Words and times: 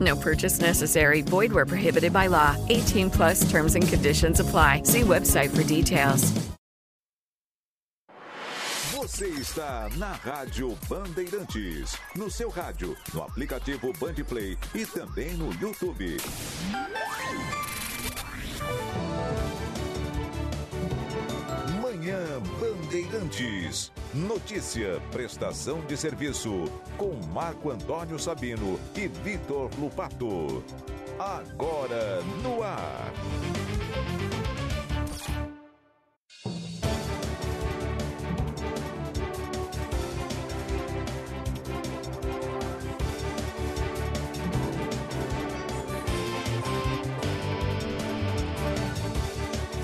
No 0.00 0.16
purchase 0.16 0.60
necessary. 0.60 1.20
Void 1.22 1.52
where 1.52 1.66
prohibited 1.66 2.12
by 2.12 2.28
law. 2.28 2.56
18 2.70 3.10
plus 3.10 3.48
terms 3.50 3.74
and 3.74 3.86
conditions 3.86 4.40
apply. 4.40 4.82
See 4.84 5.02
website 5.02 5.54
for 5.54 5.62
details. 5.62 6.32
Você 9.14 9.28
está 9.28 9.88
na 9.96 10.12
Rádio 10.12 10.76
Bandeirantes. 10.88 11.96
No 12.16 12.28
seu 12.28 12.48
rádio, 12.48 12.96
no 13.12 13.22
aplicativo 13.22 13.92
Bandplay 13.92 14.58
e 14.74 14.84
também 14.86 15.34
no 15.34 15.52
YouTube. 15.60 16.16
Manhã 22.04 22.20
Bandeirantes. 22.60 23.90
Notícia, 24.12 25.00
prestação 25.10 25.80
de 25.86 25.96
serviço. 25.96 26.64
Com 26.98 27.14
Marco 27.32 27.70
Antônio 27.70 28.18
Sabino 28.18 28.78
e 28.94 29.08
Vitor 29.08 29.70
Lupato. 29.78 30.62
Agora 31.18 32.20
no 32.42 32.62
ar. 32.62 33.10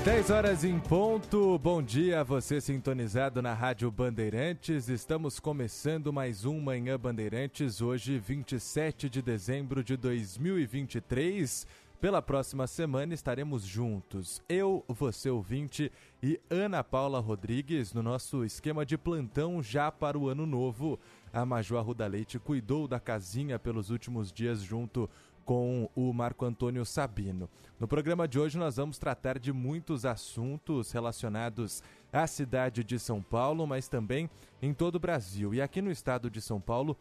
Dez 0.03 0.31
horas 0.31 0.65
em 0.65 0.81
ponto. 0.81 1.59
Bom 1.59 1.83
dia 1.83 2.21
a 2.21 2.25
você 2.25 2.59
sintonizado 2.59 3.43
na 3.43 3.53
Rádio 3.53 3.91
Bandeirantes. 3.91 4.89
Estamos 4.89 5.39
começando 5.39 6.11
mais 6.11 6.47
um 6.47 6.59
Manhã 6.59 6.99
Bandeirantes, 6.99 7.83
hoje 7.83 8.19
27 8.19 9.11
de 9.11 9.21
dezembro 9.21 9.85
de 9.85 9.99
2023. 9.99 11.67
Pela 12.01 12.23
próxima 12.23 12.67
semana 12.67 13.13
estaremos 13.13 13.63
juntos, 13.63 14.41
eu, 14.49 14.83
você 14.89 15.29
ouvinte 15.29 15.93
e 16.23 16.41
Ana 16.49 16.83
Paula 16.83 17.21
Rodrigues, 17.21 17.93
no 17.93 18.03
nosso 18.03 18.43
esquema 18.43 18.87
de 18.87 18.97
plantão 18.97 19.63
já 19.63 19.93
para 19.93 20.19
o 20.19 20.31
ano 20.31 20.47
novo. 20.47 20.99
A 21.31 21.45
Major 21.45 21.79
Arruda 21.79 22.07
Leite 22.07 22.39
cuidou 22.39 22.89
da 22.89 22.99
casinha 22.99 23.59
pelos 23.59 23.91
últimos 23.91 24.33
dias 24.33 24.63
junto 24.63 25.11
com 25.51 25.91
o 25.97 26.13
Marco 26.13 26.45
Antônio 26.45 26.87
Sabino. 26.87 27.51
No 27.81 27.89
programa 27.89 28.29
de 28.29 28.39
hoje 28.39 28.57
nós 28.57 28.77
vamos 28.77 28.99
tratar 28.99 29.37
de 29.37 29.53
muitos 29.53 30.07
assuntos 30.07 30.93
relacionados 30.93 31.83
à 32.13 32.25
cidade 32.29 32.85
de 32.85 33.01
São 33.01 33.21
Paulo, 33.21 33.67
mas 33.67 33.89
também 33.89 34.31
em 34.63 34.73
todo 34.73 34.95
o 34.95 35.01
Brasil. 35.01 35.53
E 35.53 35.61
aqui 35.61 35.83
no 35.83 35.91
estado 35.91 36.31
de 36.31 36.41
São 36.41 36.61
Paulo, 36.61 36.97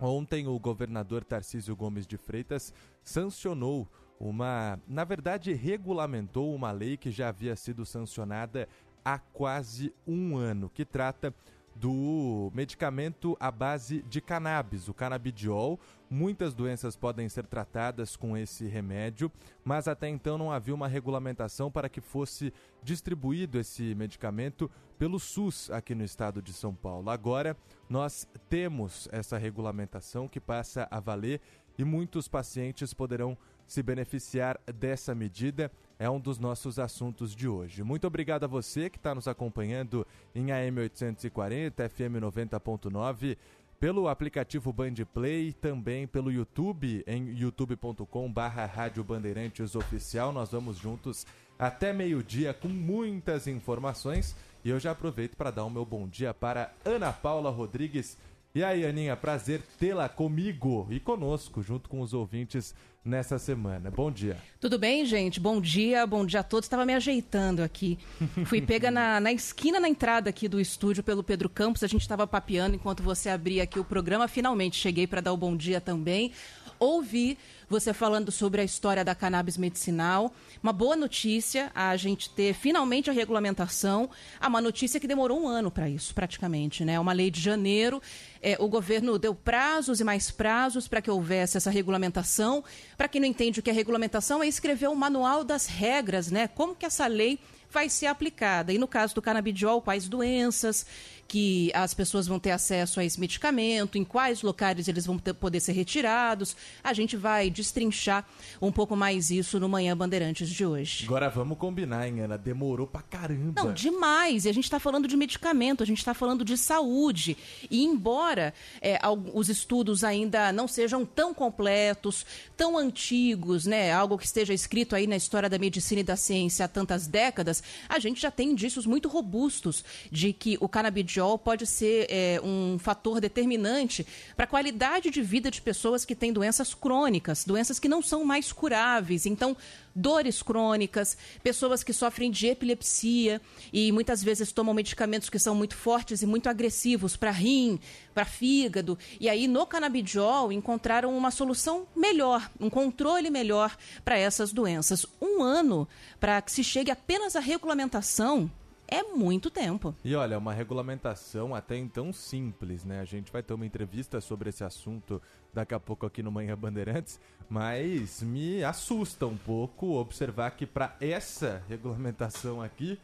ontem 0.00 0.48
o 0.48 0.58
governador 0.58 1.22
Tarcísio 1.22 1.76
Gomes 1.76 2.08
de 2.08 2.16
Freitas 2.16 2.74
sancionou 3.04 3.86
uma, 4.18 4.80
na 4.88 5.04
verdade, 5.04 5.52
regulamentou 5.52 6.52
uma 6.56 6.72
lei 6.72 6.96
que 6.96 7.12
já 7.12 7.28
havia 7.28 7.54
sido 7.54 7.86
sancionada 7.86 8.68
há 9.04 9.16
quase 9.16 9.94
um 10.04 10.36
ano, 10.36 10.68
que 10.68 10.84
trata 10.84 11.32
do 11.76 12.50
medicamento 12.54 13.36
à 13.38 13.50
base 13.50 14.02
de 14.08 14.20
cannabis, 14.20 14.88
o 14.88 14.94
canabidiol. 14.94 15.78
Muitas 16.08 16.54
doenças 16.54 16.94
podem 16.94 17.28
ser 17.28 17.46
tratadas 17.46 18.16
com 18.16 18.36
esse 18.36 18.66
remédio, 18.66 19.30
mas 19.64 19.88
até 19.88 20.08
então 20.08 20.38
não 20.38 20.52
havia 20.52 20.74
uma 20.74 20.86
regulamentação 20.86 21.70
para 21.70 21.88
que 21.88 22.00
fosse 22.00 22.52
distribuído 22.80 23.58
esse 23.58 23.94
medicamento 23.94 24.70
pelo 24.96 25.18
SUS 25.18 25.68
aqui 25.70 25.94
no 25.96 26.04
estado 26.04 26.40
de 26.40 26.52
São 26.52 26.72
Paulo. 26.72 27.10
Agora 27.10 27.56
nós 27.88 28.28
temos 28.48 29.08
essa 29.10 29.36
regulamentação 29.36 30.28
que 30.28 30.40
passa 30.40 30.86
a 30.90 31.00
valer 31.00 31.40
e 31.76 31.84
muitos 31.84 32.28
pacientes 32.28 32.94
poderão 32.94 33.36
se 33.66 33.82
beneficiar 33.82 34.58
dessa 34.78 35.14
medida 35.14 35.70
é 35.98 36.08
um 36.10 36.20
dos 36.20 36.38
nossos 36.38 36.78
assuntos 36.78 37.34
de 37.34 37.48
hoje. 37.48 37.82
Muito 37.82 38.06
obrigado 38.06 38.44
a 38.44 38.46
você 38.46 38.90
que 38.90 38.98
está 38.98 39.14
nos 39.14 39.26
acompanhando 39.26 40.06
em 40.34 40.52
AM 40.52 40.80
840, 40.80 41.88
FM 41.88 42.20
90.9, 42.20 43.36
pelo 43.78 44.08
aplicativo 44.08 44.72
Bandplay, 44.72 45.52
também 45.52 46.06
pelo 46.06 46.32
YouTube, 46.32 47.04
em 47.06 47.38
youtube.com 47.38 48.32
barra 48.32 48.64
Rádio 48.64 49.04
Bandeirantes 49.04 49.74
Oficial. 49.74 50.32
Nós 50.32 50.50
vamos 50.50 50.78
juntos 50.78 51.26
até 51.58 51.92
meio-dia 51.92 52.54
com 52.54 52.68
muitas 52.68 53.46
informações. 53.46 54.34
E 54.64 54.70
eu 54.70 54.80
já 54.80 54.90
aproveito 54.90 55.36
para 55.36 55.50
dar 55.50 55.64
o 55.64 55.70
meu 55.70 55.84
bom 55.84 56.08
dia 56.08 56.34
para 56.34 56.72
Ana 56.84 57.12
Paula 57.12 57.50
Rodrigues. 57.50 58.18
E 58.56 58.64
aí, 58.64 58.86
Aninha, 58.86 59.14
prazer 59.14 59.60
tê-la 59.78 60.08
comigo 60.08 60.88
e 60.90 60.98
conosco, 60.98 61.60
junto 61.60 61.90
com 61.90 62.00
os 62.00 62.14
ouvintes 62.14 62.74
nessa 63.04 63.38
semana. 63.38 63.90
Bom 63.90 64.10
dia. 64.10 64.38
Tudo 64.58 64.78
bem, 64.78 65.04
gente? 65.04 65.38
Bom 65.38 65.60
dia, 65.60 66.06
bom 66.06 66.24
dia 66.24 66.40
a 66.40 66.42
todos. 66.42 66.64
Estava 66.64 66.86
me 66.86 66.94
ajeitando 66.94 67.62
aqui. 67.62 67.98
Fui 68.46 68.62
pega 68.62 68.90
na, 68.90 69.20
na 69.20 69.30
esquina, 69.30 69.78
na 69.78 69.90
entrada 69.90 70.30
aqui 70.30 70.48
do 70.48 70.58
estúdio 70.58 71.02
pelo 71.02 71.22
Pedro 71.22 71.50
Campos. 71.50 71.84
A 71.84 71.86
gente 71.86 72.00
estava 72.00 72.26
papeando 72.26 72.76
enquanto 72.76 73.02
você 73.02 73.28
abria 73.28 73.62
aqui 73.62 73.78
o 73.78 73.84
programa. 73.84 74.26
Finalmente 74.26 74.78
cheguei 74.78 75.06
para 75.06 75.20
dar 75.20 75.34
o 75.34 75.36
bom 75.36 75.54
dia 75.54 75.78
também. 75.78 76.32
Ouvi 76.78 77.36
você 77.68 77.92
falando 77.92 78.30
sobre 78.30 78.60
a 78.60 78.64
história 78.64 79.04
da 79.04 79.14
cannabis 79.14 79.56
medicinal. 79.56 80.32
Uma 80.62 80.72
boa 80.72 80.94
notícia 80.94 81.70
a 81.74 81.96
gente 81.96 82.30
ter 82.30 82.54
finalmente 82.54 83.10
a 83.10 83.12
regulamentação. 83.12 84.08
Ah, 84.40 84.48
uma 84.48 84.60
notícia 84.60 85.00
que 85.00 85.08
demorou 85.08 85.40
um 85.40 85.48
ano 85.48 85.70
para 85.70 85.88
isso, 85.88 86.14
praticamente, 86.14 86.84
né? 86.84 86.98
Uma 86.98 87.12
lei 87.12 87.30
de 87.30 87.40
janeiro. 87.40 88.00
É, 88.40 88.56
o 88.60 88.68
governo 88.68 89.18
deu 89.18 89.34
prazos 89.34 90.00
e 90.00 90.04
mais 90.04 90.30
prazos 90.30 90.86
para 90.86 91.02
que 91.02 91.10
houvesse 91.10 91.56
essa 91.56 91.70
regulamentação. 91.70 92.62
Para 92.96 93.08
quem 93.08 93.20
não 93.20 93.28
entende 93.28 93.60
o 93.60 93.62
que 93.62 93.70
é 93.70 93.72
regulamentação, 93.72 94.42
é 94.42 94.46
escrever 94.46 94.88
o 94.88 94.92
um 94.92 94.96
manual 94.96 95.42
das 95.42 95.66
regras, 95.66 96.30
né? 96.30 96.46
Como 96.48 96.74
que 96.74 96.86
essa 96.86 97.06
lei 97.06 97.38
vai 97.70 97.88
ser 97.88 98.06
aplicada. 98.06 98.72
E 98.72 98.78
no 98.78 98.88
caso 98.88 99.14
do 99.14 99.22
canabidiol, 99.22 99.82
quais 99.82 100.08
doenças 100.08 100.86
que 101.28 101.70
as 101.74 101.92
pessoas 101.92 102.26
vão 102.26 102.38
ter 102.38 102.50
acesso 102.50 103.00
a 103.00 103.04
esse 103.04 103.18
medicamento, 103.18 103.98
em 103.98 104.04
quais 104.04 104.42
locais 104.42 104.88
eles 104.88 105.06
vão 105.06 105.18
ter, 105.18 105.34
poder 105.34 105.60
ser 105.60 105.72
retirados. 105.72 106.56
A 106.82 106.92
gente 106.92 107.16
vai 107.16 107.50
destrinchar 107.50 108.26
um 108.60 108.70
pouco 108.70 108.96
mais 108.96 109.30
isso 109.30 109.58
no 109.58 109.68
Manhã 109.68 109.96
Bandeirantes 109.96 110.48
de 110.48 110.64
hoje. 110.64 111.04
Agora 111.04 111.28
vamos 111.28 111.58
combinar, 111.58 112.06
hein, 112.06 112.20
Ana? 112.20 112.38
Demorou 112.38 112.86
pra 112.86 113.02
caramba. 113.02 113.62
Não, 113.62 113.72
demais. 113.72 114.44
E 114.44 114.48
a 114.48 114.52
gente 114.52 114.64
está 114.64 114.78
falando 114.78 115.08
de 115.08 115.16
medicamento, 115.16 115.82
a 115.82 115.86
gente 115.86 115.98
está 115.98 116.14
falando 116.14 116.44
de 116.44 116.56
saúde. 116.56 117.36
E 117.70 117.82
embora 117.84 118.54
é, 118.80 118.98
os 119.34 119.48
estudos 119.48 120.04
ainda 120.04 120.52
não 120.52 120.68
sejam 120.68 121.04
tão 121.04 121.34
completos, 121.34 122.24
tão 122.56 122.78
antigos, 122.78 123.66
né? 123.66 123.92
Algo 123.92 124.16
que 124.16 124.26
esteja 124.26 124.54
escrito 124.54 124.94
aí 124.94 125.06
na 125.06 125.16
história 125.16 125.48
da 125.48 125.58
medicina 125.58 126.00
e 126.00 126.04
da 126.04 126.16
ciência 126.16 126.64
há 126.64 126.68
tantas 126.68 127.06
décadas, 127.06 127.62
a 127.88 127.98
gente 127.98 128.20
já 128.20 128.30
tem 128.30 128.50
indícios 128.50 128.86
muito 128.86 129.08
robustos 129.08 129.84
de 130.10 130.32
que 130.32 130.56
o 130.60 130.68
canabidiol 130.68 131.15
pode 131.38 131.66
ser 131.66 132.06
é, 132.10 132.40
um 132.42 132.78
fator 132.78 133.20
determinante 133.20 134.06
para 134.36 134.44
a 134.44 134.48
qualidade 134.48 135.10
de 135.10 135.22
vida 135.22 135.50
de 135.50 135.60
pessoas 135.60 136.04
que 136.04 136.14
têm 136.14 136.32
doenças 136.32 136.74
crônicas, 136.74 137.44
doenças 137.44 137.78
que 137.78 137.88
não 137.88 138.02
são 138.02 138.24
mais 138.24 138.52
curáveis. 138.52 139.26
Então, 139.26 139.56
dores 139.94 140.42
crônicas, 140.42 141.16
pessoas 141.42 141.82
que 141.82 141.92
sofrem 141.92 142.30
de 142.30 142.48
epilepsia 142.48 143.40
e 143.72 143.90
muitas 143.90 144.22
vezes 144.22 144.52
tomam 144.52 144.74
medicamentos 144.74 145.30
que 145.30 145.38
são 145.38 145.54
muito 145.54 145.74
fortes 145.74 146.20
e 146.20 146.26
muito 146.26 146.48
agressivos 146.48 147.16
para 147.16 147.30
rim, 147.30 147.80
para 148.12 148.26
fígado. 148.26 148.98
E 149.18 149.28
aí 149.28 149.48
no 149.48 149.66
canabidiol 149.66 150.52
encontraram 150.52 151.16
uma 151.16 151.30
solução 151.30 151.86
melhor, 151.96 152.50
um 152.60 152.68
controle 152.68 153.30
melhor 153.30 153.76
para 154.04 154.18
essas 154.18 154.52
doenças. 154.52 155.06
Um 155.20 155.42
ano 155.42 155.88
para 156.20 156.42
que 156.42 156.52
se 156.52 156.62
chegue 156.62 156.90
apenas 156.90 157.34
à 157.34 157.40
regulamentação 157.40 158.50
é 158.88 159.02
muito 159.02 159.50
tempo. 159.50 159.94
E 160.04 160.14
olha, 160.14 160.38
uma 160.38 160.52
regulamentação 160.52 161.54
até 161.54 161.76
então 161.76 162.12
simples, 162.12 162.84
né? 162.84 163.00
A 163.00 163.04
gente 163.04 163.32
vai 163.32 163.42
ter 163.42 163.54
uma 163.54 163.66
entrevista 163.66 164.20
sobre 164.20 164.50
esse 164.50 164.64
assunto 164.64 165.20
daqui 165.52 165.74
a 165.74 165.80
pouco 165.80 166.06
aqui 166.06 166.22
no 166.22 166.30
Manhã 166.30 166.56
Bandeirantes, 166.56 167.18
mas 167.48 168.22
me 168.22 168.62
assusta 168.62 169.26
um 169.26 169.36
pouco 169.36 169.98
observar 169.98 170.50
que 170.52 170.66
para 170.66 170.96
essa 171.00 171.62
regulamentação 171.68 172.62
aqui 172.62 172.98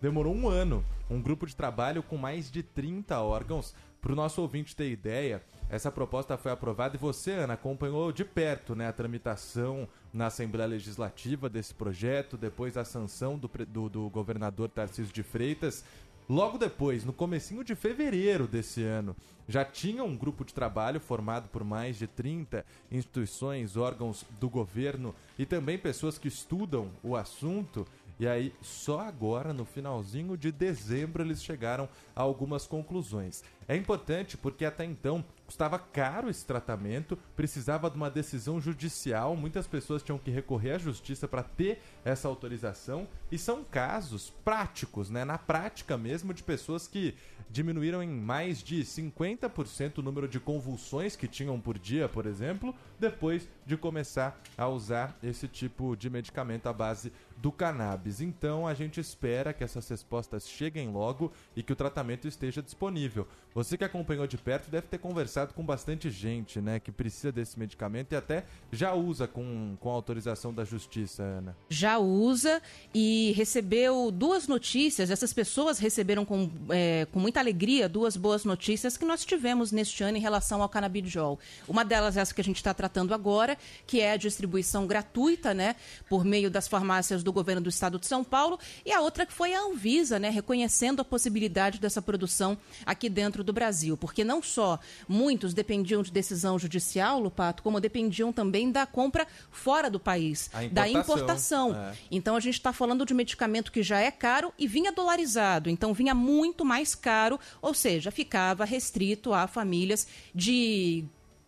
demorou 0.00 0.34
um 0.34 0.48
ano. 0.48 0.84
Um 1.08 1.20
grupo 1.20 1.46
de 1.46 1.54
trabalho 1.54 2.02
com 2.02 2.16
mais 2.16 2.50
de 2.50 2.62
30 2.62 3.20
órgãos. 3.20 3.74
Para 4.00 4.12
o 4.12 4.16
nosso 4.16 4.40
ouvinte 4.40 4.76
ter 4.76 4.90
ideia, 4.90 5.42
essa 5.68 5.90
proposta 5.90 6.36
foi 6.36 6.52
aprovada 6.52 6.96
e 6.96 6.98
você, 6.98 7.32
Ana, 7.32 7.54
acompanhou 7.54 8.12
de 8.12 8.24
perto 8.24 8.74
né, 8.74 8.86
a 8.86 8.92
tramitação 8.92 9.88
na 10.12 10.26
Assembleia 10.26 10.68
Legislativa 10.68 11.48
desse 11.48 11.74
projeto, 11.74 12.36
depois 12.36 12.76
a 12.76 12.84
sanção 12.84 13.36
do, 13.36 13.50
do, 13.66 13.88
do 13.88 14.10
governador 14.10 14.68
Tarcísio 14.68 15.12
de 15.12 15.24
Freitas. 15.24 15.84
Logo 16.28 16.58
depois, 16.58 17.04
no 17.04 17.12
comecinho 17.12 17.62
de 17.62 17.74
fevereiro 17.76 18.48
desse 18.48 18.82
ano, 18.82 19.14
já 19.48 19.64
tinha 19.64 20.02
um 20.02 20.16
grupo 20.16 20.44
de 20.44 20.52
trabalho 20.52 20.98
formado 20.98 21.48
por 21.48 21.62
mais 21.62 21.96
de 21.96 22.08
30 22.08 22.64
instituições, 22.90 23.76
órgãos 23.76 24.24
do 24.40 24.48
governo 24.48 25.14
e 25.38 25.46
também 25.46 25.78
pessoas 25.78 26.18
que 26.18 26.26
estudam 26.26 26.90
o 27.02 27.14
assunto 27.14 27.86
e 28.18 28.26
aí, 28.26 28.54
só 28.62 29.00
agora, 29.00 29.52
no 29.52 29.64
finalzinho 29.64 30.36
de 30.36 30.50
dezembro, 30.50 31.22
eles 31.22 31.42
chegaram 31.42 31.88
a 32.14 32.22
algumas 32.22 32.66
conclusões. 32.66 33.44
É 33.68 33.76
importante 33.76 34.36
porque 34.36 34.64
até 34.64 34.84
então 34.84 35.24
custava 35.44 35.78
caro 35.78 36.30
esse 36.30 36.44
tratamento, 36.44 37.16
precisava 37.36 37.90
de 37.90 37.96
uma 37.96 38.10
decisão 38.10 38.60
judicial, 38.60 39.36
muitas 39.36 39.66
pessoas 39.66 40.02
tinham 40.02 40.18
que 40.18 40.30
recorrer 40.30 40.72
à 40.72 40.78
justiça 40.78 41.28
para 41.28 41.42
ter 41.42 41.80
essa 42.04 42.26
autorização, 42.26 43.06
e 43.30 43.38
são 43.38 43.62
casos 43.62 44.32
práticos, 44.44 45.10
né, 45.10 45.24
na 45.24 45.38
prática 45.38 45.96
mesmo, 45.96 46.34
de 46.34 46.42
pessoas 46.42 46.88
que 46.88 47.14
diminuíram 47.48 48.02
em 48.02 48.08
mais 48.08 48.62
de 48.62 48.82
50% 48.82 49.98
o 49.98 50.02
número 50.02 50.26
de 50.26 50.40
convulsões 50.40 51.14
que 51.14 51.28
tinham 51.28 51.60
por 51.60 51.78
dia, 51.78 52.08
por 52.08 52.26
exemplo, 52.26 52.74
depois 52.98 53.48
de 53.66 53.76
começar 53.76 54.40
a 54.56 54.68
usar 54.68 55.18
esse 55.22 55.48
tipo 55.48 55.96
de 55.96 56.08
medicamento 56.08 56.68
à 56.68 56.72
base 56.72 57.12
do 57.36 57.52
cannabis. 57.52 58.20
Então 58.20 58.66
a 58.66 58.72
gente 58.72 58.98
espera 58.98 59.52
que 59.52 59.62
essas 59.62 59.86
respostas 59.88 60.48
cheguem 60.48 60.88
logo 60.90 61.32
e 61.54 61.62
que 61.62 61.72
o 61.72 61.76
tratamento 61.76 62.26
esteja 62.26 62.62
disponível. 62.62 63.26
Você 63.54 63.76
que 63.76 63.84
acompanhou 63.84 64.26
de 64.26 64.38
perto 64.38 64.70
deve 64.70 64.86
ter 64.86 64.98
conversado 64.98 65.52
com 65.52 65.64
bastante 65.64 66.10
gente, 66.10 66.60
né, 66.60 66.78
que 66.78 66.92
precisa 66.92 67.32
desse 67.32 67.58
medicamento 67.58 68.12
e 68.12 68.16
até 68.16 68.44
já 68.70 68.94
usa 68.94 69.26
com, 69.26 69.76
com 69.80 69.90
autorização 69.90 70.52
da 70.52 70.64
justiça, 70.64 71.22
Ana. 71.22 71.56
Já 71.68 71.98
usa 71.98 72.62
e 72.94 73.32
recebeu 73.32 74.10
duas 74.10 74.46
notícias. 74.46 75.10
Essas 75.10 75.32
pessoas 75.32 75.78
receberam 75.78 76.24
com, 76.24 76.50
é, 76.70 77.06
com 77.12 77.18
muita 77.18 77.40
alegria 77.40 77.88
duas 77.88 78.16
boas 78.16 78.44
notícias 78.44 78.96
que 78.96 79.04
nós 79.04 79.24
tivemos 79.24 79.72
neste 79.72 80.02
ano 80.02 80.16
em 80.16 80.20
relação 80.20 80.62
ao 80.62 80.68
canabidiol. 80.68 81.38
Uma 81.66 81.84
delas 81.84 82.16
é 82.16 82.20
essa 82.20 82.34
que 82.34 82.40
a 82.40 82.44
gente 82.44 82.56
está 82.56 82.72
tratando 82.72 82.85
agora, 83.14 83.56
que 83.86 84.00
é 84.00 84.12
a 84.12 84.16
distribuição 84.16 84.86
gratuita, 84.86 85.52
né, 85.52 85.76
por 86.08 86.24
meio 86.24 86.50
das 86.50 86.68
farmácias 86.68 87.22
do 87.22 87.32
governo 87.32 87.62
do 87.62 87.68
estado 87.68 87.98
de 87.98 88.06
São 88.06 88.22
Paulo, 88.24 88.58
e 88.84 88.92
a 88.92 89.00
outra 89.00 89.26
que 89.26 89.32
foi 89.32 89.54
a 89.54 89.60
Anvisa, 89.60 90.18
né, 90.18 90.30
reconhecendo 90.30 91.00
a 91.00 91.04
possibilidade 91.04 91.78
dessa 91.78 92.00
produção 92.00 92.56
aqui 92.84 93.08
dentro 93.08 93.42
do 93.42 93.52
Brasil, 93.52 93.96
porque 93.96 94.24
não 94.24 94.42
só 94.42 94.78
muitos 95.08 95.54
dependiam 95.54 96.02
de 96.02 96.10
decisão 96.10 96.58
judicial, 96.58 97.20
Lupato, 97.20 97.62
como 97.62 97.80
dependiam 97.80 98.32
também 98.32 98.70
da 98.70 98.86
compra 98.86 99.26
fora 99.50 99.90
do 99.90 100.00
país, 100.00 100.46
importação, 100.46 100.72
da 100.72 100.88
importação. 100.88 101.74
É. 101.74 101.94
Então 102.10 102.36
a 102.36 102.40
gente 102.40 102.54
está 102.54 102.72
falando 102.72 103.04
de 103.04 103.14
medicamento 103.14 103.72
que 103.72 103.82
já 103.82 103.98
é 103.98 104.10
caro 104.10 104.52
e 104.58 104.66
vinha 104.66 104.92
dolarizado, 104.92 105.68
então 105.68 105.92
vinha 105.92 106.14
muito 106.14 106.64
mais 106.64 106.94
caro, 106.94 107.38
ou 107.60 107.74
seja, 107.74 108.10
ficava 108.10 108.64
restrito 108.64 109.32
a 109.32 109.46
famílias 109.46 110.06
de 110.34 111.04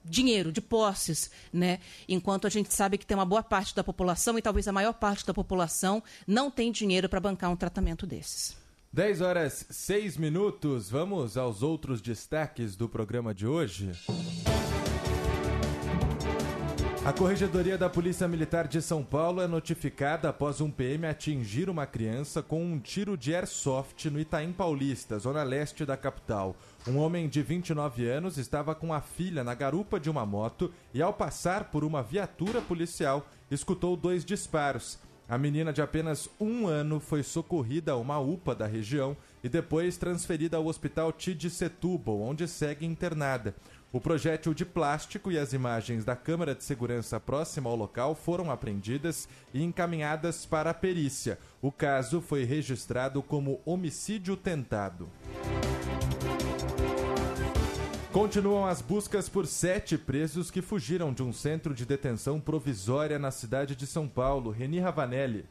dinheiro, 0.08 0.50
de 0.52 0.60
posses, 0.60 1.30
né? 1.52 1.78
Enquanto 2.08 2.46
a 2.46 2.50
gente 2.50 2.72
sabe 2.72 2.98
que 2.98 3.06
tem 3.06 3.16
uma 3.16 3.24
boa 3.24 3.42
parte 3.42 3.74
da 3.74 3.84
população 3.84 4.38
e 4.38 4.42
talvez 4.42 4.66
a 4.68 4.72
maior 4.72 4.94
parte 4.94 5.26
da 5.26 5.34
população 5.34 6.02
não 6.26 6.50
tem 6.50 6.72
dinheiro 6.72 7.08
para 7.08 7.20
bancar 7.20 7.50
um 7.50 7.56
tratamento 7.56 8.06
desses. 8.06 8.56
10 8.92 9.20
horas 9.20 9.66
6 9.70 10.16
minutos. 10.16 10.90
Vamos 10.90 11.36
aos 11.36 11.62
outros 11.62 12.00
destaques 12.00 12.74
do 12.74 12.88
programa 12.88 13.34
de 13.34 13.46
hoje. 13.46 13.92
A 17.04 17.12
Corregedoria 17.12 17.78
da 17.78 17.88
Polícia 17.88 18.28
Militar 18.28 18.66
de 18.66 18.82
São 18.82 19.02
Paulo 19.02 19.40
é 19.40 19.46
notificada 19.46 20.28
após 20.28 20.60
um 20.60 20.70
PM 20.70 21.06
atingir 21.06 21.70
uma 21.70 21.86
criança 21.86 22.42
com 22.42 22.62
um 22.62 22.78
tiro 22.78 23.16
de 23.16 23.34
airsoft 23.34 24.10
no 24.10 24.20
Itaim 24.20 24.52
Paulista, 24.52 25.18
zona 25.18 25.42
leste 25.42 25.86
da 25.86 25.96
capital. 25.96 26.56
Um 26.86 26.98
homem 26.98 27.28
de 27.28 27.40
29 27.40 28.06
anos 28.06 28.36
estava 28.36 28.74
com 28.74 28.92
a 28.92 29.00
filha 29.00 29.42
na 29.42 29.54
garupa 29.54 29.98
de 29.98 30.10
uma 30.10 30.26
moto 30.26 30.72
e, 30.92 31.00
ao 31.00 31.14
passar 31.14 31.70
por 31.70 31.84
uma 31.84 32.02
viatura 32.02 32.60
policial, 32.60 33.26
escutou 33.50 33.96
dois 33.96 34.24
disparos. 34.24 34.98
A 35.28 35.36
menina 35.36 35.74
de 35.74 35.82
apenas 35.82 36.26
um 36.40 36.66
ano 36.66 36.98
foi 36.98 37.22
socorrida 37.22 37.92
a 37.92 37.96
uma 37.96 38.18
UPA 38.18 38.54
da 38.54 38.66
região 38.66 39.14
e 39.44 39.48
depois 39.48 39.98
transferida 39.98 40.56
ao 40.56 40.66
Hospital 40.66 41.12
Tid 41.12 41.50
Setúbal, 41.50 42.22
onde 42.22 42.48
segue 42.48 42.86
internada. 42.86 43.54
O 43.90 43.98
projétil 43.98 44.52
de 44.52 44.66
plástico 44.66 45.32
e 45.32 45.38
as 45.38 45.54
imagens 45.54 46.04
da 46.04 46.14
câmera 46.14 46.54
de 46.54 46.62
segurança 46.62 47.18
próxima 47.18 47.70
ao 47.70 47.76
local 47.76 48.14
foram 48.14 48.50
apreendidas 48.50 49.26
e 49.54 49.62
encaminhadas 49.62 50.44
para 50.44 50.68
a 50.68 50.74
perícia. 50.74 51.38
O 51.62 51.72
caso 51.72 52.20
foi 52.20 52.44
registrado 52.44 53.22
como 53.22 53.62
homicídio 53.64 54.36
tentado. 54.36 55.08
Continuam 58.12 58.66
as 58.66 58.82
buscas 58.82 59.26
por 59.26 59.46
sete 59.46 59.96
presos 59.96 60.50
que 60.50 60.60
fugiram 60.60 61.10
de 61.10 61.22
um 61.22 61.32
centro 61.32 61.72
de 61.72 61.86
detenção 61.86 62.38
provisória 62.38 63.18
na 63.18 63.30
cidade 63.30 63.74
de 63.74 63.86
São 63.86 64.06
Paulo. 64.06 64.50
Reni 64.50 64.80
Ravanelli. 64.80 65.46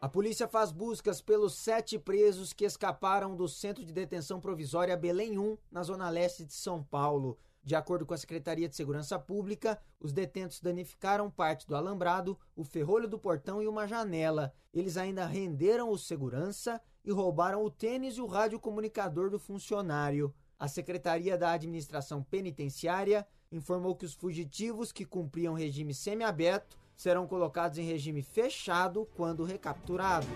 A 0.00 0.08
polícia 0.08 0.48
faz 0.48 0.72
buscas 0.72 1.20
pelos 1.20 1.54
sete 1.54 2.00
presos 2.00 2.52
que 2.52 2.64
escaparam 2.64 3.36
do 3.36 3.46
centro 3.46 3.84
de 3.84 3.92
detenção 3.92 4.40
provisória 4.40 4.96
Belém 4.96 5.38
1, 5.38 5.56
na 5.70 5.84
zona 5.84 6.08
leste 6.08 6.44
de 6.44 6.54
São 6.54 6.82
Paulo. 6.82 7.38
De 7.62 7.74
acordo 7.74 8.06
com 8.06 8.14
a 8.14 8.18
Secretaria 8.18 8.68
de 8.68 8.74
Segurança 8.74 9.18
Pública, 9.18 9.78
os 10.00 10.12
detentos 10.12 10.60
danificaram 10.60 11.30
parte 11.30 11.66
do 11.66 11.76
alambrado, 11.76 12.38
o 12.56 12.64
ferrolho 12.64 13.06
do 13.06 13.18
portão 13.18 13.62
e 13.62 13.68
uma 13.68 13.86
janela. 13.86 14.52
Eles 14.72 14.96
ainda 14.96 15.26
renderam 15.26 15.90
o 15.90 15.98
segurança 15.98 16.80
e 17.04 17.12
roubaram 17.12 17.62
o 17.62 17.70
tênis 17.70 18.16
e 18.16 18.20
o 18.20 18.26
radiocomunicador 18.26 19.30
do 19.30 19.38
funcionário. 19.38 20.34
A 20.58 20.68
Secretaria 20.68 21.36
da 21.36 21.52
Administração 21.52 22.22
Penitenciária 22.22 23.26
informou 23.52 23.94
que 23.94 24.04
os 24.04 24.14
fugitivos 24.14 24.92
que 24.92 25.04
cumpriam 25.04 25.54
regime 25.54 25.92
semiaberto 25.92 26.78
serão 26.96 27.26
colocados 27.26 27.78
em 27.78 27.84
regime 27.84 28.22
fechado 28.22 29.08
quando 29.14 29.44
recapturados. 29.44 30.28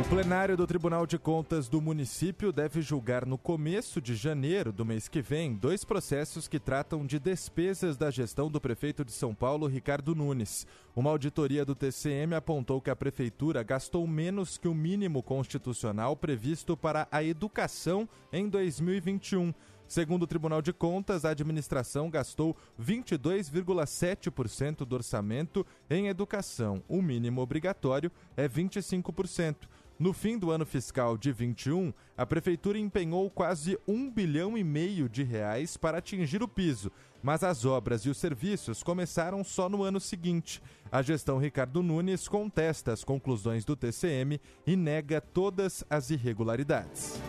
O 0.00 0.08
plenário 0.08 0.56
do 0.56 0.66
Tribunal 0.66 1.06
de 1.06 1.18
Contas 1.18 1.68
do 1.68 1.78
município 1.78 2.50
deve 2.50 2.80
julgar 2.80 3.26
no 3.26 3.36
começo 3.36 4.00
de 4.00 4.16
janeiro 4.16 4.72
do 4.72 4.82
mês 4.82 5.08
que 5.08 5.20
vem 5.20 5.54
dois 5.54 5.84
processos 5.84 6.48
que 6.48 6.58
tratam 6.58 7.04
de 7.04 7.18
despesas 7.18 7.98
da 7.98 8.10
gestão 8.10 8.50
do 8.50 8.58
prefeito 8.58 9.04
de 9.04 9.12
São 9.12 9.34
Paulo, 9.34 9.66
Ricardo 9.66 10.14
Nunes. 10.14 10.66
Uma 10.96 11.10
auditoria 11.10 11.66
do 11.66 11.74
TCM 11.74 12.34
apontou 12.34 12.80
que 12.80 12.88
a 12.88 12.96
prefeitura 12.96 13.62
gastou 13.62 14.06
menos 14.06 14.56
que 14.56 14.68
o 14.68 14.74
mínimo 14.74 15.22
constitucional 15.22 16.16
previsto 16.16 16.78
para 16.78 17.06
a 17.12 17.22
educação 17.22 18.08
em 18.32 18.48
2021. 18.48 19.52
Segundo 19.90 20.22
o 20.22 20.26
Tribunal 20.26 20.62
de 20.62 20.72
Contas, 20.72 21.24
a 21.24 21.30
administração 21.30 22.08
gastou 22.08 22.56
22,7% 22.80 24.86
do 24.86 24.94
orçamento 24.94 25.66
em 25.90 26.06
educação. 26.06 26.80
O 26.88 27.02
mínimo 27.02 27.40
obrigatório 27.40 28.12
é 28.36 28.48
25%. 28.48 29.56
No 30.00 30.14
fim 30.14 30.38
do 30.38 30.50
ano 30.50 30.64
fiscal 30.64 31.18
de 31.18 31.30
21, 31.30 31.92
a 32.16 32.24
prefeitura 32.24 32.78
empenhou 32.78 33.30
quase 33.30 33.78
um 33.86 34.10
bilhão 34.10 34.56
e 34.56 34.64
meio 34.64 35.10
de 35.10 35.22
reais 35.22 35.76
para 35.76 35.98
atingir 35.98 36.42
o 36.42 36.48
piso, 36.48 36.90
mas 37.22 37.44
as 37.44 37.66
obras 37.66 38.06
e 38.06 38.08
os 38.08 38.16
serviços 38.16 38.82
começaram 38.82 39.44
só 39.44 39.68
no 39.68 39.82
ano 39.82 40.00
seguinte. 40.00 40.62
A 40.90 41.02
gestão 41.02 41.36
Ricardo 41.36 41.82
Nunes 41.82 42.28
contesta 42.28 42.94
as 42.94 43.04
conclusões 43.04 43.62
do 43.62 43.76
TCM 43.76 44.40
e 44.66 44.74
nega 44.74 45.20
todas 45.20 45.84
as 45.90 46.08
irregularidades. 46.08 47.20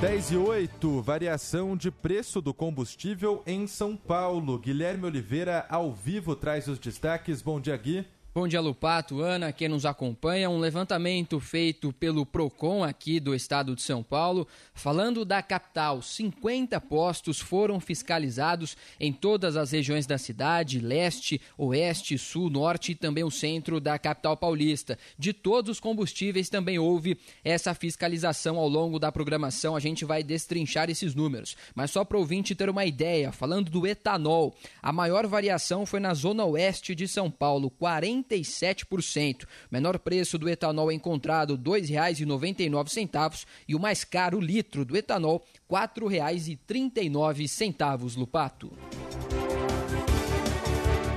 10 0.00 0.30
e 0.32 0.36
8, 0.36 1.02
variação 1.02 1.76
de 1.76 1.92
preço 1.92 2.40
do 2.40 2.52
combustível 2.52 3.44
em 3.46 3.68
São 3.68 3.96
Paulo. 3.96 4.58
Guilherme 4.58 5.06
Oliveira, 5.06 5.66
ao 5.68 5.92
vivo, 5.92 6.34
traz 6.34 6.66
os 6.66 6.80
destaques. 6.80 7.40
Bom 7.40 7.60
dia, 7.60 7.76
Gui. 7.76 8.15
Bom 8.36 8.46
dia, 8.46 8.60
Lupato, 8.60 9.22
Ana, 9.22 9.50
quem 9.50 9.66
nos 9.66 9.86
acompanha. 9.86 10.50
Um 10.50 10.58
levantamento 10.58 11.40
feito 11.40 11.90
pelo 11.90 12.26
PROCON 12.26 12.84
aqui 12.84 13.18
do 13.18 13.34
estado 13.34 13.74
de 13.74 13.80
São 13.80 14.02
Paulo, 14.02 14.46
falando 14.74 15.24
da 15.24 15.40
capital. 15.40 16.02
50 16.02 16.78
postos 16.82 17.40
foram 17.40 17.80
fiscalizados 17.80 18.76
em 19.00 19.10
todas 19.10 19.56
as 19.56 19.70
regiões 19.70 20.06
da 20.06 20.18
cidade, 20.18 20.80
leste, 20.80 21.40
oeste, 21.56 22.18
sul, 22.18 22.50
norte 22.50 22.92
e 22.92 22.94
também 22.94 23.24
o 23.24 23.30
centro 23.30 23.80
da 23.80 23.98
capital 23.98 24.36
paulista. 24.36 24.98
De 25.18 25.32
todos 25.32 25.70
os 25.70 25.80
combustíveis 25.80 26.50
também 26.50 26.78
houve 26.78 27.18
essa 27.42 27.72
fiscalização 27.72 28.58
ao 28.58 28.68
longo 28.68 28.98
da 28.98 29.10
programação. 29.10 29.74
A 29.74 29.80
gente 29.80 30.04
vai 30.04 30.22
destrinchar 30.22 30.90
esses 30.90 31.14
números. 31.14 31.56
Mas 31.74 31.90
só 31.90 32.04
para 32.04 32.18
o 32.18 32.20
ouvinte 32.20 32.54
ter 32.54 32.68
uma 32.68 32.84
ideia, 32.84 33.32
falando 33.32 33.70
do 33.70 33.86
etanol, 33.86 34.54
a 34.82 34.92
maior 34.92 35.26
variação 35.26 35.86
foi 35.86 36.00
na 36.00 36.12
zona 36.12 36.44
oeste 36.44 36.94
de 36.94 37.08
São 37.08 37.30
Paulo, 37.30 37.70
40 37.70 38.25
37%. 38.26 39.44
O 39.44 39.46
menor 39.70 39.98
preço 39.98 40.38
do 40.38 40.48
etanol 40.48 40.90
encontrado 40.90 41.54
R$ 41.54 41.60
2,99 41.60 43.46
e 43.68 43.74
o 43.74 43.80
mais 43.80 44.04
caro 44.04 44.40
litro 44.40 44.82
do 44.84 44.96
etanol 44.96 45.44
R$ 45.70 45.76
4,39, 45.76 48.16
Lupato. 48.16 48.72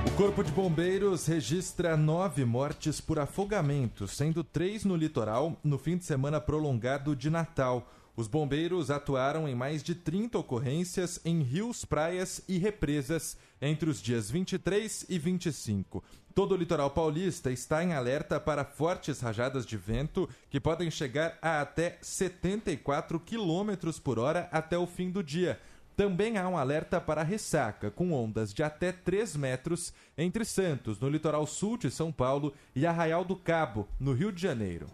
O 0.06 0.10
Corpo 0.22 0.44
de 0.44 0.52
Bombeiros 0.52 1.26
registra 1.26 1.96
nove 1.96 2.44
mortes 2.44 3.00
por 3.00 3.18
afogamento, 3.18 4.06
sendo 4.06 4.44
três 4.44 4.84
no 4.84 4.94
litoral 4.94 5.58
no 5.64 5.78
fim 5.78 5.96
de 5.96 6.04
semana 6.04 6.38
prolongado 6.40 7.16
de 7.16 7.30
Natal. 7.30 7.90
Os 8.16 8.26
bombeiros 8.26 8.90
atuaram 8.90 9.48
em 9.48 9.54
mais 9.54 9.82
de 9.82 9.94
30 9.94 10.38
ocorrências 10.38 11.20
em 11.24 11.42
rios, 11.42 11.84
praias 11.84 12.42
e 12.48 12.58
represas 12.58 13.36
entre 13.60 13.88
os 13.88 14.02
dias 14.02 14.30
23 14.30 15.06
e 15.08 15.18
25. 15.18 16.02
Todo 16.34 16.52
o 16.52 16.56
litoral 16.56 16.90
paulista 16.90 17.50
está 17.50 17.82
em 17.82 17.92
alerta 17.92 18.38
para 18.38 18.64
fortes 18.64 19.20
rajadas 19.20 19.66
de 19.66 19.76
vento 19.76 20.28
que 20.48 20.60
podem 20.60 20.90
chegar 20.90 21.36
a 21.42 21.60
até 21.60 21.98
74 22.00 23.18
km 23.20 23.90
por 24.02 24.18
hora 24.18 24.48
até 24.52 24.78
o 24.78 24.86
fim 24.86 25.10
do 25.10 25.22
dia. 25.22 25.58
Também 25.96 26.38
há 26.38 26.48
um 26.48 26.56
alerta 26.56 27.00
para 27.00 27.22
ressaca, 27.22 27.90
com 27.90 28.12
ondas 28.12 28.54
de 28.54 28.62
até 28.62 28.90
3 28.90 29.36
metros 29.36 29.92
entre 30.16 30.44
Santos, 30.44 30.98
no 30.98 31.10
litoral 31.10 31.46
sul 31.46 31.76
de 31.76 31.90
São 31.90 32.10
Paulo, 32.10 32.54
e 32.74 32.86
Arraial 32.86 33.24
do 33.24 33.36
Cabo, 33.36 33.86
no 33.98 34.14
Rio 34.14 34.32
de 34.32 34.40
Janeiro. 34.40 34.86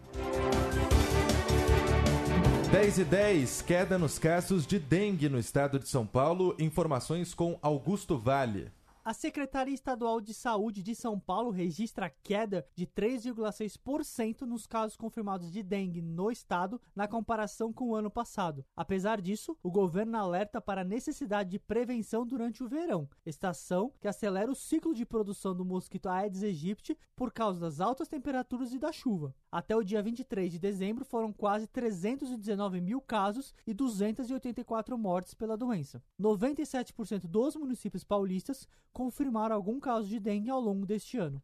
10 2.71 2.99
e 2.99 3.03
10, 3.05 3.61
queda 3.61 3.97
nos 3.97 4.19
casos 4.19 4.67
de 4.67 4.77
dengue 4.77 5.29
no 5.29 5.39
estado 5.39 5.79
de 5.79 5.87
São 5.87 6.05
Paulo. 6.05 6.53
Informações 6.59 7.33
com 7.33 7.57
Augusto 7.61 8.17
Vale. 8.17 8.69
A 9.07 9.13
Secretaria 9.13 9.73
Estadual 9.73 10.19
de 10.19 10.33
Saúde 10.33 10.83
de 10.83 10.93
São 10.93 11.17
Paulo 11.17 11.49
registra 11.49 12.09
queda 12.09 12.67
de 12.75 12.85
3,6% 12.85 14.41
nos 14.41 14.67
casos 14.67 14.97
confirmados 14.97 15.49
de 15.49 15.63
dengue 15.63 16.01
no 16.01 16.29
estado 16.29 16.77
na 16.93 17.07
comparação 17.07 17.71
com 17.71 17.85
o 17.85 17.95
ano 17.95 18.11
passado. 18.11 18.65
Apesar 18.75 19.21
disso, 19.21 19.57
o 19.63 19.71
governo 19.71 20.17
alerta 20.17 20.59
para 20.59 20.81
a 20.81 20.83
necessidade 20.83 21.51
de 21.51 21.57
prevenção 21.57 22.27
durante 22.27 22.61
o 22.61 22.67
verão, 22.67 23.07
estação 23.25 23.93
que 24.01 24.09
acelera 24.09 24.51
o 24.51 24.55
ciclo 24.55 24.93
de 24.93 25.05
produção 25.05 25.55
do 25.55 25.63
mosquito 25.63 26.09
Aedes 26.09 26.43
aegypti 26.43 26.97
por 27.15 27.31
causa 27.31 27.61
das 27.61 27.79
altas 27.79 28.09
temperaturas 28.09 28.73
e 28.73 28.77
da 28.77 28.91
chuva. 28.91 29.33
Até 29.49 29.73
o 29.73 29.85
dia 29.85 30.03
23 30.03 30.51
de 30.51 30.59
dezembro 30.59 31.05
foram 31.05 31.31
quase 31.31 31.65
319 31.65 32.81
mil 32.81 32.99
casos 32.99 33.55
e 33.65 33.73
284 33.73 34.97
mortes 34.97 35.33
pela 35.33 35.55
doença. 35.55 36.03
97% 36.19 37.21
dos 37.21 37.55
municípios 37.55 38.03
paulistas 38.03 38.67
confirmaram 38.97 39.55
algum 39.55 39.79
caso 39.79 40.07
de 40.07 40.19
dengue 40.19 40.49
ao 40.49 40.59
longo 40.59 40.83
deste 40.83 41.19
ano. 41.19 41.39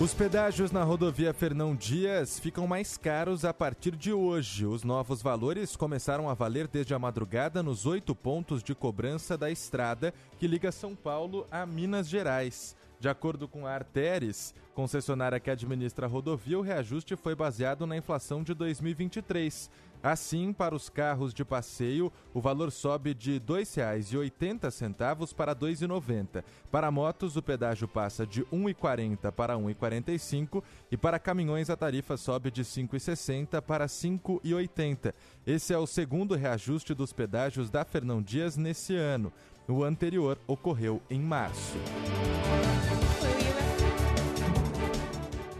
Os 0.00 0.14
pedágios 0.14 0.70
na 0.70 0.84
rodovia 0.84 1.34
Fernão 1.34 1.74
Dias 1.74 2.38
ficam 2.38 2.68
mais 2.68 2.96
caros 2.96 3.44
a 3.44 3.52
partir 3.52 3.96
de 3.96 4.12
hoje. 4.12 4.64
Os 4.64 4.84
novos 4.84 5.20
valores 5.20 5.74
começaram 5.74 6.30
a 6.30 6.34
valer 6.34 6.68
desde 6.68 6.94
a 6.94 6.98
madrugada 6.98 7.64
nos 7.64 7.84
oito 7.84 8.14
pontos 8.14 8.62
de 8.62 8.76
cobrança 8.76 9.36
da 9.36 9.50
estrada 9.50 10.14
que 10.38 10.46
liga 10.46 10.70
São 10.70 10.94
Paulo 10.94 11.48
a 11.50 11.66
Minas 11.66 12.08
Gerais. 12.08 12.76
De 13.00 13.08
acordo 13.08 13.48
com 13.48 13.66
a 13.66 13.72
Arteres, 13.72 14.54
concessionária 14.72 15.40
que 15.40 15.50
administra 15.50 16.06
a 16.06 16.08
rodovia, 16.08 16.58
o 16.58 16.62
reajuste 16.62 17.16
foi 17.16 17.34
baseado 17.34 17.88
na 17.88 17.96
inflação 17.96 18.42
de 18.44 18.54
2023. 18.54 19.68
Assim, 20.04 20.52
para 20.52 20.74
os 20.74 20.90
carros 20.90 21.32
de 21.32 21.46
passeio, 21.46 22.12
o 22.34 22.38
valor 22.38 22.70
sobe 22.70 23.14
de 23.14 23.32
R$ 23.32 23.40
2,80 23.40 25.34
para 25.34 25.52
R$ 25.52 25.58
2,90. 25.58 26.44
Para 26.70 26.90
motos, 26.90 27.38
o 27.38 27.42
pedágio 27.42 27.88
passa 27.88 28.26
de 28.26 28.42
R$ 28.42 28.48
1,40 28.52 29.32
para 29.32 29.56
R$ 29.56 29.62
1,45 29.62 30.62
e 30.90 30.96
para 30.98 31.18
caminhões 31.18 31.70
a 31.70 31.76
tarifa 31.76 32.18
sobe 32.18 32.50
de 32.50 32.60
R$ 32.60 32.68
5,60 32.68 33.62
para 33.62 33.84
R$ 33.84 33.88
5,80. 33.88 35.14
Esse 35.46 35.72
é 35.72 35.78
o 35.78 35.86
segundo 35.86 36.34
reajuste 36.34 36.92
dos 36.92 37.14
pedágios 37.14 37.70
da 37.70 37.82
Fernão 37.82 38.20
Dias 38.20 38.58
nesse 38.58 38.94
ano. 38.94 39.32
O 39.66 39.84
anterior 39.84 40.38
ocorreu 40.46 41.00
em 41.08 41.18
março. 41.18 41.78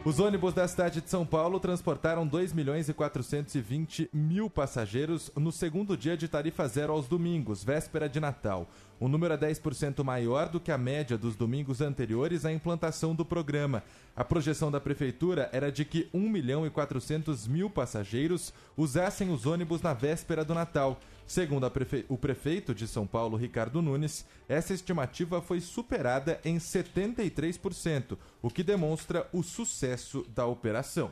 Os 0.04 0.20
ônibus 0.20 0.52
da 0.52 0.68
cidade 0.68 1.00
de 1.00 1.08
São 1.08 1.25
Paulo 1.25 1.58
transportaram 1.58 2.26
2 2.26 2.52
milhões 2.52 2.90
e 2.90 2.92
420 2.92 4.11
mil 4.12 4.50
passageiros 4.50 5.30
no 5.34 5.50
segundo 5.50 5.96
dia 5.96 6.14
de 6.14 6.28
tarifa 6.28 6.68
zero 6.68 6.92
aos 6.92 7.08
domingos, 7.08 7.64
véspera 7.64 8.06
de 8.06 8.20
Natal. 8.20 8.68
O 9.00 9.08
número 9.08 9.32
é 9.32 9.38
10% 9.38 10.04
maior 10.04 10.50
do 10.50 10.61
que 10.61 10.70
a 10.70 10.76
média 10.76 11.16
dos 11.16 11.34
domingos 11.34 11.80
anteriores 11.80 12.44
à 12.44 12.52
implantação 12.52 13.14
do 13.14 13.25
programa. 13.25 13.82
A 14.14 14.23
projeção 14.23 14.70
da 14.70 14.78
prefeitura 14.78 15.49
era 15.54 15.73
de 15.73 15.87
que 15.87 16.06
1 16.12 16.28
milhão 16.28 16.66
e 16.66 16.70
400 16.70 17.49
mil 17.49 17.70
passageiros 17.70 18.52
usassem 18.76 19.30
os 19.30 19.46
ônibus 19.46 19.80
na 19.80 19.94
véspera 19.94 20.44
do 20.44 20.52
Natal. 20.52 21.00
Segundo 21.26 21.69
prefe... 21.71 22.04
o 22.09 22.19
prefeito 22.19 22.75
de 22.75 22.87
São 22.87 23.07
Paulo, 23.07 23.37
Ricardo 23.37 23.81
Nunes, 23.81 24.26
essa 24.49 24.75
estimativa 24.75 25.40
foi 25.40 25.61
superada 25.61 26.40
em 26.45 26.57
73%, 26.57 28.19
o 28.43 28.50
que 28.50 28.62
demonstra 28.62 29.28
o 29.33 29.43
sucesso 29.43 30.23
da 30.28 30.47
operação. 30.47 31.11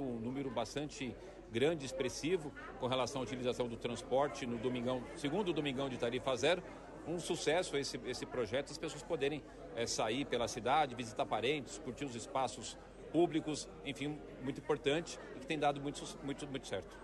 Um 0.00 0.18
número 0.18 0.50
bastante 0.50 1.14
grande, 1.52 1.84
expressivo, 1.84 2.52
com 2.78 2.86
relação 2.86 3.20
à 3.20 3.24
utilização 3.24 3.68
do 3.68 3.76
transporte 3.76 4.46
no 4.46 4.56
domingão, 4.56 5.04
segundo 5.16 5.52
domingão 5.52 5.88
de 5.88 5.98
tarifa 5.98 6.34
zero. 6.36 6.62
Um 7.06 7.18
sucesso 7.18 7.76
esse, 7.76 8.00
esse 8.06 8.24
projeto, 8.24 8.70
as 8.70 8.78
pessoas 8.78 9.02
poderem 9.02 9.42
é, 9.74 9.86
sair 9.86 10.24
pela 10.24 10.48
cidade, 10.48 10.94
visitar 10.94 11.26
parentes, 11.26 11.78
curtir 11.78 12.04
os 12.04 12.14
espaços 12.14 12.78
públicos, 13.12 13.68
enfim, 13.84 14.18
muito 14.42 14.60
importante 14.60 15.18
e 15.36 15.40
que 15.40 15.46
tem 15.46 15.58
dado 15.58 15.80
muito, 15.80 16.02
muito, 16.22 16.46
muito 16.46 16.66
certo. 16.66 16.96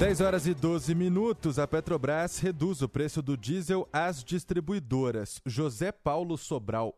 10 0.00 0.22
horas 0.22 0.46
e 0.46 0.54
12 0.54 0.94
minutos. 0.94 1.58
A 1.58 1.68
Petrobras 1.68 2.38
reduz 2.38 2.80
o 2.80 2.88
preço 2.88 3.20
do 3.20 3.36
diesel 3.36 3.86
às 3.92 4.24
distribuidoras. 4.24 5.42
José 5.44 5.92
Paulo 5.92 6.38
Sobral 6.38 6.96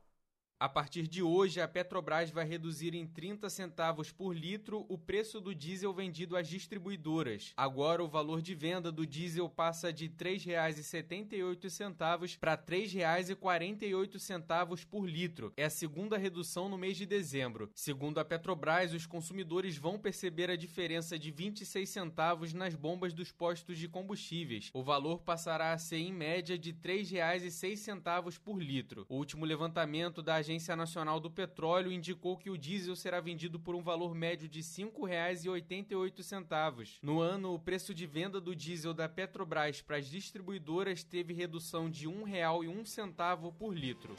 a 0.62 0.69
partir 0.69 1.09
de 1.09 1.25
hoje, 1.25 1.61
a 1.61 1.66
Petrobras 1.66 2.31
vai 2.31 2.45
reduzir 2.45 2.95
em 2.95 3.04
30 3.04 3.50
centavos 3.50 4.12
por 4.12 4.33
litro 4.33 4.87
o 4.88 4.97
preço 4.97 5.40
do 5.40 5.52
diesel 5.52 5.92
vendido 5.92 6.37
às 6.37 6.47
distribuidoras. 6.47 7.52
Agora, 7.57 8.04
o 8.04 8.07
valor 8.07 8.40
de 8.40 8.54
venda 8.54 8.92
do 8.92 9.04
diesel 9.04 9.49
passa 9.49 9.92
de 9.92 10.04
R$ 10.04 10.12
3,78 10.16 12.38
para 12.38 12.52
R$ 12.52 12.59
3,48 12.59 14.87
por 14.87 15.04
litro. 15.04 15.52
É 15.57 15.64
a 15.64 15.71
segunda 15.71 16.16
redução 16.16 16.69
no 16.69 16.78
mês 16.78 16.97
de 16.97 17.07
dezembro. 17.07 17.69
Segundo 17.75 18.21
a 18.21 18.25
Petrobras, 18.25 18.92
os 18.92 19.04
consumidores 19.04 19.76
vão 19.76 19.99
perceber 19.99 20.49
a 20.49 20.54
diferença 20.54 21.19
de 21.19 21.33
26 21.33 21.88
centavos 21.88 22.52
nas 22.52 22.76
bombas 22.76 23.12
dos 23.12 23.33
postos 23.33 23.78
de 23.78 23.88
combustíveis. 23.88 24.71
O 24.73 24.85
valor 24.85 25.23
passará 25.23 25.73
a 25.73 25.78
ser, 25.78 25.97
em 25.97 26.12
média, 26.12 26.57
de 26.57 26.71
R$ 26.71 26.76
3,06 26.81 28.38
por 28.38 28.62
litro. 28.62 29.04
O 29.09 29.16
último 29.16 29.45
levantamento 29.45 30.23
da 30.23 30.37
agência 30.37 30.51
Agência 30.52 30.76
Nacional 30.76 31.18
do 31.18 31.30
Petróleo 31.30 31.90
indicou 31.90 32.37
que 32.37 32.50
o 32.50 32.59
diesel 32.59 32.94
será 32.94 33.23
vendido 33.23 33.59
por 33.59 33.75
um 33.75 33.82
valor 33.82 34.14
médio 34.14 34.47
de 34.47 34.59
R$ 34.59 34.66
5,88. 34.66 36.99
No 37.00 37.23
ano, 37.23 37.54
o 37.54 37.59
preço 37.59 37.94
de 37.94 38.06
venda 38.06 38.38
do 38.38 38.54
diesel 38.54 38.92
da 38.92 39.09
Petrobras 39.09 39.80
para 39.80 39.97
as 39.97 40.06
distribuidoras 40.06 41.02
teve 41.02 41.32
redução 41.32 41.88
de 41.88 42.06
R$ 42.06 42.12
1,01 42.12 43.54
por 43.54 43.75
litro. 43.75 44.14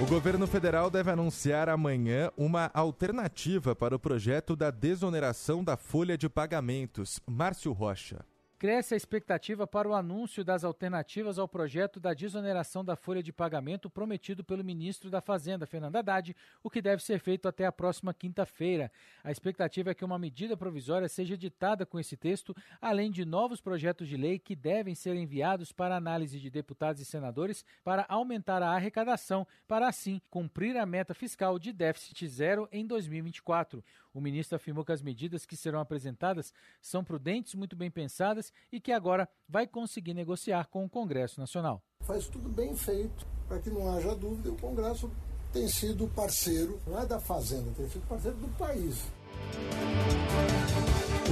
O 0.00 0.06
governo 0.06 0.46
federal 0.46 0.88
deve 0.88 1.10
anunciar 1.10 1.68
amanhã 1.68 2.30
uma 2.36 2.70
alternativa 2.72 3.74
para 3.74 3.96
o 3.96 3.98
projeto 3.98 4.54
da 4.54 4.70
desoneração 4.70 5.64
da 5.64 5.76
folha 5.76 6.16
de 6.16 6.28
pagamentos. 6.28 7.18
Márcio 7.26 7.72
Rocha. 7.72 8.24
Cresce 8.64 8.94
a 8.94 8.96
expectativa 8.96 9.66
para 9.66 9.86
o 9.86 9.92
anúncio 9.92 10.42
das 10.42 10.64
alternativas 10.64 11.38
ao 11.38 11.46
projeto 11.46 12.00
da 12.00 12.14
desoneração 12.14 12.82
da 12.82 12.96
folha 12.96 13.22
de 13.22 13.30
pagamento 13.30 13.90
prometido 13.90 14.42
pelo 14.42 14.64
ministro 14.64 15.10
da 15.10 15.20
Fazenda, 15.20 15.66
Fernando 15.66 15.96
Haddad, 15.96 16.34
o 16.62 16.70
que 16.70 16.80
deve 16.80 17.04
ser 17.04 17.18
feito 17.18 17.46
até 17.46 17.66
a 17.66 17.72
próxima 17.72 18.14
quinta-feira. 18.14 18.90
A 19.22 19.30
expectativa 19.30 19.90
é 19.90 19.94
que 19.94 20.02
uma 20.02 20.18
medida 20.18 20.56
provisória 20.56 21.10
seja 21.10 21.34
editada 21.34 21.84
com 21.84 22.00
esse 22.00 22.16
texto, 22.16 22.56
além 22.80 23.10
de 23.10 23.26
novos 23.26 23.60
projetos 23.60 24.08
de 24.08 24.16
lei 24.16 24.38
que 24.38 24.56
devem 24.56 24.94
ser 24.94 25.14
enviados 25.14 25.70
para 25.70 25.94
análise 25.94 26.40
de 26.40 26.48
deputados 26.48 27.02
e 27.02 27.04
senadores 27.04 27.66
para 27.84 28.06
aumentar 28.08 28.62
a 28.62 28.70
arrecadação, 28.70 29.46
para 29.68 29.88
assim 29.88 30.22
cumprir 30.30 30.74
a 30.78 30.86
meta 30.86 31.12
fiscal 31.12 31.58
de 31.58 31.70
déficit 31.70 32.26
zero 32.28 32.66
em 32.72 32.86
2024. 32.86 33.84
O 34.14 34.20
ministro 34.20 34.54
afirmou 34.54 34.84
que 34.84 34.92
as 34.92 35.02
medidas 35.02 35.44
que 35.44 35.56
serão 35.56 35.80
apresentadas 35.80 36.52
são 36.80 37.02
prudentes, 37.02 37.54
muito 37.54 37.74
bem 37.74 37.90
pensadas 37.90 38.52
e 38.70 38.80
que 38.80 38.92
agora 38.92 39.28
vai 39.48 39.66
conseguir 39.66 40.14
negociar 40.14 40.68
com 40.68 40.84
o 40.84 40.88
Congresso 40.88 41.40
Nacional. 41.40 41.82
Faz 42.02 42.28
tudo 42.28 42.48
bem 42.48 42.76
feito, 42.76 43.26
para 43.48 43.58
que 43.58 43.70
não 43.70 43.92
haja 43.92 44.14
dúvida, 44.14 44.52
o 44.52 44.56
Congresso 44.56 45.10
tem 45.52 45.66
sido 45.66 46.06
parceiro, 46.08 46.80
não 46.86 47.00
é 47.00 47.06
da 47.06 47.20
Fazenda, 47.20 47.72
tem 47.76 47.88
sido 47.88 48.06
parceiro 48.06 48.36
do 48.36 48.48
país. 48.56 49.04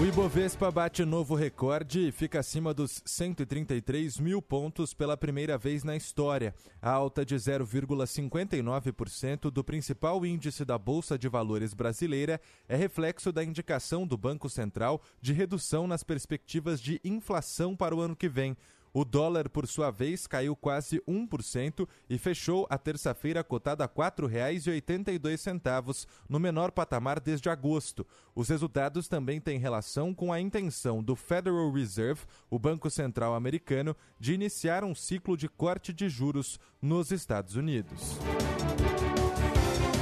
O 0.01 0.07
Ibovespa 0.07 0.71
bate 0.71 1.05
novo 1.05 1.35
recorde 1.35 2.09
e 2.09 2.13
fica 2.13 2.41
acima 2.41 2.73
dos 2.73 3.03
133 3.05 4.19
mil 4.19 4.41
pontos 4.41 4.95
pela 4.95 5.19
primeira 5.19 5.59
vez 5.59 5.85
na 5.85 5.95
história. 5.95 6.55
A 6.81 6.91
alta 6.91 7.27
de 7.27 7.35
0,59% 7.35 9.51
do 9.51 9.63
principal 9.63 10.25
índice 10.25 10.65
da 10.65 10.79
Bolsa 10.79 11.19
de 11.19 11.29
Valores 11.29 11.75
brasileira 11.75 12.41
é 12.67 12.75
reflexo 12.75 13.31
da 13.31 13.45
indicação 13.45 14.07
do 14.07 14.17
Banco 14.17 14.49
Central 14.49 15.03
de 15.21 15.35
redução 15.35 15.87
nas 15.87 16.03
perspectivas 16.03 16.81
de 16.81 16.99
inflação 17.05 17.77
para 17.77 17.95
o 17.95 18.01
ano 18.01 18.17
que 18.17 18.31
vem. 18.31 18.57
O 18.95 19.07
dólar, 19.07 19.49
por 19.49 19.67
sua 19.67 19.91
vez, 19.91 20.27
caiu 20.27 20.55
quase 20.55 21.01
1% 21.09 21.89
e 22.11 22.19
fechou 22.19 22.67
a 22.69 22.77
terça-feira 22.77 23.43
cotado 23.43 23.83
a 23.83 23.87
R$ 23.87 23.93
4,82, 23.93 26.07
no 26.29 26.39
menor 26.39 26.71
patamar 26.71 27.19
desde 27.19 27.49
agosto. 27.49 28.07
Os 28.35 28.51
resultados 28.51 29.09
também 29.09 29.41
têm 29.41 29.59
relação 29.59 30.13
com 30.13 30.31
a 30.31 30.39
intenção 30.39 31.03
do 31.03 31.17
Federal 31.17 31.73
Reserve, 31.73 32.21
o 32.51 32.59
Banco 32.59 32.91
Central 32.91 33.35
americano, 33.35 33.97
de 34.21 34.35
iniciar 34.35 34.85
um 34.85 34.95
ciclo 34.95 35.39
de 35.39 35.49
corte 35.49 35.91
de 35.91 36.11
juros 36.11 36.61
nos 36.81 37.11
Estados 37.11 37.57
Unidos. 37.57 38.19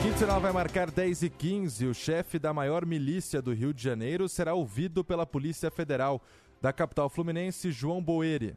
Quinto 0.02 0.26
vai 0.40 0.52
marcar 0.52 0.90
10 0.90 1.22
e 1.22 1.30
15. 1.30 1.86
O 1.86 1.94
chefe 1.94 2.40
da 2.40 2.52
maior 2.52 2.84
milícia 2.84 3.40
do 3.40 3.52
Rio 3.52 3.72
de 3.72 3.84
Janeiro 3.84 4.28
será 4.28 4.54
ouvido 4.54 5.04
pela 5.04 5.24
Polícia 5.24 5.70
Federal. 5.70 6.20
Da 6.60 6.72
capital 6.72 7.08
fluminense, 7.08 7.70
João 7.70 8.02
Boeri. 8.02 8.56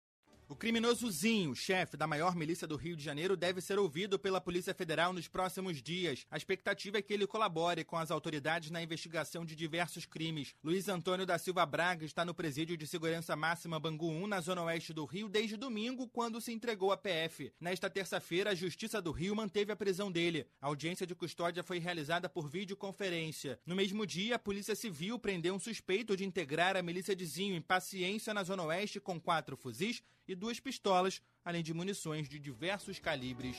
O 0.61 0.63
criminoso 0.63 1.09
Zinho, 1.09 1.55
chefe 1.55 1.97
da 1.97 2.05
maior 2.05 2.35
milícia 2.35 2.67
do 2.67 2.75
Rio 2.75 2.95
de 2.95 3.03
Janeiro, 3.03 3.35
deve 3.35 3.59
ser 3.61 3.79
ouvido 3.79 4.19
pela 4.19 4.39
Polícia 4.39 4.75
Federal 4.75 5.11
nos 5.11 5.27
próximos 5.27 5.81
dias. 5.81 6.27
A 6.29 6.37
expectativa 6.37 6.99
é 6.99 7.01
que 7.01 7.11
ele 7.11 7.25
colabore 7.25 7.83
com 7.83 7.97
as 7.97 8.11
autoridades 8.11 8.69
na 8.69 8.79
investigação 8.79 9.43
de 9.43 9.55
diversos 9.55 10.05
crimes. 10.05 10.53
Luiz 10.63 10.87
Antônio 10.87 11.25
da 11.25 11.39
Silva 11.39 11.65
Braga 11.65 12.05
está 12.05 12.23
no 12.23 12.35
presídio 12.35 12.77
de 12.77 12.85
segurança 12.85 13.35
máxima 13.35 13.79
Bangu 13.79 14.07
1, 14.07 14.27
na 14.27 14.39
zona 14.39 14.61
oeste 14.61 14.93
do 14.93 15.03
Rio, 15.03 15.27
desde 15.27 15.57
domingo, 15.57 16.07
quando 16.07 16.39
se 16.39 16.53
entregou 16.53 16.91
à 16.91 16.97
PF. 16.97 17.51
Nesta 17.59 17.89
terça-feira, 17.89 18.51
a 18.51 18.55
Justiça 18.55 19.01
do 19.01 19.11
Rio 19.11 19.35
manteve 19.35 19.71
a 19.71 19.75
prisão 19.75 20.11
dele. 20.11 20.45
A 20.61 20.67
audiência 20.67 21.07
de 21.07 21.15
custódia 21.15 21.63
foi 21.63 21.79
realizada 21.79 22.29
por 22.29 22.47
videoconferência. 22.47 23.59
No 23.65 23.75
mesmo 23.75 24.05
dia, 24.05 24.35
a 24.35 24.39
Polícia 24.39 24.75
Civil 24.75 25.17
prendeu 25.17 25.55
um 25.55 25.59
suspeito 25.59 26.15
de 26.15 26.23
integrar 26.23 26.77
a 26.77 26.83
milícia 26.83 27.15
de 27.15 27.25
Zinho 27.25 27.55
em 27.55 27.61
paciência 27.61 28.31
na 28.31 28.43
zona 28.43 28.61
oeste 28.61 28.99
com 28.99 29.19
quatro 29.19 29.57
fuzis 29.57 30.03
e 30.27 30.35
duas 30.35 30.59
pistolas, 30.59 31.21
além 31.43 31.63
de 31.63 31.73
munições 31.73 32.29
de 32.29 32.39
diversos 32.39 32.99
calibres. 32.99 33.57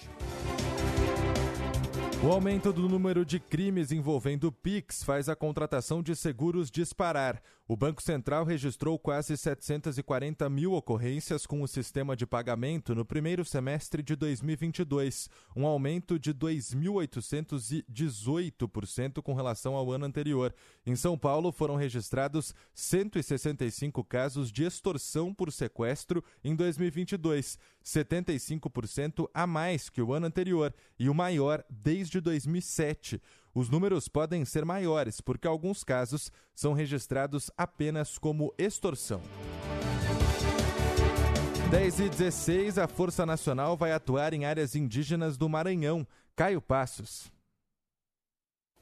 O 2.25 2.31
aumento 2.31 2.73
do 2.73 2.89
número 2.89 3.25
de 3.25 3.41
crimes 3.41 3.91
envolvendo 3.91 4.53
Pix 4.53 5.03
faz 5.03 5.29
a 5.29 5.35
contratação 5.35 6.01
de 6.01 6.15
seguros 6.15 6.71
disparar. 6.71 7.43
O 7.73 7.77
Banco 7.77 8.03
Central 8.03 8.45
registrou 8.45 8.99
quase 8.99 9.35
740 9.35 10.47
mil 10.51 10.75
ocorrências 10.75 11.47
com 11.47 11.63
o 11.63 11.67
sistema 11.67 12.15
de 12.15 12.27
pagamento 12.27 12.95
no 12.95 13.03
primeiro 13.03 13.47
semestre 13.47 14.03
de 14.03 14.15
2022, 14.15 15.31
um 15.57 15.65
aumento 15.65 16.19
de 16.19 16.35
2.818% 16.35 19.23
com 19.23 19.33
relação 19.33 19.75
ao 19.75 19.91
ano 19.91 20.05
anterior. 20.05 20.55
Em 20.85 20.95
São 20.95 21.17
Paulo, 21.17 21.51
foram 21.51 21.77
registrados 21.77 22.55
165 22.75 24.05
casos 24.05 24.53
de 24.53 24.65
extorsão 24.65 25.33
por 25.33 25.51
sequestro 25.51 26.23
em 26.45 26.55
2022, 26.55 27.59
75% 27.83 29.31
a 29.33 29.47
mais 29.47 29.89
que 29.89 30.03
o 30.03 30.13
ano 30.13 30.27
anterior 30.27 30.75
e 30.99 31.09
o 31.09 31.15
maior 31.15 31.65
desde 31.71 32.21
2007. 32.21 33.19
Os 33.55 33.69
números 33.69 34.09
podem 34.09 34.45
ser 34.45 34.65
maiores, 34.65 35.21
porque 35.21 35.47
alguns 35.47 35.85
casos 35.85 36.33
são 36.55 36.73
registrados 36.73 37.51
apenas 37.57 38.17
como 38.17 38.55
extorsão. 38.57 39.21
10 41.71 42.01
e 42.01 42.09
16, 42.09 42.79
a 42.79 42.87
Força 42.87 43.25
Nacional 43.27 43.77
vai 43.77 43.93
atuar 43.93 44.33
em 44.33 44.45
áreas 44.45 44.75
indígenas 44.75 45.37
do 45.37 45.49
Maranhão. 45.49 46.07
Caio 46.35 46.63
Passos. 46.63 47.31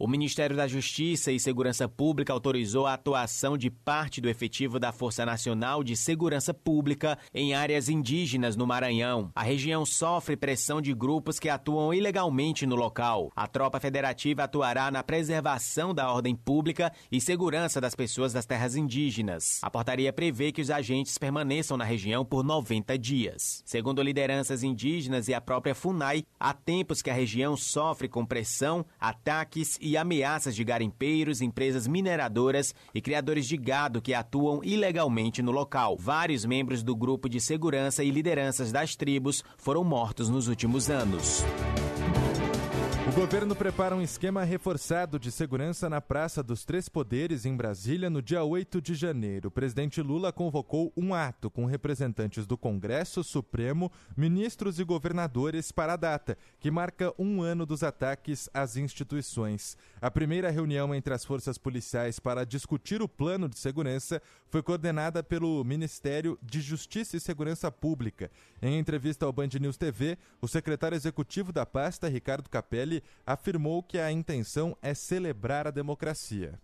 O 0.00 0.08
Ministério 0.08 0.56
da 0.56 0.66
Justiça 0.66 1.30
e 1.30 1.38
Segurança 1.38 1.86
Pública 1.86 2.32
autorizou 2.32 2.86
a 2.86 2.94
atuação 2.94 3.58
de 3.58 3.68
parte 3.68 4.18
do 4.18 4.30
efetivo 4.30 4.78
da 4.78 4.92
Força 4.92 5.26
Nacional 5.26 5.84
de 5.84 5.94
Segurança 5.94 6.54
Pública 6.54 7.18
em 7.34 7.52
áreas 7.52 7.86
indígenas 7.90 8.56
no 8.56 8.66
Maranhão. 8.66 9.30
A 9.34 9.42
região 9.42 9.84
sofre 9.84 10.38
pressão 10.38 10.80
de 10.80 10.94
grupos 10.94 11.38
que 11.38 11.50
atuam 11.50 11.92
ilegalmente 11.92 12.64
no 12.64 12.76
local. 12.76 13.30
A 13.36 13.46
tropa 13.46 13.78
federativa 13.78 14.44
atuará 14.44 14.90
na 14.90 15.02
preservação 15.02 15.92
da 15.92 16.10
ordem 16.10 16.34
pública 16.34 16.90
e 17.12 17.20
segurança 17.20 17.78
das 17.78 17.94
pessoas 17.94 18.32
das 18.32 18.46
terras 18.46 18.76
indígenas. 18.76 19.60
A 19.60 19.68
portaria 19.68 20.14
prevê 20.14 20.50
que 20.50 20.62
os 20.62 20.70
agentes 20.70 21.18
permaneçam 21.18 21.76
na 21.76 21.84
região 21.84 22.24
por 22.24 22.42
90 22.42 22.98
dias. 22.98 23.62
Segundo 23.66 24.02
lideranças 24.02 24.62
indígenas 24.62 25.28
e 25.28 25.34
a 25.34 25.42
própria 25.42 25.74
FUNAI, 25.74 26.24
há 26.38 26.54
tempos 26.54 27.02
que 27.02 27.10
a 27.10 27.14
região 27.14 27.54
sofre 27.54 28.08
com 28.08 28.24
pressão, 28.24 28.82
ataques 28.98 29.76
e 29.78 29.89
e 29.90 29.96
ameaças 29.96 30.54
de 30.54 30.62
garimpeiros, 30.62 31.40
empresas 31.40 31.88
mineradoras 31.88 32.72
e 32.94 33.00
criadores 33.00 33.44
de 33.46 33.56
gado 33.56 34.00
que 34.00 34.14
atuam 34.14 34.60
ilegalmente 34.62 35.42
no 35.42 35.50
local. 35.50 35.96
Vários 35.98 36.44
membros 36.44 36.84
do 36.84 36.94
grupo 36.94 37.28
de 37.28 37.40
segurança 37.40 38.04
e 38.04 38.10
lideranças 38.10 38.70
das 38.70 38.94
tribos 38.94 39.42
foram 39.58 39.82
mortos 39.82 40.28
nos 40.28 40.46
últimos 40.46 40.88
anos. 40.88 41.44
O 43.08 43.12
governo 43.12 43.56
prepara 43.56 43.96
um 43.96 44.02
esquema 44.02 44.44
reforçado 44.44 45.18
de 45.18 45.32
segurança 45.32 45.88
na 45.88 46.02
Praça 46.02 46.42
dos 46.42 46.64
Três 46.64 46.88
Poderes, 46.88 47.46
em 47.46 47.56
Brasília, 47.56 48.10
no 48.10 48.20
dia 48.20 48.44
8 48.44 48.80
de 48.80 48.94
janeiro. 48.94 49.48
O 49.48 49.50
presidente 49.50 50.02
Lula 50.02 50.30
convocou 50.32 50.92
um 50.94 51.14
ato 51.14 51.50
com 51.50 51.64
representantes 51.64 52.46
do 52.46 52.58
Congresso, 52.58 53.24
Supremo, 53.24 53.90
ministros 54.14 54.78
e 54.78 54.84
governadores 54.84 55.72
para 55.72 55.94
a 55.94 55.96
data, 55.96 56.36
que 56.60 56.70
marca 56.70 57.12
um 57.18 57.40
ano 57.40 57.64
dos 57.64 57.82
ataques 57.82 58.50
às 58.52 58.76
instituições. 58.76 59.76
A 60.00 60.10
primeira 60.10 60.50
reunião 60.50 60.94
entre 60.94 61.14
as 61.14 61.24
forças 61.24 61.56
policiais 61.56 62.20
para 62.20 62.44
discutir 62.44 63.02
o 63.02 63.08
plano 63.08 63.48
de 63.48 63.58
segurança 63.58 64.22
foi 64.50 64.62
coordenada 64.62 65.22
pelo 65.22 65.64
Ministério 65.64 66.38
de 66.42 66.60
Justiça 66.60 67.16
e 67.16 67.20
Segurança 67.20 67.72
Pública. 67.72 68.30
Em 68.60 68.78
entrevista 68.78 69.24
ao 69.24 69.32
Band 69.32 69.48
News 69.58 69.76
TV, 69.76 70.18
o 70.40 70.46
secretário 70.46 70.96
executivo 70.96 71.50
da 71.52 71.64
pasta, 71.64 72.08
Ricardo 72.08 72.48
Capelli, 72.48 72.89
afirmou 73.26 73.82
que 73.82 73.98
a 73.98 74.10
intenção 74.10 74.76
é 74.82 74.94
celebrar 74.94 75.66
a 75.66 75.70
democracia. 75.70 76.58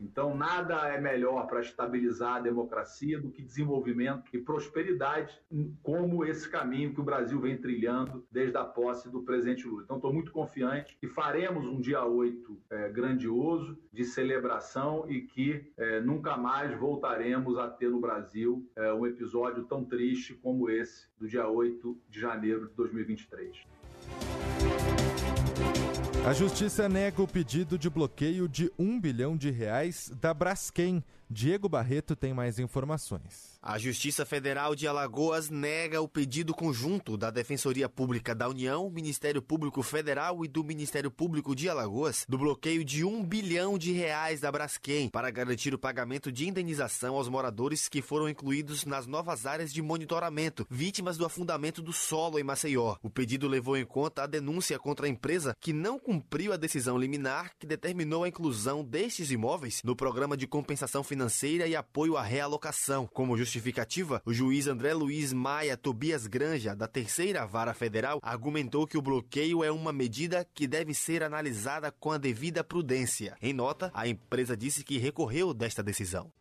Então, 0.00 0.34
nada 0.34 0.88
é 0.88 0.98
melhor 0.98 1.46
para 1.46 1.60
estabilizar 1.60 2.36
a 2.36 2.40
democracia 2.40 3.20
do 3.20 3.30
que 3.30 3.42
desenvolvimento 3.42 4.30
e 4.32 4.38
prosperidade, 4.38 5.38
como 5.82 6.24
esse 6.24 6.48
caminho 6.48 6.94
que 6.94 7.00
o 7.00 7.04
Brasil 7.04 7.38
vem 7.38 7.58
trilhando 7.58 8.26
desde 8.30 8.56
a 8.56 8.64
posse 8.64 9.10
do 9.10 9.22
presidente 9.22 9.68
Lula. 9.68 9.82
Então, 9.84 9.96
estou 9.96 10.12
muito 10.12 10.32
confiante 10.32 10.96
que 10.98 11.06
faremos 11.06 11.66
um 11.66 11.80
dia 11.80 12.02
8 12.02 12.58
é, 12.70 12.88
grandioso 12.88 13.78
de 13.92 14.04
celebração 14.04 15.04
e 15.06 15.20
que 15.20 15.70
é, 15.76 16.00
nunca 16.00 16.36
mais 16.36 16.74
voltaremos 16.78 17.58
a 17.58 17.68
ter 17.68 17.90
no 17.90 18.00
Brasil 18.00 18.66
é, 18.74 18.92
um 18.94 19.06
episódio 19.06 19.64
tão 19.64 19.84
triste 19.84 20.34
como 20.34 20.70
esse 20.70 21.08
do 21.18 21.28
dia 21.28 21.46
8 21.46 21.98
de 22.08 22.20
janeiro 22.20 22.68
de 22.68 22.74
2023. 22.74 23.79
A 26.26 26.34
justiça 26.34 26.86
nega 26.86 27.22
o 27.22 27.26
pedido 27.26 27.78
de 27.78 27.88
bloqueio 27.88 28.46
de 28.46 28.70
um 28.78 29.00
bilhão 29.00 29.34
de 29.34 29.50
reais 29.50 30.12
da 30.20 30.34
Braskem. 30.34 31.02
Diego 31.32 31.68
Barreto 31.68 32.16
tem 32.16 32.34
mais 32.34 32.58
informações. 32.58 33.56
A 33.62 33.78
Justiça 33.78 34.26
Federal 34.26 34.74
de 34.74 34.88
Alagoas 34.88 35.48
nega 35.48 36.00
o 36.00 36.08
pedido 36.08 36.52
conjunto 36.52 37.16
da 37.16 37.30
Defensoria 37.30 37.88
Pública 37.88 38.34
da 38.34 38.48
União, 38.48 38.90
Ministério 38.90 39.40
Público 39.40 39.80
Federal 39.80 40.44
e 40.44 40.48
do 40.48 40.64
Ministério 40.64 41.08
Público 41.08 41.54
de 41.54 41.68
Alagoas 41.68 42.26
do 42.28 42.36
bloqueio 42.36 42.84
de 42.84 43.04
um 43.04 43.24
bilhão 43.24 43.78
de 43.78 43.92
reais 43.92 44.40
da 44.40 44.50
Braskem 44.50 45.08
para 45.08 45.30
garantir 45.30 45.72
o 45.72 45.78
pagamento 45.78 46.32
de 46.32 46.48
indenização 46.48 47.14
aos 47.14 47.28
moradores 47.28 47.88
que 47.88 48.02
foram 48.02 48.28
incluídos 48.28 48.84
nas 48.84 49.06
novas 49.06 49.46
áreas 49.46 49.72
de 49.72 49.80
monitoramento, 49.80 50.66
vítimas 50.68 51.16
do 51.16 51.24
afundamento 51.24 51.80
do 51.80 51.92
solo 51.92 52.40
em 52.40 52.42
Maceió. 52.42 52.96
O 53.04 53.10
pedido 53.10 53.46
levou 53.46 53.76
em 53.76 53.84
conta 53.84 54.24
a 54.24 54.26
denúncia 54.26 54.80
contra 54.80 55.06
a 55.06 55.08
empresa 55.08 55.54
que 55.60 55.72
não 55.72 55.96
cumpriu 55.96 56.52
a 56.52 56.56
decisão 56.56 56.98
liminar 56.98 57.52
que 57.56 57.68
determinou 57.68 58.24
a 58.24 58.28
inclusão 58.28 58.82
destes 58.82 59.30
imóveis 59.30 59.80
no 59.84 59.94
programa 59.94 60.36
de 60.36 60.48
compensação 60.48 61.04
financeira 61.04 61.19
e 61.66 61.76
apoio 61.76 62.16
à 62.16 62.22
realocação, 62.22 63.06
como 63.12 63.36
justificativa, 63.36 64.22
o 64.24 64.32
juiz 64.32 64.66
André 64.66 64.94
Luiz 64.94 65.32
Maia 65.32 65.76
Tobias 65.76 66.26
Granja, 66.26 66.74
da 66.74 66.86
Terceira 66.86 67.44
Vara 67.44 67.74
Federal, 67.74 68.20
argumentou 68.22 68.86
que 68.86 68.96
o 68.96 69.02
bloqueio 69.02 69.62
é 69.62 69.70
uma 69.70 69.92
medida 69.92 70.46
que 70.54 70.66
deve 70.66 70.94
ser 70.94 71.22
analisada 71.22 71.90
com 71.90 72.12
a 72.12 72.18
devida 72.18 72.64
prudência. 72.64 73.36
Em 73.42 73.52
nota, 73.52 73.90
a 73.92 74.06
empresa 74.08 74.56
disse 74.56 74.84
que 74.84 74.98
recorreu 74.98 75.52
desta 75.52 75.82
decisão. 75.82 76.32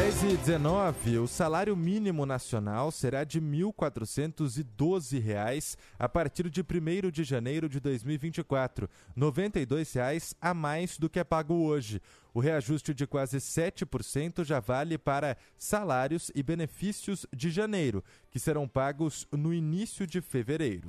10 0.00 0.22
e 0.22 0.36
19, 0.38 1.18
o 1.18 1.26
salário 1.26 1.76
mínimo 1.76 2.24
nacional 2.24 2.90
será 2.90 3.22
de 3.22 3.38
R$ 3.38 3.44
1.412 3.44 5.76
a 5.98 6.08
partir 6.08 6.48
de 6.48 6.62
1 6.62 7.10
de 7.10 7.22
janeiro 7.22 7.68
de 7.68 7.78
2024, 7.80 8.88
92 9.14 9.92
reais 9.92 10.34
a 10.40 10.54
mais 10.54 10.96
do 10.96 11.10
que 11.10 11.18
é 11.18 11.24
pago 11.24 11.52
hoje. 11.52 12.00
O 12.32 12.40
reajuste 12.40 12.94
de 12.94 13.06
quase 13.06 13.36
7% 13.36 14.42
já 14.42 14.58
vale 14.58 14.96
para 14.96 15.36
salários 15.58 16.32
e 16.34 16.42
benefícios 16.42 17.26
de 17.30 17.50
janeiro, 17.50 18.02
que 18.30 18.38
serão 18.38 18.66
pagos 18.66 19.28
no 19.30 19.52
início 19.52 20.06
de 20.06 20.22
fevereiro. 20.22 20.88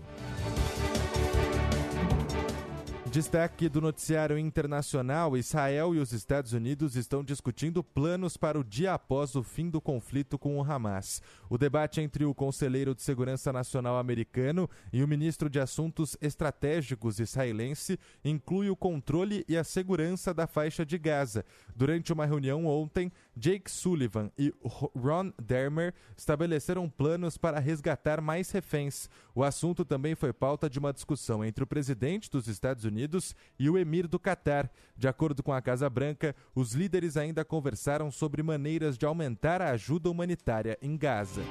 Destaque 3.12 3.68
do 3.68 3.82
noticiário 3.82 4.38
internacional: 4.38 5.36
Israel 5.36 5.94
e 5.94 6.00
os 6.00 6.14
Estados 6.14 6.54
Unidos 6.54 6.96
estão 6.96 7.22
discutindo 7.22 7.84
planos 7.84 8.38
para 8.38 8.58
o 8.58 8.64
dia 8.64 8.94
após 8.94 9.36
o 9.36 9.44
fim 9.44 9.70
do 9.70 9.82
conflito 9.82 10.40
com 10.40 10.58
o 10.58 10.64
Hamas. 10.64 11.22
O 11.50 11.58
debate 11.58 12.00
entre 12.00 12.24
o 12.24 12.34
conselheiro 12.34 12.96
de 12.96 13.02
segurança 13.02 13.52
nacional 13.52 13.98
americano 13.98 14.70
e 14.94 15.04
o 15.04 15.08
ministro 15.10 15.50
de 15.50 15.60
Assuntos 15.60 16.16
Estratégicos 16.22 17.20
israelense 17.20 18.00
inclui 18.24 18.70
o 18.70 18.78
controle 18.78 19.44
e 19.46 19.58
a 19.58 19.64
segurança 19.66 20.34
da 20.34 20.48
faixa 20.48 20.86
de 20.86 20.98
Gaza. 20.98 21.44
Durante 21.76 22.14
uma 22.14 22.26
reunião 22.26 22.66
ontem, 22.66 23.12
Jake 23.36 23.72
Sullivan 23.72 24.32
e 24.38 24.54
Ron 24.64 25.32
Dermer 25.42 25.94
estabeleceram 26.18 26.90
planos 26.90 27.38
para 27.38 27.60
resgatar 27.60 28.22
mais 28.22 28.52
reféns. 28.52 29.10
O 29.34 29.44
assunto 29.44 29.86
também 29.86 30.16
foi 30.16 30.34
pauta 30.34 30.70
de 30.70 30.80
uma 30.80 30.94
discussão 30.94 31.44
entre 31.44 31.64
o 31.64 31.68
presidente 31.68 32.30
dos 32.30 32.48
Estados 32.48 32.84
Unidos 32.84 33.36
e 33.58 33.70
o 33.70 33.78
emir 33.78 34.08
do 34.08 34.20
Catar. 34.20 34.70
De 34.98 35.08
acordo 35.08 35.42
com 35.42 35.54
a 35.54 35.62
Casa 35.62 35.90
Branca, 35.90 36.36
os 36.54 36.74
líderes 36.74 37.18
ainda 37.18 37.46
conversaram 37.46 38.12
sobre 38.12 38.44
maneiras 38.44 38.98
de 38.98 39.06
aumentar 39.06 39.62
a 39.62 39.72
ajuda 39.72 40.10
humanitária 40.10 40.78
em 40.82 40.98
Gaza. 40.98 41.42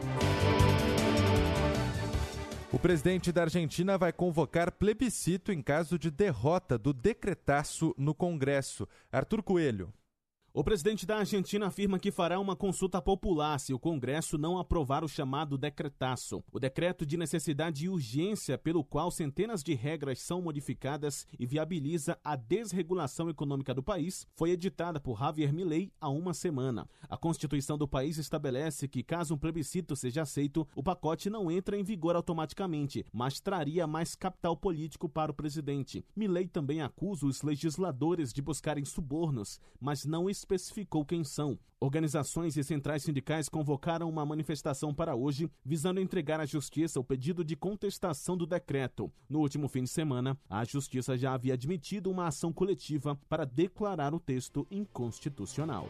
O 2.72 2.78
presidente 2.78 3.32
da 3.32 3.42
Argentina 3.42 3.98
vai 3.98 4.12
convocar 4.12 4.70
plebiscito 4.70 5.50
em 5.50 5.60
caso 5.60 5.98
de 5.98 6.08
derrota 6.08 6.78
do 6.78 6.92
decretaço 6.92 7.92
no 7.98 8.14
Congresso. 8.14 8.86
Arthur 9.10 9.42
Coelho. 9.42 9.92
O 10.52 10.64
presidente 10.64 11.06
da 11.06 11.18
Argentina 11.18 11.68
afirma 11.68 11.96
que 11.96 12.10
fará 12.10 12.40
uma 12.40 12.56
consulta 12.56 13.00
popular 13.00 13.60
se 13.60 13.72
o 13.72 13.78
Congresso 13.78 14.36
não 14.36 14.58
aprovar 14.58 15.04
o 15.04 15.08
chamado 15.08 15.56
decretaço, 15.56 16.42
o 16.50 16.58
decreto 16.58 17.06
de 17.06 17.16
necessidade 17.16 17.84
e 17.84 17.88
urgência 17.88 18.58
pelo 18.58 18.82
qual 18.82 19.12
centenas 19.12 19.62
de 19.62 19.74
regras 19.74 20.18
são 20.18 20.42
modificadas 20.42 21.24
e 21.38 21.46
viabiliza 21.46 22.18
a 22.24 22.34
desregulação 22.34 23.30
econômica 23.30 23.72
do 23.72 23.80
país, 23.80 24.26
foi 24.34 24.50
editada 24.50 24.98
por 24.98 25.20
Javier 25.20 25.52
Milei 25.52 25.92
há 26.00 26.08
uma 26.08 26.34
semana. 26.34 26.84
A 27.08 27.16
Constituição 27.16 27.78
do 27.78 27.86
país 27.86 28.18
estabelece 28.18 28.88
que, 28.88 29.04
caso 29.04 29.34
um 29.34 29.38
plebiscito 29.38 29.94
seja 29.94 30.22
aceito, 30.22 30.66
o 30.74 30.82
pacote 30.82 31.30
não 31.30 31.48
entra 31.48 31.78
em 31.78 31.84
vigor 31.84 32.16
automaticamente, 32.16 33.06
mas 33.12 33.38
traria 33.38 33.86
mais 33.86 34.16
capital 34.16 34.56
político 34.56 35.08
para 35.08 35.30
o 35.30 35.34
presidente. 35.34 36.04
Milei 36.16 36.48
também 36.48 36.82
acusa 36.82 37.24
os 37.24 37.42
legisladores 37.42 38.32
de 38.32 38.42
buscarem 38.42 38.84
subornos, 38.84 39.60
mas 39.80 40.04
não 40.04 40.28
especificou 40.40 41.04
quem 41.04 41.22
são. 41.22 41.58
Organizações 41.82 42.56
e 42.58 42.64
centrais 42.64 43.02
sindicais 43.02 43.48
convocaram 43.48 44.06
uma 44.08 44.26
manifestação 44.26 44.92
para 44.92 45.14
hoje, 45.14 45.50
visando 45.64 45.98
entregar 45.98 46.38
à 46.38 46.44
Justiça 46.44 47.00
o 47.00 47.04
pedido 47.04 47.42
de 47.42 47.56
contestação 47.56 48.36
do 48.36 48.46
decreto. 48.46 49.10
No 49.28 49.40
último 49.40 49.66
fim 49.66 49.84
de 49.84 49.90
semana, 49.90 50.38
a 50.48 50.62
Justiça 50.64 51.16
já 51.16 51.32
havia 51.32 51.54
admitido 51.54 52.10
uma 52.10 52.26
ação 52.26 52.52
coletiva 52.52 53.18
para 53.28 53.46
declarar 53.46 54.12
o 54.12 54.20
texto 54.20 54.66
inconstitucional. 54.70 55.88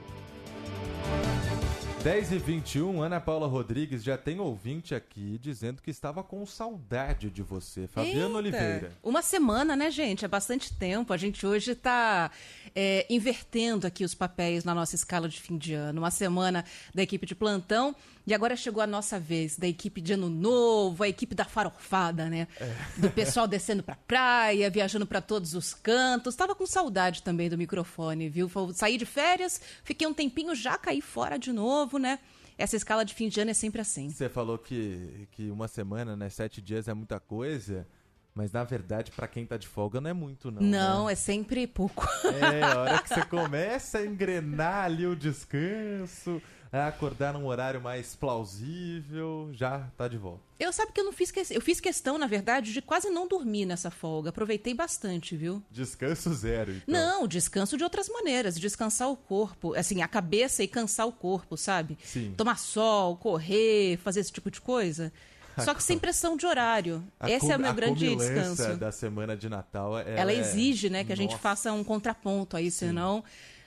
10 2.03 2.33
e 2.33 2.39
21, 2.39 3.03
Ana 3.03 3.21
Paula 3.21 3.47
Rodrigues 3.47 4.03
já 4.03 4.17
tem 4.17 4.41
ouvinte 4.41 4.95
aqui 4.95 5.39
dizendo 5.39 5.83
que 5.83 5.91
estava 5.91 6.23
com 6.23 6.47
saudade 6.47 7.29
de 7.29 7.43
você. 7.43 7.87
Fabiano 7.87 8.21
Eita, 8.21 8.39
Oliveira. 8.39 8.93
Uma 9.03 9.21
semana, 9.21 9.77
né, 9.77 9.91
gente? 9.91 10.25
É 10.25 10.29
bastante 10.29 10.73
tempo. 10.73 11.13
A 11.13 11.19
gente 11.19 11.47
hoje 11.47 11.73
está 11.73 12.31
é, 12.75 13.07
invertendo 13.11 13.87
aqui 13.87 14.03
os 14.03 14.15
papéis 14.15 14.65
na 14.65 14.75
nossa 14.75 14.95
escala 14.95 15.29
de 15.29 15.39
fim 15.39 15.59
de 15.59 15.75
ano. 15.75 16.01
Uma 16.01 16.11
semana 16.11 16.65
da 16.95 17.03
equipe 17.03 17.27
de 17.27 17.35
plantão 17.35 17.95
e 18.27 18.35
agora 18.35 18.55
chegou 18.55 18.83
a 18.83 18.87
nossa 18.87 19.19
vez 19.19 19.57
da 19.57 19.67
equipe 19.67 20.01
de 20.01 20.13
ano 20.13 20.29
novo, 20.29 21.03
a 21.03 21.09
equipe 21.09 21.35
da 21.35 21.45
farofada, 21.45 22.29
né? 22.29 22.47
É. 22.61 22.77
Do 22.97 23.11
pessoal 23.11 23.49
descendo 23.49 23.83
pra 23.83 23.97
praia, 23.97 24.71
viajando 24.71 25.05
para 25.05 25.21
todos 25.21 25.55
os 25.55 25.75
cantos. 25.75 26.37
Tava 26.37 26.55
com 26.55 26.65
saudade 26.65 27.25
também 27.25 27.49
do 27.49 27.59
microfone, 27.59 28.29
viu? 28.29 28.49
Saí 28.73 28.97
de 28.97 29.07
férias, 29.07 29.61
fiquei 29.83 30.07
um 30.07 30.15
tempinho, 30.15 30.55
já 30.55 30.79
caí 30.79 31.01
fora 31.01 31.39
de 31.39 31.53
novo, 31.53 31.90
né? 31.99 32.19
Essa 32.59 32.77
escala 32.77 33.05
de 33.05 33.15
fim 33.15 33.29
de 33.29 33.41
ano 33.41 33.51
é 33.51 33.55
sempre 33.55 33.81
assim. 33.81 34.11
Você 34.11 34.29
falou 34.29 34.59
que, 34.59 35.27
que 35.33 35.51
uma 35.51 35.67
semana, 35.67 36.17
né? 36.17 36.29
Sete 36.29 36.61
dias 36.61 36.89
é 36.89 36.95
muita 36.95 37.19
coisa. 37.19 37.87
Mas 38.35 38.53
na 38.53 38.63
verdade, 38.63 39.11
para 39.11 39.27
quem 39.27 39.45
tá 39.45 39.57
de 39.57 39.67
folga, 39.67 40.01
não 40.01 40.11
é 40.11 40.13
muito, 40.13 40.51
não. 40.51 40.63
Não, 40.63 41.07
né? 41.07 41.13
é 41.13 41.15
sempre 41.17 41.67
pouco. 41.67 42.07
É, 42.25 42.63
a 42.63 42.81
hora 42.81 42.99
que 43.03 43.09
você 43.09 43.25
começa 43.25 43.99
a 43.99 44.07
engrenar 44.07 44.85
ali 44.85 45.07
o 45.07 45.17
descanso, 45.17 46.41
acordar 46.73 47.33
num 47.33 47.47
horário 47.47 47.81
mais 47.81 48.15
plausível, 48.15 49.51
já 49.53 49.89
tá 49.97 50.07
de 50.07 50.17
volta. 50.17 50.41
Eu 50.59 50.73
sabe 50.73 50.93
que 50.93 51.01
eu 51.01 51.05
não 51.05 51.13
fiz 51.13 51.31
que... 51.31 51.41
eu 51.51 51.61
fiz 51.61 51.81
questão, 51.81 52.17
na 52.19 52.27
verdade, 52.27 52.73
de 52.73 52.81
quase 52.81 53.11
não 53.11 53.27
dormir 53.27 53.65
nessa 53.67 53.91
folga. 53.91 54.31
Aproveitei 54.31 54.75
bastante, 54.75 55.37
viu? 55.37 55.63
Descanso 55.71 56.33
zero. 56.35 56.73
Então. 56.73 56.85
Não, 56.87 57.27
descanso 57.27 57.77
de 57.77 57.83
outras 57.83 58.09
maneiras, 58.09 58.59
descansar 58.59 59.11
o 59.11 59.17
corpo, 59.17 59.75
assim, 59.75 60.03
a 60.03 60.09
cabeça 60.09 60.63
e 60.63 60.69
cansar 60.69 61.09
o 61.09 61.13
corpo, 61.13 61.57
sabe? 61.57 61.99
Sim. 62.05 62.35
Tomar 62.37 62.59
sol, 62.59 63.17
correr, 63.17 63.97
fazer 63.99 64.21
esse 64.21 64.33
tipo 64.33 64.51
de 64.51 64.61
coisa. 64.61 65.13
Só 65.59 65.75
que 65.75 65.83
sem 65.83 65.99
pressão 65.99 66.37
de 66.37 66.47
horário. 66.47 67.03
Esse 67.27 67.51
é 67.51 67.57
o 67.57 67.61
meu 67.61 67.75
grande 67.75 68.15
descanso. 68.15 68.77
da 68.77 68.93
semana 68.93 69.37
de 69.37 69.49
Natal. 69.49 69.99
Ela, 69.99 70.11
ela 70.11 70.33
é... 70.33 70.37
exige, 70.37 70.89
né, 70.89 71.05
que 71.05 71.13
a 71.13 71.17
gente 71.17 71.37
faça 71.37 71.73
um 71.73 71.85
contraponto 71.85 72.57
aí, 72.57 72.71
senão, 72.71 73.25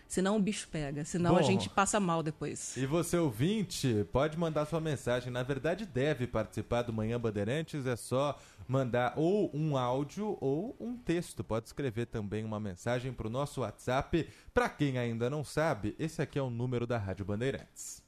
senão 0.08 0.38
o 0.38 0.39
bicho 0.39 0.68
pega, 0.70 1.04
senão 1.06 1.36
a 1.36 1.39
Bom. 1.39 1.46
gente 1.46 1.70
passa 1.70 2.00
mal 2.00 2.24
depois. 2.24 2.76
E 2.78 2.86
você 2.86 3.18
ouvinte, 3.18 4.06
pode 4.12 4.38
mandar 4.38 4.66
sua 4.66 4.80
mensagem. 4.80 5.32
Na 5.32 5.44
verdade, 5.44 5.86
deve 5.86 6.28
participar 6.28 6.84
do 6.84 6.94
Manhã 6.94 7.20
Bandeirantes. 7.20 7.86
É 7.86 7.96
só 7.96 8.38
mandar 8.68 9.13
ou 9.16 9.52
um 9.54 9.78
áudio 9.78 10.38
ou 10.39 10.76
um 10.80 10.98
texto. 10.98 11.44
Pode 11.44 11.68
escrever 11.68 12.08
também 12.08 12.44
uma 12.44 12.60
mensagem 12.60 13.13
para 13.13 13.28
o 13.28 13.30
nosso 13.30 13.62
WhatsApp. 13.62 14.28
Para 14.54 14.70
quem 14.70 14.98
ainda 14.98 15.30
não 15.30 15.44
sabe, 15.44 15.96
esse 16.00 16.22
aqui 16.22 16.39
é 16.39 16.42
o 16.42 16.50
número 16.50 16.88
da 16.88 16.98
Rádio 16.98 17.26
Bandeirantes. 17.26 18.02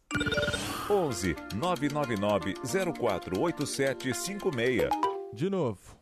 11 0.90 1.36
999 1.56 2.54
048756. 2.64 4.90
De 5.34 5.50
novo. 5.50 5.95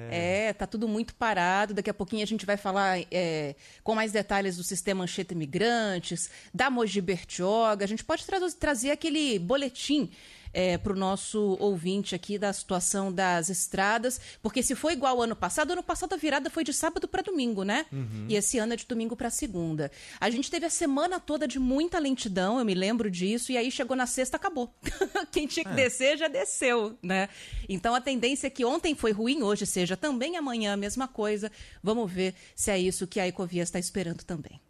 É. 0.10 0.48
É, 0.48 0.54
tá 0.54 0.66
tudo 0.66 0.88
muito 0.88 1.14
parado. 1.14 1.74
Daqui 1.74 1.90
a 1.90 1.94
pouquinho 1.94 2.24
a 2.24 2.26
gente 2.26 2.46
vai 2.46 2.56
falar 2.56 3.02
é, 3.12 3.56
com 3.84 3.94
mais 3.94 4.14
detalhes 4.14 4.56
do 4.56 4.64
sistema 4.64 5.04
Anchieta 5.04 5.34
Imigrantes, 5.34 6.30
da 6.54 6.70
Mogi 6.70 7.02
Bertioga. 7.02 7.84
A 7.84 7.88
gente 7.90 8.06
pode 8.06 8.26
tra 8.26 8.40
trazer 8.58 8.92
aquele 8.92 9.38
boletim 9.38 10.10
é, 10.56 10.78
para 10.78 10.94
o 10.94 10.96
nosso 10.96 11.58
ouvinte 11.60 12.16
aqui 12.16 12.38
da 12.40 12.54
situação 12.54 13.12
das 13.12 13.50
estradas, 13.50 14.22
porque 14.42 14.64
se 14.64 14.74
foi 14.74 14.94
igual 14.94 15.18
ao 15.18 15.24
ano 15.24 15.36
passado, 15.36 15.72
ano 15.72 15.84
passado 15.84 16.14
a 16.14 16.18
virada 16.18 16.50
foi 16.50 16.64
de 16.64 16.72
sábado 16.74 17.10
para 17.10 17.22
domingo, 17.22 17.64
né? 17.64 17.86
Uhum. 17.92 18.26
E 18.30 18.36
esse 18.36 18.58
ano 18.58 18.72
é 18.72 18.78
de 18.78 18.86
domingo 18.86 19.18
para 19.18 19.30
segunda. 19.30 19.92
A 20.18 20.30
gente 20.30 20.50
teve 20.50 20.66
a 20.66 20.70
semana 20.70 21.20
toda 21.20 21.46
de 21.46 21.60
muita 21.60 22.00
lentidão, 22.00 22.58
eu 22.58 22.64
me 22.64 22.74
lembro 22.74 23.12
disso, 23.12 23.52
e 23.52 23.58
aí 23.58 23.70
chegou 23.70 23.98
na 23.98 24.08
sexta, 24.08 24.38
acabou. 24.38 24.74
Quem 25.30 25.46
tinha 25.46 25.66
que 25.66 25.72
É. 25.72 25.76
descer 25.76 26.18
já 26.18 26.30
desceu, 26.30 26.98
né? 27.04 27.28
Então 27.68 27.94
a 27.94 28.00
tendência 28.00 28.48
é 28.48 28.50
que 28.50 28.64
ontem 28.64 28.96
foi 28.96 29.12
ruim, 29.12 29.44
hoje 29.44 29.66
seja 29.66 29.98
também, 29.98 30.38
amanhã 30.38 30.72
a 30.74 30.78
mesma 30.78 31.06
coisa. 31.06 31.52
Vamos 31.84 32.10
ver 32.10 32.34
se 32.56 32.72
é 32.72 32.80
isso 32.80 33.06
que 33.06 33.20
a 33.20 33.28
Ecovia 33.28 33.62
está 33.64 33.78
esperando 33.78 34.24
também. 34.24 34.62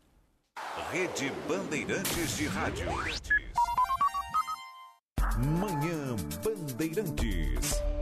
Rede 0.92 1.32
Bandeirantes 1.48 2.38
de 2.38 2.46
Rádio. 2.48 2.88
Manhã 5.38 6.16
Bandeirantes. 6.44 7.95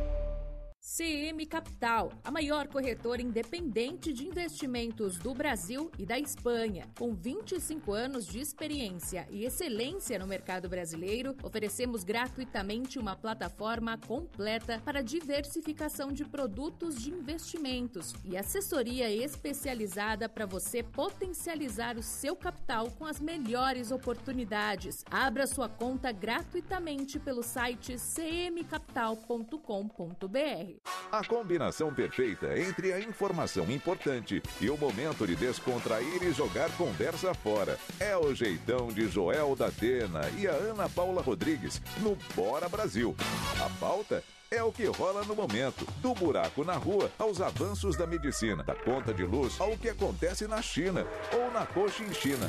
CM 0.96 1.44
Capital, 1.48 2.12
a 2.24 2.30
maior 2.30 2.68
corretora 2.68 3.20
independente 3.20 4.14
de 4.14 4.28
investimentos 4.28 5.18
do 5.18 5.34
Brasil 5.34 5.90
e 5.98 6.06
da 6.06 6.20
Espanha. 6.20 6.88
Com 7.00 7.16
25 7.16 7.94
anos 7.94 8.28
de 8.28 8.40
experiência 8.40 9.28
e 9.32 9.44
excelência 9.44 10.20
no 10.20 10.28
mercado 10.28 10.70
brasileiro, 10.70 11.36
oferecemos 11.42 12.04
gratuitamente 12.04 13.00
uma 13.00 13.16
plataforma 13.16 13.98
completa 13.98 14.80
para 14.86 15.02
diversificação 15.02 16.12
de 16.12 16.26
produtos 16.26 17.02
de 17.02 17.10
investimentos 17.10 18.14
e 18.24 18.38
assessoria 18.38 19.10
especializada 19.10 20.30
para 20.30 20.46
você 20.46 20.84
potencializar 20.84 21.98
o 21.98 22.04
seu 22.04 22.36
capital 22.36 22.92
com 22.92 23.08
as 23.08 23.20
melhores 23.20 23.90
oportunidades. 23.90 25.04
Abra 25.10 25.48
sua 25.48 25.68
conta 25.68 26.12
gratuitamente 26.12 27.20
pelo 27.20 27.42
site 27.42 27.96
cmcapital.com.br. 27.96 30.83
A 31.14 31.24
combinação 31.24 31.94
perfeita 31.94 32.58
entre 32.60 32.92
a 32.92 33.00
informação 33.00 33.70
importante 33.70 34.42
e 34.60 34.68
o 34.68 34.76
momento 34.76 35.28
de 35.28 35.36
descontrair 35.36 36.24
e 36.24 36.34
jogar 36.34 36.72
conversa 36.72 37.36
fora. 37.36 37.78
É 38.00 38.18
o 38.18 38.34
jeitão 38.34 38.88
de 38.88 39.08
Joel 39.08 39.56
da 39.56 39.68
Atena 39.68 40.22
e 40.36 40.48
a 40.48 40.54
Ana 40.54 40.90
Paula 40.90 41.22
Rodrigues 41.22 41.80
no 42.00 42.18
Bora 42.34 42.68
Brasil. 42.68 43.16
A 43.64 43.70
pauta 43.80 44.24
é 44.50 44.64
o 44.64 44.72
que 44.72 44.86
rola 44.86 45.24
no 45.24 45.36
momento, 45.36 45.86
do 46.02 46.16
buraco 46.16 46.64
na 46.64 46.78
rua 46.78 47.12
aos 47.20 47.40
avanços 47.40 47.96
da 47.96 48.08
medicina, 48.08 48.64
da 48.64 48.74
conta 48.74 49.14
de 49.14 49.24
luz 49.24 49.62
ao 49.62 49.78
que 49.78 49.90
acontece 49.90 50.48
na 50.48 50.64
China 50.64 51.06
ou 51.32 51.52
na 51.52 51.64
Cochinchina. 51.68 52.48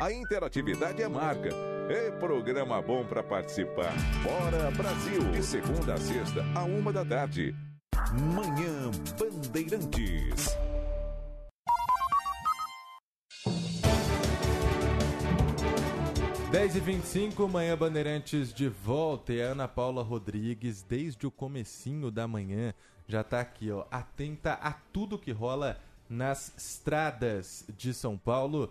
A 0.00 0.12
interatividade 0.12 1.00
é 1.00 1.08
marca. 1.08 1.50
É 1.88 2.10
programa 2.10 2.82
bom 2.82 3.06
para 3.06 3.22
participar. 3.22 3.92
Bora 4.24 4.70
Brasil! 4.72 5.20
De 5.30 5.40
segunda 5.40 5.94
a 5.94 5.96
sexta, 5.98 6.44
a 6.54 6.64
uma 6.64 6.92
da 6.92 7.04
tarde. 7.04 7.54
Manhã 8.34 8.90
Bandeirantes. 9.16 10.58
Dez 16.50 16.74
e 16.74 16.80
25 16.80 17.48
Manhã 17.48 17.76
Bandeirantes 17.76 18.52
de 18.52 18.68
volta 18.68 19.32
e 19.32 19.40
a 19.40 19.46
Ana 19.46 19.68
Paula 19.68 20.02
Rodrigues, 20.02 20.82
desde 20.82 21.24
o 21.26 21.30
comecinho 21.30 22.10
da 22.10 22.26
manhã, 22.26 22.74
já 23.06 23.22
tá 23.22 23.40
aqui, 23.40 23.70
ó, 23.70 23.84
atenta 23.90 24.54
a 24.54 24.72
tudo 24.72 25.18
que 25.18 25.30
rola 25.30 25.78
nas 26.08 26.52
estradas 26.56 27.64
de 27.76 27.94
São 27.94 28.18
Paulo. 28.18 28.70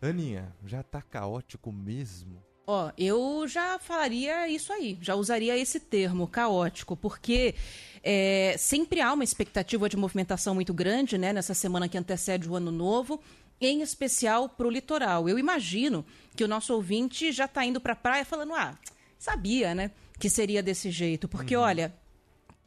Aninha, 0.00 0.54
já 0.64 0.82
tá 0.82 1.00
caótico 1.00 1.72
mesmo? 1.72 2.42
Ó, 2.66 2.90
eu 2.98 3.46
já 3.46 3.78
falaria 3.78 4.48
isso 4.48 4.72
aí, 4.72 4.98
já 5.00 5.14
usaria 5.14 5.56
esse 5.56 5.78
termo, 5.78 6.26
caótico, 6.26 6.96
porque 6.96 7.54
é, 8.02 8.56
sempre 8.58 9.00
há 9.00 9.12
uma 9.12 9.22
expectativa 9.22 9.88
de 9.88 9.96
movimentação 9.96 10.52
muito 10.52 10.74
grande, 10.74 11.16
né, 11.16 11.32
nessa 11.32 11.54
semana 11.54 11.88
que 11.88 11.96
antecede 11.96 12.48
o 12.48 12.56
ano 12.56 12.72
novo, 12.72 13.20
em 13.60 13.82
especial 13.82 14.48
para 14.48 14.66
o 14.66 14.70
litoral. 14.70 15.28
Eu 15.28 15.38
imagino 15.38 16.04
que 16.34 16.42
o 16.42 16.48
nosso 16.48 16.74
ouvinte 16.74 17.30
já 17.30 17.44
está 17.44 17.64
indo 17.64 17.80
para 17.80 17.92
a 17.92 17.96
praia 17.96 18.24
falando, 18.24 18.52
ah, 18.54 18.76
sabia, 19.16 19.72
né, 19.72 19.92
que 20.18 20.28
seria 20.28 20.62
desse 20.62 20.90
jeito, 20.90 21.28
porque 21.28 21.54
olha. 21.54 21.94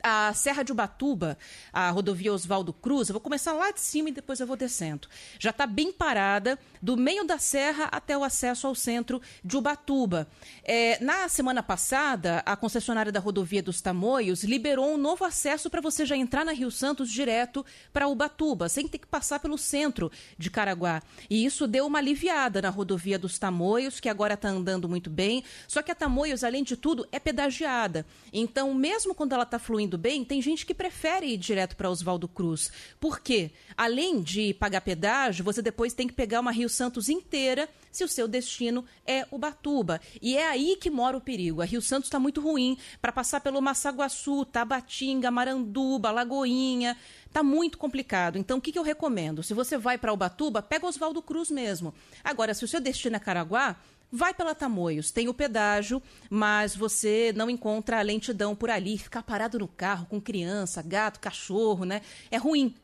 A 0.01 0.33
Serra 0.33 0.63
de 0.63 0.71
Ubatuba, 0.71 1.38
a 1.73 1.89
rodovia 1.89 2.33
Oswaldo 2.33 2.71
Cruz, 2.71 3.09
eu 3.09 3.13
vou 3.13 3.21
começar 3.21 3.53
lá 3.53 3.71
de 3.71 3.81
cima 3.81 4.09
e 4.09 4.13
depois 4.13 4.39
eu 4.39 4.47
vou 4.47 4.55
descendo. 4.55 5.07
Já 5.38 5.49
está 5.49 5.67
bem 5.67 5.91
parada, 5.91 6.57
do 6.81 6.95
meio 6.95 7.25
da 7.25 7.38
serra 7.38 7.85
até 7.91 8.17
o 8.17 8.23
acesso 8.23 8.65
ao 8.65 8.73
centro 8.73 9.21
de 9.43 9.57
Ubatuba. 9.57 10.27
É, 10.63 11.03
na 11.03 11.27
semana 11.27 11.62
passada, 11.62 12.41
a 12.45 12.55
concessionária 12.55 13.12
da 13.12 13.19
rodovia 13.19 13.62
dos 13.62 13.81
Tamoios 13.81 14.43
liberou 14.43 14.93
um 14.93 14.97
novo 14.97 15.25
acesso 15.25 15.69
para 15.69 15.81
você 15.81 16.05
já 16.05 16.15
entrar 16.15 16.45
na 16.45 16.53
Rio 16.53 16.71
Santos 16.71 17.12
direto 17.12 17.65
para 17.91 18.07
Ubatuba, 18.07 18.69
sem 18.69 18.88
ter 18.88 18.99
que 18.99 19.07
passar 19.07 19.39
pelo 19.39 19.57
centro 19.57 20.12
de 20.38 20.49
Caraguá. 20.49 21.01
E 21.29 21.45
isso 21.45 21.67
deu 21.67 21.85
uma 21.85 21.99
aliviada 21.99 22.62
na 22.62 22.69
rodovia 22.69 23.19
dos 23.19 23.38
Tamoios, 23.38 23.99
que 23.99 24.07
agora 24.07 24.35
está 24.35 24.47
andando 24.47 24.88
muito 24.88 25.09
bem. 25.09 25.43
Só 25.67 25.81
que 25.81 25.91
a 25.91 25.95
Tamoios, 25.95 26.43
além 26.43 26.63
de 26.63 26.77
tudo, 26.77 27.07
é 27.12 27.19
pedagiada. 27.19 28.05
Então, 28.31 28.73
mesmo 28.73 29.13
quando 29.13 29.33
ela 29.33 29.43
está 29.43 29.59
fluindo 29.59 29.88
bem, 29.97 30.23
tem 30.23 30.41
gente 30.41 30.65
que 30.65 30.73
prefere 30.73 31.28
ir 31.28 31.38
direto 31.38 31.75
para 31.75 31.89
Oswaldo 31.89 32.28
Cruz. 32.28 32.71
Por 32.99 33.19
quê? 33.19 33.52
Além 33.75 34.21
de 34.21 34.54
pagar 34.54 34.82
pedágio, 34.82 35.43
você 35.43 35.62
depois 35.62 35.93
tem 35.93 36.08
que 36.08 36.13
pegar 36.13 36.39
uma 36.39 36.52
Rio 36.52 36.69
Santos 36.69 37.10
inteira 37.10 37.69
se 37.91 38.04
o 38.04 38.08
seu 38.08 38.28
destino 38.28 38.86
é 39.06 39.25
Ubatuba. 39.32 39.99
E 40.21 40.38
é 40.38 40.47
aí 40.47 40.78
que 40.80 40.89
mora 40.89 41.17
o 41.17 41.21
perigo. 41.21 41.62
A 41.62 41.65
Rio 41.65 41.82
Santos 41.82 42.08
está 42.08 42.19
muito 42.19 42.41
ruim 42.41 42.78
para 43.02 43.12
passar 43.12 43.41
pelo 43.41 43.62
Massaguaçu, 43.62 44.45
Tabatinga, 44.45 45.32
Maranduba, 45.32 46.12
Lagoinha. 46.12 46.95
Tá 47.32 47.43
muito 47.43 47.78
complicado. 47.78 48.38
Então, 48.38 48.58
o 48.58 48.62
que, 48.62 48.71
que 48.71 48.80
eu 48.80 48.84
recomendo? 48.84 49.43
Se 49.43 49.54
você 49.54 49.78
vai 49.78 49.97
para 49.97 50.13
Ubatuba, 50.13 50.62
pega 50.62 50.88
Oswaldo 50.88 51.21
Cruz 51.21 51.52
mesmo. 51.52 51.93
Agora, 52.23 52.54
se 52.54 52.65
o 52.65 52.67
seu 52.67 52.82
destino 52.82 53.15
é 53.15 53.19
Caraguá, 53.19 53.75
Vai 54.11 54.33
pela 54.33 54.55
Tamoios, 54.55 55.11
tem 55.11 55.27
o 55.29 55.33
pedágio, 55.33 56.01
mas 56.29 56.75
você 56.75 57.31
não 57.35 57.49
encontra 57.49 57.99
a 57.99 58.01
lentidão 58.01 58.55
por 58.55 58.69
ali. 58.69 58.97
Ficar 58.97 59.21
parado 59.23 59.59
no 59.59 59.67
carro 59.67 60.07
com 60.07 60.19
criança, 60.19 60.81
gato, 60.81 61.19
cachorro, 61.19 61.85
né? 61.85 62.01
É 62.31 62.37
ruim. 62.37 62.75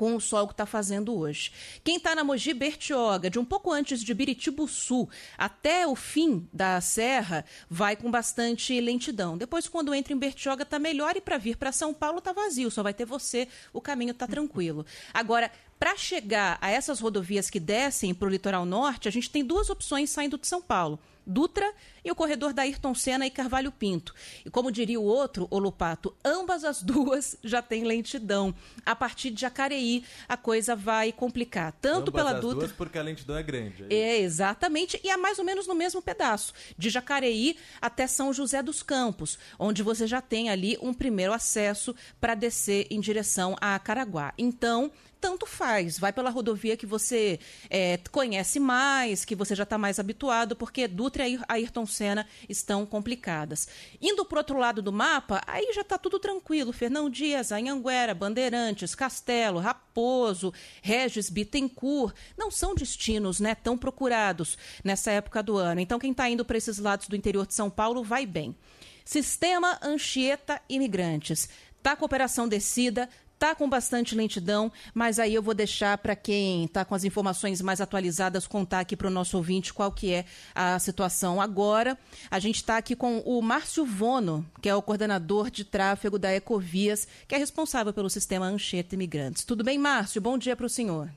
com 0.00 0.16
o 0.16 0.20
sol 0.20 0.46
que 0.46 0.54
está 0.54 0.64
fazendo 0.64 1.14
hoje. 1.14 1.52
Quem 1.84 1.96
está 1.96 2.14
na 2.14 2.24
Mogi 2.24 2.54
Bertioga, 2.54 3.28
de 3.28 3.38
um 3.38 3.44
pouco 3.44 3.70
antes 3.70 4.02
de 4.02 4.14
Biritibuçu 4.14 5.06
até 5.36 5.86
o 5.86 5.94
fim 5.94 6.48
da 6.50 6.80
serra, 6.80 7.44
vai 7.68 7.96
com 7.96 8.10
bastante 8.10 8.80
lentidão. 8.80 9.36
Depois, 9.36 9.68
quando 9.68 9.94
entra 9.94 10.14
em 10.14 10.18
Bertioga, 10.18 10.62
está 10.62 10.78
melhor 10.78 11.16
e 11.16 11.20
para 11.20 11.36
vir 11.36 11.56
para 11.56 11.70
São 11.70 11.92
Paulo 11.92 12.18
está 12.18 12.32
vazio, 12.32 12.70
só 12.70 12.82
vai 12.82 12.94
ter 12.94 13.04
você, 13.04 13.46
o 13.74 13.80
caminho 13.80 14.12
está 14.12 14.26
tranquilo. 14.26 14.86
Agora, 15.12 15.50
para 15.80 15.96
chegar 15.96 16.58
a 16.60 16.70
essas 16.70 17.00
rodovias 17.00 17.48
que 17.48 17.58
descem 17.58 18.12
para 18.12 18.28
o 18.28 18.30
litoral 18.30 18.66
norte, 18.66 19.08
a 19.08 19.10
gente 19.10 19.30
tem 19.30 19.42
duas 19.42 19.70
opções 19.70 20.10
saindo 20.10 20.36
de 20.36 20.46
São 20.46 20.60
Paulo. 20.60 21.00
Dutra 21.26 21.72
e 22.04 22.10
o 22.10 22.14
corredor 22.14 22.52
da 22.52 22.62
Ayrton 22.62 22.94
Senna 22.94 23.26
e 23.26 23.30
Carvalho 23.30 23.72
Pinto. 23.72 24.14
E 24.44 24.50
como 24.50 24.70
diria 24.70 25.00
o 25.00 25.04
outro, 25.04 25.46
o 25.50 25.58
Lupato, 25.58 26.14
ambas 26.24 26.64
as 26.64 26.82
duas 26.84 27.36
já 27.42 27.62
têm 27.62 27.84
lentidão. 27.84 28.54
A 28.84 28.94
partir 28.94 29.30
de 29.30 29.40
Jacareí, 29.40 30.04
a 30.28 30.36
coisa 30.36 30.76
vai 30.76 31.12
complicar. 31.12 31.72
Tanto 31.80 32.10
ambas 32.10 32.14
pela 32.14 32.30
as 32.32 32.40
Dutra. 32.40 32.58
Duas 32.60 32.72
porque 32.72 32.98
a 32.98 33.02
lentidão 33.02 33.36
é 33.36 33.42
grande. 33.42 33.86
É, 33.88 34.18
exatamente. 34.18 35.00
E 35.02 35.08
é 35.08 35.16
mais 35.16 35.38
ou 35.38 35.44
menos 35.44 35.66
no 35.66 35.74
mesmo 35.74 36.02
pedaço, 36.02 36.52
de 36.76 36.90
Jacareí 36.90 37.56
até 37.80 38.06
São 38.06 38.34
José 38.34 38.62
dos 38.62 38.82
Campos, 38.82 39.38
onde 39.58 39.82
você 39.82 40.06
já 40.06 40.20
tem 40.20 40.50
ali 40.50 40.76
um 40.82 40.92
primeiro 40.92 41.32
acesso 41.32 41.94
para 42.20 42.34
descer 42.34 42.86
em 42.90 43.00
direção 43.00 43.56
a 43.60 43.78
Caraguá. 43.78 44.34
Então, 44.36 44.90
tanto 45.20 45.46
faz. 45.46 45.98
Vai 45.98 46.12
pela 46.12 46.30
rodovia 46.30 46.76
que 46.76 46.86
você 46.86 47.38
é, 47.68 47.98
conhece 48.10 48.58
mais, 48.58 49.24
que 49.24 49.36
você 49.36 49.54
já 49.54 49.64
está 49.64 49.76
mais 49.76 49.98
habituado, 49.98 50.56
porque 50.56 50.88
Dutra 50.88 51.28
e 51.28 51.38
Ayrton 51.48 51.86
Senna 51.86 52.26
estão 52.48 52.86
complicadas. 52.86 53.68
Indo 54.00 54.24
para 54.24 54.38
outro 54.38 54.58
lado 54.58 54.80
do 54.80 54.92
mapa, 54.92 55.40
aí 55.46 55.72
já 55.74 55.82
está 55.82 55.98
tudo 55.98 56.18
tranquilo. 56.18 56.72
Fernão 56.72 57.10
Dias, 57.10 57.52
Anhanguera, 57.52 58.14
Bandeirantes, 58.14 58.94
Castelo, 58.94 59.60
Raposo, 59.60 60.52
Regis, 60.82 61.28
Bittencourt, 61.28 62.14
não 62.36 62.50
são 62.50 62.74
destinos 62.74 63.38
né, 63.40 63.54
tão 63.54 63.76
procurados 63.76 64.56
nessa 64.82 65.10
época 65.10 65.42
do 65.42 65.56
ano. 65.56 65.80
Então, 65.80 65.98
quem 65.98 66.12
está 66.12 66.28
indo 66.28 66.44
para 66.44 66.56
esses 66.56 66.78
lados 66.78 67.08
do 67.08 67.16
interior 67.16 67.46
de 67.46 67.54
São 67.54 67.68
Paulo 67.68 68.02
vai 68.02 68.24
bem. 68.24 68.56
Sistema 69.04 69.78
Anchieta 69.82 70.60
Imigrantes. 70.68 71.48
Tá 71.82 71.96
com 71.96 72.04
operação 72.04 72.46
descida, 72.46 73.08
tá 73.40 73.54
com 73.54 73.66
bastante 73.66 74.14
lentidão, 74.14 74.70
mas 74.92 75.18
aí 75.18 75.34
eu 75.34 75.42
vou 75.42 75.54
deixar 75.54 75.96
para 75.96 76.14
quem 76.14 76.66
está 76.66 76.84
com 76.84 76.94
as 76.94 77.04
informações 77.04 77.62
mais 77.62 77.80
atualizadas 77.80 78.46
contar 78.46 78.80
aqui 78.80 78.94
para 78.94 79.08
o 79.08 79.10
nosso 79.10 79.38
ouvinte 79.38 79.72
qual 79.72 79.90
que 79.90 80.12
é 80.12 80.26
a 80.54 80.78
situação 80.78 81.40
agora. 81.40 81.98
A 82.30 82.38
gente 82.38 82.56
está 82.56 82.76
aqui 82.76 82.94
com 82.94 83.20
o 83.20 83.40
Márcio 83.40 83.86
Vono, 83.86 84.44
que 84.60 84.68
é 84.68 84.74
o 84.74 84.82
coordenador 84.82 85.50
de 85.50 85.64
tráfego 85.64 86.18
da 86.18 86.34
Ecovias, 86.34 87.08
que 87.26 87.34
é 87.34 87.38
responsável 87.38 87.94
pelo 87.94 88.10
sistema 88.10 88.44
Anchieta 88.44 88.94
Imigrantes. 88.94 89.42
Tudo 89.42 89.64
bem, 89.64 89.78
Márcio? 89.78 90.20
Bom 90.20 90.36
dia 90.36 90.54
para 90.54 90.66
o 90.66 90.68
senhor. 90.68 91.10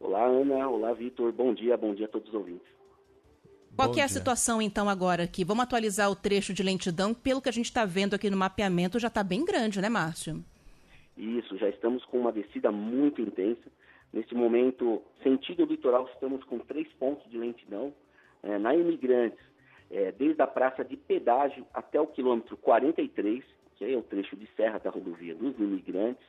Olá, 0.00 0.24
Ana. 0.24 0.66
Olá, 0.70 0.94
Vitor. 0.94 1.30
Bom 1.32 1.52
dia, 1.52 1.76
bom 1.76 1.94
dia 1.94 2.06
a 2.06 2.08
todos 2.08 2.28
os 2.28 2.34
ouvintes. 2.34 2.66
Qual 3.76 3.88
Bom 3.88 3.94
que 3.94 4.00
é 4.00 4.04
a 4.04 4.06
dia. 4.06 4.16
situação, 4.16 4.62
então, 4.62 4.88
agora 4.88 5.24
aqui? 5.24 5.44
Vamos 5.44 5.64
atualizar 5.64 6.10
o 6.10 6.16
trecho 6.16 6.54
de 6.54 6.62
lentidão. 6.62 7.12
Pelo 7.12 7.42
que 7.42 7.48
a 7.50 7.52
gente 7.52 7.66
está 7.66 7.84
vendo 7.84 8.14
aqui 8.14 8.30
no 8.30 8.38
mapeamento, 8.38 8.98
já 8.98 9.08
está 9.08 9.22
bem 9.22 9.44
grande, 9.44 9.82
né, 9.82 9.90
Márcio? 9.90 10.42
Isso, 11.20 11.58
já 11.58 11.68
estamos 11.68 12.02
com 12.06 12.18
uma 12.18 12.32
descida 12.32 12.72
muito 12.72 13.20
intensa. 13.20 13.70
Neste 14.10 14.34
momento, 14.34 15.02
sentido 15.22 15.66
litoral, 15.66 16.08
estamos 16.14 16.42
com 16.44 16.58
três 16.58 16.90
pontos 16.94 17.30
de 17.30 17.36
lentidão. 17.36 17.92
É, 18.42 18.58
na 18.58 18.74
Imigrantes, 18.74 19.38
é, 19.90 20.12
desde 20.12 20.40
a 20.40 20.46
praça 20.46 20.82
de 20.82 20.96
pedágio 20.96 21.66
até 21.74 22.00
o 22.00 22.06
quilômetro 22.06 22.56
43, 22.56 23.44
que 23.76 23.84
é 23.84 23.94
o 23.98 24.02
trecho 24.02 24.34
de 24.34 24.46
serra 24.56 24.78
da 24.78 24.88
rodovia 24.88 25.34
dos 25.34 25.58
Imigrantes. 25.58 26.26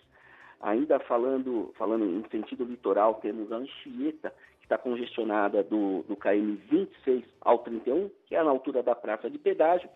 Ainda 0.59 0.99
falando, 0.99 1.73
falando 1.77 2.03
em 2.03 2.29
sentido 2.29 2.65
litoral, 2.65 3.13
temos 3.15 3.49
a 3.49 3.55
Anchieta, 3.55 4.33
que 4.59 4.65
está 4.65 4.77
congestionada 4.77 5.63
do, 5.63 6.03
do 6.03 6.17
KM 6.17 6.57
26 6.69 7.23
ao 7.39 7.59
31, 7.59 8.11
que 8.25 8.35
é 8.35 8.43
na 8.43 8.51
altura 8.51 8.83
da 8.83 8.93
praça 8.93 9.29
de 9.29 9.37
pedágio. 9.37 9.89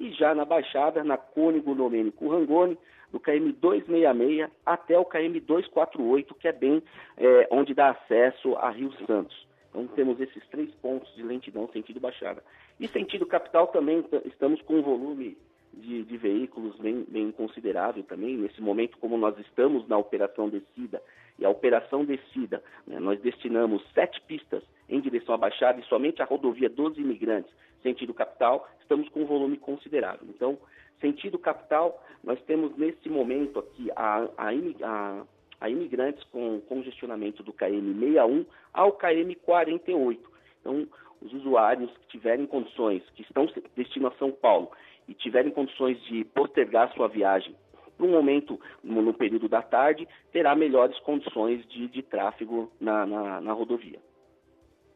E 0.00 0.10
já 0.10 0.34
na 0.34 0.44
Baixada, 0.44 1.04
na 1.04 1.16
Cônigo 1.16 1.76
Domênico 1.76 2.28
Rangoni, 2.28 2.76
do 3.12 3.20
KM 3.20 3.52
266 3.60 4.50
até 4.64 4.98
o 4.98 5.04
KM 5.04 5.38
248, 5.38 6.34
que 6.34 6.48
é 6.48 6.52
bem 6.52 6.82
é, 7.18 7.48
onde 7.50 7.74
dá 7.74 7.90
acesso 7.90 8.56
a 8.56 8.70
Rio 8.70 8.90
Santos. 9.06 9.46
Então 9.68 9.86
temos 9.88 10.20
esses 10.20 10.46
três 10.48 10.70
pontos 10.76 11.14
de 11.14 11.22
lentidão 11.22 11.68
sentido 11.72 12.00
Baixada. 12.00 12.42
E 12.80 12.88
sentido 12.88 13.26
capital 13.26 13.68
também 13.68 14.04
estamos 14.24 14.60
com 14.62 14.74
um 14.74 14.82
volume 14.82 15.36
de, 15.72 16.04
de 16.04 16.16
veículos 16.16 16.76
bem, 16.76 17.04
bem 17.08 17.30
considerável 17.30 18.02
também. 18.02 18.36
Nesse 18.36 18.60
momento, 18.60 18.98
como 18.98 19.16
nós 19.16 19.38
estamos 19.38 19.86
na 19.88 19.96
operação 19.96 20.48
descida, 20.48 21.02
e 21.38 21.44
a 21.44 21.50
operação 21.50 22.04
descida, 22.04 22.62
né, 22.86 23.00
nós 23.00 23.20
destinamos 23.20 23.82
sete 23.94 24.20
pistas 24.22 24.62
em 24.88 25.00
direção 25.00 25.34
à 25.34 25.38
Baixada 25.38 25.80
e 25.80 25.84
somente 25.84 26.20
a 26.20 26.26
rodovia 26.26 26.68
dos 26.68 26.98
imigrantes, 26.98 27.52
sentido 27.82 28.12
capital, 28.12 28.68
estamos 28.80 29.08
com 29.08 29.22
um 29.22 29.26
volume 29.26 29.56
considerável. 29.56 30.26
Então, 30.28 30.58
sentido 31.00 31.38
capital, 31.38 32.02
nós 32.22 32.40
temos 32.42 32.76
nesse 32.76 33.08
momento 33.08 33.58
aqui 33.58 33.90
a, 33.96 34.28
a, 34.36 34.50
a, 34.82 35.22
a 35.60 35.70
imigrantes 35.70 36.22
com 36.24 36.60
congestionamento 36.62 37.42
do 37.42 37.52
KM 37.52 37.94
61 37.98 38.46
ao 38.72 38.92
KM 38.92 39.34
48. 39.44 40.30
Então, 40.60 40.86
os 41.20 41.32
usuários 41.32 41.90
que 41.98 42.08
tiverem 42.08 42.46
condições, 42.46 43.02
que 43.14 43.22
estão 43.22 43.48
destino 43.76 44.08
a 44.08 44.12
São 44.12 44.32
Paulo 44.32 44.70
e 45.08 45.14
tiverem 45.14 45.50
condições 45.50 46.00
de 46.04 46.24
postergar 46.24 46.92
sua 46.94 47.08
viagem 47.08 47.54
para 47.96 48.06
um 48.06 48.10
momento 48.10 48.58
no, 48.82 49.02
no 49.02 49.14
período 49.14 49.48
da 49.48 49.62
tarde, 49.62 50.08
terá 50.32 50.54
melhores 50.54 50.98
condições 51.00 51.66
de, 51.68 51.88
de 51.88 52.02
tráfego 52.02 52.70
na, 52.80 53.06
na, 53.06 53.40
na 53.40 53.52
rodovia. 53.52 54.00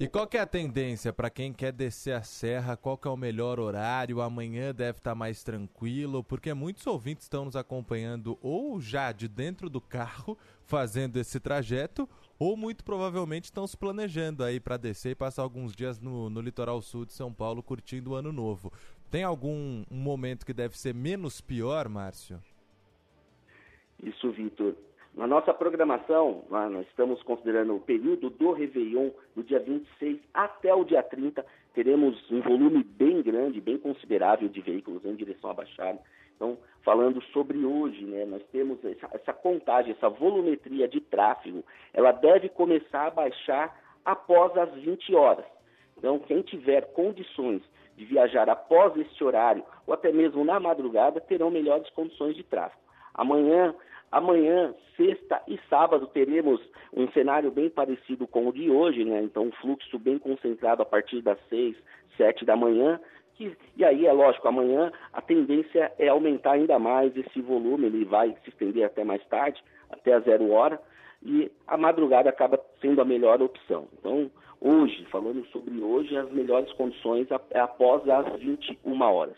E 0.00 0.08
qual 0.08 0.26
que 0.26 0.38
é 0.38 0.40
a 0.40 0.46
tendência 0.46 1.12
para 1.12 1.28
quem 1.28 1.52
quer 1.52 1.72
descer 1.72 2.14
a 2.14 2.22
serra? 2.22 2.74
Qual 2.74 2.96
que 2.96 3.06
é 3.06 3.10
o 3.10 3.18
melhor 3.18 3.60
horário? 3.60 4.22
Amanhã 4.22 4.74
deve 4.74 4.96
estar 4.96 5.14
mais 5.14 5.44
tranquilo, 5.44 6.24
porque 6.24 6.54
muitos 6.54 6.86
ouvintes 6.86 7.26
estão 7.26 7.44
nos 7.44 7.54
acompanhando 7.54 8.38
ou 8.40 8.80
já 8.80 9.12
de 9.12 9.28
dentro 9.28 9.68
do 9.68 9.78
carro 9.78 10.38
fazendo 10.64 11.18
esse 11.18 11.38
trajeto, 11.38 12.08
ou 12.38 12.56
muito 12.56 12.82
provavelmente 12.82 13.44
estão 13.44 13.66
se 13.66 13.76
planejando 13.76 14.42
aí 14.42 14.58
para 14.58 14.78
descer 14.78 15.10
e 15.10 15.14
passar 15.14 15.42
alguns 15.42 15.76
dias 15.76 16.00
no, 16.00 16.30
no 16.30 16.40
litoral 16.40 16.80
sul 16.80 17.04
de 17.04 17.12
São 17.12 17.30
Paulo 17.30 17.62
curtindo 17.62 18.12
o 18.12 18.14
ano 18.14 18.32
novo. 18.32 18.72
Tem 19.10 19.22
algum 19.22 19.84
um 19.90 19.96
momento 19.98 20.46
que 20.46 20.54
deve 20.54 20.78
ser 20.78 20.94
menos 20.94 21.42
pior, 21.42 21.90
Márcio? 21.90 22.42
Isso, 24.02 24.32
Vitor. 24.32 24.74
Na 25.14 25.26
nossa 25.26 25.52
programação, 25.52 26.44
nós 26.48 26.86
estamos 26.86 27.22
considerando 27.24 27.74
o 27.74 27.80
período 27.80 28.30
do 28.30 28.52
Réveillon, 28.52 29.10
do 29.34 29.42
dia 29.42 29.58
26 29.58 30.20
até 30.32 30.72
o 30.72 30.84
dia 30.84 31.02
30, 31.02 31.44
teremos 31.74 32.30
um 32.30 32.40
volume 32.40 32.84
bem 32.84 33.20
grande, 33.20 33.60
bem 33.60 33.76
considerável 33.76 34.48
de 34.48 34.60
veículos 34.60 35.04
em 35.04 35.14
direção 35.16 35.50
à 35.50 35.54
Baixada. 35.54 35.98
Então, 36.36 36.56
falando 36.82 37.20
sobre 37.32 37.58
hoje, 37.58 38.04
né, 38.04 38.24
nós 38.24 38.42
temos 38.50 38.82
essa, 38.84 39.10
essa 39.12 39.32
contagem, 39.32 39.92
essa 39.92 40.08
volumetria 40.08 40.88
de 40.88 41.00
tráfego, 41.00 41.64
ela 41.92 42.12
deve 42.12 42.48
começar 42.48 43.08
a 43.08 43.10
baixar 43.10 43.78
após 44.04 44.56
as 44.56 44.72
20 44.74 45.14
horas. 45.14 45.44
Então, 45.98 46.18
quem 46.20 46.40
tiver 46.40 46.92
condições 46.92 47.62
de 47.96 48.04
viajar 48.06 48.48
após 48.48 48.96
este 48.96 49.22
horário, 49.22 49.62
ou 49.86 49.92
até 49.92 50.10
mesmo 50.10 50.44
na 50.44 50.58
madrugada, 50.58 51.20
terão 51.20 51.50
melhores 51.50 51.90
condições 51.90 52.34
de 52.34 52.42
tráfego. 52.42 52.80
Amanhã, 53.12 53.74
Amanhã, 54.10 54.74
sexta 54.96 55.40
e 55.46 55.58
sábado, 55.68 56.06
teremos 56.08 56.60
um 56.92 57.08
cenário 57.12 57.50
bem 57.50 57.70
parecido 57.70 58.26
com 58.26 58.48
o 58.48 58.52
de 58.52 58.68
hoje, 58.68 59.04
né? 59.04 59.22
Então, 59.22 59.44
um 59.44 59.52
fluxo 59.52 59.98
bem 59.98 60.18
concentrado 60.18 60.82
a 60.82 60.84
partir 60.84 61.22
das 61.22 61.38
seis, 61.48 61.76
sete 62.16 62.44
da 62.44 62.56
manhã. 62.56 62.98
Que, 63.34 63.56
e 63.76 63.84
aí, 63.84 64.06
é 64.06 64.12
lógico, 64.12 64.48
amanhã 64.48 64.92
a 65.12 65.22
tendência 65.22 65.92
é 65.96 66.08
aumentar 66.08 66.52
ainda 66.52 66.78
mais 66.78 67.16
esse 67.16 67.40
volume, 67.40 67.86
ele 67.86 68.04
vai 68.04 68.36
se 68.42 68.50
estender 68.50 68.84
até 68.84 69.04
mais 69.04 69.24
tarde, 69.26 69.62
até 69.88 70.12
a 70.12 70.20
zero 70.20 70.50
hora, 70.50 70.80
e 71.22 71.50
a 71.66 71.76
madrugada 71.76 72.28
acaba 72.28 72.60
sendo 72.80 73.00
a 73.00 73.04
melhor 73.04 73.40
opção. 73.40 73.86
Então, 73.98 74.28
hoje, 74.60 75.04
falando 75.06 75.46
sobre 75.46 75.80
hoje, 75.80 76.16
as 76.16 76.30
melhores 76.32 76.72
condições 76.72 77.28
é 77.50 77.60
após 77.60 78.08
as 78.08 78.40
21 78.40 79.00
horas. 79.02 79.36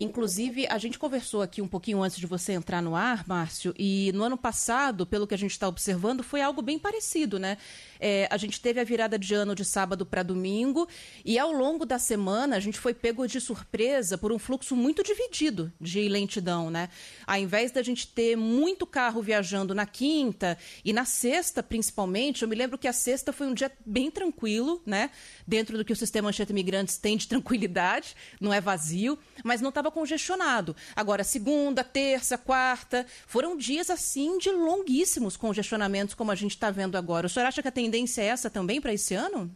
Inclusive, 0.00 0.66
a 0.68 0.78
gente 0.78 0.98
conversou 0.98 1.42
aqui 1.42 1.62
um 1.62 1.68
pouquinho 1.68 2.02
antes 2.02 2.18
de 2.18 2.26
você 2.26 2.52
entrar 2.52 2.82
no 2.82 2.94
ar, 2.94 3.26
Márcio, 3.26 3.74
e 3.78 4.12
no 4.14 4.24
ano 4.24 4.36
passado, 4.36 5.06
pelo 5.06 5.26
que 5.26 5.34
a 5.34 5.38
gente 5.38 5.52
está 5.52 5.68
observando, 5.68 6.22
foi 6.22 6.40
algo 6.40 6.62
bem 6.62 6.78
parecido, 6.78 7.38
né? 7.38 7.58
É, 8.06 8.28
a 8.30 8.36
gente 8.36 8.60
teve 8.60 8.78
a 8.78 8.84
virada 8.84 9.18
de 9.18 9.32
ano 9.32 9.54
de 9.54 9.64
sábado 9.64 10.04
para 10.04 10.22
domingo, 10.22 10.86
e 11.24 11.38
ao 11.38 11.50
longo 11.50 11.86
da 11.86 11.98
semana 11.98 12.54
a 12.54 12.60
gente 12.60 12.78
foi 12.78 12.92
pego 12.92 13.26
de 13.26 13.40
surpresa 13.40 14.18
por 14.18 14.30
um 14.30 14.38
fluxo 14.38 14.76
muito 14.76 15.02
dividido 15.02 15.72
de 15.80 16.06
lentidão, 16.06 16.68
né? 16.68 16.90
Ao 17.26 17.38
invés 17.38 17.70
da 17.70 17.82
gente 17.82 18.06
ter 18.06 18.36
muito 18.36 18.86
carro 18.86 19.22
viajando 19.22 19.74
na 19.74 19.86
quinta 19.86 20.58
e 20.84 20.92
na 20.92 21.06
sexta, 21.06 21.62
principalmente, 21.62 22.42
eu 22.42 22.48
me 22.48 22.54
lembro 22.54 22.76
que 22.76 22.86
a 22.86 22.92
sexta 22.92 23.32
foi 23.32 23.46
um 23.46 23.54
dia 23.54 23.72
bem 23.86 24.10
tranquilo, 24.10 24.82
né? 24.84 25.08
Dentro 25.46 25.78
do 25.78 25.82
que 25.82 25.92
o 25.94 25.96
sistema 25.96 26.28
Anchieta 26.28 26.52
Imigrantes 26.52 26.98
tem 26.98 27.16
de 27.16 27.26
tranquilidade, 27.26 28.14
não 28.38 28.52
é 28.52 28.60
vazio, 28.60 29.18
mas 29.42 29.62
não 29.62 29.70
estava 29.70 29.90
congestionado. 29.90 30.76
Agora, 30.94 31.24
segunda, 31.24 31.82
terça, 31.82 32.36
quarta, 32.36 33.06
foram 33.26 33.56
dias 33.56 33.88
assim 33.88 34.36
de 34.36 34.50
longuíssimos 34.50 35.38
congestionamentos, 35.38 36.14
como 36.14 36.30
a 36.30 36.34
gente 36.34 36.50
está 36.50 36.70
vendo 36.70 36.98
agora. 36.98 37.28
O 37.28 37.30
senhor 37.30 37.46
acha 37.46 37.62
que 37.62 37.68
a 37.68 37.72
tendência 37.72 37.93
é 38.20 38.26
essa 38.26 38.50
também 38.50 38.80
para 38.80 38.92
esse 38.92 39.14
ano? 39.14 39.50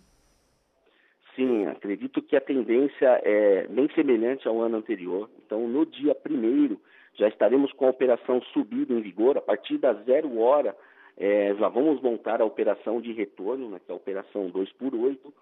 Sim, 1.34 1.66
acredito 1.66 2.22
que 2.22 2.36
a 2.36 2.41
tendência 2.41 3.20
é 3.24 3.66
bem 3.68 3.89
semelhante 3.95 4.47
ao 4.47 4.61
ano 4.61 4.78
anterior. 4.78 5.30
Então, 5.45 5.66
no 5.66 5.86
dia 5.86 6.14
primeiro, 6.14 6.80
já 7.14 7.28
estaremos 7.28 7.72
com 7.72 7.86
a 7.86 7.91
operação 7.91 8.41
subida 8.53 8.93
em 8.93 9.01
vigor. 9.01 9.36
A 9.36 9.41
partir 9.41 9.78
da 9.78 9.93
zero 9.95 10.39
hora, 10.39 10.76
é, 11.16 11.55
já 11.55 11.68
vamos 11.68 12.01
montar 12.01 12.41
a 12.41 12.45
operação 12.45 13.01
de 13.01 13.12
retorno, 13.12 13.70
né, 13.70 13.80
que 13.84 13.91
é 13.91 13.95
a 13.95 13.97
operação 13.97 14.49
2 14.49 14.72
por 14.72 14.95
8 14.95 15.32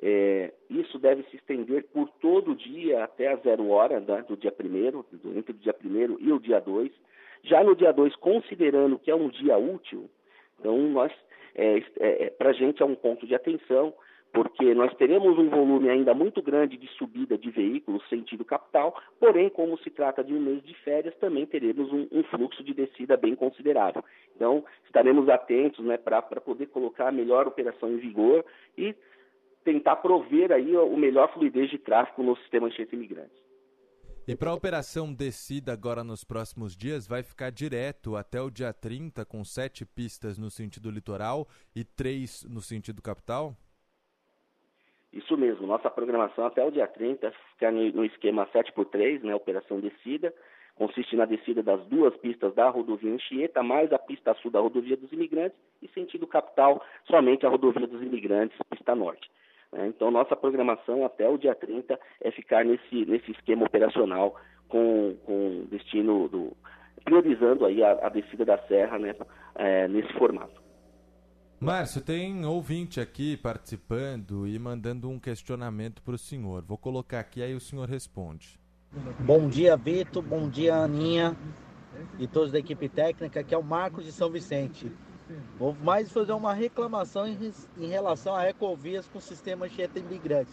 é, 0.00 0.52
isso 0.70 0.98
deve 0.98 1.24
se 1.24 1.36
estender 1.36 1.84
por 1.92 2.08
todo 2.20 2.52
o 2.52 2.56
dia 2.56 3.02
até 3.02 3.32
a 3.32 3.36
zero 3.36 3.68
hora 3.68 3.98
né, 3.98 4.24
do 4.28 4.36
dia 4.36 4.52
primeiro, 4.52 5.04
entre 5.36 5.52
o 5.52 5.58
dia 5.58 5.74
primeiro 5.74 6.16
e 6.20 6.30
o 6.32 6.38
dia 6.38 6.60
2. 6.60 6.90
Já 7.42 7.64
no 7.64 7.74
dia 7.74 7.92
2, 7.92 8.14
considerando 8.16 8.98
que 8.98 9.10
é 9.10 9.14
um 9.14 9.28
dia 9.28 9.56
útil, 9.58 10.08
então 10.58 10.76
nós, 10.90 11.12
é, 11.58 11.78
é, 11.98 12.26
é 12.26 12.30
para 12.30 12.50
a 12.50 12.52
gente 12.52 12.82
é 12.82 12.86
um 12.86 12.94
ponto 12.94 13.26
de 13.26 13.34
atenção, 13.34 13.92
porque 14.32 14.74
nós 14.74 14.94
teremos 14.94 15.38
um 15.38 15.48
volume 15.48 15.88
ainda 15.88 16.14
muito 16.14 16.42
grande 16.42 16.76
de 16.76 16.86
subida 16.96 17.36
de 17.36 17.50
veículos 17.50 18.06
sentido 18.08 18.44
capital, 18.44 18.94
porém, 19.18 19.48
como 19.48 19.78
se 19.78 19.90
trata 19.90 20.22
de 20.22 20.34
um 20.34 20.40
mês 20.40 20.62
de 20.62 20.74
férias, 20.74 21.16
também 21.16 21.46
teremos 21.46 21.90
um, 21.92 22.06
um 22.12 22.22
fluxo 22.24 22.62
de 22.62 22.74
descida 22.74 23.16
bem 23.16 23.34
considerável. 23.34 24.04
Então, 24.36 24.64
estaremos 24.84 25.28
atentos 25.28 25.84
né, 25.84 25.96
para 25.96 26.22
poder 26.22 26.66
colocar 26.66 27.08
a 27.08 27.12
melhor 27.12 27.46
operação 27.46 27.90
em 27.90 27.96
vigor 27.96 28.44
e 28.76 28.94
tentar 29.64 29.96
prover 29.96 30.52
aí 30.52 30.76
o 30.76 30.96
melhor 30.96 31.32
fluidez 31.32 31.70
de 31.70 31.78
tráfego 31.78 32.22
no 32.22 32.36
sistema 32.36 32.68
Anchieta 32.68 32.94
Imigrantes. 32.94 33.47
E 34.28 34.36
para 34.36 34.50
a 34.50 34.54
operação 34.54 35.10
descida 35.10 35.72
agora 35.72 36.04
nos 36.04 36.22
próximos 36.22 36.76
dias, 36.76 37.08
vai 37.08 37.22
ficar 37.22 37.50
direto 37.50 38.14
até 38.14 38.38
o 38.38 38.50
dia 38.50 38.74
30, 38.74 39.24
com 39.24 39.42
sete 39.42 39.86
pistas 39.86 40.36
no 40.36 40.50
sentido 40.50 40.90
litoral 40.90 41.48
e 41.74 41.82
três 41.82 42.44
no 42.44 42.60
sentido 42.60 43.00
capital? 43.00 43.56
Isso 45.10 45.34
mesmo, 45.34 45.66
nossa 45.66 45.88
programação 45.88 46.44
até 46.44 46.62
o 46.62 46.70
dia 46.70 46.86
30 46.86 47.32
fica 47.52 47.72
no, 47.72 48.04
esquema 48.04 48.46
7x3, 48.48 49.22
né, 49.22 49.34
operação 49.34 49.80
descida, 49.80 50.34
consiste 50.74 51.16
na 51.16 51.24
descida 51.24 51.62
das 51.62 51.82
duas 51.86 52.14
pistas 52.18 52.54
da 52.54 52.68
rodovia 52.68 53.14
Anchieta, 53.14 53.62
mais 53.62 53.90
a 53.94 53.98
pista 53.98 54.34
sul 54.42 54.50
da 54.50 54.60
rodovia 54.60 54.98
dos 54.98 55.10
imigrantes 55.10 55.58
e 55.80 55.88
sentido 55.88 56.26
capital, 56.26 56.84
somente 57.06 57.46
a 57.46 57.48
rodovia 57.48 57.86
dos 57.86 58.02
imigrantes, 58.02 58.58
pista 58.68 58.94
norte. 58.94 59.26
Né? 59.72 59.88
Então, 59.88 60.10
nossa 60.10 60.36
programação 60.36 61.04
até 61.04 61.28
o 61.28 61.38
dia 61.38 61.54
30 61.54 61.98
é 62.20 62.30
ficar 62.30 62.64
nesse, 62.64 63.04
nesse 63.06 63.30
esquema 63.32 63.66
operacional 63.66 64.34
com, 64.68 65.16
com 65.24 65.66
destino 65.70 66.28
do. 66.28 66.56
priorizando 67.04 67.64
aí 67.64 67.82
a, 67.82 68.06
a 68.06 68.08
descida 68.08 68.44
da 68.44 68.58
serra 68.66 68.98
né, 68.98 69.14
é, 69.54 69.88
nesse 69.88 70.12
formato. 70.14 70.60
Márcio, 71.60 72.00
tem 72.00 72.46
ouvinte 72.46 73.00
aqui 73.00 73.36
participando 73.36 74.46
e 74.46 74.56
mandando 74.60 75.10
um 75.10 75.18
questionamento 75.18 76.00
para 76.02 76.14
o 76.14 76.18
senhor. 76.18 76.62
Vou 76.62 76.78
colocar 76.78 77.18
aqui, 77.18 77.42
aí 77.42 77.54
o 77.54 77.60
senhor 77.60 77.88
responde. 77.88 78.60
Bom 79.20 79.48
dia, 79.48 79.76
Vitor. 79.76 80.22
Bom 80.22 80.48
dia, 80.48 80.76
Aninha 80.76 81.36
e 82.18 82.26
todos 82.26 82.52
da 82.52 82.58
equipe 82.58 82.88
técnica, 82.88 83.42
que 83.42 83.54
é 83.54 83.58
o 83.58 83.62
Marcos 83.62 84.04
de 84.04 84.12
São 84.12 84.30
Vicente. 84.30 84.90
Vou 85.58 85.74
mais 85.74 86.10
fazer 86.10 86.32
uma 86.32 86.54
reclamação 86.54 87.26
em, 87.26 87.52
em 87.76 87.86
relação 87.86 88.34
a 88.34 88.48
ecovias 88.48 89.06
com 89.06 89.18
o 89.18 89.22
sistema 89.22 89.66
Anchieta 89.66 89.98
Imigrante. 89.98 90.52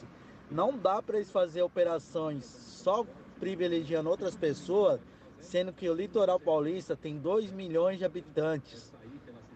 Não 0.52 0.78
dá 0.78 1.02
para 1.02 1.18
eles 1.18 1.32
fazer 1.32 1.62
operações 1.62 2.46
só 2.46 3.06
privilegiando 3.40 4.10
outras 4.10 4.36
pessoas, 4.36 5.00
sendo 5.40 5.74
que 5.74 5.90
o 5.90 5.94
litoral 5.94 6.40
paulista 6.40 6.96
tem 6.96 7.18
2 7.18 7.52
milhões 7.52 8.00
de 8.00 8.06
habitantes. 8.06 8.94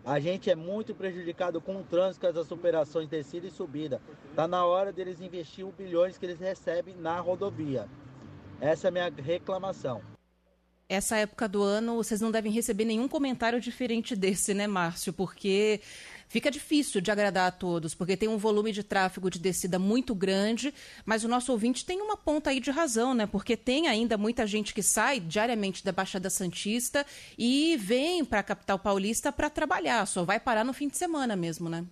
A 0.06 0.20
gente 0.20 0.50
é 0.50 0.56
muito 0.56 0.96
prejudicado 0.96 1.60
com 1.60 1.78
o 1.78 1.84
trânsito, 1.84 2.26
com 2.26 2.40
as 2.40 2.52
operações 2.52 3.10
de 3.10 3.18
descida 3.18 3.48
e 3.48 3.52
subida. 3.52 4.02
Está 4.30 4.48
na 4.48 4.66
hora 4.66 4.92
deles 4.92 5.22
investir 5.22 5.66
os 5.66 5.74
bilhões 5.74 6.18
que 6.18 6.26
eles 6.26 6.40
recebem 6.40 6.96
na 6.96 7.20
rodovia. 7.20 7.88
Essa 8.62 8.88
é 8.88 8.90
a 8.90 8.92
minha 8.92 9.10
reclamação 9.10 10.02
essa 10.90 11.16
época 11.18 11.48
do 11.48 11.62
ano 11.62 11.96
vocês 11.96 12.20
não 12.20 12.32
devem 12.32 12.52
receber 12.52 12.84
nenhum 12.84 13.08
comentário 13.08 13.62
diferente 13.62 14.16
desse, 14.16 14.56
né, 14.56 14.66
Márcio? 14.66 15.14
Porque 15.14 15.80
fica 16.28 16.50
difícil 16.50 17.00
de 17.00 17.12
agradar 17.12 17.48
a 17.48 17.52
todos, 17.52 17.94
porque 17.94 18.18
tem 18.18 18.28
um 18.28 18.38
volume 18.38 18.72
de 18.72 18.84
tráfego 18.84 19.30
de 19.30 19.38
descida 19.38 19.78
muito 19.78 20.16
grande, 20.16 20.74
mas 21.06 21.24
o 21.24 21.28
nosso 21.28 21.52
ouvinte 21.52 21.86
tem 21.86 22.02
uma 22.02 22.18
ponta 22.18 22.50
aí 22.50 22.60
de 22.60 22.72
razão, 22.72 23.14
né? 23.14 23.28
Porque 23.28 23.56
tem 23.56 23.88
ainda 23.88 24.18
muita 24.18 24.48
gente 24.48 24.74
que 24.74 24.82
sai 24.82 25.20
diariamente 25.20 25.86
da 25.86 25.92
Baixada 25.92 26.30
Santista 26.30 27.06
e 27.38 27.78
vem 27.78 28.26
para 28.26 28.40
a 28.40 28.44
capital 28.44 28.80
paulista 28.80 29.32
para 29.32 29.50
trabalhar, 29.50 30.08
só 30.08 30.24
vai 30.24 30.40
parar 30.40 30.64
no 30.66 30.74
fim 30.74 30.88
de 30.88 30.98
semana 30.98 31.36
mesmo, 31.36 31.70
né? 31.70 31.86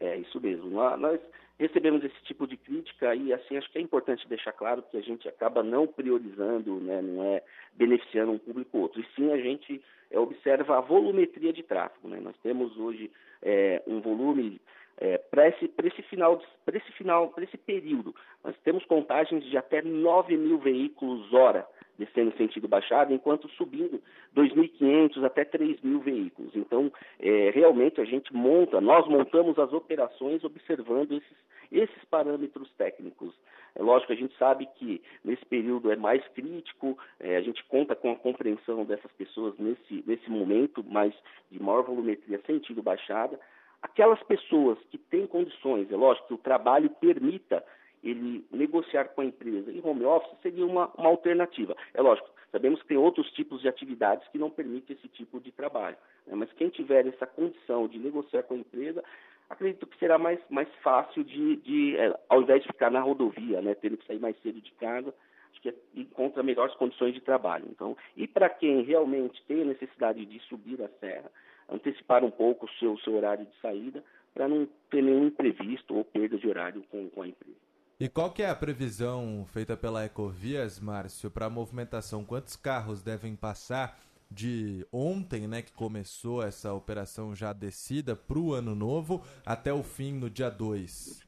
É 0.00 0.18
isso 0.18 0.40
mesmo. 0.40 0.70
Nós 0.70 1.20
recebemos 1.58 2.04
esse 2.04 2.20
tipo 2.24 2.46
de 2.46 2.56
crítica 2.56 3.14
e 3.14 3.32
assim 3.32 3.56
acho 3.56 3.70
que 3.70 3.78
é 3.78 3.80
importante 3.80 4.28
deixar 4.28 4.52
claro 4.52 4.82
que 4.82 4.96
a 4.96 5.00
gente 5.00 5.28
acaba 5.28 5.62
não 5.62 5.86
priorizando, 5.86 6.80
né, 6.80 7.00
não 7.00 7.24
é 7.24 7.42
beneficiando 7.74 8.32
um 8.32 8.38
público 8.38 8.76
ou 8.76 8.82
outro, 8.84 9.00
e 9.00 9.06
sim 9.14 9.32
a 9.32 9.38
gente 9.38 9.82
é, 10.10 10.18
observa 10.18 10.78
a 10.78 10.80
volumetria 10.80 11.52
de 11.52 11.62
tráfego. 11.62 12.08
Né? 12.08 12.20
Nós 12.20 12.36
temos 12.42 12.76
hoje 12.76 13.10
é, 13.42 13.82
um 13.86 14.00
volume 14.00 14.60
é, 14.98 15.18
para 15.18 15.48
esse, 15.48 15.70
esse 15.84 16.02
final, 16.02 16.42
para 16.64 16.76
esse 16.76 16.92
final, 16.92 17.28
para 17.30 17.44
esse 17.44 17.56
período, 17.56 18.14
nós 18.44 18.56
temos 18.64 18.84
contagens 18.84 19.44
de 19.44 19.56
até 19.56 19.82
9 19.82 20.36
mil 20.36 20.58
veículos 20.58 21.32
hora 21.32 21.66
descendo 21.98 22.36
sentido 22.36 22.68
baixado, 22.68 23.12
enquanto 23.12 23.48
subindo 23.50 24.02
2.500 24.34 25.24
até 25.24 25.44
3.000 25.44 26.00
veículos. 26.00 26.54
Então, 26.54 26.92
é, 27.18 27.50
realmente 27.50 28.00
a 28.00 28.04
gente 28.04 28.34
monta, 28.34 28.80
nós 28.80 29.06
montamos 29.08 29.58
as 29.58 29.72
operações 29.72 30.44
observando 30.44 31.12
esses, 31.12 31.36
esses 31.72 32.04
parâmetros 32.10 32.70
técnicos. 32.76 33.34
É 33.74 33.82
lógico, 33.82 34.12
a 34.12 34.16
gente 34.16 34.36
sabe 34.38 34.66
que 34.76 35.02
nesse 35.24 35.44
período 35.44 35.90
é 35.90 35.96
mais 35.96 36.26
crítico, 36.28 36.98
é, 37.20 37.36
a 37.36 37.42
gente 37.42 37.62
conta 37.64 37.94
com 37.94 38.10
a 38.10 38.16
compreensão 38.16 38.84
dessas 38.84 39.12
pessoas 39.12 39.54
nesse, 39.58 40.02
nesse 40.06 40.30
momento, 40.30 40.82
mais 40.84 41.14
de 41.50 41.62
maior 41.62 41.82
volumetria 41.82 42.40
sentido 42.46 42.82
baixada. 42.82 43.38
Aquelas 43.82 44.22
pessoas 44.22 44.78
que 44.90 44.98
têm 44.98 45.26
condições, 45.26 45.90
é 45.92 45.96
lógico 45.96 46.28
que 46.28 46.34
o 46.34 46.38
trabalho 46.38 46.88
permita 46.90 47.62
ele 48.08 48.44
negociar 48.50 49.06
com 49.08 49.20
a 49.20 49.24
empresa 49.24 49.70
em 49.70 49.80
home 49.84 50.04
office 50.04 50.38
seria 50.42 50.64
uma, 50.64 50.90
uma 50.96 51.08
alternativa. 51.08 51.76
É 51.92 52.00
lógico, 52.00 52.28
sabemos 52.52 52.80
que 52.82 52.88
tem 52.88 52.96
outros 52.96 53.30
tipos 53.32 53.60
de 53.60 53.68
atividades 53.68 54.26
que 54.28 54.38
não 54.38 54.50
permitem 54.50 54.96
esse 54.96 55.08
tipo 55.08 55.40
de 55.40 55.50
trabalho. 55.50 55.96
Né? 56.26 56.34
Mas 56.36 56.52
quem 56.52 56.68
tiver 56.68 57.06
essa 57.06 57.26
condição 57.26 57.88
de 57.88 57.98
negociar 57.98 58.44
com 58.44 58.54
a 58.54 58.58
empresa, 58.58 59.02
acredito 59.50 59.86
que 59.86 59.98
será 59.98 60.18
mais, 60.18 60.38
mais 60.48 60.68
fácil 60.82 61.24
de, 61.24 61.56
de 61.56 61.96
é, 61.96 62.18
ao 62.28 62.42
invés 62.42 62.62
de 62.62 62.68
ficar 62.68 62.90
na 62.90 63.00
rodovia, 63.00 63.60
né, 63.60 63.74
tendo 63.74 63.96
que 63.96 64.06
sair 64.06 64.20
mais 64.20 64.40
cedo 64.40 64.60
de 64.60 64.72
casa, 64.72 65.12
acho 65.50 65.60
que 65.60 65.74
encontra 65.94 66.42
melhores 66.42 66.74
condições 66.76 67.14
de 67.14 67.20
trabalho. 67.20 67.66
Então, 67.70 67.96
e 68.16 68.26
para 68.26 68.48
quem 68.48 68.82
realmente 68.82 69.42
tem 69.46 69.62
a 69.62 69.66
necessidade 69.66 70.24
de 70.24 70.38
subir 70.40 70.80
a 70.82 70.88
serra, 71.00 71.30
antecipar 71.68 72.24
um 72.24 72.30
pouco 72.30 72.66
o 72.66 72.70
seu, 72.78 72.96
seu 72.98 73.14
horário 73.14 73.44
de 73.44 73.60
saída, 73.60 74.04
para 74.32 74.46
não 74.46 74.68
ter 74.90 75.02
nenhum 75.02 75.26
imprevisto 75.26 75.96
ou 75.96 76.04
perda 76.04 76.36
de 76.36 76.46
horário 76.46 76.84
com, 76.90 77.08
com 77.08 77.22
a 77.22 77.28
empresa. 77.28 77.55
E 77.98 78.10
qual 78.10 78.30
que 78.30 78.42
é 78.42 78.50
a 78.50 78.54
previsão 78.54 79.46
feita 79.46 79.74
pela 79.74 80.04
Ecovias, 80.04 80.78
Márcio, 80.78 81.30
para 81.30 81.46
a 81.46 81.50
movimentação? 81.50 82.26
Quantos 82.26 82.54
carros 82.54 83.02
devem 83.02 83.34
passar 83.34 83.98
de 84.30 84.86
ontem, 84.92 85.48
né, 85.48 85.62
que 85.62 85.72
começou 85.72 86.42
essa 86.42 86.74
operação 86.74 87.34
já 87.34 87.54
descida 87.54 88.14
para 88.14 88.38
o 88.38 88.52
ano 88.52 88.74
novo, 88.74 89.22
até 89.46 89.72
o 89.72 89.82
fim 89.82 90.12
no 90.12 90.28
dia 90.28 90.50
2. 90.50 91.24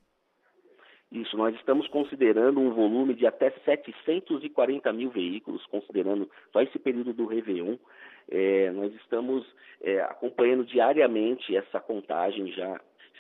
Isso, 1.11 1.39
nós 1.39 1.55
estamos 1.55 1.89
considerando 1.89 2.61
um 2.61 2.71
volume 2.75 3.15
de 3.15 3.27
até 3.27 3.51
740 3.65 4.93
mil 4.93 5.09
veículos, 5.09 5.65
considerando 5.67 6.29
só 6.53 6.61
esse 6.61 6.79
período 6.79 7.15
do 7.15 7.25
Réveillon. 7.25 7.79
É, 8.31 8.71
nós 8.73 8.95
estamos 8.97 9.47
é, 9.81 10.03
acompanhando 10.03 10.67
diariamente 10.67 11.57
essa 11.57 11.81
contagem 11.81 12.53
já. 12.53 12.79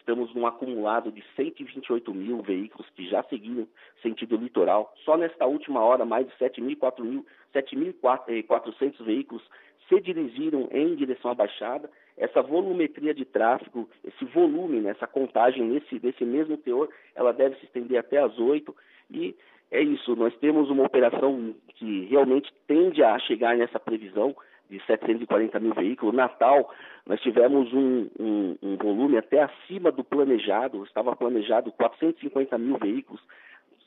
Estamos 0.08 0.32
num 0.34 0.46
acumulado 0.46 1.12
de 1.12 1.22
128 1.36 2.14
mil 2.14 2.40
veículos 2.40 2.88
que 2.96 3.06
já 3.06 3.22
seguiram 3.24 3.68
sentido 4.00 4.38
litoral. 4.38 4.90
Só 5.04 5.18
nesta 5.18 5.44
última 5.44 5.82
hora, 5.82 6.06
mais 6.06 6.26
de 6.26 6.32
7.400 6.36 9.04
veículos 9.04 9.42
se 9.86 10.00
dirigiram 10.00 10.66
em 10.72 10.94
direção 10.94 11.30
à 11.30 11.34
Baixada. 11.34 11.90
Essa 12.16 12.40
volumetria 12.40 13.12
de 13.12 13.26
tráfego, 13.26 13.86
esse 14.02 14.24
volume, 14.24 14.80
né, 14.80 14.92
essa 14.92 15.06
contagem 15.06 15.62
nesse, 15.62 16.00
mesmo 16.24 16.56
teor, 16.56 16.88
ela 17.14 17.34
deve 17.34 17.56
se 17.56 17.66
estender 17.66 17.98
até 17.98 18.16
às 18.16 18.38
8 18.38 18.74
e 19.10 19.36
é 19.70 19.82
isso, 19.82 20.16
nós 20.16 20.34
temos 20.38 20.70
uma 20.70 20.86
operação 20.86 21.54
que 21.74 22.06
realmente 22.06 22.50
tende 22.66 23.02
a 23.02 23.18
chegar 23.18 23.58
nessa 23.58 23.78
previsão 23.78 24.34
de 24.68 24.80
740 24.84 25.58
mil 25.60 25.74
veículos. 25.74 26.14
Natal, 26.14 26.72
nós 27.06 27.20
tivemos 27.20 27.72
um, 27.72 28.08
um, 28.18 28.56
um 28.62 28.76
volume 28.76 29.16
até 29.16 29.42
acima 29.42 29.90
do 29.90 30.04
planejado, 30.04 30.84
estava 30.84 31.16
planejado 31.16 31.72
450 31.72 32.56
mil 32.58 32.78
veículos, 32.78 33.20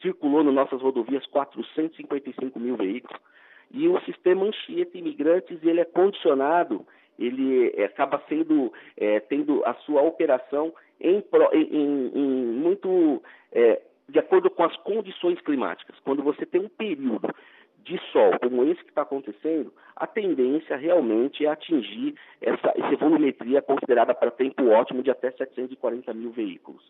circulou 0.02 0.44
nas 0.44 0.54
nossas 0.54 0.82
rodovias 0.82 1.26
455 1.28 2.60
mil 2.60 2.76
veículos. 2.76 3.20
E 3.74 3.88
o 3.88 4.00
sistema 4.02 4.46
Anchieta 4.46 4.98
Imigrantes, 4.98 5.64
ele 5.64 5.80
é 5.80 5.86
condicionado, 5.86 6.86
ele 7.18 7.72
é, 7.76 7.86
acaba 7.86 8.22
sendo, 8.28 8.74
é, 8.98 9.20
tendo 9.20 9.64
a 9.66 9.74
sua 9.76 10.02
operação 10.02 10.74
em, 11.00 11.24
em, 11.54 12.12
em 12.14 12.46
muito 12.58 13.22
é, 13.52 13.82
de 14.10 14.20
acordo 14.20 14.50
com 14.50 14.64
as 14.64 14.76
condições 14.78 15.40
climáticas. 15.42 15.98
Quando 16.04 16.22
você 16.22 16.46
tem 16.46 16.62
um 16.62 16.70
período 16.70 17.34
de 17.84 18.00
sol 18.12 18.38
como 18.40 18.64
esse 18.66 18.84
que 18.84 18.90
está 18.90 19.02
acontecendo, 19.02 19.74
a 19.96 20.08
tendência 20.08 20.78
realmente 20.78 21.46
é 21.46 21.50
atingir 21.50 22.16
essa, 22.42 22.74
essa 22.76 22.96
volumetria 22.98 23.62
considerada 23.62 24.14
para 24.14 24.32
tempo 24.32 24.68
ótimo 24.70 25.04
de 25.04 25.12
até 25.12 25.32
740 25.32 26.14
mil 26.14 26.32
veículos. 26.32 26.84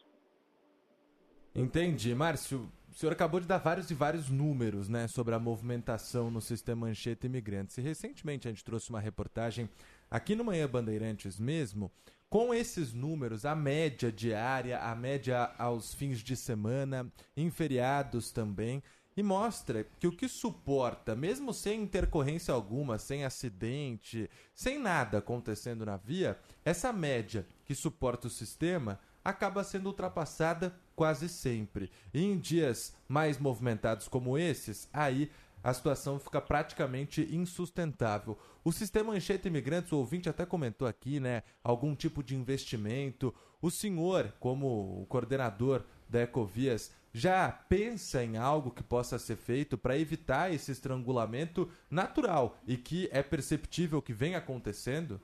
Entendi. 1.54 2.16
Márcio, 2.16 2.70
o 2.90 2.94
senhor 2.94 3.12
acabou 3.12 3.40
de 3.40 3.48
dar 3.48 3.58
vários 3.58 3.90
e 3.90 3.94
vários 3.94 4.30
números 4.30 4.88
né, 4.88 5.08
sobre 5.08 5.34
a 5.34 5.40
movimentação 5.40 6.32
no 6.32 6.42
sistema 6.42 6.88
Anchieta 6.88 7.26
Imigrantes. 7.26 7.78
E 7.78 7.82
recentemente 7.82 8.48
a 8.48 8.52
gente 8.52 8.64
trouxe 8.64 8.90
uma 8.90 9.00
reportagem 9.00 9.70
aqui 10.10 10.36
no 10.36 10.44
Manhã 10.44 10.68
Bandeirantes 10.68 11.40
mesmo, 11.40 11.92
com 12.30 12.54
esses 12.54 12.94
números, 12.94 13.46
a 13.46 13.54
média 13.54 14.10
diária, 14.10 14.80
a 14.80 14.96
média 14.96 15.52
aos 15.58 15.94
fins 15.94 16.20
de 16.20 16.38
semana, 16.38 17.12
em 17.36 17.50
feriados 17.50 18.32
também, 18.32 18.82
e 19.16 19.24
mostra 19.24 19.86
que 20.00 20.08
o 20.08 20.12
que 20.12 20.28
suporta, 20.28 21.16
mesmo 21.16 21.54
sem 21.54 21.82
intercorrência 21.82 22.54
alguma, 22.54 22.98
sem 22.98 23.26
acidente, 23.26 24.30
sem 24.54 24.80
nada 24.80 25.18
acontecendo 25.18 25.86
na 25.86 25.98
via, 25.98 26.40
essa 26.64 26.94
média 26.94 27.46
que 27.66 27.76
suporta 27.76 28.28
o 28.28 28.32
sistema 28.32 29.00
acaba 29.24 29.64
sendo 29.64 29.88
ultrapassada 29.88 30.76
quase 30.96 31.30
sempre. 31.30 31.92
E 32.14 32.24
em 32.24 32.38
dias 32.38 32.96
mais 33.08 33.38
movimentados 33.38 34.08
como 34.08 34.38
esses, 34.38 34.90
aí 34.92 35.30
a 35.64 35.74
situação 35.74 36.20
fica 36.20 36.42
praticamente 36.42 37.28
insustentável. 37.32 38.38
O 38.64 38.72
sistema 38.72 39.14
Anchieta 39.14 39.48
Imigrantes, 39.48 39.92
o 39.92 39.98
ouvinte 39.98 40.30
até 40.30 40.46
comentou 40.46 40.88
aqui, 40.88 41.20
né, 41.20 41.44
algum 41.64 41.96
tipo 41.96 42.24
de 42.24 42.36
investimento. 42.36 43.34
O 43.62 43.70
senhor, 43.70 44.34
como 44.40 45.02
o 45.02 45.06
coordenador 45.06 45.84
da 46.10 46.22
Ecovias, 46.22 46.92
já 47.14 47.52
pensa 47.70 48.24
em 48.24 48.38
algo 48.38 48.72
que 48.72 48.84
possa 48.84 49.20
ser 49.20 49.36
feito 49.36 49.78
para 49.78 49.98
evitar 49.98 50.54
esse 50.54 50.72
estrangulamento 50.72 51.70
natural 51.90 52.58
e 52.68 52.78
que 52.78 53.10
é 53.12 53.22
perceptível 53.22 54.02
que 54.02 54.14
vem 54.14 54.36
acontecendo? 54.36 55.20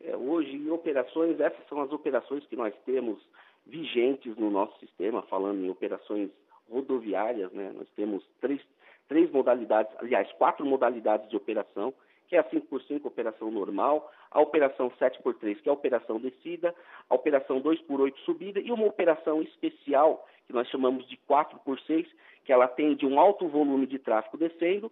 É, 0.00 0.16
hoje, 0.16 0.52
em 0.52 0.70
operações, 0.70 1.38
essas 1.38 1.66
são 1.68 1.80
as 1.80 1.92
operações 1.92 2.44
que 2.46 2.56
nós 2.56 2.74
temos 2.84 3.18
vigentes 3.66 4.36
no 4.36 4.50
nosso 4.50 4.78
sistema, 4.80 5.22
falando 5.22 5.64
em 5.64 5.70
operações 5.70 6.30
rodoviárias, 6.68 7.52
né? 7.52 7.72
Nós 7.74 7.88
temos 7.94 8.24
três, 8.40 8.60
três 9.08 9.30
modalidades, 9.30 9.92
aliás, 9.98 10.30
quatro 10.32 10.64
modalidades 10.64 11.28
de 11.28 11.36
operação, 11.36 11.92
que 12.28 12.36
é 12.36 12.38
a 12.38 12.44
5x5 12.44 13.04
operação 13.04 13.50
normal, 13.50 14.10
a 14.30 14.40
operação 14.40 14.90
7x3, 15.00 15.60
que 15.60 15.68
é 15.68 15.70
a 15.70 15.74
operação 15.74 16.18
descida, 16.18 16.74
a 17.08 17.14
operação 17.14 17.60
2x8 17.60 18.14
subida 18.24 18.60
e 18.60 18.70
uma 18.70 18.86
operação 18.86 19.42
especial, 19.42 20.26
que 20.46 20.52
nós 20.52 20.68
chamamos 20.68 21.08
de 21.08 21.18
4x6, 21.28 22.06
que 22.44 22.52
ela 22.52 22.66
atende 22.66 23.06
um 23.06 23.18
alto 23.18 23.48
volume 23.48 23.86
de 23.86 23.98
tráfego 23.98 24.38
descendo 24.38 24.90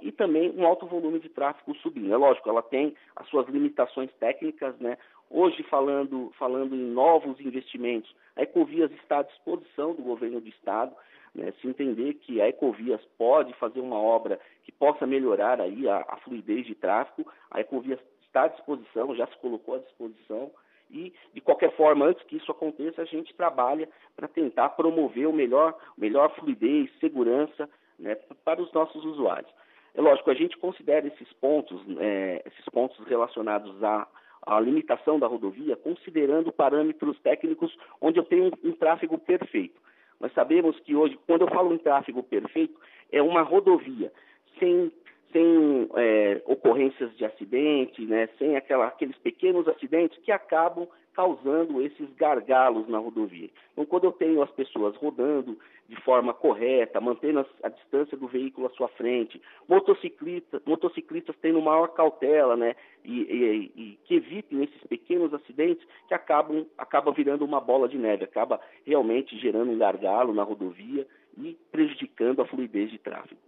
e 0.00 0.10
também 0.10 0.50
um 0.56 0.66
alto 0.66 0.86
volume 0.86 1.20
de 1.20 1.28
tráfego 1.28 1.76
subindo. 1.76 2.12
É 2.12 2.16
lógico, 2.16 2.48
ela 2.48 2.62
tem 2.62 2.94
as 3.14 3.28
suas 3.28 3.46
limitações 3.48 4.10
técnicas, 4.14 4.78
né? 4.78 4.96
Hoje, 5.28 5.62
falando, 5.64 6.32
falando 6.38 6.74
em 6.74 6.90
novos 6.92 7.38
investimentos, 7.40 8.14
a 8.36 8.42
Ecovias 8.42 8.90
está 8.92 9.18
à 9.18 9.22
disposição 9.22 9.92
do 9.92 10.02
governo 10.02 10.40
do 10.40 10.48
Estado. 10.48 10.94
Né? 11.34 11.52
Se 11.60 11.66
entender 11.66 12.14
que 12.14 12.40
a 12.40 12.48
Ecovias 12.48 13.00
pode 13.18 13.52
fazer 13.54 13.80
uma 13.80 13.98
obra 13.98 14.40
que 14.64 14.72
possa 14.72 15.06
melhorar 15.06 15.60
aí 15.60 15.88
a, 15.88 16.04
a 16.08 16.16
fluidez 16.18 16.64
de 16.64 16.74
tráfego, 16.74 17.30
a 17.50 17.60
Ecovias 17.60 18.00
está 18.36 18.44
à 18.44 18.48
disposição, 18.48 19.16
já 19.16 19.26
se 19.26 19.36
colocou 19.38 19.76
à 19.76 19.78
disposição. 19.78 20.50
E, 20.90 21.12
de 21.34 21.40
qualquer 21.40 21.74
forma, 21.74 22.06
antes 22.06 22.22
que 22.24 22.36
isso 22.36 22.52
aconteça, 22.52 23.02
a 23.02 23.06
gente 23.06 23.34
trabalha 23.34 23.88
para 24.14 24.28
tentar 24.28 24.68
promover 24.70 25.26
o 25.26 25.32
melhor, 25.32 25.74
melhor 25.96 26.32
fluidez, 26.36 26.90
segurança 27.00 27.68
né, 27.98 28.14
para 28.44 28.62
os 28.62 28.70
nossos 28.72 29.04
usuários. 29.04 29.50
É 29.94 30.00
lógico, 30.00 30.30
a 30.30 30.34
gente 30.34 30.56
considera 30.58 31.06
esses 31.06 31.32
pontos, 31.34 31.82
é, 31.98 32.42
esses 32.46 32.64
pontos 32.66 32.98
relacionados 33.06 33.82
à, 33.82 34.06
à, 34.46 34.60
limitação 34.60 35.18
da 35.18 35.26
rodovia, 35.26 35.74
considerando 35.74 36.52
parâmetros 36.52 37.18
técnicos 37.20 37.76
onde 38.00 38.20
eu 38.20 38.24
tenho 38.24 38.44
um, 38.44 38.68
um 38.68 38.72
tráfego 38.72 39.18
perfeito. 39.18 39.80
Nós 40.20 40.32
sabemos 40.34 40.78
que 40.80 40.94
hoje, 40.94 41.18
quando 41.26 41.42
eu 41.42 41.48
falo 41.48 41.74
em 41.74 41.78
tráfego 41.78 42.22
perfeito, 42.22 42.78
é 43.10 43.22
uma 43.22 43.42
rodovia 43.42 44.12
sem, 44.58 44.92
sem 45.36 45.86
é, 45.96 46.40
ocorrências 46.46 47.14
de 47.18 47.24
acidente, 47.26 48.00
né, 48.06 48.26
sem 48.38 48.56
aquela, 48.56 48.86
aqueles 48.86 49.16
pequenos 49.18 49.68
acidentes 49.68 50.18
que 50.22 50.32
acabam 50.32 50.88
causando 51.12 51.82
esses 51.82 52.10
gargalos 52.14 52.88
na 52.88 52.98
rodovia. 52.98 53.50
Então, 53.72 53.84
quando 53.84 54.04
eu 54.04 54.12
tenho 54.12 54.42
as 54.42 54.50
pessoas 54.52 54.96
rodando 54.96 55.58
de 55.88 55.96
forma 56.02 56.32
correta, 56.32 57.00
mantendo 57.00 57.40
a, 57.40 57.46
a 57.64 57.68
distância 57.68 58.16
do 58.16 58.26
veículo 58.26 58.66
à 58.66 58.70
sua 58.70 58.88
frente, 58.88 59.40
motociclista, 59.68 60.60
motociclistas 60.64 61.36
tendo 61.42 61.60
maior 61.60 61.88
cautela, 61.88 62.56
né, 62.56 62.74
e, 63.04 63.20
e, 63.20 63.72
e, 63.76 63.98
que 64.04 64.14
evitem 64.14 64.64
esses 64.64 64.84
pequenos 64.88 65.34
acidentes 65.34 65.86
que 66.08 66.14
acabam, 66.14 66.66
acabam 66.78 67.12
virando 67.12 67.44
uma 67.44 67.60
bola 67.60 67.88
de 67.88 67.98
neve, 67.98 68.24
acaba 68.24 68.58
realmente 68.86 69.38
gerando 69.38 69.70
um 69.70 69.78
gargalo 69.78 70.32
na 70.32 70.42
rodovia 70.42 71.06
e 71.36 71.58
prejudicando 71.70 72.40
a 72.40 72.46
fluidez 72.46 72.90
de 72.90 72.98
tráfego. 72.98 73.45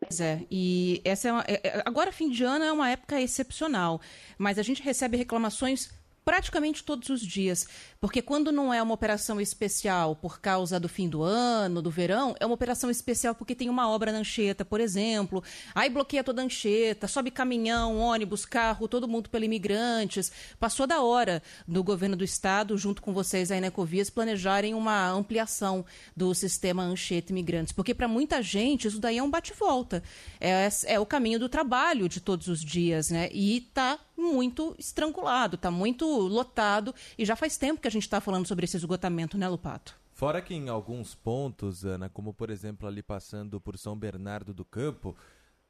Pois 0.00 0.18
é, 0.20 0.46
e 0.50 1.02
essa 1.04 1.28
é 1.28 1.32
uma, 1.32 1.44
é, 1.46 1.60
é 1.68 1.82
agora 1.84 2.10
fim 2.10 2.30
de 2.30 2.42
ano 2.42 2.64
é 2.64 2.72
uma 2.72 2.88
época 2.90 3.20
excepcional, 3.20 4.00
mas 4.38 4.58
a 4.58 4.62
gente 4.62 4.82
recebe 4.82 5.16
reclamações 5.16 5.90
praticamente 6.30 6.84
todos 6.84 7.08
os 7.08 7.20
dias. 7.22 7.66
Porque 8.00 8.22
quando 8.22 8.52
não 8.52 8.72
é 8.72 8.80
uma 8.80 8.94
operação 8.94 9.40
especial 9.40 10.14
por 10.14 10.40
causa 10.40 10.78
do 10.78 10.88
fim 10.88 11.08
do 11.08 11.24
ano, 11.24 11.82
do 11.82 11.90
verão, 11.90 12.36
é 12.38 12.46
uma 12.46 12.54
operação 12.54 12.88
especial 12.88 13.34
porque 13.34 13.52
tem 13.52 13.68
uma 13.68 13.90
obra 13.90 14.12
na 14.12 14.18
Anchieta, 14.18 14.64
por 14.64 14.80
exemplo. 14.80 15.42
Aí 15.74 15.90
bloqueia 15.90 16.22
toda 16.22 16.40
a 16.40 16.44
Anchieta, 16.44 17.08
sobe 17.08 17.32
caminhão, 17.32 17.98
ônibus, 17.98 18.46
carro, 18.46 18.86
todo 18.86 19.08
mundo 19.08 19.28
pelo 19.28 19.44
imigrantes. 19.44 20.30
Passou 20.60 20.86
da 20.86 21.02
hora 21.02 21.42
do 21.66 21.82
governo 21.82 22.14
do 22.14 22.22
estado, 22.22 22.78
junto 22.78 23.02
com 23.02 23.12
vocês 23.12 23.50
aí 23.50 23.60
na 23.60 23.66
Ecovias, 23.66 24.08
planejarem 24.08 24.72
uma 24.72 25.10
ampliação 25.10 25.84
do 26.16 26.32
sistema 26.32 26.84
Anchieta 26.84 27.32
Imigrantes. 27.32 27.72
Porque 27.72 27.92
para 27.92 28.06
muita 28.06 28.40
gente 28.40 28.86
isso 28.86 29.00
daí 29.00 29.18
é 29.18 29.22
um 29.22 29.30
bate-volta. 29.30 30.00
É, 30.40 30.68
é 30.86 31.00
o 31.00 31.04
caminho 31.04 31.40
do 31.40 31.48
trabalho 31.48 32.08
de 32.08 32.20
todos 32.20 32.46
os 32.46 32.64
dias, 32.64 33.10
né? 33.10 33.28
E 33.32 33.56
está 33.56 33.98
muito 34.20 34.74
estrangulado, 34.78 35.56
está 35.56 35.70
muito 35.70 36.06
lotado 36.06 36.94
e 37.18 37.24
já 37.24 37.34
faz 37.34 37.56
tempo 37.56 37.80
que 37.80 37.88
a 37.88 37.90
gente 37.90 38.02
está 38.02 38.20
falando 38.20 38.46
sobre 38.46 38.64
esse 38.64 38.76
esgotamento, 38.76 39.36
né, 39.36 39.48
Lupato? 39.48 39.98
Fora 40.12 40.42
que 40.42 40.54
em 40.54 40.68
alguns 40.68 41.14
pontos, 41.14 41.84
Ana, 41.84 42.08
como 42.08 42.34
por 42.34 42.50
exemplo 42.50 42.86
ali 42.86 43.02
passando 43.02 43.60
por 43.60 43.78
São 43.78 43.96
Bernardo 43.96 44.52
do 44.52 44.64
Campo, 44.64 45.16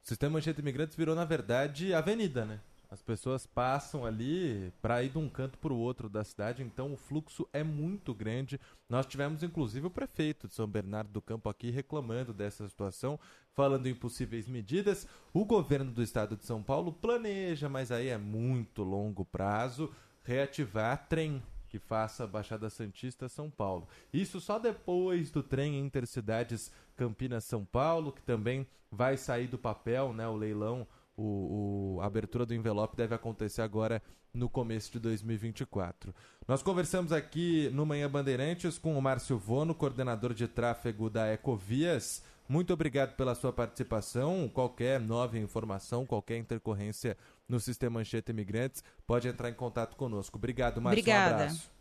o 0.03 0.07
sistema 0.07 0.39
Anchieta 0.39 0.59
Imigrantes 0.59 0.95
virou, 0.95 1.15
na 1.15 1.23
verdade, 1.23 1.93
avenida, 1.93 2.43
né? 2.43 2.59
As 2.91 3.01
pessoas 3.01 3.47
passam 3.47 4.05
ali 4.05 4.69
para 4.81 5.01
ir 5.01 5.11
de 5.11 5.17
um 5.17 5.29
canto 5.29 5.57
para 5.57 5.71
o 5.71 5.77
outro 5.77 6.09
da 6.09 6.25
cidade, 6.25 6.61
então 6.61 6.91
o 6.91 6.97
fluxo 6.97 7.47
é 7.53 7.63
muito 7.63 8.13
grande. 8.13 8.59
Nós 8.89 9.05
tivemos 9.05 9.41
inclusive 9.43 9.87
o 9.87 9.89
prefeito 9.89 10.45
de 10.45 10.53
São 10.53 10.67
Bernardo 10.67 11.09
do 11.09 11.21
Campo 11.21 11.47
aqui 11.47 11.71
reclamando 11.71 12.33
dessa 12.33 12.67
situação, 12.67 13.17
falando 13.53 13.87
em 13.87 13.95
possíveis 13.95 14.45
medidas. 14.45 15.07
O 15.33 15.45
governo 15.45 15.89
do 15.89 16.03
estado 16.03 16.35
de 16.35 16.45
São 16.45 16.61
Paulo 16.61 16.91
planeja, 16.91 17.69
mas 17.69 17.93
aí 17.93 18.09
é 18.09 18.17
muito 18.17 18.83
longo 18.83 19.23
prazo, 19.23 19.89
reativar 20.21 21.07
trem 21.07 21.41
que 21.69 21.79
faça 21.79 22.27
Baixada 22.27 22.69
Santista 22.69 23.29
São 23.29 23.49
Paulo. 23.49 23.87
Isso 24.11 24.41
só 24.41 24.59
depois 24.59 25.31
do 25.31 25.41
trem 25.41 25.79
Intercidades 25.79 26.69
Campinas-São 26.97 27.63
Paulo, 27.63 28.11
que 28.11 28.21
também 28.21 28.67
vai 28.91 29.15
sair 29.15 29.47
do 29.47 29.57
papel, 29.57 30.11
né, 30.11 30.27
o 30.27 30.35
leilão 30.35 30.85
o, 31.21 31.95
o, 31.97 32.01
a 32.01 32.05
abertura 32.05 32.45
do 32.45 32.53
envelope 32.53 32.95
deve 32.95 33.13
acontecer 33.13 33.61
agora 33.61 34.01
no 34.33 34.49
começo 34.49 34.91
de 34.91 34.99
2024. 34.99 36.13
Nós 36.47 36.63
conversamos 36.63 37.11
aqui 37.11 37.69
no 37.73 37.85
Manhã 37.85 38.09
Bandeirantes 38.09 38.77
com 38.77 38.97
o 38.97 39.01
Márcio 39.01 39.37
Vono, 39.37 39.75
coordenador 39.75 40.33
de 40.33 40.47
tráfego 40.47 41.09
da 41.09 41.31
Ecovias. 41.31 42.23
Muito 42.49 42.73
obrigado 42.73 43.15
pela 43.15 43.35
sua 43.35 43.53
participação. 43.53 44.49
Qualquer 44.49 44.99
nova 44.99 45.37
informação, 45.37 46.05
qualquer 46.05 46.37
intercorrência 46.37 47.15
no 47.47 47.59
sistema 47.59 47.99
Anchieta 47.99 48.31
Imigrantes, 48.31 48.83
pode 49.05 49.27
entrar 49.27 49.49
em 49.49 49.53
contato 49.53 49.95
conosco. 49.95 50.37
Obrigado, 50.37 50.81
Márcio. 50.81 51.01
Obrigada. 51.01 51.31
Um 51.31 51.35
abraço. 51.35 51.71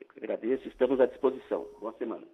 Eu 0.00 0.06
agradeço, 0.16 0.68
estamos 0.68 0.98
à 1.00 1.06
disposição. 1.06 1.66
Boa 1.80 1.94
semana. 1.98 2.26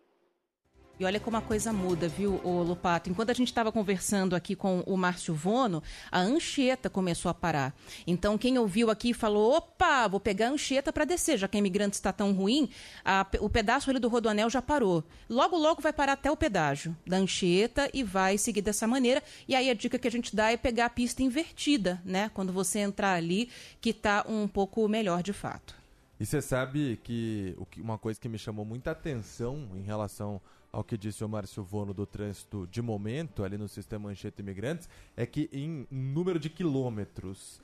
E 1.01 1.05
olha 1.07 1.19
como 1.19 1.39
a 1.39 1.41
coisa 1.41 1.73
muda, 1.73 2.09
viu, 2.09 2.43
ô 2.45 2.63
Lupato? 2.63 3.09
Enquanto 3.09 3.31
a 3.31 3.33
gente 3.33 3.49
estava 3.49 3.73
conversando 3.73 4.37
aqui 4.37 4.55
com 4.55 4.81
o 4.81 4.99
Márcio 4.99 5.35
Vono, 5.35 5.83
a 6.13 6.21
Anchieta 6.21 6.91
começou 6.91 7.31
a 7.31 7.33
parar. 7.33 7.75
Então, 8.07 8.37
quem 8.37 8.59
ouviu 8.59 8.91
aqui 8.91 9.15
falou: 9.15 9.57
opa, 9.57 10.07
vou 10.07 10.21
pegar 10.21 10.49
a 10.49 10.51
Anchieta 10.51 10.93
para 10.93 11.07
descer, 11.07 11.39
já 11.39 11.49
que 11.49 11.57
a 11.57 11.59
imigrante 11.59 11.95
está 11.95 12.13
tão 12.13 12.35
ruim, 12.35 12.69
a, 13.03 13.27
o 13.41 13.49
pedaço 13.49 13.89
ali 13.89 13.99
do 13.99 14.11
Rodoanel 14.11 14.51
já 14.51 14.61
parou. 14.61 15.03
Logo, 15.27 15.57
logo 15.57 15.81
vai 15.81 15.91
parar 15.91 16.13
até 16.13 16.31
o 16.31 16.37
pedágio 16.37 16.95
da 17.07 17.17
Anchieta 17.17 17.89
e 17.95 18.03
vai 18.03 18.37
seguir 18.37 18.61
dessa 18.61 18.87
maneira. 18.87 19.23
E 19.49 19.55
aí 19.55 19.71
a 19.71 19.75
dica 19.75 19.99
que 19.99 20.07
a 20.07 20.13
gente 20.13 20.37
dá 20.37 20.53
é 20.53 20.59
pegar 20.59 20.85
a 20.85 20.91
pista 20.91 21.23
invertida, 21.23 21.99
né? 22.05 22.31
Quando 22.35 22.53
você 22.53 22.79
entrar 22.79 23.15
ali, 23.15 23.49
que 23.81 23.89
está 23.89 24.27
um 24.29 24.47
pouco 24.47 24.87
melhor 24.87 25.23
de 25.23 25.33
fato. 25.33 25.75
E 26.21 26.27
você 26.27 26.43
sabe 26.43 27.01
que 27.03 27.57
uma 27.79 27.97
coisa 27.97 28.21
que 28.21 28.29
me 28.29 28.39
chamou 28.39 28.67
muita 28.67 28.91
atenção 28.91 29.67
em 29.75 29.81
relação 29.81 30.39
ao 30.73 30.85
que 30.85 30.97
disse 30.97 31.25
o 31.25 31.29
Márcio 31.29 31.63
Vono 31.63 31.93
do 31.93 32.07
trânsito 32.07 32.67
de 32.67 32.81
momento 32.81 33.43
ali 33.43 33.59
no 33.59 33.69
sistema 33.69 34.11
Anchieta 34.11 34.41
Imigrantes, 34.41 34.89
é 35.17 35.27
que 35.27 35.49
em 35.53 35.87
número 35.91 36.39
de 36.39 36.49
quilômetros 36.49 37.61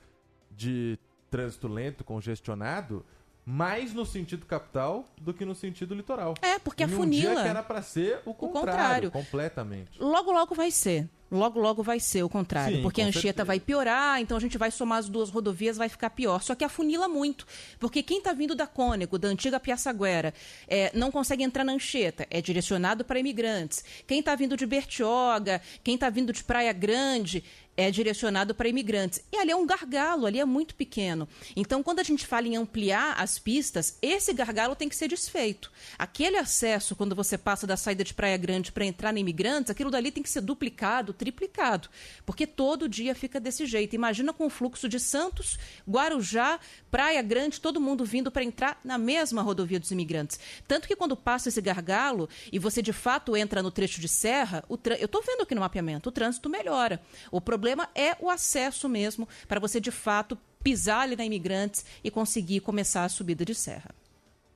de 0.51 0.97
trânsito 1.29 1.67
lento, 1.67 2.03
congestionado, 2.03 3.05
mais 3.49 3.93
no 3.93 4.05
sentido 4.05 4.45
capital 4.45 5.07
do 5.21 5.33
que 5.33 5.45
no 5.45 5.55
sentido 5.55 5.95
litoral. 5.95 6.33
É, 6.41 6.59
porque 6.59 6.83
a 6.83 6.85
um 6.85 6.89
funila... 6.89 7.33
dia 7.33 7.43
que 7.43 7.47
era 7.47 7.63
para 7.63 7.81
ser 7.81 8.19
o 8.25 8.33
contrário, 8.33 8.49
o 8.49 8.51
contrário, 8.51 9.11
completamente. 9.11 9.91
Logo, 9.97 10.33
logo 10.33 10.53
vai 10.53 10.69
ser. 10.69 11.07
Logo, 11.31 11.59
logo 11.59 11.83
vai 11.83 11.99
ser 11.99 12.23
o 12.23 12.29
contrário. 12.29 12.77
Sim, 12.77 12.81
porque 12.81 13.01
a 13.01 13.05
Anchieta 13.05 13.21
certeza. 13.21 13.45
vai 13.45 13.59
piorar, 13.59 14.21
então 14.21 14.37
a 14.37 14.39
gente 14.39 14.57
vai 14.57 14.71
somar 14.71 14.99
as 14.99 15.09
duas 15.09 15.29
rodovias, 15.29 15.77
vai 15.77 15.89
ficar 15.89 16.09
pior. 16.09 16.41
Só 16.41 16.55
que 16.55 16.63
afunila 16.63 17.07
muito. 17.07 17.45
Porque 17.79 18.01
quem 18.01 18.19
está 18.19 18.31
vindo 18.33 18.55
da 18.55 18.65
Cônego, 18.65 19.17
da 19.17 19.27
antiga 19.27 19.59
Piaçaguera, 19.59 20.33
é, 20.67 20.89
não 20.93 21.11
consegue 21.11 21.43
entrar 21.43 21.65
na 21.65 21.73
Anchieta. 21.73 22.25
É 22.29 22.41
direcionado 22.41 23.03
para 23.03 23.19
imigrantes. 23.19 23.83
Quem 24.05 24.19
está 24.19 24.35
vindo 24.35 24.55
de 24.55 24.65
Bertioga, 24.65 25.61
quem 25.83 25.95
está 25.95 26.09
vindo 26.09 26.31
de 26.31 26.43
Praia 26.43 26.71
Grande, 26.71 27.43
é 27.77 27.91
direcionado 27.91 28.55
para 28.55 28.67
imigrantes. 28.67 29.21
E 29.31 29.37
ali 29.37 29.51
é 29.51 29.55
um 29.55 29.65
gargalo, 29.65 30.25
ali 30.25 30.39
é 30.39 30.45
muito 30.45 30.73
pequeno. 30.73 31.29
Então, 31.55 31.83
quando 31.83 31.99
a 31.99 32.03
gente 32.03 32.25
fala 32.25 32.47
em 32.47 32.57
ampliar 32.57 33.13
as 33.21 33.37
pistas, 33.37 33.97
esse 34.01 34.33
gargalo 34.33 34.75
tem 34.75 34.89
que 34.89 34.95
ser 34.95 35.07
desfeito. 35.07 35.71
Aquele 35.97 36.37
acesso, 36.37 36.95
quando 36.95 37.15
você 37.15 37.37
passa 37.37 37.67
da 37.67 37.77
saída 37.77 38.03
de 38.03 38.15
Praia 38.15 38.35
Grande 38.35 38.71
para 38.71 38.83
entrar 38.83 39.13
na 39.13 39.19
imigrantes, 39.19 39.69
aquilo 39.69 39.91
dali 39.91 40.11
tem 40.11 40.23
que 40.23 40.29
ser 40.29 40.41
duplicado, 40.41 41.13
triplicado. 41.13 41.87
Porque 42.25 42.47
todo 42.47 42.89
dia 42.89 43.13
fica 43.13 43.39
desse 43.39 43.67
jeito. 43.67 43.95
Imagina 43.95 44.33
com 44.33 44.47
o 44.47 44.49
fluxo 44.49 44.89
de 44.89 44.99
Santos, 44.99 45.59
Guarujá, 45.87 46.59
Praia 46.89 47.21
Grande, 47.21 47.61
todo 47.61 47.79
mundo 47.79 48.03
vindo 48.03 48.31
para 48.31 48.43
entrar 48.43 48.81
na 48.83 48.97
mesma 48.97 49.43
rodovia 49.43 49.79
dos 49.79 49.91
imigrantes. 49.91 50.39
Tanto 50.67 50.87
que 50.87 50.95
quando 50.95 51.15
passa 51.15 51.49
esse 51.49 51.61
gargalo 51.61 52.27
e 52.51 52.57
você 52.57 52.81
de 52.81 52.91
fato 52.91 53.37
entra 53.37 53.61
no 53.61 53.69
trecho 53.69 54.01
de 54.01 54.07
serra, 54.07 54.63
eu 54.67 55.05
estou 55.05 55.21
vendo 55.21 55.43
aqui 55.43 55.53
no 55.53 55.61
mapeamento, 55.61 56.09
o 56.09 56.11
trânsito 56.11 56.49
melhora. 56.49 56.99
O 57.31 57.39
problema 57.39 57.66
é 57.95 58.15
o 58.19 58.29
acesso 58.29 58.87
mesmo, 58.87 59.27
para 59.47 59.59
você 59.59 59.79
de 59.79 59.91
fato 59.91 60.37
pisar 60.63 61.01
ali 61.01 61.15
na 61.15 61.25
imigrantes 61.25 61.85
e 62.03 62.11
conseguir 62.11 62.59
começar 62.59 63.03
a 63.05 63.09
subida 63.09 63.45
de 63.45 63.55
serra. 63.55 63.95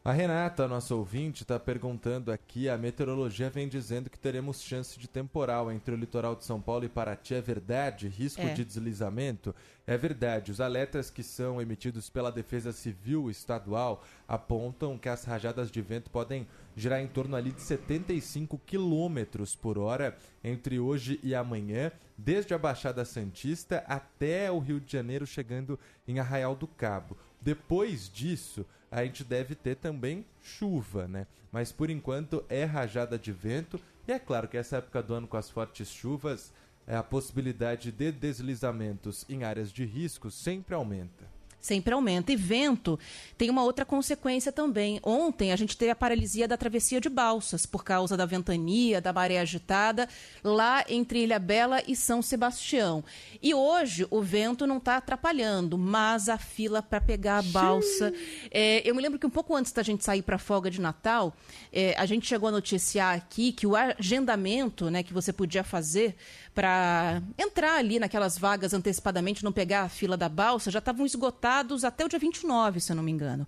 A 0.03 0.11
Renata, 0.11 0.67
nossa 0.67 0.95
ouvinte, 0.95 1.43
está 1.43 1.59
perguntando 1.59 2.31
aqui: 2.31 2.67
a 2.67 2.75
meteorologia 2.75 3.51
vem 3.51 3.67
dizendo 3.67 4.09
que 4.09 4.17
teremos 4.17 4.59
chance 4.59 4.97
de 4.97 5.07
temporal 5.07 5.71
entre 5.71 5.93
o 5.93 5.97
litoral 5.97 6.35
de 6.35 6.43
São 6.43 6.59
Paulo 6.59 6.83
e 6.83 6.89
Paraty. 6.89 7.35
É 7.35 7.41
verdade? 7.41 8.07
Risco 8.07 8.41
É. 8.41 8.51
de 8.51 8.65
deslizamento? 8.65 9.53
É 9.85 9.95
verdade. 9.95 10.51
Os 10.51 10.59
alertas 10.59 11.11
que 11.11 11.21
são 11.21 11.61
emitidos 11.61 12.09
pela 12.09 12.31
Defesa 12.31 12.71
Civil 12.71 13.29
Estadual 13.29 14.03
apontam 14.27 14.97
que 14.97 15.07
as 15.07 15.23
rajadas 15.23 15.69
de 15.69 15.83
vento 15.83 16.09
podem 16.09 16.47
girar 16.75 16.99
em 16.99 17.07
torno 17.07 17.35
ali 17.35 17.51
de 17.51 17.61
75 17.61 18.59
quilômetros 18.65 19.55
por 19.55 19.77
hora 19.77 20.17
entre 20.43 20.79
hoje 20.79 21.19
e 21.21 21.35
amanhã, 21.35 21.91
desde 22.17 22.55
a 22.55 22.57
Baixada 22.57 23.05
Santista 23.05 23.83
até 23.87 24.51
o 24.51 24.57
Rio 24.57 24.79
de 24.79 24.91
Janeiro, 24.91 25.27
chegando 25.27 25.79
em 26.07 26.17
Arraial 26.17 26.55
do 26.55 26.65
Cabo. 26.65 27.15
Depois 27.39 28.09
disso, 28.11 28.65
a 28.91 29.05
gente 29.05 29.23
deve 29.23 29.55
ter 29.55 29.77
também 29.77 30.25
chuva, 30.41 31.07
né? 31.07 31.25
Mas 31.51 31.71
por 31.71 31.89
enquanto 31.89 32.43
é 32.49 32.65
rajada 32.65 33.17
de 33.17 33.31
vento. 33.31 33.79
E 34.07 34.11
é 34.11 34.19
claro 34.19 34.47
que 34.47 34.57
essa 34.57 34.77
época 34.77 35.01
do 35.01 35.13
ano 35.13 35.27
com 35.27 35.37
as 35.37 35.49
fortes 35.49 35.87
chuvas, 35.87 36.53
é, 36.85 36.95
a 36.95 37.03
possibilidade 37.03 37.91
de 37.91 38.11
deslizamentos 38.11 39.25
em 39.29 39.43
áreas 39.43 39.71
de 39.71 39.85
risco 39.85 40.29
sempre 40.29 40.75
aumenta. 40.75 41.25
Sempre 41.61 41.93
aumenta. 41.93 42.31
E 42.31 42.35
vento 42.35 42.99
tem 43.37 43.49
uma 43.49 43.63
outra 43.63 43.85
consequência 43.85 44.51
também. 44.51 44.99
Ontem 45.03 45.51
a 45.51 45.55
gente 45.55 45.77
teve 45.77 45.91
a 45.91 45.95
paralisia 45.95 46.47
da 46.47 46.57
travessia 46.57 46.99
de 46.99 47.07
balsas 47.07 47.65
por 47.65 47.83
causa 47.83 48.17
da 48.17 48.25
ventania, 48.25 48.99
da 48.99 49.13
maré 49.13 49.39
agitada, 49.39 50.09
lá 50.43 50.83
entre 50.89 51.23
Ilha 51.23 51.39
Bela 51.39 51.83
e 51.87 51.95
São 51.95 52.21
Sebastião. 52.21 53.03
E 53.41 53.53
hoje 53.53 54.07
o 54.09 54.21
vento 54.21 54.65
não 54.65 54.77
está 54.77 54.97
atrapalhando, 54.97 55.77
mas 55.77 56.29
a 56.29 56.37
fila 56.37 56.81
para 56.81 56.99
pegar 56.99 57.37
a 57.37 57.43
balsa. 57.43 58.11
É, 58.49 58.81
eu 58.83 58.95
me 58.95 59.01
lembro 59.01 59.19
que 59.19 59.27
um 59.27 59.31
pouco 59.31 59.55
antes 59.55 59.71
da 59.71 59.83
gente 59.83 60.03
sair 60.03 60.21
para 60.21 60.35
a 60.35 60.39
folga 60.39 60.71
de 60.71 60.81
Natal, 60.81 61.35
é, 61.71 61.93
a 61.97 62.05
gente 62.05 62.27
chegou 62.27 62.49
a 62.49 62.51
noticiar 62.51 63.15
aqui 63.15 63.51
que 63.51 63.67
o 63.67 63.75
agendamento 63.75 64.89
né, 64.89 65.03
que 65.03 65.13
você 65.13 65.31
podia 65.31 65.63
fazer 65.63 66.15
para 66.53 67.21
entrar 67.37 67.77
ali 67.77 67.97
naquelas 67.97 68.37
vagas 68.37 68.73
antecipadamente, 68.73 69.43
não 69.43 69.51
pegar 69.51 69.83
a 69.83 69.89
fila 69.89 70.17
da 70.17 70.27
balsa, 70.27 70.69
já 70.69 70.79
estavam 70.79 71.05
esgotados 71.05 71.83
até 71.83 72.03
o 72.03 72.09
dia 72.09 72.19
29, 72.19 72.81
se 72.81 72.91
eu 72.91 72.95
não 72.95 73.03
me 73.03 73.11
engano. 73.11 73.47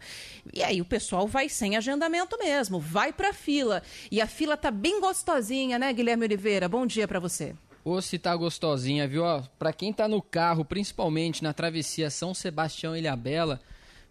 E 0.54 0.64
aí 0.64 0.82
o 0.82 0.86
pessoal 0.86 1.28
vai 1.28 1.50
sem 1.50 1.76
agendamento 1.76 2.38
mesmo, 2.38 2.80
vai 2.80 3.12
para 3.12 3.30
a 3.30 3.34
fila. 3.34 3.84
E 4.10 4.22
a 4.22 4.28
fila 4.28 4.56
tá 4.56 4.72
bem 4.72 5.02
gostosinha, 5.02 5.78
né, 5.78 5.92
Guilherme 5.92 6.26
Oliveira? 6.26 6.70
Bom 6.70 6.86
dia 6.86 7.08
para 7.08 7.20
você. 7.20 7.54
Ô, 7.84 8.02
se 8.02 8.18
tá 8.18 8.34
gostosinha, 8.34 9.06
viu? 9.06 9.24
Ó, 9.24 9.44
pra 9.60 9.74
quem 9.74 9.92
tá 9.92 10.08
no 10.08 10.22
carro, 10.22 10.64
principalmente 10.64 11.44
na 11.44 11.52
travessia 11.52 12.10
São 12.10 12.34
Sebastião 12.34 12.96
Ilhabela, 12.96 13.60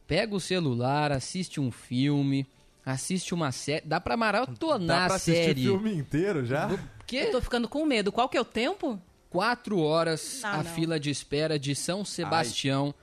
pega 0.07 0.35
o 0.35 0.41
celular, 0.41 1.11
assiste 1.11 1.59
um 1.59 1.71
filme, 1.71 2.47
assiste 2.85 3.33
uma 3.35 3.53
série. 3.53 3.87
Dá 3.87 4.01
pra 4.01 4.17
maratonar 4.17 4.99
Dá 5.01 5.05
pra 5.07 5.15
a 5.15 5.17
assistir 5.17 5.45
série. 5.45 5.69
o 5.69 5.79
filme 5.79 5.95
inteiro 5.95 6.45
já? 6.45 6.69
Eu 7.13 7.31
tô 7.31 7.41
ficando 7.43 7.69
com 7.69 7.85
medo. 7.85 8.11
Qual 8.11 8.29
que 8.29 8.37
é 8.37 8.41
o 8.41 8.45
tempo? 8.45 9.01
Quatro 9.31 9.79
horas 9.79 10.41
Não, 10.43 10.51
a 10.51 10.57
não. 10.59 10.65
fila 10.65 11.01
de 11.01 11.11
espera 11.11 11.59
de 11.59 11.75
São 11.75 12.05
Sebastião 12.05 12.95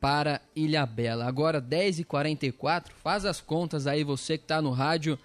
para 0.00 0.40
Ilhabela. 0.54 1.24
Agora 1.26 1.60
10h44, 1.60 2.86
faz 3.02 3.24
as 3.24 3.40
contas 3.40 3.86
aí 3.86 4.04
você 4.04 4.38
que 4.38 4.44
tá 4.44 4.62
no 4.62 4.70
rádio, 4.70 5.18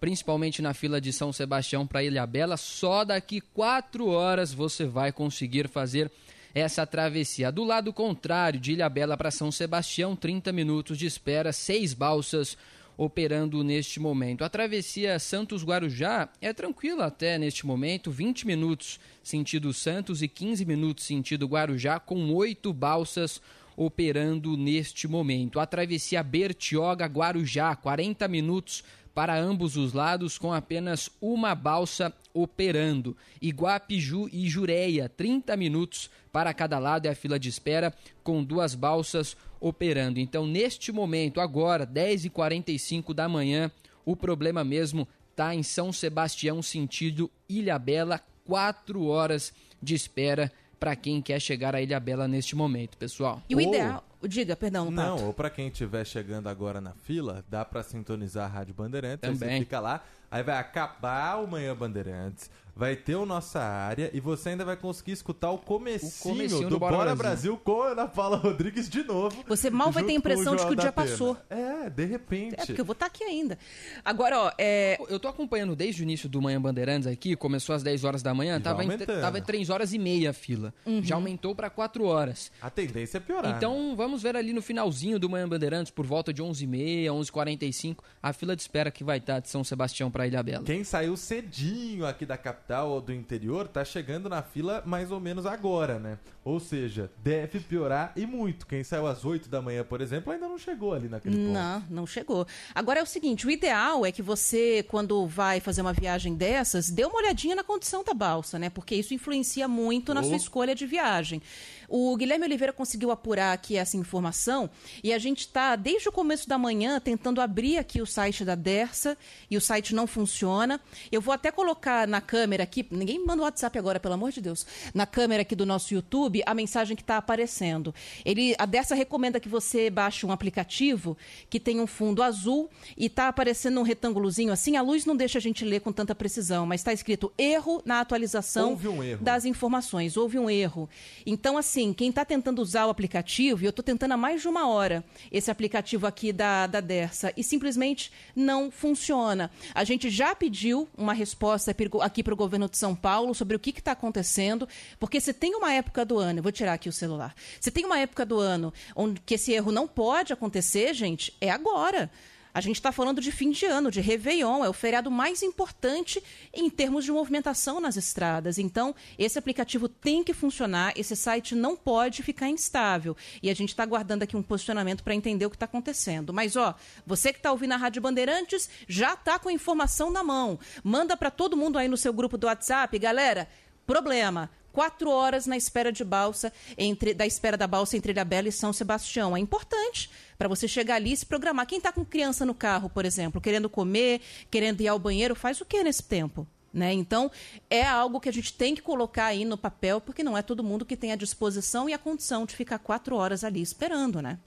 principalmente 0.00 0.60
na 0.60 0.74
fila 0.74 1.00
de 1.00 1.12
São 1.12 1.32
Sebastião 1.32 1.86
para 1.86 2.02
Ilhabela. 2.02 2.56
Só 2.56 3.04
daqui 3.04 3.40
quatro 3.40 4.08
horas 4.08 4.52
você 4.52 4.84
vai 4.84 5.12
conseguir 5.12 5.68
fazer 5.68 6.10
essa 6.54 6.86
travessia. 6.86 7.52
Do 7.52 7.64
lado 7.64 7.92
contrário, 7.92 8.58
de 8.58 8.72
Ilhabela 8.72 9.16
para 9.16 9.30
São 9.30 9.52
Sebastião, 9.52 10.16
30 10.16 10.52
minutos 10.52 10.96
de 10.98 11.06
espera, 11.06 11.52
seis 11.52 11.92
balsas 11.94 12.56
operando 12.96 13.62
neste 13.62 14.00
momento. 14.00 14.42
A 14.42 14.48
travessia 14.48 15.18
Santos-Guarujá 15.18 16.28
é 16.40 16.52
tranquila 16.52 17.06
até 17.06 17.38
neste 17.38 17.66
momento, 17.66 18.10
20 18.10 18.46
minutos 18.46 18.98
sentido 19.22 19.72
Santos 19.72 20.22
e 20.22 20.28
15 20.28 20.64
minutos 20.64 21.04
sentido 21.04 21.46
Guarujá, 21.46 22.00
com 22.00 22.32
oito 22.32 22.72
balsas 22.72 23.40
operando 23.76 24.56
neste 24.56 25.06
momento. 25.06 25.60
A 25.60 25.66
travessia 25.66 26.22
Bertioga-Guarujá, 26.22 27.76
40 27.76 28.26
minutos 28.26 28.82
para 29.16 29.34
ambos 29.34 29.78
os 29.78 29.94
lados, 29.94 30.36
com 30.36 30.52
apenas 30.52 31.08
uma 31.22 31.54
balsa 31.54 32.12
operando. 32.34 33.16
Iguapiju 33.40 34.28
e 34.30 34.46
Jureia, 34.46 35.08
30 35.08 35.56
minutos 35.56 36.10
para 36.30 36.52
cada 36.52 36.78
lado 36.78 37.06
é 37.06 37.08
a 37.08 37.14
fila 37.14 37.38
de 37.38 37.48
espera, 37.48 37.94
com 38.22 38.44
duas 38.44 38.74
balsas 38.74 39.34
operando. 39.58 40.20
Então, 40.20 40.46
neste 40.46 40.92
momento, 40.92 41.40
agora, 41.40 41.86
10h45 41.86 43.14
da 43.14 43.26
manhã, 43.26 43.72
o 44.04 44.14
problema 44.14 44.62
mesmo 44.62 45.08
está 45.30 45.54
em 45.54 45.62
São 45.62 45.94
Sebastião, 45.94 46.60
sentido 46.60 47.30
Ilha 47.48 47.78
Bela, 47.78 48.20
4 48.44 49.02
horas 49.06 49.50
de 49.82 49.94
espera 49.94 50.52
para 50.78 50.94
quem 50.96 51.20
quer 51.22 51.40
chegar 51.40 51.74
a 51.74 51.80
Ilha 51.80 51.98
Bela 51.98 52.28
neste 52.28 52.54
momento, 52.54 52.96
pessoal. 52.96 53.42
E 53.48 53.54
o 53.56 53.60
ideal. 53.60 54.04
Diga, 54.22 54.56
perdão, 54.56 54.90
Não, 54.90 55.16
Pato. 55.16 55.26
ou 55.26 55.32
para 55.34 55.48
quem 55.50 55.68
estiver 55.68 56.04
chegando 56.04 56.48
agora 56.48 56.80
na 56.80 56.92
fila, 56.92 57.44
dá 57.48 57.64
para 57.64 57.82
sintonizar 57.82 58.44
a 58.46 58.48
Rádio 58.48 58.74
Bandeirantes. 58.74 59.20
Também. 59.20 59.58
você 59.58 59.64
fica 59.64 59.78
lá, 59.78 60.02
aí 60.30 60.42
vai 60.42 60.58
acabar 60.58 61.36
o 61.42 61.46
Manhã 61.46 61.74
Bandeirantes, 61.74 62.50
vai 62.76 62.94
ter 62.94 63.14
o 63.16 63.24
Nossa 63.24 63.58
Área 63.58 64.10
e 64.12 64.20
você 64.20 64.50
ainda 64.50 64.62
vai 64.62 64.76
conseguir 64.76 65.12
escutar 65.12 65.50
o 65.50 65.56
comecinho, 65.56 66.34
comecinho 66.34 66.62
do, 66.64 66.70
do 66.70 66.78
Bora 66.78 66.96
Bora, 66.96 67.16
Brasil. 67.16 67.52
Brasil. 67.52 67.56
com 67.64 67.82
a 67.82 67.88
Ana 67.88 68.06
Paula 68.06 68.36
Rodrigues 68.36 68.90
de 68.90 69.02
novo. 69.02 69.42
Você 69.48 69.70
mal 69.70 69.90
vai 69.90 70.04
ter 70.04 70.12
a 70.12 70.14
impressão 70.14 70.54
de 70.54 70.66
que 70.66 70.72
o 70.72 70.76
dia 70.76 70.92
Pena. 70.92 71.08
passou. 71.08 71.38
É, 71.48 71.88
de 71.88 72.04
repente. 72.04 72.54
É, 72.58 72.66
porque 72.66 72.80
eu 72.80 72.84
vou 72.84 72.92
estar 72.92 73.06
aqui 73.06 73.24
ainda. 73.24 73.58
Agora, 74.04 74.38
ó, 74.38 74.52
é... 74.58 74.98
Eu 75.08 75.18
tô 75.18 75.26
acompanhando 75.26 75.74
desde 75.74 76.02
o 76.02 76.04
início 76.04 76.28
do 76.28 76.42
Manhã 76.42 76.60
Bandeirantes 76.60 77.06
aqui, 77.06 77.34
começou 77.34 77.74
às 77.74 77.82
10 77.82 78.04
horas 78.04 78.22
da 78.22 78.34
manhã, 78.34 78.58
E 78.58 78.60
tava 78.60 78.84
em, 78.84 78.98
tava 78.98 79.38
em 79.38 79.42
3 79.42 79.70
horas 79.70 79.94
e 79.94 79.98
meia 79.98 80.30
a 80.30 80.32
fila. 80.34 80.74
Uhum. 80.84 81.02
Já 81.02 81.14
aumentou 81.14 81.54
para 81.54 81.70
4 81.70 82.04
horas. 82.04 82.52
A 82.60 82.68
tendência 82.68 83.16
é 83.16 83.20
piorar. 83.20 83.56
Então 83.56 83.96
vamos 83.96 84.22
ver 84.22 84.36
ali 84.36 84.52
no 84.52 84.60
finalzinho 84.60 85.18
do 85.18 85.30
Manhã 85.30 85.48
Bandeirantes, 85.48 85.90
por 85.90 86.04
volta 86.04 86.30
de 86.30 86.42
11h30, 86.42 87.06
11h45, 87.06 87.96
a 88.22 88.34
fila 88.34 88.54
de 88.54 88.60
espera 88.60 88.90
que 88.90 89.02
vai 89.02 89.16
estar 89.16 89.40
de 89.40 89.48
São 89.48 89.64
Sebastião 89.64 90.10
para 90.16 90.26
Ilha 90.26 90.42
Bela. 90.42 90.64
Quem 90.64 90.82
saiu 90.82 91.14
cedinho 91.16 92.06
aqui 92.06 92.24
da 92.24 92.38
capital 92.38 92.88
ou 92.90 93.00
do 93.02 93.12
interior 93.12 93.68
tá 93.68 93.84
chegando 93.84 94.28
na 94.30 94.42
fila 94.42 94.82
mais 94.86 95.10
ou 95.12 95.20
menos 95.20 95.44
agora, 95.44 95.98
né? 95.98 96.18
Ou 96.42 96.58
seja, 96.58 97.10
deve 97.22 97.60
piorar 97.60 98.12
e 98.16 98.24
muito. 98.24 98.66
Quem 98.66 98.82
saiu 98.82 99.06
às 99.06 99.24
8 99.24 99.48
da 99.48 99.60
manhã, 99.60 99.84
por 99.84 100.00
exemplo, 100.00 100.32
ainda 100.32 100.48
não 100.48 100.56
chegou 100.56 100.94
ali 100.94 101.08
naquele 101.08 101.36
ponto. 101.36 101.50
Não, 101.50 101.84
não 101.90 102.06
chegou. 102.06 102.46
Agora 102.74 103.00
é 103.00 103.02
o 103.02 103.06
seguinte, 103.06 103.46
o 103.46 103.50
ideal 103.50 104.06
é 104.06 104.12
que 104.12 104.22
você, 104.22 104.84
quando 104.88 105.26
vai 105.26 105.60
fazer 105.60 105.82
uma 105.82 105.92
viagem 105.92 106.34
dessas, 106.34 106.88
dê 106.88 107.04
uma 107.04 107.16
olhadinha 107.18 107.54
na 107.56 107.64
condição 107.64 108.02
da 108.02 108.14
balsa, 108.14 108.58
né? 108.58 108.70
Porque 108.70 108.94
isso 108.94 109.12
influencia 109.12 109.68
muito 109.68 110.14
na 110.14 110.20
Oh. 110.20 110.24
sua 110.24 110.36
escolha 110.36 110.74
de 110.74 110.86
viagem. 110.86 111.42
O 111.88 112.16
Guilherme 112.16 112.46
Oliveira 112.46 112.72
conseguiu 112.72 113.10
apurar 113.10 113.52
aqui 113.52 113.76
essa 113.76 113.96
informação 113.96 114.68
e 115.02 115.12
a 115.12 115.18
gente 115.18 115.40
está, 115.40 115.76
desde 115.76 116.08
o 116.08 116.12
começo 116.12 116.48
da 116.48 116.58
manhã, 116.58 117.00
tentando 117.00 117.40
abrir 117.40 117.78
aqui 117.78 118.00
o 118.00 118.06
site 118.06 118.44
da 118.44 118.54
Dersa 118.54 119.16
e 119.50 119.56
o 119.56 119.60
site 119.60 119.94
não 119.94 120.06
funciona. 120.06 120.80
Eu 121.10 121.20
vou 121.20 121.32
até 121.32 121.50
colocar 121.50 122.06
na 122.06 122.20
câmera 122.20 122.64
aqui, 122.64 122.86
ninguém 122.90 123.24
manda 123.24 123.42
o 123.42 123.44
WhatsApp 123.44 123.78
agora, 123.78 124.00
pelo 124.00 124.14
amor 124.14 124.32
de 124.32 124.40
Deus, 124.40 124.66
na 124.94 125.06
câmera 125.06 125.42
aqui 125.42 125.54
do 125.54 125.66
nosso 125.66 125.92
YouTube, 125.94 126.42
a 126.44 126.54
mensagem 126.54 126.96
que 126.96 127.02
está 127.02 127.16
aparecendo. 127.16 127.94
Ele, 128.24 128.54
a 128.58 128.66
Dersa 128.66 128.94
recomenda 128.94 129.38
que 129.38 129.48
você 129.48 129.90
baixe 129.90 130.26
um 130.26 130.32
aplicativo 130.32 131.16
que 131.48 131.60
tem 131.60 131.80
um 131.80 131.86
fundo 131.86 132.22
azul 132.22 132.70
e 132.96 133.06
está 133.06 133.28
aparecendo 133.28 133.80
um 133.80 133.82
retângulozinho 133.82 134.52
assim. 134.52 134.76
A 134.76 134.82
luz 134.82 135.04
não 135.04 135.16
deixa 135.16 135.38
a 135.38 135.40
gente 135.40 135.64
ler 135.64 135.80
com 135.80 135.92
tanta 135.92 136.14
precisão, 136.14 136.66
mas 136.66 136.80
está 136.80 136.92
escrito 136.92 137.32
erro 137.36 137.82
na 137.84 138.00
atualização 138.00 138.74
um 138.74 139.22
das 139.22 139.44
informações. 139.44 140.16
Houve 140.16 140.38
um 140.38 140.48
erro. 140.48 140.88
Então, 141.24 141.56
assim, 141.56 141.75
quem 141.92 142.08
está 142.08 142.24
tentando 142.24 142.62
usar 142.62 142.86
o 142.86 142.90
aplicativo, 142.90 143.62
e 143.62 143.66
eu 143.66 143.70
estou 143.70 143.82
tentando 143.82 144.12
há 144.12 144.16
mais 144.16 144.40
de 144.40 144.48
uma 144.48 144.68
hora 144.68 145.04
esse 145.30 145.50
aplicativo 145.50 146.06
aqui 146.06 146.32
da, 146.32 146.66
da 146.66 146.80
Dersa, 146.80 147.32
e 147.36 147.44
simplesmente 147.44 148.10
não 148.34 148.70
funciona. 148.70 149.50
A 149.74 149.84
gente 149.84 150.08
já 150.08 150.34
pediu 150.34 150.88
uma 150.96 151.12
resposta 151.12 151.74
aqui 152.02 152.22
para 152.22 152.34
o 152.34 152.36
governo 152.36 152.68
de 152.68 152.78
São 152.78 152.94
Paulo 152.94 153.34
sobre 153.34 153.56
o 153.56 153.60
que 153.60 153.70
está 153.70 153.92
acontecendo, 153.92 154.68
porque 154.98 155.20
se 155.20 155.32
tem 155.32 155.54
uma 155.54 155.72
época 155.72 156.04
do 156.04 156.18
ano, 156.18 156.42
vou 156.42 156.52
tirar 156.52 156.72
aqui 156.72 156.88
o 156.88 156.92
celular, 156.92 157.34
se 157.60 157.70
tem 157.70 157.84
uma 157.84 157.98
época 157.98 158.24
do 158.24 158.38
ano 158.38 158.72
onde 158.94 159.20
que 159.20 159.34
esse 159.34 159.52
erro 159.52 159.70
não 159.70 159.86
pode 159.86 160.32
acontecer, 160.32 160.94
gente, 160.94 161.36
é 161.40 161.50
agora. 161.50 162.10
A 162.56 162.60
gente 162.62 162.76
está 162.76 162.90
falando 162.90 163.20
de 163.20 163.30
fim 163.30 163.50
de 163.50 163.66
ano, 163.66 163.90
de 163.90 164.00
Réveillon, 164.00 164.64
é 164.64 164.68
o 164.70 164.72
feriado 164.72 165.10
mais 165.10 165.42
importante 165.42 166.24
em 166.54 166.70
termos 166.70 167.04
de 167.04 167.12
movimentação 167.12 167.80
nas 167.82 167.98
estradas. 167.98 168.56
Então, 168.56 168.94
esse 169.18 169.38
aplicativo 169.38 169.90
tem 169.90 170.24
que 170.24 170.32
funcionar, 170.32 170.94
esse 170.96 171.14
site 171.14 171.54
não 171.54 171.76
pode 171.76 172.22
ficar 172.22 172.48
instável. 172.48 173.14
E 173.42 173.50
a 173.50 173.54
gente 173.54 173.68
está 173.68 173.82
aguardando 173.82 174.24
aqui 174.24 174.38
um 174.38 174.42
posicionamento 174.42 175.04
para 175.04 175.14
entender 175.14 175.44
o 175.44 175.50
que 175.50 175.56
está 175.56 175.66
acontecendo. 175.66 176.32
Mas, 176.32 176.56
ó, 176.56 176.74
você 177.06 177.30
que 177.30 177.38
está 177.40 177.52
ouvindo 177.52 177.72
a 177.72 177.76
Rádio 177.76 178.00
Bandeirantes 178.00 178.70
já 178.88 179.12
está 179.12 179.38
com 179.38 179.50
a 179.50 179.52
informação 179.52 180.10
na 180.10 180.24
mão. 180.24 180.58
Manda 180.82 181.14
para 181.14 181.30
todo 181.30 181.58
mundo 181.58 181.76
aí 181.78 181.88
no 181.88 181.96
seu 181.98 182.10
grupo 182.14 182.38
do 182.38 182.46
WhatsApp, 182.46 182.98
galera. 182.98 183.46
Problema. 183.86 184.50
Quatro 184.72 185.10
horas 185.10 185.46
na 185.46 185.58
espera 185.58 185.92
de 185.92 186.04
balsa, 186.04 186.50
entre, 186.76 187.12
da 187.12 187.26
espera 187.26 187.56
da 187.58 187.66
balsa 187.66 187.98
entre 187.98 188.12
Ilhabela 188.12 188.48
e 188.48 188.52
São 188.52 188.72
Sebastião. 188.72 189.36
É 189.36 189.40
importante 189.40 190.10
para 190.36 190.48
você 190.48 190.66
chegar 190.68 190.96
ali 190.96 191.12
e 191.12 191.16
se 191.16 191.26
programar. 191.26 191.66
Quem 191.66 191.78
está 191.78 191.92
com 191.92 192.04
criança 192.04 192.44
no 192.44 192.54
carro, 192.54 192.88
por 192.90 193.04
exemplo, 193.04 193.40
querendo 193.40 193.68
comer, 193.68 194.20
querendo 194.50 194.80
ir 194.80 194.88
ao 194.88 194.98
banheiro, 194.98 195.34
faz 195.34 195.60
o 195.60 195.64
que 195.64 195.82
nesse 195.82 196.02
tempo? 196.02 196.46
Né? 196.72 196.92
Então, 196.92 197.30
é 197.70 197.86
algo 197.86 198.20
que 198.20 198.28
a 198.28 198.32
gente 198.32 198.52
tem 198.52 198.74
que 198.74 198.82
colocar 198.82 199.26
aí 199.26 199.46
no 199.46 199.56
papel, 199.56 199.98
porque 199.98 200.22
não 200.22 200.36
é 200.36 200.42
todo 200.42 200.62
mundo 200.62 200.84
que 200.84 200.96
tem 200.96 201.10
a 201.10 201.16
disposição 201.16 201.88
e 201.88 201.94
a 201.94 201.98
condição 201.98 202.44
de 202.44 202.54
ficar 202.54 202.78
quatro 202.78 203.16
horas 203.16 203.44
ali 203.44 203.62
esperando, 203.62 204.20
né? 204.20 204.38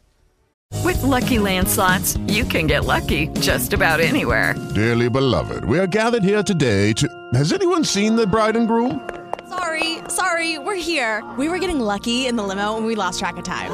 With 0.83 1.01
Lucky 1.01 1.39
Land 1.39 1.67
slots, 1.67 2.17
you 2.27 2.45
can 2.45 2.67
get 2.67 2.85
lucky 2.85 3.29
just 3.41 3.73
about 3.73 3.99
anywhere. 3.99 4.53
Dearly 4.75 5.09
beloved, 5.09 5.65
we 5.65 5.79
are 5.79 5.87
gathered 5.87 6.23
here 6.23 6.43
today 6.43 6.93
to. 6.93 7.07
Has 7.33 7.51
anyone 7.51 7.83
seen 7.83 8.15
the 8.15 8.27
bride 8.27 8.55
and 8.55 8.67
groom? 8.67 9.01
Sorry, 9.49 9.97
sorry, 10.09 10.59
we're 10.59 10.75
here. 10.75 11.23
We 11.37 11.49
were 11.49 11.57
getting 11.57 11.79
lucky 11.79 12.27
in 12.27 12.35
the 12.35 12.43
limo 12.43 12.77
and 12.77 12.85
we 12.85 12.93
lost 12.93 13.19
track 13.19 13.37
of 13.37 13.43
time. 13.43 13.71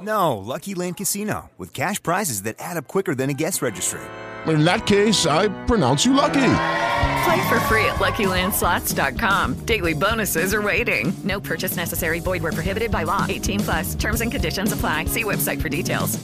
No, 0.00 0.36
Lucky 0.36 0.74
Land 0.74 0.96
Casino, 0.96 1.50
with 1.58 1.72
cash 1.72 2.02
prizes 2.02 2.42
that 2.42 2.56
add 2.58 2.76
up 2.76 2.86
quicker 2.86 3.14
than 3.14 3.30
a 3.30 3.34
guest 3.34 3.62
registry. 3.62 4.00
In 4.46 4.64
that 4.64 4.86
case, 4.86 5.26
I 5.26 5.48
pronounce 5.66 6.06
you 6.06 6.12
lucky. 6.14 6.54
Play 7.24 7.48
for 7.48 7.60
free 7.66 7.84
at 7.84 7.96
LuckyLandSlots.com. 7.98 9.54
Daily 9.66 9.94
bonuses 9.94 10.54
are 10.54 10.62
waiting. 10.62 11.12
No 11.24 11.40
purchase 11.40 11.76
necessary. 11.76 12.20
Void 12.20 12.42
where 12.42 12.52
prohibited 12.52 12.90
by 12.90 13.04
law. 13.04 13.26
18 13.28 13.60
plus. 13.60 13.94
Terms 13.94 14.20
and 14.20 14.30
conditions 14.30 14.72
apply. 14.72 15.06
See 15.06 15.24
website 15.24 15.60
for 15.60 15.68
details. 15.68 16.18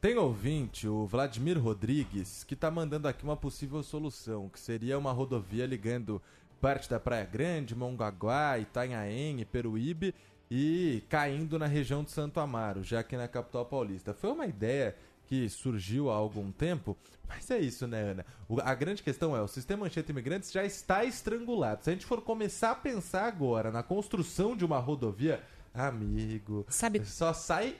Tem 0.00 0.18
ouvinte, 0.18 0.86
o 0.86 1.06
Vladimir 1.06 1.58
Rodrigues, 1.58 2.44
que 2.44 2.54
tá 2.54 2.70
mandando 2.70 3.08
aqui 3.08 3.24
uma 3.24 3.36
possível 3.36 3.82
solução, 3.82 4.48
que 4.48 4.60
seria 4.60 4.98
uma 4.98 5.10
rodovia 5.10 5.66
ligando 5.66 6.22
parte 6.60 6.88
da 6.88 7.00
Praia 7.00 7.24
Grande, 7.24 7.74
Mongaguá, 7.74 8.58
Itanhaém, 8.58 9.44
Peruíbe 9.44 10.14
e 10.50 11.02
caindo 11.08 11.58
na 11.58 11.66
região 11.66 12.04
de 12.04 12.10
Santo 12.10 12.38
Amaro, 12.40 12.82
já 12.82 13.02
que 13.02 13.16
na 13.16 13.26
capital 13.28 13.64
paulista. 13.66 14.14
Foi 14.14 14.30
uma 14.30 14.46
ideia 14.46 14.94
que 15.26 15.48
surgiu 15.48 16.08
há 16.10 16.14
algum 16.14 16.52
tempo, 16.52 16.96
mas 17.28 17.50
é 17.50 17.58
isso, 17.58 17.86
né, 17.86 18.00
Ana? 18.12 18.26
O- 18.48 18.60
a 18.60 18.74
grande 18.74 19.02
questão 19.02 19.36
é, 19.36 19.42
o 19.42 19.48
sistema 19.48 19.86
Anchieta 19.86 20.12
Imigrantes 20.12 20.52
já 20.52 20.64
está 20.64 21.04
estrangulado. 21.04 21.82
Se 21.82 21.90
a 21.90 21.92
gente 21.92 22.06
for 22.06 22.22
começar 22.22 22.70
a 22.70 22.74
pensar 22.76 23.24
agora 23.26 23.72
na 23.72 23.82
construção 23.82 24.56
de 24.56 24.64
uma 24.64 24.78
rodovia, 24.78 25.42
amigo, 25.74 26.64
Sabe- 26.68 27.04
só 27.04 27.32
sai 27.32 27.76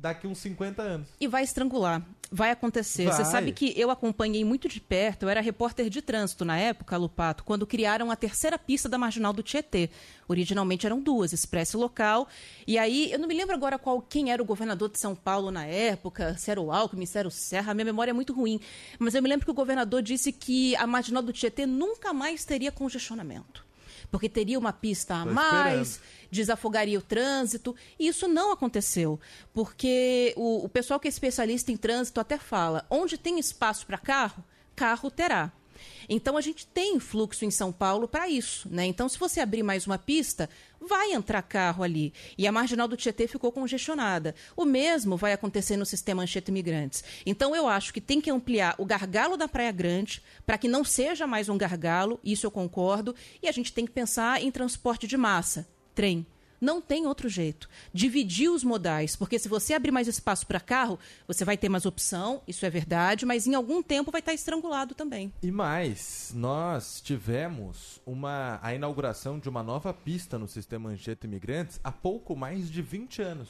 daqui 0.00 0.26
uns 0.26 0.38
50 0.38 0.82
anos. 0.82 1.08
E 1.20 1.26
vai 1.26 1.42
estrangular. 1.42 2.02
Vai 2.30 2.50
acontecer. 2.50 3.04
Você 3.04 3.22
Vai. 3.22 3.30
sabe 3.30 3.52
que 3.52 3.72
eu 3.78 3.90
acompanhei 3.90 4.44
muito 4.44 4.68
de 4.68 4.80
perto, 4.80 5.22
eu 5.22 5.28
era 5.28 5.40
repórter 5.40 5.88
de 5.88 6.02
trânsito 6.02 6.44
na 6.44 6.58
época, 6.58 6.96
Lupato, 6.96 7.44
quando 7.44 7.66
criaram 7.66 8.10
a 8.10 8.16
terceira 8.16 8.58
pista 8.58 8.88
da 8.88 8.98
Marginal 8.98 9.32
do 9.32 9.42
Tietê. 9.42 9.88
Originalmente 10.26 10.84
eram 10.84 11.00
duas, 11.00 11.32
expresso 11.32 11.78
local. 11.78 12.26
E 12.66 12.76
aí, 12.76 13.12
eu 13.12 13.18
não 13.18 13.28
me 13.28 13.34
lembro 13.34 13.54
agora 13.54 13.78
qual 13.78 14.00
quem 14.00 14.32
era 14.32 14.42
o 14.42 14.44
governador 14.44 14.90
de 14.90 14.98
São 14.98 15.14
Paulo 15.14 15.50
na 15.50 15.64
época, 15.64 16.36
se 16.36 16.50
era 16.50 16.60
o 16.60 16.72
Alckmin, 16.72 17.06
se 17.06 17.18
era 17.18 17.28
o 17.28 17.30
Serra, 17.30 17.70
a 17.72 17.74
minha 17.74 17.84
memória 17.84 18.10
é 18.10 18.14
muito 18.14 18.32
ruim. 18.32 18.58
Mas 18.98 19.14
eu 19.14 19.22
me 19.22 19.28
lembro 19.28 19.44
que 19.44 19.50
o 19.50 19.54
governador 19.54 20.02
disse 20.02 20.32
que 20.32 20.74
a 20.76 20.86
Marginal 20.86 21.22
do 21.22 21.32
Tietê 21.32 21.66
nunca 21.66 22.12
mais 22.12 22.44
teria 22.44 22.72
congestionamento. 22.72 23.63
Porque 24.14 24.28
teria 24.28 24.60
uma 24.60 24.72
pista 24.72 25.16
a 25.16 25.24
Tô 25.24 25.32
mais, 25.32 25.88
esperando. 25.88 26.28
desafogaria 26.30 26.96
o 27.00 27.02
trânsito. 27.02 27.74
E 27.98 28.06
isso 28.06 28.28
não 28.28 28.52
aconteceu, 28.52 29.18
porque 29.52 30.32
o, 30.36 30.64
o 30.64 30.68
pessoal 30.68 31.00
que 31.00 31.08
é 31.08 31.10
especialista 31.10 31.72
em 31.72 31.76
trânsito 31.76 32.20
até 32.20 32.38
fala: 32.38 32.86
onde 32.88 33.18
tem 33.18 33.40
espaço 33.40 33.84
para 33.84 33.98
carro, 33.98 34.44
carro 34.76 35.10
terá. 35.10 35.50
Então 36.08 36.36
a 36.36 36.40
gente 36.40 36.64
tem 36.64 37.00
fluxo 37.00 37.44
em 37.44 37.50
São 37.50 37.72
Paulo 37.72 38.06
para 38.06 38.28
isso, 38.28 38.68
né? 38.70 38.86
Então 38.86 39.08
se 39.08 39.18
você 39.18 39.40
abrir 39.40 39.64
mais 39.64 39.84
uma 39.84 39.98
pista, 39.98 40.48
vai 40.86 41.12
entrar 41.12 41.42
carro 41.42 41.82
ali. 41.82 42.12
E 42.36 42.46
a 42.46 42.52
marginal 42.52 42.86
do 42.86 42.96
Tietê 42.96 43.26
ficou 43.26 43.50
congestionada. 43.50 44.34
O 44.56 44.64
mesmo 44.64 45.16
vai 45.16 45.32
acontecer 45.32 45.76
no 45.76 45.86
sistema 45.86 46.22
Anchieta 46.22 46.50
Imigrantes. 46.50 47.04
Então 47.24 47.54
eu 47.54 47.68
acho 47.68 47.92
que 47.92 48.00
tem 48.00 48.20
que 48.20 48.30
ampliar 48.30 48.74
o 48.78 48.84
gargalo 48.84 49.36
da 49.36 49.48
Praia 49.48 49.72
Grande 49.72 50.22
para 50.46 50.58
que 50.58 50.68
não 50.68 50.84
seja 50.84 51.26
mais 51.26 51.48
um 51.48 51.58
gargalo, 51.58 52.20
isso 52.22 52.46
eu 52.46 52.50
concordo, 52.50 53.14
e 53.42 53.48
a 53.48 53.52
gente 53.52 53.72
tem 53.72 53.86
que 53.86 53.92
pensar 53.92 54.42
em 54.42 54.50
transporte 54.50 55.06
de 55.06 55.16
massa, 55.16 55.66
trem 55.94 56.26
Não 56.60 56.80
tem 56.80 57.06
outro 57.06 57.28
jeito. 57.28 57.68
Dividir 57.92 58.50
os 58.50 58.64
modais, 58.64 59.16
porque 59.16 59.38
se 59.38 59.48
você 59.48 59.74
abrir 59.74 59.90
mais 59.90 60.08
espaço 60.08 60.46
para 60.46 60.60
carro, 60.60 60.98
você 61.26 61.44
vai 61.44 61.56
ter 61.56 61.68
mais 61.68 61.86
opção, 61.86 62.42
isso 62.48 62.64
é 62.64 62.70
verdade, 62.70 63.26
mas 63.26 63.46
em 63.46 63.54
algum 63.54 63.82
tempo 63.82 64.10
vai 64.10 64.20
estar 64.20 64.32
estrangulado 64.34 64.94
também. 64.94 65.32
E 65.42 65.50
mais, 65.50 66.32
nós 66.34 67.00
tivemos 67.00 68.00
uma, 68.06 68.58
a 68.62 68.74
inauguração 68.74 69.38
de 69.38 69.48
uma 69.48 69.62
nova 69.62 69.92
pista 69.92 70.38
no 70.38 70.48
sistema 70.48 70.90
Anchieta 70.90 71.26
Imigrantes 71.26 71.80
há 71.82 71.92
pouco 71.92 72.34
mais 72.36 72.70
de 72.70 72.80
20 72.82 73.22
anos. 73.22 73.48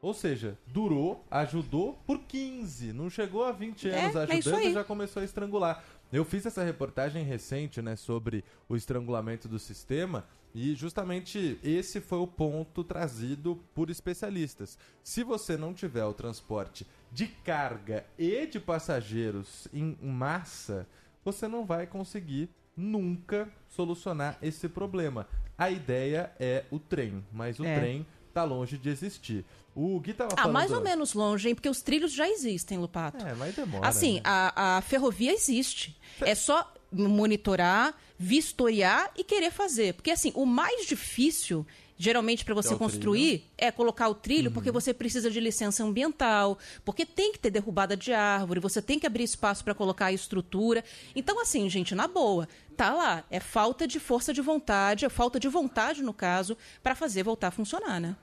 Ou 0.00 0.14
seja, 0.14 0.56
durou, 0.66 1.24
ajudou 1.28 1.94
por 2.06 2.20
15, 2.20 2.92
não 2.92 3.10
chegou 3.10 3.42
a 3.44 3.50
20 3.50 3.88
É, 3.90 4.00
anos 4.04 4.14
é 4.16 4.22
ajudando 4.36 4.62
e 4.62 4.66
aí. 4.68 4.72
já 4.72 4.84
começou 4.84 5.20
a 5.20 5.24
estrangular. 5.24 5.82
Eu 6.12 6.24
fiz 6.24 6.46
essa 6.46 6.62
reportagem 6.62 7.24
recente, 7.24 7.82
né, 7.82 7.96
sobre 7.96 8.44
o 8.68 8.76
estrangulamento 8.76 9.48
do 9.48 9.58
sistema 9.58 10.24
e 10.54 10.74
justamente 10.74 11.58
esse 11.62 12.00
foi 12.00 12.18
o 12.18 12.26
ponto 12.26 12.82
trazido 12.82 13.60
por 13.74 13.90
especialistas. 13.90 14.78
Se 15.02 15.22
você 15.22 15.56
não 15.56 15.72
tiver 15.74 16.04
o 16.04 16.12
transporte 16.14 16.86
de 17.12 17.26
carga 17.26 18.04
e 18.18 18.46
de 18.46 18.58
passageiros 18.58 19.68
em 19.72 19.96
massa, 20.02 20.86
você 21.24 21.46
não 21.48 21.64
vai 21.64 21.86
conseguir 21.86 22.48
nunca 22.76 23.48
solucionar 23.68 24.38
esse 24.42 24.68
problema. 24.68 25.26
A 25.56 25.70
ideia 25.70 26.32
é 26.38 26.64
o 26.70 26.78
trem, 26.78 27.24
mas 27.32 27.58
o 27.58 27.64
É. 27.64 27.78
trem 27.78 28.06
tá 28.32 28.44
longe 28.44 28.78
de 28.78 28.88
existir. 28.88 29.44
O 29.74 29.98
Gui 30.00 30.12
tava 30.14 30.32
Ah, 30.34 30.36
falando... 30.42 30.52
mais 30.54 30.70
ou 30.72 30.80
menos 30.80 31.12
longe, 31.14 31.48
hein? 31.48 31.54
Porque 31.54 31.68
os 31.68 31.82
trilhos 31.82 32.12
já 32.12 32.28
existem, 32.28 32.78
Lupato. 32.78 33.24
É, 33.24 33.34
mas 33.34 33.54
demora. 33.56 33.86
Assim, 33.86 34.14
né? 34.16 34.20
a, 34.24 34.76
a 34.78 34.80
ferrovia 34.82 35.32
existe. 35.32 35.96
É 36.20 36.34
só 36.34 36.72
monitorar, 36.92 37.94
vistoriar 38.18 39.10
e 39.16 39.24
querer 39.24 39.50
fazer. 39.50 39.94
Porque, 39.94 40.10
assim, 40.10 40.32
o 40.34 40.44
mais 40.46 40.86
difícil, 40.86 41.66
geralmente, 41.96 42.44
para 42.44 42.54
você 42.54 42.74
É 42.74 42.76
construir, 42.76 43.44
é 43.56 43.70
colocar 43.70 44.08
o 44.08 44.14
trilho, 44.14 44.50
porque 44.50 44.70
você 44.70 44.94
precisa 44.94 45.30
de 45.30 45.40
licença 45.40 45.84
ambiental, 45.84 46.58
porque 46.84 47.04
tem 47.04 47.32
que 47.32 47.38
ter 47.38 47.50
derrubada 47.50 47.96
de 47.96 48.12
árvore, 48.12 48.60
você 48.60 48.80
tem 48.80 48.98
que 48.98 49.06
abrir 49.06 49.24
espaço 49.24 49.62
para 49.64 49.74
colocar 49.74 50.06
a 50.06 50.12
estrutura. 50.12 50.84
Então, 51.14 51.40
assim, 51.40 51.68
gente, 51.68 51.94
na 51.94 52.08
boa, 52.08 52.48
tá 52.76 52.92
lá. 52.94 53.24
É 53.30 53.40
falta 53.40 53.86
de 53.86 54.00
força 54.00 54.32
de 54.32 54.40
vontade, 54.40 55.04
é 55.04 55.08
falta 55.08 55.38
de 55.38 55.48
vontade, 55.48 56.02
no 56.02 56.14
caso, 56.14 56.56
para 56.82 56.94
fazer 56.94 57.22
voltar 57.22 57.48
a 57.48 57.52
funcionar, 57.52 58.00
né? 58.00 58.16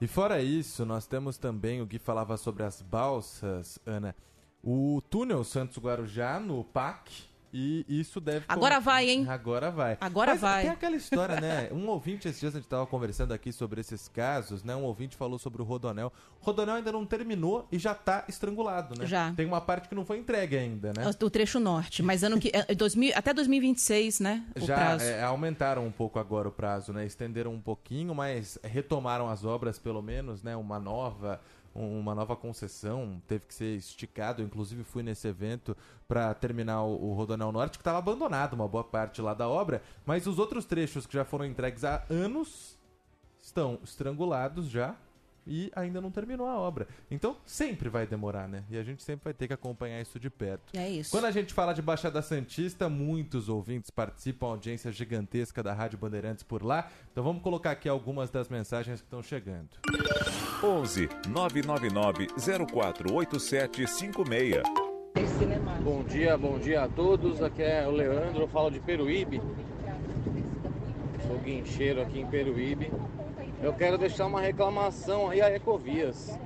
E 0.00 0.06
fora 0.08 0.42
isso, 0.42 0.84
nós 0.84 1.06
temos 1.06 1.38
também 1.38 1.80
o 1.80 1.86
Gui 1.86 1.98
falava 1.98 2.36
sobre 2.36 2.64
as 2.64 2.82
balsas, 2.82 3.78
Ana. 3.86 4.16
O 4.60 5.00
túnel 5.08 5.44
Santos 5.44 5.78
Guarujá 5.78 6.40
no 6.40 6.64
PAC. 6.64 7.31
E 7.52 7.84
isso 7.86 8.20
deve. 8.20 8.46
Agora 8.48 8.80
vai, 8.80 9.10
hein? 9.10 9.26
Agora 9.28 9.70
vai. 9.70 9.98
Agora 10.00 10.32
Mas 10.32 10.40
vai. 10.40 10.62
Tem 10.62 10.70
aquela 10.70 10.96
história, 10.96 11.40
né? 11.40 11.68
Um 11.72 11.88
ouvinte, 11.88 12.28
esses 12.28 12.40
dias 12.40 12.54
a 12.54 12.58
gente 12.58 12.66
estava 12.66 12.86
conversando 12.86 13.32
aqui 13.32 13.52
sobre 13.52 13.80
esses 13.80 14.08
casos, 14.08 14.64
né? 14.64 14.74
Um 14.74 14.84
ouvinte 14.84 15.16
falou 15.16 15.38
sobre 15.38 15.60
o 15.60 15.64
Rodonel. 15.64 16.12
O 16.40 16.44
Rodonel 16.44 16.76
ainda 16.76 16.90
não 16.92 17.04
terminou 17.04 17.66
e 17.70 17.78
já 17.78 17.94
tá 17.94 18.24
estrangulado, 18.28 18.98
né? 18.98 19.06
Já. 19.06 19.32
Tem 19.32 19.46
uma 19.46 19.60
parte 19.60 19.88
que 19.88 19.94
não 19.94 20.04
foi 20.04 20.18
entregue 20.18 20.56
ainda, 20.56 20.92
né? 20.96 21.04
O 21.22 21.30
trecho 21.30 21.60
norte, 21.60 22.02
mas 22.02 22.24
ano 22.24 22.40
que 22.40 22.50
é, 22.54 22.74
2000, 22.74 23.12
até 23.14 23.34
2026, 23.34 24.20
né? 24.20 24.44
O 24.56 24.60
Já 24.60 24.74
prazo. 24.74 25.04
é, 25.04 25.22
aumentaram 25.22 25.86
um 25.86 25.92
pouco 25.92 26.18
agora 26.18 26.48
o 26.48 26.52
prazo, 26.52 26.92
né? 26.92 27.04
Estenderam 27.04 27.52
um 27.52 27.60
pouquinho, 27.60 28.14
mas 28.14 28.58
retomaram 28.62 29.28
as 29.28 29.44
obras 29.44 29.78
pelo 29.78 30.02
menos, 30.02 30.42
né? 30.42 30.56
Uma 30.56 30.78
nova 30.78 31.40
uma 31.74 32.14
nova 32.14 32.36
concessão 32.36 33.20
teve 33.26 33.46
que 33.46 33.54
ser 33.54 33.76
esticado. 33.76 34.42
Eu, 34.42 34.46
inclusive 34.46 34.84
fui 34.84 35.02
nesse 35.02 35.28
evento 35.28 35.76
para 36.06 36.32
terminar 36.34 36.82
o, 36.82 37.10
o 37.10 37.14
Rodonel 37.14 37.52
Norte 37.52 37.78
que 37.78 37.82
estava 37.82 37.98
abandonado 37.98 38.54
uma 38.54 38.68
boa 38.68 38.84
parte 38.84 39.20
lá 39.22 39.34
da 39.34 39.48
obra, 39.48 39.82
mas 40.04 40.26
os 40.26 40.38
outros 40.38 40.64
trechos 40.64 41.06
que 41.06 41.14
já 41.14 41.24
foram 41.24 41.44
entregues 41.44 41.84
há 41.84 42.04
anos 42.10 42.78
estão 43.40 43.78
estrangulados 43.82 44.68
já 44.68 44.96
e 45.46 45.70
ainda 45.74 46.00
não 46.00 46.10
terminou 46.10 46.46
a 46.46 46.58
obra. 46.58 46.86
Então 47.10 47.36
sempre 47.44 47.88
vai 47.88 48.06
demorar, 48.06 48.48
né? 48.48 48.64
E 48.70 48.78
a 48.78 48.82
gente 48.82 49.02
sempre 49.02 49.24
vai 49.24 49.34
ter 49.34 49.48
que 49.48 49.52
acompanhar 49.52 50.00
isso 50.00 50.18
de 50.18 50.30
perto. 50.30 50.76
É 50.76 50.88
isso. 50.88 51.10
Quando 51.10 51.24
a 51.24 51.30
gente 51.30 51.52
fala 51.52 51.72
de 51.72 51.82
Baixada 51.82 52.22
Santista, 52.22 52.88
muitos 52.88 53.48
ouvintes 53.48 53.90
participam, 53.90 54.46
audiência 54.46 54.92
gigantesca 54.92 55.62
da 55.62 55.72
Rádio 55.72 55.98
Bandeirantes 55.98 56.42
por 56.42 56.62
lá. 56.62 56.90
Então 57.10 57.24
vamos 57.24 57.42
colocar 57.42 57.72
aqui 57.72 57.88
algumas 57.88 58.30
das 58.30 58.48
mensagens 58.48 59.00
que 59.00 59.06
estão 59.06 59.22
chegando. 59.22 59.70
11 60.64 61.08
999 61.28 62.28
048756. 62.36 64.62
Bom 65.82 66.04
dia, 66.04 66.38
bom 66.38 66.56
dia 66.56 66.84
a 66.84 66.88
todos. 66.88 67.42
Aqui 67.42 67.64
é 67.64 67.84
o 67.88 67.90
Leandro, 67.90 68.42
eu 68.42 68.48
falo 68.48 68.70
de 68.70 68.78
Peruíbe. 68.78 69.42
Sou 71.26 71.36
guincheiro 71.38 72.00
aqui 72.00 72.20
em 72.20 72.26
Peruíbe. 72.26 72.92
Eu 73.60 73.72
quero 73.72 73.98
deixar 73.98 74.26
uma 74.26 74.40
reclamação 74.40 75.28
aí 75.28 75.40
a 75.40 75.52
Ecovias. 75.52 76.38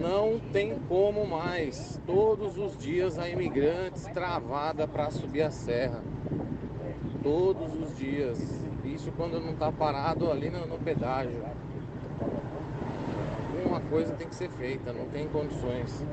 Não 0.00 0.40
tem 0.52 0.76
como 0.88 1.24
mais. 1.24 2.00
Todos 2.04 2.58
os 2.58 2.76
dias 2.76 3.16
a 3.16 3.28
imigrantes 3.28 4.06
travada 4.06 4.88
para 4.88 5.08
subir 5.12 5.42
a 5.42 5.52
serra. 5.52 6.02
Todos 7.22 7.72
os 7.74 7.96
dias. 7.96 8.40
Isso 8.84 9.12
quando 9.12 9.38
não 9.38 9.52
está 9.52 9.70
parado 9.70 10.32
ali 10.32 10.50
no, 10.50 10.66
no 10.66 10.78
pedágio. 10.78 11.44
Alguma 13.66 13.80
coisa 13.90 14.14
tem 14.14 14.28
que 14.28 14.34
ser 14.36 14.48
feita, 14.50 14.92
não 14.92 15.06
tem 15.08 15.26
condições. 15.28 16.04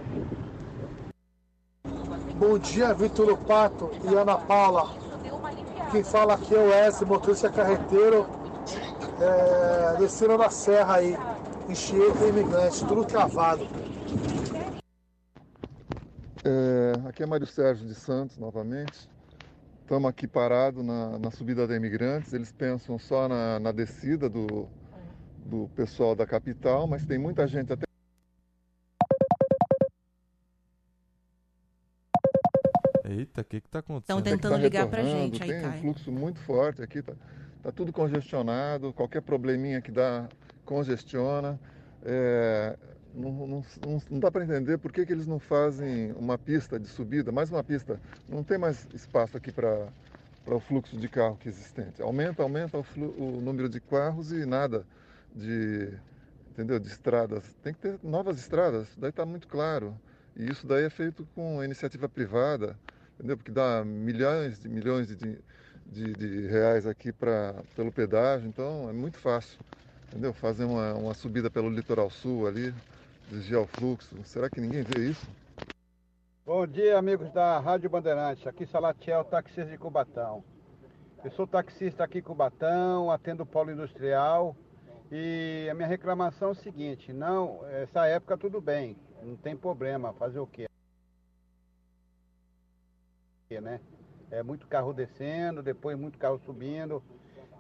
Bom 2.36 2.58
dia, 2.58 2.96
Vitor 2.96 3.28
Lupato 3.28 3.92
e 4.04 4.16
Ana 4.16 4.38
Paula. 4.40 4.90
Quem 5.92 6.04
fala 6.04 6.34
aqui 6.34 6.56
é 6.56 6.58
o 6.58 6.74
S, 6.74 7.06
motorista 7.06 7.52
carreteiro, 7.52 8.26
é, 9.22 9.98
descendo 10.00 10.36
da 10.36 10.50
serra 10.50 10.96
aí, 10.96 11.16
Enchieta 11.70 12.26
e 12.26 12.30
Imigrante, 12.30 12.84
tudo 12.88 13.06
travado. 13.06 13.68
É, 16.44 17.08
aqui 17.08 17.22
é 17.22 17.26
Mário 17.28 17.46
Sérgio 17.46 17.88
de 17.88 17.94
Santos, 17.94 18.36
novamente. 18.40 19.08
Estamos 19.82 20.10
aqui 20.10 20.28
parados 20.28 20.84
na, 20.84 21.20
na 21.20 21.30
subida 21.30 21.68
da 21.68 21.76
Imigrantes. 21.76 22.34
Eles 22.34 22.52
pensam 22.52 22.98
só 22.98 23.28
na, 23.28 23.60
na 23.60 23.72
descida 23.72 24.28
do, 24.28 24.68
do 25.46 25.70
pessoal 25.76 26.16
da 26.16 26.26
capital, 26.26 26.88
mas 26.88 27.06
tem 27.06 27.18
muita 27.18 27.48
gente 27.48 27.74
até. 27.74 27.84
Eita, 33.06 33.42
o 33.42 33.44
que 33.44 33.62
que 33.62 33.70
tá 33.70 33.80
acontecendo? 33.80 34.16
Tão 34.16 34.24
tentando 34.24 34.52
Tá 34.54 34.58
ligar 34.58 34.88
pra 34.88 35.02
retornando, 35.02 35.38
gente, 35.38 35.44
aí 35.44 35.50
Tem 35.62 35.70
um 35.70 35.82
fluxo 35.82 36.12
muito 36.12 36.40
forte 36.40 36.82
aqui, 36.82 37.02
tá, 37.02 37.14
tá 37.62 37.72
tudo 37.72 37.92
congestionado, 37.92 38.94
qualquer 38.94 39.22
probleminha 39.22 39.82
que 39.82 39.92
dá, 39.92 40.28
congestiona. 40.66 41.60
É, 42.06 42.78
não, 43.14 43.32
não, 43.32 43.66
não, 43.86 44.02
não 44.10 44.20
dá 44.20 44.32
para 44.32 44.44
entender 44.44 44.78
por 44.78 44.92
que, 44.92 45.06
que 45.06 45.12
eles 45.12 45.28
não 45.28 45.40
fazem 45.40 46.14
uma 46.14 46.38
pista 46.38 46.80
de 46.80 46.88
subida, 46.88 47.32
mais 47.32 47.52
uma 47.52 47.64
pista. 47.64 48.00
Não 48.28 48.44
tem 48.44 48.58
mais 48.58 48.88
espaço 48.94 49.36
aqui 49.38 49.52
para 49.52 49.88
o 50.48 50.60
fluxo 50.60 50.98
de 50.98 51.08
carro 51.10 51.36
que 51.36 51.50
é 51.50 51.52
existente. 51.52 52.02
Aumenta, 52.02 52.42
aumenta 52.42 52.78
o, 52.78 52.84
flu- 52.84 53.14
o 53.18 53.42
número 53.42 53.68
de 53.70 53.80
carros 53.82 54.32
e 54.32 54.46
nada 54.46 54.86
de, 55.34 55.92
entendeu, 56.52 56.80
de 56.80 56.88
estradas. 56.88 57.44
Tem 57.62 57.74
que 57.74 57.80
ter 57.80 58.00
novas 58.04 58.40
estradas, 58.40 58.88
daí 58.98 59.10
está 59.10 59.26
muito 59.26 59.48
claro. 59.48 59.98
E 60.36 60.50
isso 60.50 60.66
daí 60.66 60.86
é 60.86 60.90
feito 60.90 61.28
com 61.36 61.64
iniciativa 61.64 62.08
privada, 62.08 62.78
entendeu? 63.16 63.38
Porque 63.38 63.52
dá 63.52 63.84
milhões 63.84 64.60
de 64.60 64.70
milhões 64.70 65.08
de, 65.08 65.16
de, 65.86 66.14
de 66.14 66.48
reais 66.48 66.88
aqui 66.88 67.12
pra, 67.12 67.56
pelo 67.76 67.92
pedágio, 67.92 68.48
então 68.48 68.90
é 68.90 68.94
muito 68.94 69.18
fácil, 69.18 69.60
entendeu? 70.08 70.34
Fazer 70.34 70.66
uma, 70.66 70.94
uma 70.94 71.14
subida 71.14 71.50
pelo 71.50 71.70
litoral 71.70 72.10
sul 72.10 72.48
ali, 72.48 72.74
desviar 73.30 73.62
o 73.62 73.68
fluxo. 73.68 74.16
Será 74.24 74.50
que 74.50 74.62
ninguém 74.62 74.84
vê 74.84 75.10
isso? 75.10 75.28
Bom 76.46 76.68
dia, 76.68 76.98
amigos 76.98 77.32
da 77.32 77.60
Rádio 77.60 77.90
Bandeirantes. 77.90 78.46
Aqui 78.46 78.66
Salatiel, 78.66 79.24
taxista 79.24 79.66
de 79.66 79.78
Cubatão. 79.78 80.44
Eu 81.24 81.32
sou 81.32 81.48
taxista 81.48 82.04
aqui 82.04 82.18
em 82.18 82.22
Cubatão, 82.22 83.10
atendo 83.10 83.44
o 83.44 83.46
polo 83.46 83.72
industrial 83.72 84.54
e 85.16 85.70
a 85.70 85.76
minha 85.76 85.88
reclamação 85.88 86.48
é 86.48 86.52
o 86.54 86.56
seguinte, 86.56 87.14
não, 87.14 87.64
essa 87.68 88.08
época 88.08 88.36
tudo 88.36 88.60
bem, 88.60 88.98
não 89.22 89.36
tem 89.36 89.56
problema, 89.56 90.12
fazer 90.14 90.40
o 90.40 90.48
quê? 90.48 90.68
Né? 93.52 93.80
É 94.32 94.42
muito 94.42 94.66
carro 94.66 94.92
descendo, 94.92 95.62
depois 95.62 95.96
muito 95.96 96.18
carro 96.18 96.40
subindo. 96.40 97.04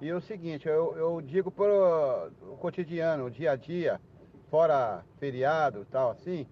E 0.01 0.09
é 0.09 0.15
o 0.15 0.21
seguinte, 0.21 0.67
eu, 0.67 0.97
eu 0.97 1.21
digo 1.21 1.51
para 1.51 2.31
o 2.41 2.57
cotidiano, 2.57 3.25
o 3.25 3.29
dia 3.29 3.51
a 3.51 3.55
dia, 3.55 4.01
fora 4.49 5.05
feriado 5.19 5.83
e 5.83 5.85
tal 5.85 6.09
assim, 6.09 6.47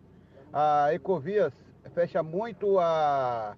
a 0.53 0.93
Ecovias 0.93 1.51
fecha 1.95 2.21
muito 2.21 2.77
a, 2.77 3.57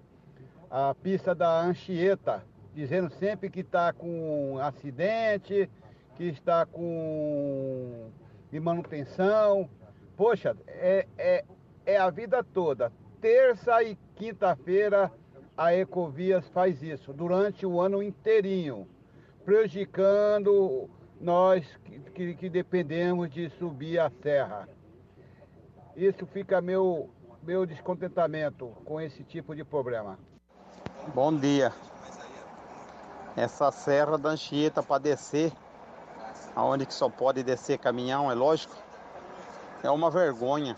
a 0.70 0.94
pista 0.94 1.34
da 1.34 1.60
Anchieta, 1.60 2.42
dizendo 2.74 3.10
sempre 3.10 3.50
que 3.50 3.60
está 3.60 3.92
com 3.92 4.58
acidente, 4.62 5.68
que 6.16 6.24
está 6.24 6.64
com 6.66 8.10
de 8.50 8.60
manutenção. 8.60 9.68
Poxa, 10.16 10.56
é, 10.66 11.06
é, 11.18 11.44
é 11.84 11.96
a 11.96 12.08
vida 12.10 12.44
toda. 12.44 12.92
Terça 13.20 13.82
e 13.82 13.96
quinta-feira 14.14 15.10
a 15.56 15.74
Ecovias 15.74 16.46
faz 16.48 16.82
isso, 16.82 17.12
durante 17.12 17.64
o 17.64 17.80
ano 17.80 18.02
inteirinho, 18.02 18.88
prejudicando 19.44 20.90
nós 21.20 21.64
que, 21.84 21.98
que, 22.10 22.34
que 22.34 22.50
dependemos 22.50 23.30
de 23.30 23.48
subir 23.50 23.98
a 23.98 24.10
serra. 24.22 24.68
Isso 25.96 26.26
fica 26.26 26.60
meu, 26.60 27.08
meu 27.42 27.64
descontentamento 27.64 28.66
com 28.84 29.00
esse 29.00 29.22
tipo 29.22 29.54
de 29.54 29.64
problema. 29.64 30.18
Bom 31.14 31.36
dia. 31.36 31.72
Essa 33.36 33.70
serra 33.70 34.18
da 34.18 34.30
Anchieta 34.30 34.82
para 34.82 35.02
descer, 35.02 35.52
aonde 36.54 36.86
que 36.86 36.94
só 36.94 37.08
pode 37.08 37.42
descer 37.42 37.78
caminhão, 37.78 38.30
é 38.30 38.34
lógico, 38.34 38.74
é 39.82 39.90
uma 39.90 40.10
vergonha. 40.10 40.76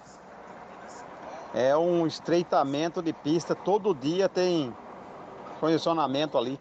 É 1.55 1.77
um 1.77 2.07
estreitamento 2.07 3.01
de 3.01 3.13
pista, 3.13 3.55
todo 3.55 3.95
dia 3.95 4.29
tem 4.29 4.75
condicionamento 5.61 6.37
ali. 6.37 6.59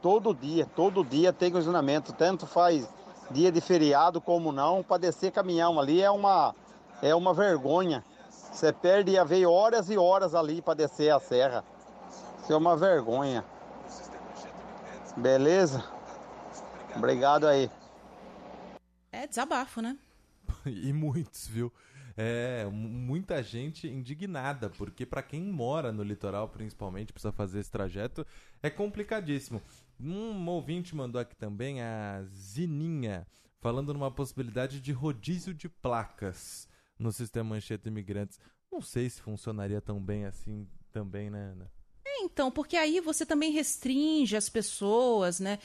Todo 0.00 0.32
dia, 0.32 0.66
todo 0.76 1.04
dia 1.04 1.32
tem 1.32 1.50
condicionamento, 1.50 2.12
tanto 2.12 2.46
faz 2.46 2.88
dia 3.30 3.50
de 3.50 3.60
feriado 3.60 4.20
como 4.20 4.52
não, 4.52 4.82
para 4.82 4.98
descer 4.98 5.32
caminhão 5.32 5.78
ali 5.78 6.00
é 6.02 6.10
uma 6.10 6.54
é 7.02 7.14
uma 7.14 7.34
vergonha. 7.34 8.04
Você 8.30 8.72
perde 8.72 9.18
a 9.18 9.24
ver 9.24 9.46
horas 9.46 9.90
e 9.90 9.96
horas 9.96 10.34
ali 10.34 10.60
para 10.62 10.74
descer 10.74 11.10
a 11.10 11.20
serra. 11.20 11.64
Isso 12.42 12.52
é 12.52 12.56
uma 12.56 12.76
vergonha. 12.76 13.44
Beleza? 15.16 15.84
Obrigado 16.96 17.46
aí. 17.46 17.70
Desabafo, 19.28 19.80
né? 19.80 19.96
e 20.66 20.92
muitos, 20.92 21.46
viu? 21.46 21.72
É, 22.16 22.66
muita 22.72 23.40
gente 23.44 23.86
indignada, 23.86 24.68
porque 24.70 25.06
para 25.06 25.22
quem 25.22 25.40
mora 25.40 25.92
no 25.92 26.02
litoral, 26.02 26.48
principalmente, 26.48 27.12
precisa 27.12 27.30
fazer 27.30 27.60
esse 27.60 27.70
trajeto, 27.70 28.26
é 28.60 28.68
complicadíssimo. 28.68 29.62
Um 30.00 30.44
ouvinte 30.48 30.96
mandou 30.96 31.20
aqui 31.20 31.36
também 31.36 31.80
a 31.80 32.24
Zininha, 32.34 33.24
falando 33.60 33.92
numa 33.92 34.10
possibilidade 34.10 34.80
de 34.80 34.90
rodízio 34.90 35.54
de 35.54 35.68
placas 35.68 36.68
no 36.98 37.12
sistema 37.12 37.50
Mancheta 37.50 37.88
Imigrantes. 37.88 38.40
Não 38.70 38.80
sei 38.80 39.08
se 39.08 39.20
funcionaria 39.22 39.80
tão 39.80 40.00
bem 40.00 40.24
assim 40.24 40.66
também, 40.92 41.30
né, 41.30 41.52
Ana? 41.52 41.70
É, 42.04 42.22
então, 42.22 42.50
porque 42.50 42.76
aí 42.76 43.00
você 43.00 43.24
também 43.24 43.52
restringe 43.52 44.36
as 44.36 44.48
pessoas, 44.48 45.38
né? 45.38 45.60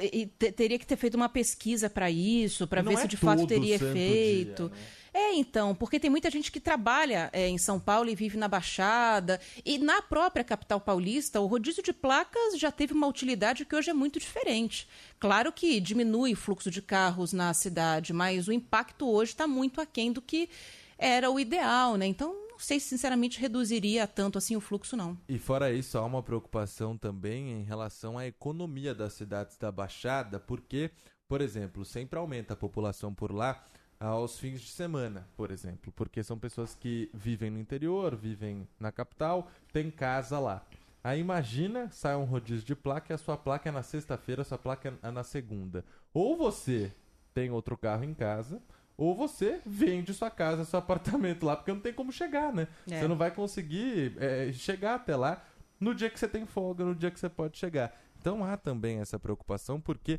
E 0.00 0.26
teria 0.26 0.78
que 0.78 0.86
ter 0.86 0.96
feito 0.96 1.16
uma 1.16 1.28
pesquisa 1.28 1.90
para 1.90 2.10
isso, 2.10 2.66
para 2.66 2.80
ver 2.80 2.94
é 2.94 2.96
se 2.96 3.08
de 3.08 3.16
fato 3.16 3.46
teria 3.46 3.74
efeito. 3.74 4.68
Dia, 4.68 4.76
né? 4.76 4.86
É, 5.18 5.32
então, 5.34 5.74
porque 5.74 5.98
tem 5.98 6.10
muita 6.10 6.30
gente 6.30 6.52
que 6.52 6.60
trabalha 6.60 7.30
é, 7.32 7.48
em 7.48 7.56
São 7.56 7.80
Paulo 7.80 8.10
e 8.10 8.14
vive 8.14 8.36
na 8.36 8.48
Baixada. 8.48 9.40
E 9.64 9.78
na 9.78 10.02
própria 10.02 10.44
capital 10.44 10.78
paulista, 10.78 11.40
o 11.40 11.46
rodízio 11.46 11.82
de 11.82 11.92
placas 11.92 12.58
já 12.58 12.70
teve 12.70 12.92
uma 12.92 13.06
utilidade 13.06 13.64
que 13.64 13.74
hoje 13.74 13.88
é 13.88 13.94
muito 13.94 14.18
diferente. 14.18 14.86
Claro 15.18 15.50
que 15.50 15.80
diminui 15.80 16.34
o 16.34 16.36
fluxo 16.36 16.70
de 16.70 16.82
carros 16.82 17.32
na 17.32 17.54
cidade, 17.54 18.12
mas 18.12 18.46
o 18.46 18.52
impacto 18.52 19.08
hoje 19.08 19.32
está 19.32 19.46
muito 19.46 19.80
aquém 19.80 20.12
do 20.12 20.20
que 20.20 20.50
era 20.98 21.30
o 21.30 21.40
ideal, 21.40 21.96
né? 21.96 22.06
Então, 22.06 22.45
não 22.56 22.60
sei 22.60 22.80
se 22.80 22.88
sinceramente 22.88 23.38
reduziria 23.38 24.06
tanto 24.06 24.38
assim 24.38 24.56
o 24.56 24.60
fluxo, 24.60 24.96
não. 24.96 25.16
E 25.28 25.38
fora 25.38 25.70
isso, 25.70 25.98
há 25.98 26.04
uma 26.04 26.22
preocupação 26.22 26.96
também 26.96 27.52
em 27.52 27.62
relação 27.62 28.16
à 28.16 28.26
economia 28.26 28.94
das 28.94 29.12
cidades 29.12 29.58
da 29.58 29.70
Baixada, 29.70 30.40
porque, 30.40 30.90
por 31.28 31.42
exemplo, 31.42 31.84
sempre 31.84 32.18
aumenta 32.18 32.54
a 32.54 32.56
população 32.56 33.12
por 33.12 33.30
lá 33.30 33.62
aos 34.00 34.38
fins 34.38 34.62
de 34.62 34.68
semana, 34.68 35.28
por 35.36 35.50
exemplo, 35.50 35.92
porque 35.94 36.22
são 36.22 36.38
pessoas 36.38 36.74
que 36.74 37.10
vivem 37.12 37.50
no 37.50 37.58
interior, 37.58 38.16
vivem 38.16 38.66
na 38.80 38.90
capital, 38.90 39.50
tem 39.70 39.90
casa 39.90 40.38
lá. 40.38 40.64
Aí 41.04 41.20
imagina, 41.20 41.90
sai 41.90 42.16
um 42.16 42.24
rodízio 42.24 42.64
de 42.64 42.74
placa 42.74 43.12
e 43.12 43.14
a 43.14 43.18
sua 43.18 43.36
placa 43.36 43.68
é 43.68 43.72
na 43.72 43.82
sexta-feira, 43.82 44.40
a 44.42 44.44
sua 44.46 44.58
placa 44.58 44.94
é 45.02 45.10
na 45.10 45.22
segunda. 45.22 45.84
Ou 46.12 46.38
você 46.38 46.90
tem 47.34 47.50
outro 47.50 47.76
carro 47.76 48.02
em 48.02 48.14
casa, 48.14 48.62
ou 48.96 49.14
você 49.14 49.60
vende 49.64 50.14
sua 50.14 50.30
casa, 50.30 50.64
seu 50.64 50.78
apartamento 50.78 51.44
lá, 51.44 51.56
porque 51.56 51.72
não 51.72 51.80
tem 51.80 51.92
como 51.92 52.10
chegar, 52.10 52.52
né? 52.52 52.66
É. 52.90 53.00
Você 53.00 53.08
não 53.08 53.16
vai 53.16 53.30
conseguir 53.30 54.16
é, 54.18 54.52
chegar 54.52 54.94
até 54.94 55.14
lá 55.14 55.44
no 55.78 55.94
dia 55.94 56.08
que 56.08 56.18
você 56.18 56.26
tem 56.26 56.46
folga, 56.46 56.84
no 56.84 56.94
dia 56.94 57.10
que 57.10 57.20
você 57.20 57.28
pode 57.28 57.58
chegar. 57.58 57.94
Então 58.18 58.42
há 58.42 58.56
também 58.56 58.98
essa 58.98 59.18
preocupação, 59.18 59.80
porque 59.80 60.18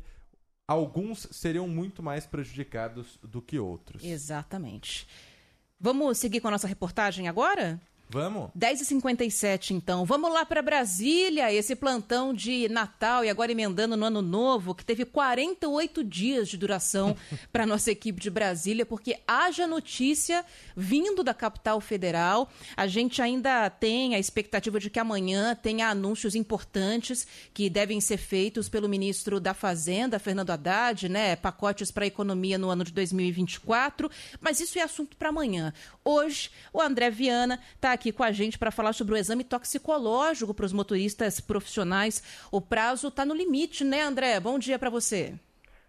alguns 0.66 1.26
seriam 1.32 1.66
muito 1.66 2.02
mais 2.02 2.26
prejudicados 2.26 3.18
do 3.22 3.42
que 3.42 3.58
outros. 3.58 4.04
Exatamente. 4.04 5.08
Vamos 5.80 6.18
seguir 6.18 6.40
com 6.40 6.48
a 6.48 6.52
nossa 6.52 6.66
reportagem 6.66 7.28
agora? 7.28 7.80
Vamos. 8.10 8.50
10h57, 8.58 9.72
então. 9.72 10.06
Vamos 10.06 10.32
lá 10.32 10.46
para 10.46 10.62
Brasília, 10.62 11.52
esse 11.52 11.76
plantão 11.76 12.32
de 12.32 12.66
Natal 12.68 13.22
e 13.22 13.28
agora 13.28 13.52
emendando 13.52 13.98
no 13.98 14.06
Ano 14.06 14.22
Novo, 14.22 14.74
que 14.74 14.84
teve 14.84 15.04
48 15.04 16.02
dias 16.02 16.48
de 16.48 16.56
duração 16.56 17.14
para 17.52 17.66
nossa 17.66 17.90
equipe 17.90 18.18
de 18.18 18.30
Brasília, 18.30 18.86
porque 18.86 19.18
haja 19.26 19.66
notícia 19.66 20.42
vindo 20.74 21.22
da 21.22 21.34
capital 21.34 21.82
federal. 21.82 22.50
A 22.74 22.86
gente 22.86 23.20
ainda 23.20 23.68
tem 23.68 24.14
a 24.14 24.18
expectativa 24.18 24.80
de 24.80 24.88
que 24.88 24.98
amanhã 24.98 25.54
tenha 25.54 25.88
anúncios 25.88 26.34
importantes 26.34 27.26
que 27.52 27.68
devem 27.68 28.00
ser 28.00 28.16
feitos 28.16 28.70
pelo 28.70 28.88
ministro 28.88 29.38
da 29.38 29.52
Fazenda, 29.52 30.18
Fernando 30.18 30.50
Haddad, 30.50 31.10
né? 31.10 31.36
Pacotes 31.36 31.90
para 31.90 32.04
a 32.04 32.06
economia 32.06 32.56
no 32.56 32.70
ano 32.70 32.84
de 32.84 32.92
2024. 32.92 34.10
Mas 34.40 34.60
isso 34.60 34.78
é 34.78 34.82
assunto 34.82 35.14
para 35.14 35.28
amanhã. 35.28 35.74
Hoje, 36.02 36.50
o 36.72 36.80
André 36.80 37.10
Viana 37.10 37.60
está 37.74 37.97
aqui 37.98 38.12
com 38.12 38.22
a 38.22 38.30
gente 38.30 38.56
para 38.56 38.70
falar 38.70 38.92
sobre 38.92 39.14
o 39.14 39.16
exame 39.16 39.42
toxicológico 39.42 40.54
para 40.54 40.64
os 40.64 40.72
motoristas 40.72 41.40
profissionais. 41.40 42.22
O 42.50 42.60
prazo 42.60 43.08
está 43.08 43.24
no 43.24 43.34
limite, 43.34 43.84
né, 43.84 44.02
André? 44.02 44.38
Bom 44.38 44.58
dia 44.58 44.78
para 44.78 44.88
você. 44.88 45.34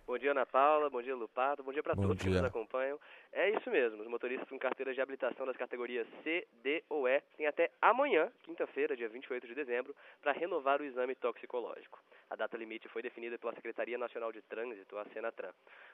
Bom 0.08 0.18
dia, 0.18 0.32
Ana 0.32 0.44
Paula. 0.44 0.90
Bom 0.90 1.04
dia, 1.04 1.16
Lupato. 1.16 1.62
Bom 1.62 1.72
dia 1.72 1.84
para 1.84 1.96
todos 1.96 2.18
dia. 2.18 2.26
que 2.26 2.30
nos 2.30 2.44
acompanham. 2.44 2.98
É 3.32 3.52
isso 3.52 3.70
mesmo. 3.70 4.02
Os 4.02 4.08
motoristas 4.08 4.50
com 4.50 4.60
carteira 4.60 4.94
de 4.94 5.00
habilitação 5.00 5.46
das 5.46 5.56
categorias 5.56 6.08
C, 6.24 6.48
D 6.64 6.84
ou 6.90 7.08
E 7.08 7.22
têm 7.38 7.48
até 7.48 7.72
amanhã, 7.82 8.32
quinta-feira, 8.44 8.98
dia 8.98 9.08
28 9.08 9.48
de 9.48 9.56
dezembro, 9.56 9.96
para 10.22 10.32
renovar 10.32 10.82
o 10.82 10.84
exame 10.84 11.16
toxicológico. 11.16 12.00
A 12.30 12.36
data 12.36 12.58
limite 12.58 12.88
foi 12.90 13.02
definida 13.02 13.40
pela 13.40 13.56
Secretaria 13.56 13.98
Nacional 13.98 14.32
de 14.32 14.42
Trânsito, 14.44 14.98
a 14.98 15.06
Senatran. 15.06 15.52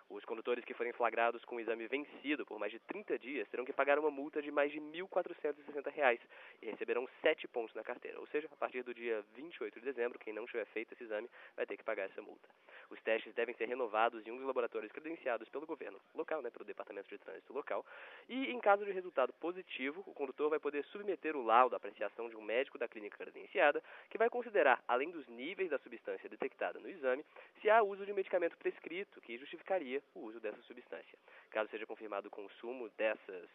Os 0.10 0.26
condutores 0.26 0.66
que 0.66 0.74
forem 0.74 0.92
flagrados 0.92 1.46
com 1.46 1.56
o 1.56 1.60
exame 1.60 1.88
vencido 1.88 2.46
por 2.46 2.60
mais 2.60 2.72
de 2.72 2.80
30 2.80 3.18
dias 3.18 3.48
terão 3.50 3.64
que 3.64 3.72
pagar 3.72 3.98
uma 4.00 4.12
multa 4.12 4.42
de 4.42 4.52
mais 4.52 4.72
de 4.72 4.80
R$ 4.80 5.04
1.460 5.04 6.20
e 6.62 6.66
receberão 6.66 7.08
7 7.22 7.48
pontos 7.48 7.74
na 7.74 7.84
carteira. 7.84 8.20
Ou 8.20 8.28
seja, 8.28 8.50
a 8.52 8.56
partir 8.56 8.84
do 8.84 8.94
dia 8.94 9.24
28 9.34 9.80
de 9.80 9.86
dezembro, 9.86 10.20
quem 10.20 10.34
não 10.34 10.46
tiver 10.46 10.66
feito 10.66 10.94
esse 10.94 11.04
exame 11.04 11.30
vai 11.56 11.66
ter 11.66 11.78
que 11.78 11.84
pagar 11.84 12.04
essa 12.04 12.22
multa. 12.22 12.50
Os 12.90 13.02
testes 13.02 13.34
devem 13.34 13.56
ser 13.56 13.68
renovados 13.68 14.26
em 14.28 14.32
um 14.32 14.38
dos 14.38 14.46
laboratórios 14.46 14.92
credenciados 14.92 15.48
pelo 15.50 15.66
governo 15.66 16.00
local, 16.14 16.42
né, 16.42 16.50
pelo 16.50 16.66
Departamento 16.66 17.08
de 17.08 17.18
Trânsito 17.26 17.54
local. 17.54 17.86
E 18.30 18.52
em 18.52 18.60
caso 18.60 18.86
de 18.86 18.92
resultado 18.92 19.34
positivo, 19.34 20.04
o 20.06 20.14
condutor 20.14 20.50
vai 20.50 20.60
poder 20.60 20.84
submeter 20.86 21.36
o 21.36 21.44
laudo 21.44 21.76
à 21.76 21.78
apreciação 21.78 22.30
de 22.30 22.36
um 22.36 22.42
médico 22.42 22.78
da 22.78 22.88
clínica 22.88 23.18
credenciada, 23.18 23.84
que 24.10 24.18
vai 24.18 24.30
considerar, 24.30 24.82
além 24.88 25.12
dos 25.12 25.28
níveis 25.28 25.70
da 25.70 25.80
substância 25.80 26.30
detectada 26.30 26.80
no 26.80 26.90
exame 26.90 27.26
se 27.62 27.70
há 27.70 27.82
uso 27.84 28.06
de 28.06 28.12
um 28.12 28.16
medicamento 28.16 28.58
prescrito 28.58 29.20
que 29.22 29.38
justificaria 29.38 30.02
o 30.14 30.22
uso 30.22 30.40
dessa 30.40 30.62
substância. 30.64 31.18
Caso 31.50 31.70
seja 31.70 31.86
confirmado 31.86 32.28
o 32.28 32.32
consumo 32.32 32.90
dessas 32.98 33.50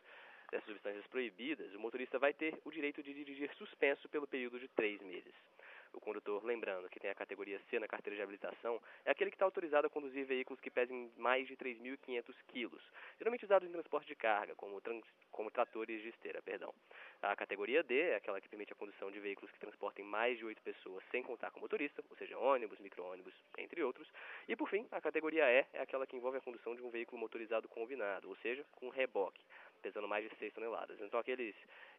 dessas 0.50 0.66
substâncias 0.66 1.06
proibidas, 1.06 1.72
o 1.74 1.78
motorista 1.78 2.18
vai 2.18 2.34
ter 2.34 2.58
o 2.64 2.72
direito 2.72 3.02
de 3.04 3.14
dirigir 3.14 3.54
suspenso 3.54 4.08
pelo 4.08 4.26
período 4.26 4.58
de 4.58 4.66
três 4.68 5.00
meses. 5.00 5.32
O 5.92 6.00
condutor, 6.00 6.44
lembrando 6.44 6.88
que 6.88 7.00
tem 7.00 7.10
a 7.10 7.14
categoria 7.14 7.60
C 7.68 7.78
na 7.78 7.88
carteira 7.88 8.16
de 8.16 8.22
habilitação, 8.22 8.80
é 9.04 9.10
aquele 9.10 9.30
que 9.30 9.36
está 9.36 9.44
autorizado 9.44 9.86
a 9.86 9.90
conduzir 9.90 10.24
veículos 10.24 10.60
que 10.60 10.70
pesem 10.70 11.10
mais 11.16 11.46
de 11.48 11.56
3.500 11.56 12.34
quilos, 12.48 12.82
geralmente 13.18 13.44
usados 13.44 13.68
em 13.68 13.72
transporte 13.72 14.06
de 14.06 14.14
carga, 14.14 14.54
como, 14.54 14.80
trans, 14.80 15.04
como 15.30 15.50
tratores 15.50 16.00
de 16.00 16.08
esteira. 16.08 16.40
Perdão. 16.42 16.72
A 17.20 17.34
categoria 17.36 17.82
D 17.82 17.98
é 18.00 18.16
aquela 18.16 18.40
que 18.40 18.48
permite 18.48 18.72
a 18.72 18.76
condução 18.76 19.10
de 19.10 19.18
veículos 19.20 19.50
que 19.50 19.58
transportem 19.58 20.04
mais 20.04 20.38
de 20.38 20.44
8 20.44 20.62
pessoas 20.62 21.04
sem 21.10 21.22
contar 21.22 21.50
com 21.50 21.60
motorista, 21.60 22.02
ou 22.08 22.16
seja, 22.16 22.38
ônibus, 22.38 22.78
micro-ônibus, 22.78 23.34
entre 23.58 23.82
outros. 23.82 24.08
E, 24.48 24.56
por 24.56 24.68
fim, 24.68 24.86
a 24.90 25.00
categoria 25.00 25.44
E 25.50 25.66
é 25.72 25.80
aquela 25.80 26.06
que 26.06 26.16
envolve 26.16 26.38
a 26.38 26.40
condução 26.40 26.74
de 26.74 26.82
um 26.82 26.90
veículo 26.90 27.20
motorizado 27.20 27.68
combinado, 27.68 28.28
ou 28.28 28.36
seja, 28.36 28.64
com 28.72 28.88
reboque, 28.88 29.44
pesando 29.82 30.08
mais 30.08 30.28
de 30.28 30.34
6 30.36 30.52
toneladas. 30.54 31.00
Então, 31.00 31.18
aqueles 31.20 31.54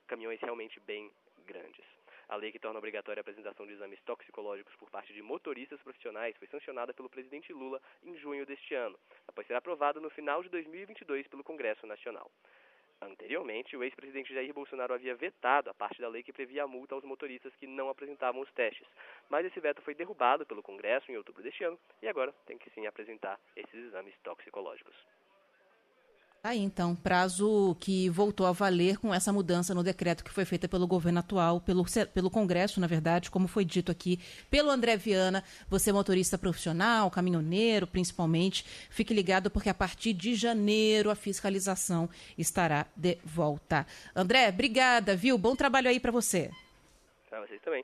caminhões 0.07 0.39
realmente 0.39 0.79
bem 0.79 1.11
grandes. 1.45 2.00
A 2.31 2.37
lei 2.37 2.49
que 2.49 2.59
torna 2.59 2.79
obrigatória 2.79 3.19
a 3.19 3.23
apresentação 3.23 3.67
de 3.67 3.73
exames 3.73 3.99
toxicológicos 4.05 4.73
por 4.77 4.89
parte 4.89 5.11
de 5.11 5.21
motoristas 5.21 5.81
profissionais 5.81 6.33
foi 6.37 6.47
sancionada 6.47 6.93
pelo 6.93 7.09
presidente 7.09 7.51
Lula 7.51 7.81
em 8.01 8.15
junho 8.15 8.45
deste 8.45 8.73
ano, 8.73 8.97
após 9.27 9.45
ser 9.45 9.53
aprovada 9.53 9.99
no 9.99 10.09
final 10.09 10.41
de 10.41 10.47
2022 10.47 11.27
pelo 11.27 11.43
Congresso 11.43 11.85
Nacional. 11.85 12.31
Anteriormente, 13.01 13.75
o 13.75 13.83
ex-presidente 13.83 14.33
Jair 14.33 14.53
Bolsonaro 14.53 14.93
havia 14.93 15.13
vetado 15.13 15.69
a 15.69 15.73
parte 15.73 15.99
da 15.99 16.07
lei 16.07 16.23
que 16.23 16.31
previa 16.31 16.63
a 16.63 16.67
multa 16.67 16.95
aos 16.95 17.03
motoristas 17.03 17.53
que 17.55 17.67
não 17.67 17.89
apresentavam 17.89 18.39
os 18.39 18.51
testes, 18.53 18.87
mas 19.29 19.45
esse 19.45 19.59
veto 19.59 19.81
foi 19.81 19.93
derrubado 19.93 20.45
pelo 20.45 20.63
Congresso 20.63 21.11
em 21.11 21.17
outubro 21.17 21.43
deste 21.43 21.65
ano 21.65 21.77
e 22.01 22.07
agora 22.07 22.31
tem 22.45 22.57
que 22.57 22.69
sim 22.69 22.87
apresentar 22.87 23.37
esses 23.57 23.87
exames 23.87 24.17
toxicológicos. 24.23 24.95
Tá 26.41 26.49
aí, 26.49 26.59
então, 26.59 26.95
prazo 26.95 27.77
que 27.79 28.09
voltou 28.09 28.47
a 28.47 28.51
valer 28.51 28.97
com 28.97 29.13
essa 29.13 29.31
mudança 29.31 29.75
no 29.75 29.83
decreto 29.83 30.23
que 30.23 30.31
foi 30.31 30.43
feita 30.43 30.67
pelo 30.67 30.87
governo 30.87 31.19
atual, 31.19 31.61
pelo, 31.61 31.85
pelo 32.11 32.31
Congresso, 32.31 32.79
na 32.79 32.87
verdade, 32.87 33.29
como 33.29 33.47
foi 33.47 33.63
dito 33.63 33.91
aqui 33.91 34.19
pelo 34.49 34.71
André 34.71 34.97
Viana. 34.97 35.43
Você, 35.69 35.93
motorista 35.93 36.39
profissional, 36.39 37.11
caminhoneiro, 37.11 37.85
principalmente, 37.85 38.65
fique 38.89 39.13
ligado 39.13 39.51
porque 39.51 39.69
a 39.69 39.73
partir 39.73 40.13
de 40.13 40.33
janeiro 40.33 41.11
a 41.11 41.15
fiscalização 41.15 42.09
estará 42.35 42.87
de 42.95 43.19
volta. 43.23 43.85
André, 44.15 44.49
obrigada, 44.49 45.15
viu? 45.15 45.37
Bom 45.37 45.55
trabalho 45.55 45.89
aí 45.89 45.99
para 45.99 46.11
você. 46.11 46.49
Para 47.29 47.41
vocês 47.41 47.61
também. 47.61 47.83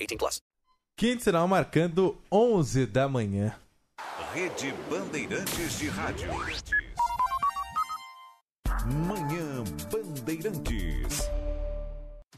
18 0.01 0.17
plus. 0.17 0.41
Quinto 0.97 1.23
sinal 1.23 1.47
marcando 1.47 2.17
11 2.31 2.85
da 2.85 3.07
manhã. 3.07 3.55
Rede 4.33 4.73
Bandeirantes 4.89 5.77
de 5.77 5.87
Rádio. 5.89 6.29
Manhã 9.07 9.63
Bandeirantes. 9.91 11.29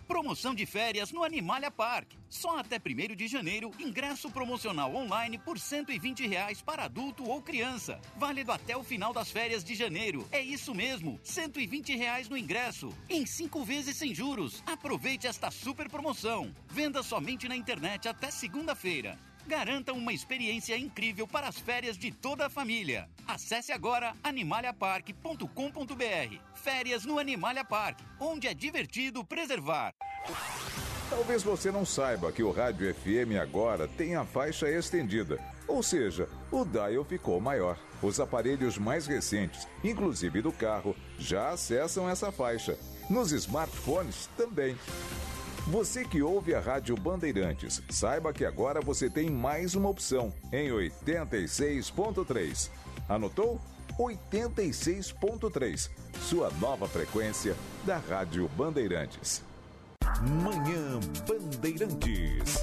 Promoção 0.08 0.54
de 0.54 0.66
férias 0.66 1.12
no 1.12 1.24
Animalia 1.24 1.72
Park. 1.72 2.12
Só 2.30 2.58
até 2.60 2.78
1 2.78 3.16
de 3.16 3.28
janeiro, 3.28 3.72
ingresso 3.80 4.30
promocional 4.30 4.93
online 4.95 5.38
por 5.38 5.58
120 5.58 6.28
reais 6.28 6.62
para 6.62 6.86
adulto 6.86 7.30
ou 7.30 7.41
criança. 7.41 7.99
Válido 8.18 8.51
até 8.51 8.76
o 8.76 8.84
final 8.84 9.14
das 9.14 9.32
férias 9.32 9.64
de 9.64 9.76
janeiro. 9.76 10.28
É 10.32 10.41
isso 10.41 10.74
mesmo, 10.74 11.20
120 11.24 11.95
reais 11.95 12.28
no 12.28 12.38
ingresso. 12.38 12.89
Em 13.10 13.26
cinco 13.26 13.64
vezes 13.64 13.95
sem 13.95 14.14
juros. 14.14 14.62
Aproveite 14.66 15.28
esta 15.28 15.49
super 15.49 15.89
promoção. 15.89 16.54
Venda 16.68 17.01
somente 17.01 17.47
na 17.47 17.56
internet 17.56 18.08
até 18.08 18.30
segunda-feira. 18.30 19.18
Garanta 19.46 19.91
uma 19.91 20.14
experiência 20.14 20.78
incrível 20.78 21.28
para 21.28 21.48
as 21.48 21.60
férias 21.60 21.98
de 21.98 22.12
toda 22.12 22.46
a 22.46 22.50
família. 22.50 23.10
Acesse 23.28 23.72
agora 23.72 24.14
animaliapark.com.br. 24.24 26.38
Férias 26.56 27.04
no 27.04 27.20
Animalia 27.20 27.66
Park, 27.66 28.00
onde 28.20 28.48
é 28.48 28.54
divertido 28.54 29.24
preservar. 29.26 29.94
Talvez 31.10 31.44
você 31.44 31.72
não 31.72 31.86
saiba 31.86 32.32
que 32.32 32.41
o 32.41 32.52
rádio 32.52 32.94
FM 32.96 33.39
agora 33.41 33.88
tem 33.88 34.16
a 34.16 34.26
faixa 34.26 34.70
estendida, 34.70 35.38
ou 35.68 35.84
seja, 35.84 36.28
o 36.50 36.66
dial 36.66 37.04
ficou 37.04 37.39
maior. 37.39 37.78
Os 38.02 38.20
aparelhos 38.20 38.78
mais 38.78 39.06
recentes, 39.06 39.68
inclusive 39.84 40.41
do 40.41 40.52
carro, 40.52 40.96
já 41.20 41.50
acessam 41.50 42.10
essa 42.10 42.32
faixa. 42.32 42.78
Nos 43.10 43.32
smartphones 43.32 44.30
também. 44.38 44.76
Você 45.68 46.03
que 46.03 46.22
ouve 46.22 46.53
a 46.53 46.59
Rádio 46.59 46.93
Bandeirantes, 46.97 47.82
saiba 47.89 48.34
que 48.34 48.43
agora 48.43 48.82
você 48.82 49.09
tem 49.09 49.30
mais 49.30 49.76
uma 49.76 49.88
opção 49.88 50.34
em 50.51 50.70
86.3. 50.70 52.70
Anotou? 53.07 53.61
86.3. 53.97 55.89
Sua 56.20 56.51
nova 56.59 56.86
frequência 56.86 57.55
da 57.86 57.97
Rádio 57.97 58.49
Bandeirantes. 58.57 59.41
Manhã 60.43 60.99
Bandeirantes. 61.26 62.57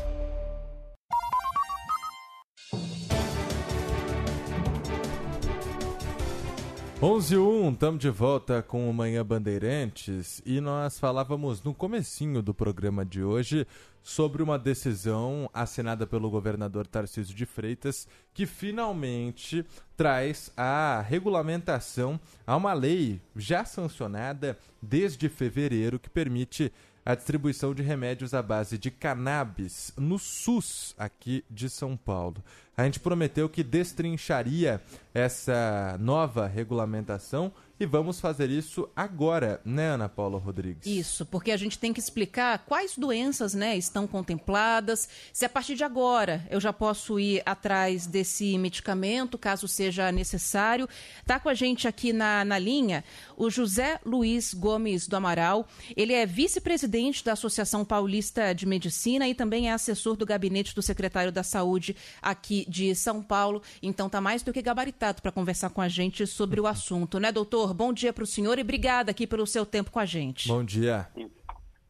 Onze 7.02 7.34
e 7.34 7.38
um, 7.38 7.70
estamos 7.70 7.98
de 7.98 8.10
volta 8.10 8.62
com 8.62 8.90
o 8.90 8.92
Manhã 8.92 9.24
Bandeirantes 9.24 10.42
e 10.44 10.60
nós 10.60 11.00
falávamos 11.00 11.62
no 11.62 11.72
comecinho 11.72 12.42
do 12.42 12.52
programa 12.52 13.06
de 13.06 13.22
hoje 13.22 13.66
sobre 14.02 14.42
uma 14.42 14.58
decisão 14.58 15.48
assinada 15.54 16.06
pelo 16.06 16.28
governador 16.28 16.86
Tarcísio 16.86 17.34
de 17.34 17.46
Freitas 17.46 18.06
que 18.34 18.44
finalmente 18.44 19.64
traz 19.96 20.52
a 20.54 21.00
regulamentação 21.00 22.20
a 22.46 22.54
uma 22.54 22.74
lei 22.74 23.18
já 23.34 23.64
sancionada 23.64 24.58
desde 24.82 25.26
fevereiro 25.30 25.98
que 25.98 26.10
permite 26.10 26.70
a 27.04 27.14
distribuição 27.14 27.74
de 27.74 27.82
remédios 27.82 28.34
à 28.34 28.42
base 28.42 28.76
de 28.76 28.90
cannabis 28.90 29.90
no 29.96 30.18
SUS 30.18 30.94
aqui 30.98 31.42
de 31.50 31.70
São 31.70 31.96
Paulo. 31.96 32.44
A 32.76 32.84
gente 32.84 33.00
prometeu 33.00 33.48
que 33.48 33.62
destrincharia 33.62 34.80
essa 35.12 35.96
nova 36.00 36.46
regulamentação 36.46 37.52
e 37.80 37.86
vamos 37.86 38.20
fazer 38.20 38.50
isso 38.50 38.90
agora, 38.94 39.58
né, 39.64 39.88
Ana 39.88 40.06
Paula 40.06 40.38
Rodrigues? 40.38 40.84
Isso, 40.84 41.24
porque 41.24 41.50
a 41.50 41.56
gente 41.56 41.78
tem 41.78 41.94
que 41.94 41.98
explicar 41.98 42.58
quais 42.66 42.94
doenças 42.94 43.54
né, 43.54 43.74
estão 43.74 44.06
contempladas, 44.06 45.08
se 45.32 45.46
a 45.46 45.48
partir 45.48 45.76
de 45.76 45.82
agora 45.82 46.46
eu 46.50 46.60
já 46.60 46.74
posso 46.74 47.18
ir 47.18 47.42
atrás 47.46 48.06
desse 48.06 48.58
medicamento, 48.58 49.38
caso 49.38 49.66
seja 49.66 50.12
necessário. 50.12 50.86
Está 51.22 51.40
com 51.40 51.48
a 51.48 51.54
gente 51.54 51.88
aqui 51.88 52.12
na, 52.12 52.44
na 52.44 52.58
linha 52.58 53.02
o 53.34 53.48
José 53.48 53.98
Luiz 54.04 54.52
Gomes 54.52 55.08
do 55.08 55.16
Amaral. 55.16 55.66
Ele 55.96 56.12
é 56.12 56.26
vice-presidente 56.26 57.24
da 57.24 57.32
Associação 57.32 57.82
Paulista 57.82 58.54
de 58.54 58.66
Medicina 58.66 59.26
e 59.26 59.34
também 59.34 59.70
é 59.70 59.72
assessor 59.72 60.16
do 60.16 60.26
gabinete 60.26 60.74
do 60.74 60.82
secretário 60.82 61.32
da 61.32 61.42
Saúde 61.42 61.96
aqui 62.20 62.59
de 62.68 62.94
São 62.94 63.22
Paulo. 63.22 63.62
Então 63.82 64.06
está 64.06 64.20
mais 64.20 64.42
do 64.42 64.52
que 64.52 64.62
gabaritado 64.62 65.20
para 65.22 65.32
conversar 65.32 65.70
com 65.70 65.80
a 65.80 65.88
gente 65.88 66.26
sobre 66.26 66.60
o 66.60 66.66
assunto, 66.66 67.18
né, 67.18 67.32
doutor? 67.32 67.74
bom 67.74 67.92
dia 67.92 68.12
para 68.12 68.24
o 68.24 68.26
senhor 68.26 68.58
e 68.58 68.62
obrigada 68.62 69.10
aqui 69.10 69.26
pelo 69.26 69.46
seu 69.46 69.64
tempo 69.64 69.90
com 69.90 69.98
a 69.98 70.04
gente. 70.04 70.48
Bom 70.48 70.64
dia. 70.64 71.08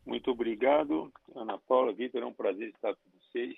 Muito 0.07 0.31
obrigado, 0.31 1.13
Ana 1.35 1.59
Paula, 1.59 1.93
Vitor, 1.93 2.23
é 2.23 2.27
um 2.27 2.33
prazer 2.33 2.69
estar 2.69 2.95
com 2.95 3.11
vocês. 3.19 3.57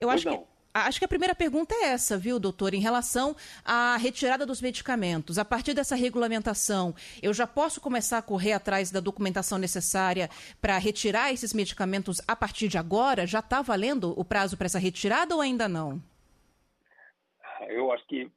Eu 0.00 0.10
acho 0.10 0.28
que, 0.28 0.38
acho 0.84 0.98
que 0.98 1.04
a 1.04 1.08
primeira 1.08 1.34
pergunta 1.34 1.74
é 1.74 1.92
essa, 1.92 2.18
viu, 2.18 2.38
doutor, 2.38 2.74
em 2.74 2.80
relação 2.80 3.34
à 3.64 3.96
retirada 3.96 4.44
dos 4.44 4.60
medicamentos. 4.60 5.38
A 5.38 5.44
partir 5.44 5.72
dessa 5.72 5.96
regulamentação, 5.96 6.94
eu 7.22 7.32
já 7.32 7.46
posso 7.46 7.80
começar 7.80 8.18
a 8.18 8.22
correr 8.22 8.52
atrás 8.52 8.90
da 8.90 9.00
documentação 9.00 9.58
necessária 9.58 10.28
para 10.60 10.76
retirar 10.78 11.32
esses 11.32 11.54
medicamentos 11.54 12.20
a 12.28 12.36
partir 12.36 12.68
de 12.68 12.78
agora? 12.78 13.26
Já 13.26 13.38
está 13.38 13.62
valendo 13.62 14.12
o 14.18 14.24
prazo 14.24 14.56
para 14.56 14.66
essa 14.66 14.78
retirada 14.78 15.34
ou 15.34 15.40
ainda 15.40 15.68
não? 15.68 16.02
Eu 17.68 17.90
acho 17.92 18.06
que 18.06 18.30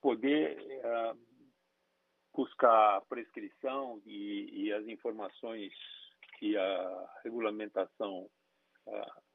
poder 0.00 0.58
uh, 0.84 1.18
buscar 2.34 2.96
a 2.96 3.00
prescrição 3.08 4.00
e, 4.04 4.66
e, 4.66 4.72
as 4.72 4.86
informações 4.86 5.72
que 6.38 6.56
a 6.56 7.06
regulamentação 7.24 8.28
uh, 8.86 9.25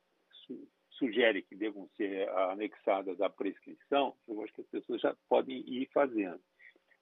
sugere 1.02 1.42
que 1.42 1.56
devam 1.56 1.90
ser 1.98 2.30
anexadas 2.30 3.20
à 3.20 3.28
prescrição, 3.28 4.16
eu 4.28 4.40
acho 4.44 4.54
que 4.54 4.62
as 4.62 4.68
pessoas 4.68 5.02
já 5.02 5.16
podem 5.28 5.58
ir 5.68 5.90
fazendo. 5.92 6.40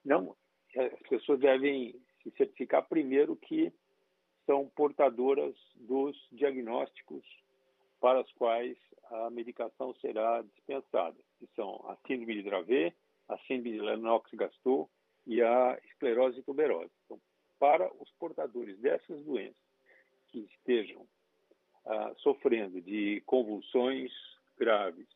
Não, 0.05 0.37
as 0.77 1.09
pessoas 1.09 1.41
devem 1.41 1.93
se 2.23 2.31
certificar 2.31 2.87
primeiro 2.87 3.35
que 3.35 3.73
são 4.45 4.69
portadoras 4.69 5.53
dos 5.75 6.17
diagnósticos 6.31 7.25
para 7.99 8.21
os 8.21 8.31
quais 8.33 8.77
a 9.11 9.29
medicação 9.29 9.93
será 9.95 10.41
dispensada, 10.41 11.17
que 11.37 11.47
são 11.55 11.75
a 11.89 11.97
síndrome 12.07 12.35
de 12.35 12.43
Dravet, 12.43 12.95
a 13.27 13.37
síndrome 13.39 13.73
de 13.73 13.81
Lennox-Gastaut 13.81 14.89
e 15.27 15.41
a 15.41 15.77
esclerose 15.83 16.41
tuberosa. 16.43 16.91
Então, 17.03 17.19
para 17.59 17.91
os 18.01 18.09
portadores 18.11 18.79
dessas 18.79 19.21
doenças 19.25 19.61
que 20.29 20.39
estejam 20.39 21.05
sofrendo 22.17 22.81
de 22.81 23.21
convulsões 23.25 24.11
graves, 24.57 25.07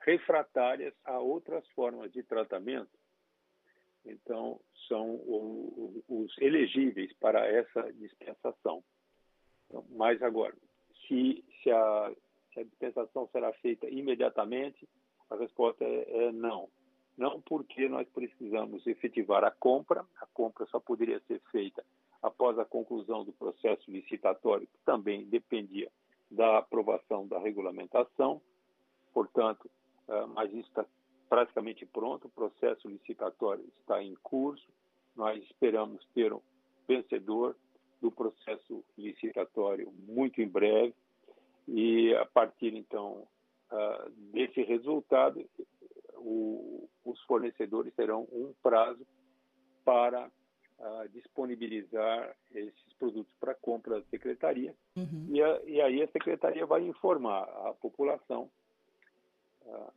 refratárias 0.00 0.94
a 1.04 1.18
outras 1.18 1.66
formas 1.70 2.12
de 2.12 2.22
tratamento, 2.22 2.90
então 4.04 4.60
são 4.88 5.20
os 6.08 6.36
elegíveis 6.38 7.12
para 7.14 7.46
essa 7.46 7.92
dispensação. 7.92 8.82
Então, 9.66 9.84
mas 9.90 10.22
agora, 10.22 10.54
se, 11.06 11.44
se, 11.62 11.70
a, 11.70 12.12
se, 12.52 12.60
a, 12.60 12.64
dispensação 12.64 13.28
será 13.30 13.52
feita 13.54 13.86
imediatamente, 13.88 14.88
a 15.30 15.36
resposta 15.36 15.84
é, 15.84 16.24
é 16.24 16.32
não. 16.32 16.68
Não 17.16 17.40
porque 17.40 17.88
nós 17.88 18.08
precisamos 18.08 18.86
efetivar 18.86 19.44
a 19.44 19.50
compra, 19.50 20.06
a 20.20 20.26
compra 20.26 20.64
só 20.66 20.80
poderia 20.80 21.20
ser 21.26 21.40
feita 21.50 21.84
após 22.22 22.58
a 22.58 22.64
conclusão 22.64 23.24
do 23.24 23.32
processo 23.32 23.90
licitatório, 23.90 24.66
que 24.66 24.78
também 24.84 25.26
dependia 25.26 25.90
da 26.30 26.58
aprovação 26.58 27.26
da 27.26 27.38
regulamentação. 27.38 28.40
Portanto, 29.12 29.70
eh, 30.08 30.26
mas 30.26 30.52
isso 30.52 30.68
está 30.68 30.84
praticamente 31.28 31.84
pronto, 31.86 32.26
o 32.26 32.30
processo 32.30 32.88
licitatório 32.88 33.64
está 33.80 34.02
em 34.02 34.14
curso. 34.22 34.66
Nós 35.14 35.42
esperamos 35.44 36.04
ter 36.14 36.32
um 36.32 36.40
vencedor 36.86 37.56
do 38.00 38.10
processo 38.10 38.84
licitatório 38.96 39.92
muito 40.06 40.40
em 40.40 40.48
breve 40.48 40.94
e 41.66 42.14
a 42.14 42.24
partir 42.24 42.74
então 42.74 43.26
uh, 43.70 44.10
desse 44.32 44.62
resultado 44.62 45.44
os 47.04 47.20
fornecedores 47.22 47.92
terão 47.94 48.26
um 48.32 48.54
prazo 48.62 49.06
para 49.84 50.30
uh, 50.78 51.08
disponibilizar 51.10 52.36
esses 52.54 52.92
produtos 52.98 53.32
para 53.40 53.54
compra 53.54 54.00
da 54.00 54.06
secretaria 54.06 54.74
uhum. 54.96 55.26
e, 55.30 55.42
a, 55.42 55.60
e, 55.64 55.80
aí 55.80 56.02
a 56.02 56.08
secretaria 56.08 56.66
vai 56.66 56.82
informar 56.86 57.42
a 57.42 57.74
população 57.74 58.50
uh, 59.62 59.92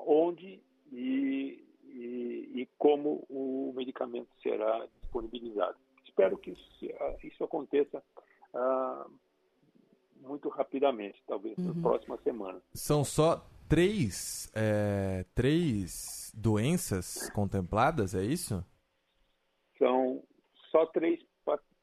onde 0.00 0.60
e, 0.92 1.64
e, 1.84 2.50
e, 2.54 2.68
como 2.78 3.24
o 3.28 3.72
medicamento 3.76 4.28
será 4.42 4.86
disponibilizado. 5.00 5.76
Espero 6.04 6.36
que 6.36 6.50
isso, 6.50 6.68
isso 7.22 7.44
aconteça 7.44 8.02
uh, 8.54 9.10
muito 10.20 10.48
rapidamente, 10.48 11.22
talvez 11.26 11.56
uhum. 11.58 11.74
na 11.74 11.82
próxima 11.82 12.18
semana. 12.18 12.60
São 12.74 13.04
só 13.04 13.46
três, 13.68 14.50
é, 14.54 15.24
três 15.34 16.32
doenças 16.34 17.30
contempladas, 17.30 18.14
é 18.14 18.22
isso? 18.22 18.64
São 19.80 20.22
só 20.70 20.84
três, 20.86 21.18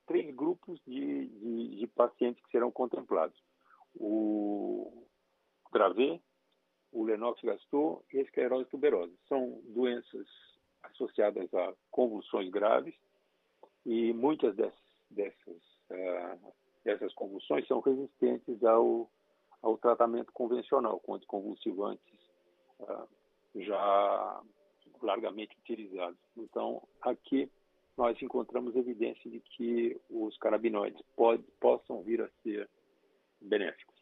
três 0.06 0.34
grupos 0.36 0.80
de, 0.86 1.28
de, 1.28 1.78
de 1.80 1.88
pacientes 1.88 2.42
que 2.44 2.52
serão 2.52 2.72
contemplados. 2.72 3.36
O 4.00 5.08
Dravet, 5.74 6.22
o 6.92 7.04
Lennox-Gastaut 7.04 8.06
e 8.14 8.20
a 8.20 8.22
esclerose 8.22 8.70
tuberosa. 8.70 9.12
São 9.28 9.60
doenças 9.66 10.28
associadas 10.84 11.52
a 11.56 11.74
convulsões 11.90 12.50
graves 12.52 12.96
e 13.84 14.14
muitas 14.14 14.56
dessas, 14.56 14.80
dessas, 15.10 15.62
uh, 15.90 16.54
dessas 16.86 17.12
convulsões 17.16 17.68
são 17.68 17.80
resistentes 17.80 18.64
ao, 18.64 19.10
ao 19.64 19.76
tratamento 19.80 20.32
convencional 20.34 21.00
com 21.00 21.16
anticonvulsivantes 21.16 22.20
uh, 22.80 23.08
já 23.56 24.42
largamente 25.02 25.58
utilizados. 25.58 26.20
Então, 26.38 26.88
aqui 27.02 27.52
nós 27.98 28.22
encontramos 28.22 28.76
evidência 28.76 29.30
de 29.30 29.40
que 29.40 30.00
os 30.10 30.38
canabinoides 30.38 31.02
pode, 31.16 31.44
possam 31.60 32.04
vir 32.04 32.22
a 32.22 32.30
ser 32.44 32.70
benéficos. 33.42 33.98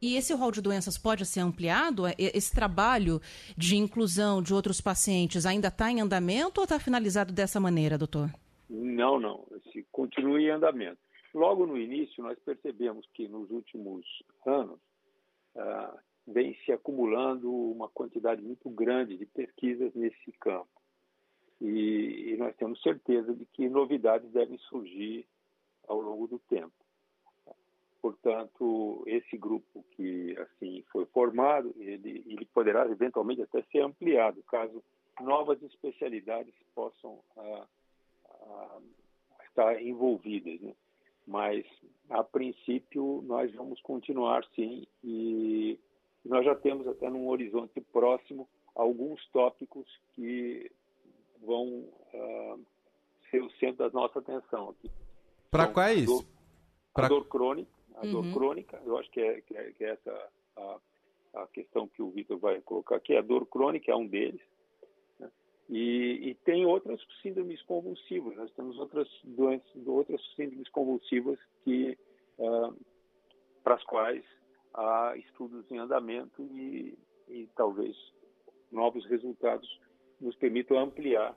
E 0.00 0.14
esse 0.16 0.32
rol 0.32 0.52
de 0.52 0.62
doenças 0.62 0.96
pode 0.96 1.26
ser 1.26 1.40
ampliado? 1.40 2.04
Esse 2.16 2.54
trabalho 2.54 3.20
de 3.56 3.76
inclusão 3.76 4.40
de 4.40 4.54
outros 4.54 4.80
pacientes 4.80 5.44
ainda 5.44 5.68
está 5.68 5.90
em 5.90 6.00
andamento 6.00 6.60
ou 6.60 6.64
está 6.64 6.78
finalizado 6.78 7.32
dessa 7.32 7.58
maneira, 7.58 7.98
doutor? 7.98 8.30
Não, 8.70 9.18
não. 9.18 9.44
Esse 9.56 9.84
continua 9.90 10.40
em 10.40 10.50
andamento. 10.50 10.98
Logo 11.34 11.66
no 11.66 11.76
início, 11.76 12.22
nós 12.22 12.38
percebemos 12.38 13.06
que 13.12 13.26
nos 13.26 13.50
últimos 13.50 14.04
anos 14.46 14.78
ah, 15.56 15.98
vem 16.26 16.54
se 16.64 16.70
acumulando 16.70 17.50
uma 17.52 17.88
quantidade 17.88 18.40
muito 18.40 18.70
grande 18.70 19.16
de 19.16 19.26
pesquisas 19.26 19.92
nesse 19.94 20.32
campo. 20.40 20.68
E, 21.60 22.32
e 22.32 22.36
nós 22.36 22.54
temos 22.56 22.80
certeza 22.82 23.34
de 23.34 23.44
que 23.46 23.68
novidades 23.68 24.30
devem 24.30 24.58
surgir 24.58 25.26
ao 25.86 26.00
longo 26.00 26.26
do 26.26 26.38
tempo. 26.38 26.72
Portanto, 28.00 29.02
esse 29.06 29.36
grupo 29.36 29.84
que 29.92 30.36
assim 30.38 30.84
foi 30.92 31.04
formado, 31.06 31.74
ele, 31.78 32.22
ele 32.26 32.44
poderá 32.54 32.88
eventualmente 32.88 33.42
até 33.42 33.62
ser 33.62 33.80
ampliado, 33.80 34.42
caso 34.44 34.82
novas 35.20 35.60
especialidades 35.62 36.54
possam 36.74 37.18
ah, 37.36 37.66
ah, 38.24 38.78
estar 39.48 39.82
envolvidas. 39.82 40.60
Né? 40.60 40.74
Mas, 41.26 41.66
a 42.08 42.22
princípio, 42.22 43.22
nós 43.26 43.52
vamos 43.52 43.80
continuar 43.82 44.44
sim 44.54 44.86
e 45.02 45.78
nós 46.24 46.44
já 46.44 46.54
temos 46.54 46.86
até 46.86 47.10
num 47.10 47.28
horizonte 47.28 47.80
próximo 47.92 48.48
alguns 48.74 49.26
tópicos 49.30 49.86
que 50.14 50.70
vão 51.42 51.66
uh, 51.66 52.60
ser 53.30 53.42
o 53.42 53.50
centro 53.52 53.88
da 53.88 53.90
nossa 53.90 54.18
atenção 54.18 54.70
aqui. 54.70 54.90
Para 55.50 55.64
então, 55.64 55.74
quais? 55.74 56.06
Dor, 56.06 56.24
pra... 56.94 57.06
A 57.06 57.08
dor 57.08 57.26
crônica, 57.26 57.70
a 57.94 58.04
uhum. 58.04 58.12
dor 58.12 58.32
crônica, 58.32 58.82
eu 58.84 58.98
acho 58.98 59.10
que 59.10 59.20
é, 59.20 59.40
que 59.40 59.56
é, 59.56 59.72
que 59.72 59.84
é 59.84 59.90
essa 59.90 60.30
a, 60.56 60.78
a, 61.34 61.46
questão 61.48 61.88
que 61.88 62.02
o 62.02 62.10
Vitor 62.10 62.38
vai 62.38 62.60
colocar 62.60 62.96
aqui. 62.96 63.16
A 63.16 63.22
dor 63.22 63.46
crônica 63.46 63.90
é 63.90 63.96
um 63.96 64.06
deles. 64.06 64.40
E, 65.68 66.30
e, 66.30 66.34
tem 66.46 66.64
outras 66.64 66.98
síndromes 67.20 67.60
convulsivas. 67.64 68.34
Nós 68.36 68.50
temos 68.52 68.78
outras 68.78 69.06
doenças, 69.22 69.86
outras 69.86 70.20
síndromes 70.34 70.66
convulsivas 70.70 71.38
que 71.62 71.96
uh, 72.38 72.74
para 73.62 73.74
as 73.74 73.84
quais 73.84 74.24
há 74.72 75.14
estudos 75.16 75.70
em 75.70 75.76
andamento 75.76 76.42
e, 76.42 76.98
e 77.28 77.46
talvez 77.54 77.94
novos 78.72 79.04
resultados 79.06 79.68
nos 80.20 80.34
permitam 80.36 80.78
ampliar 80.78 81.36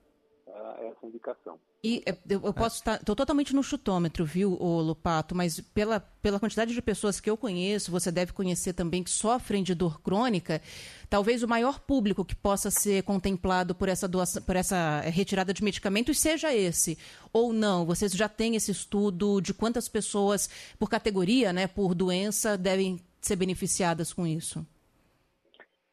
essa 0.82 1.06
indicação. 1.06 1.60
E 1.84 2.04
é, 2.06 2.16
eu 2.30 2.54
posso 2.54 2.78
estar. 2.78 2.96
Estou 2.96 3.16
totalmente 3.16 3.56
no 3.56 3.64
chutômetro, 3.64 4.24
viu, 4.24 4.52
Lupato? 4.52 5.34
Mas 5.34 5.60
pela, 5.60 6.00
pela 6.00 6.40
quantidade 6.40 6.74
de 6.74 6.82
pessoas 6.82 7.20
que 7.20 7.30
eu 7.30 7.36
conheço, 7.36 7.92
você 7.92 8.12
deve 8.12 8.34
conhecer 8.34 8.74
também 8.74 9.04
que 9.04 9.10
sofrem 9.10 9.64
de 9.64 9.74
dor 9.74 10.02
crônica. 10.02 10.62
Talvez 11.10 11.42
o 11.42 11.48
maior 11.48 11.80
público 11.80 12.24
que 12.24 12.36
possa 12.36 12.70
ser 12.70 13.04
contemplado 13.04 13.74
por 13.74 13.90
essa, 13.90 14.08
doação, 14.08 14.42
por 14.44 14.56
essa 14.56 15.02
retirada 15.02 15.54
de 15.54 15.64
medicamentos 15.64 16.20
seja 16.20 16.54
esse. 16.54 16.98
Ou 17.34 17.52
não? 17.52 17.86
Vocês 17.86 18.12
já 18.12 18.30
têm 18.30 18.56
esse 18.56 18.72
estudo 18.72 19.42
de 19.42 19.54
quantas 19.54 19.90
pessoas, 19.90 20.50
por 20.78 20.90
categoria, 20.90 21.52
né, 21.52 21.68
por 21.68 21.96
doença, 21.96 22.58
devem 22.58 23.00
ser 23.20 23.36
beneficiadas 23.36 24.14
com 24.14 24.28
isso? 24.28 24.66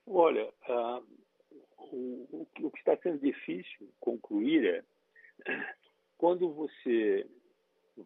Olha, 0.06 0.48
uh, 0.69 1.02
o, 1.93 2.47
o 2.60 2.70
que 2.70 2.78
está 2.78 2.97
sendo 2.98 3.19
difícil 3.19 3.89
concluir 4.01 4.65
é 4.65 4.85
quando 6.16 6.51
você 6.52 7.27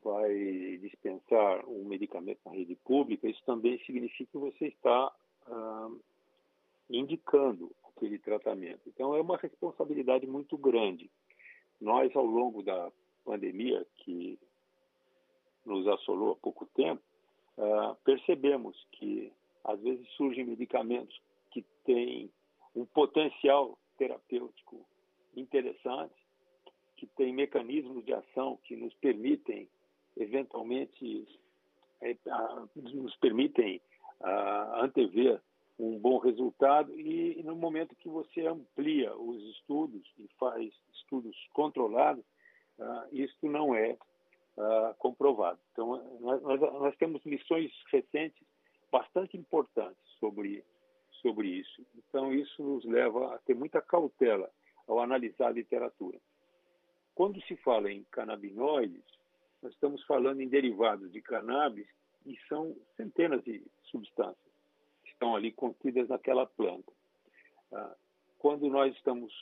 vai 0.03 0.79
dispensar 0.79 1.67
um 1.69 1.85
medicamento 1.85 2.41
na 2.45 2.53
rede 2.53 2.77
pública, 2.77 3.29
isso 3.29 3.43
também 3.45 3.79
significa 3.85 4.31
que 4.31 4.39
você 4.39 4.67
está 4.67 5.13
ah, 5.47 5.91
indicando 6.89 7.75
aquele 7.85 8.19
tratamento. 8.19 8.81
Então, 8.87 9.15
é 9.15 9.21
uma 9.21 9.37
responsabilidade 9.37 10.27
muito 10.27 10.57
grande. 10.57 11.11
Nós, 11.81 12.15
ao 12.17 12.25
longo 12.25 12.63
da 12.63 12.91
pandemia, 13.25 13.87
que 13.97 14.39
nos 15.65 15.87
assolou 15.87 16.33
há 16.33 16.37
pouco 16.37 16.67
tempo, 16.67 17.03
ah, 17.59 17.97
percebemos 18.05 18.77
que, 18.93 19.33
às 19.65 19.81
vezes, 19.81 20.07
surgem 20.17 20.45
medicamentos 20.45 21.21
que 21.51 21.63
têm 21.85 22.31
um 22.74 22.85
potencial 22.86 23.78
terapêutico 23.99 24.86
interessante, 25.36 26.15
que 26.97 27.07
tem 27.07 27.32
mecanismos 27.32 28.05
de 28.05 28.12
ação 28.12 28.59
que 28.65 28.77
nos 28.77 28.94
permitem, 28.94 29.69
eventualmente, 30.16 31.27
é, 32.01 32.16
nos 32.77 33.16
permitem 33.16 33.81
antever 34.74 35.40
um 35.78 35.99
bom 35.99 36.19
resultado 36.19 36.99
e, 36.99 37.43
no 37.43 37.57
momento 37.57 37.97
que 37.97 38.09
você 38.09 38.47
amplia 38.47 39.15
os 39.16 39.43
estudos 39.57 40.03
e 40.19 40.28
faz 40.39 40.73
estudos 40.94 41.36
controlados, 41.53 42.24
uh, 42.78 43.09
isso 43.11 43.36
não 43.43 43.74
é 43.74 43.97
uh, 44.57 44.94
comprovado. 44.99 45.59
Então, 45.73 46.20
nós, 46.20 46.61
nós, 46.61 46.97
temos 46.97 47.24
lições 47.24 47.73
recentes 47.90 48.47
bastante 48.90 49.36
importantes 49.36 50.03
sobre 50.20 50.65
sobre 51.23 51.49
isso. 51.49 51.86
Então, 51.97 52.35
isso 52.35 52.62
nos 52.62 52.85
leva 52.85 53.35
a 53.35 53.39
ter 53.39 53.55
muita 53.55 53.81
cautela 53.81 54.51
ao 54.86 55.01
analisar 55.01 55.49
a 55.49 55.53
literatura. 55.53 56.19
Quando 57.15 57.40
se 57.43 57.57
fala 57.57 57.90
em 57.90 58.05
canabinoides, 58.11 59.05
nós 59.62 59.73
estamos 59.73 60.03
falando 60.05 60.40
em 60.40 60.49
derivados 60.49 61.11
de 61.12 61.23
cannabis 61.23 61.86
e 62.27 62.36
são 62.49 62.77
centenas 62.97 63.43
de 63.44 63.62
substâncias 63.85 64.53
que 65.05 65.11
estão 65.11 65.36
ali 65.36 65.53
contidas 65.53 66.09
naquela 66.09 66.47
planta. 66.47 66.93
Ah, 67.73 67.94
quando 68.39 68.69
nós 68.69 68.94
estamos 68.97 69.32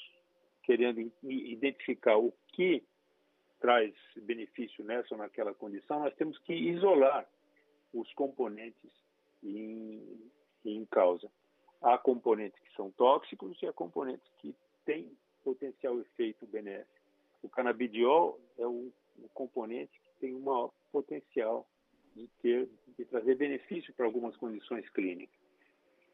querendo 0.63 1.11
identificar 1.23 2.17
o 2.19 2.33
que 2.49 2.85
traz 3.61 3.95
benefício 4.17 4.85
nessa 4.85 5.15
ou 5.15 5.19
naquela 5.19 5.55
condição, 5.55 6.01
nós 6.01 6.15
temos 6.15 6.39
que 6.41 6.53
isolar 6.53 7.27
os 7.93 8.13
componentes 8.15 8.91
em, 9.43 10.31
em 10.65 10.85
causa. 10.87 11.31
Há 11.83 11.97
componentes 11.97 12.61
que 12.61 12.75
são 12.75 12.91
tóxicos 12.91 13.61
e 13.63 13.67
há 13.67 13.73
componentes 13.73 14.29
que 14.39 14.55
têm 14.85 15.17
potencial 15.43 15.99
efeito 16.01 16.47
benéfico. 16.47 17.01
O 17.43 17.49
canabidiol 17.49 18.39
é 18.59 18.67
um, 18.67 18.93
um 19.19 19.29
componente 19.33 19.99
que 20.01 20.21
tem 20.21 20.35
um 20.35 20.41
maior 20.41 20.71
potencial 20.93 21.67
de 22.15 22.29
ter 22.43 22.69
de 22.99 23.05
trazer 23.07 23.35
benefício 23.37 23.95
para 23.95 24.05
algumas 24.05 24.37
condições 24.37 24.89
clínicas. 24.91 25.39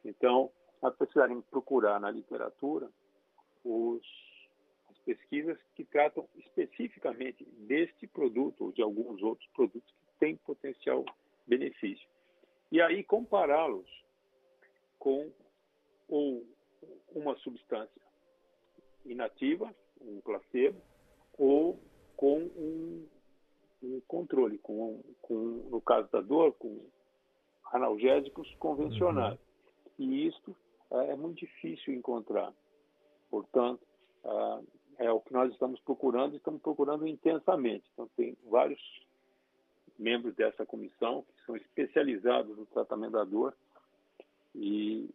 Então, 0.04 0.52
a 0.82 0.90
precisarem 0.90 1.40
procurar 1.40 1.98
na 1.98 2.10
literatura 2.10 2.88
os, 3.64 4.02
as 4.88 4.98
pesquisas 4.98 5.58
que 5.74 5.84
tratam 5.84 6.28
especificamente 6.36 7.44
deste 7.44 8.06
produto 8.06 8.66
ou 8.66 8.72
de 8.72 8.82
alguns 8.82 9.20
outros 9.22 9.48
produtos 9.48 9.90
que 9.90 10.18
têm 10.20 10.36
potencial 10.36 11.04
benefício. 11.46 12.08
E 12.70 12.80
aí 12.80 13.02
compará-los 13.02 13.88
com 14.98 15.32
ou 16.08 16.44
uma 17.14 17.36
substância 17.36 18.02
inativa, 19.04 19.74
um 20.00 20.20
placebo, 20.20 20.80
ou 21.38 21.78
com 22.16 22.38
um, 22.38 23.06
um 23.82 24.00
controle, 24.06 24.58
com, 24.58 25.02
com, 25.22 25.34
no 25.70 25.80
caso 25.80 26.10
da 26.10 26.20
dor, 26.20 26.52
com 26.54 26.80
analgésicos 27.72 28.52
convencionais. 28.58 29.38
Uhum. 29.98 30.06
E 30.06 30.26
isto 30.26 30.56
é, 30.90 31.12
é 31.12 31.16
muito 31.16 31.38
difícil 31.38 31.94
encontrar. 31.94 32.52
Portanto, 33.30 33.80
ah, 34.24 34.60
é 34.98 35.10
o 35.10 35.20
que 35.20 35.32
nós 35.32 35.52
estamos 35.52 35.80
procurando 35.80 36.34
e 36.34 36.36
estamos 36.38 36.60
procurando 36.62 37.06
intensamente. 37.06 37.84
Então, 37.92 38.08
tem 38.16 38.36
vários 38.48 38.80
membros 39.98 40.34
dessa 40.34 40.64
comissão 40.64 41.22
que 41.22 41.46
são 41.46 41.56
especializados 41.56 42.56
no 42.56 42.66
tratamento 42.66 43.12
da 43.12 43.24
dor 43.24 43.54
e, 44.54 45.08
e 45.08 45.10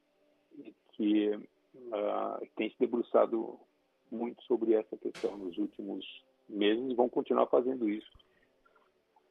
que 0.93 1.29
uh, 1.35 2.47
têm 2.55 2.69
se 2.69 2.75
debruçado 2.79 3.59
muito 4.11 4.43
sobre 4.43 4.73
essa 4.73 4.97
questão 4.97 5.37
nos 5.37 5.57
últimos 5.57 6.05
meses 6.49 6.91
e 6.91 6.95
vão 6.95 7.07
continuar 7.07 7.47
fazendo 7.47 7.89
isso 7.89 8.11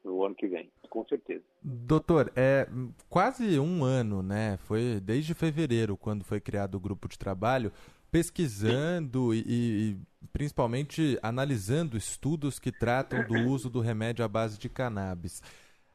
no 0.03 0.25
ano 0.25 0.33
que 0.33 0.47
vem, 0.47 0.71
com 0.89 1.05
certeza. 1.05 1.43
Doutor, 1.61 2.31
é 2.35 2.67
quase 3.07 3.59
um 3.59 3.83
ano, 3.83 4.23
né? 4.23 4.57
Foi 4.57 4.99
desde 4.99 5.33
fevereiro, 5.35 5.95
quando 5.95 6.23
foi 6.23 6.41
criado 6.41 6.75
o 6.75 6.79
grupo 6.79 7.07
de 7.07 7.19
trabalho, 7.19 7.71
pesquisando 8.11 9.33
e, 9.33 9.43
e, 9.47 9.97
principalmente 10.33 11.17
analisando 11.21 11.95
estudos 11.95 12.59
que 12.59 12.71
tratam 12.71 13.23
do 13.23 13.49
uso 13.49 13.69
do 13.69 13.79
remédio 13.79 14.25
à 14.25 14.27
base 14.27 14.57
de 14.57 14.67
cannabis. 14.67 15.41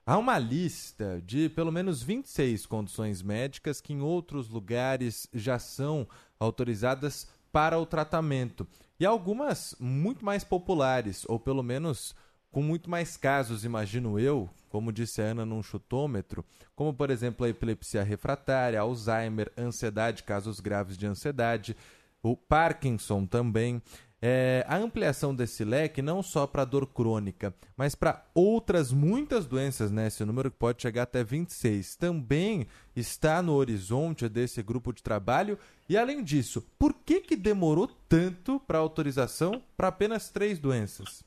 Há 0.09 0.17
uma 0.19 0.39
lista 0.39 1.21
de 1.27 1.49
pelo 1.49 1.73
menos 1.73 2.01
26 2.01 2.65
condições 2.65 3.23
médicas 3.23 3.81
que 3.81 3.93
em 3.93 4.01
outros 4.01 4.49
lugares 4.49 5.27
já 5.35 5.59
são 5.59 6.07
autorizadas 6.39 7.27
para 7.51 7.77
o 7.77 7.85
tratamento. 7.85 8.65
E 9.01 9.05
algumas 9.05 9.75
muito 9.81 10.25
mais 10.25 10.45
populares, 10.45 11.25
ou 11.29 11.41
pelo 11.41 11.61
menos 11.61 12.15
com 12.53 12.63
muito 12.63 12.89
mais 12.89 13.17
casos, 13.17 13.65
imagino 13.65 14.17
eu, 14.17 14.49
como 14.69 14.93
disse 14.93 15.21
a 15.21 15.25
Ana 15.25 15.45
num 15.45 15.61
chutômetro, 15.61 16.45
como 16.77 16.95
por 16.95 17.11
exemplo 17.11 17.45
a 17.45 17.49
epilepsia 17.49 18.05
refratária, 18.05 18.79
Alzheimer, 18.79 19.51
ansiedade, 19.59 20.23
casos 20.23 20.61
graves 20.61 20.97
de 20.97 21.05
ansiedade, 21.09 21.77
o 22.23 22.37
Parkinson 22.37 23.27
também. 23.27 23.83
É, 24.29 24.65
a 24.67 24.77
ampliação 24.77 25.33
desse 25.33 25.65
leque 25.65 26.03
não 26.03 26.21
só 26.21 26.49
para 26.49 26.65
dor 26.65 26.85
crônica, 26.93 27.55
mas 27.77 27.95
para 27.95 28.27
outras 28.35 28.93
muitas 28.93 29.47
doenças, 29.47 29.93
né? 29.93 30.09
Esse 30.09 30.25
número 30.25 30.51
que 30.51 30.59
pode 30.59 30.83
chegar 30.83 31.05
até 31.05 31.23
26, 31.23 31.95
também 31.95 32.67
está 32.97 33.41
no 33.41 33.55
horizonte 33.55 34.29
desse 34.29 34.65
grupo 34.65 34.93
de 34.93 35.01
trabalho. 35.01 35.57
E 35.89 35.97
além 35.97 36.25
disso, 36.25 36.61
por 36.77 36.93
que, 36.93 37.21
que 37.21 37.37
demorou 37.37 37.87
tanto 38.09 38.59
para 38.59 38.79
autorização 38.79 39.63
para 39.77 39.87
apenas 39.87 40.29
três 40.29 40.59
doenças? 40.59 41.23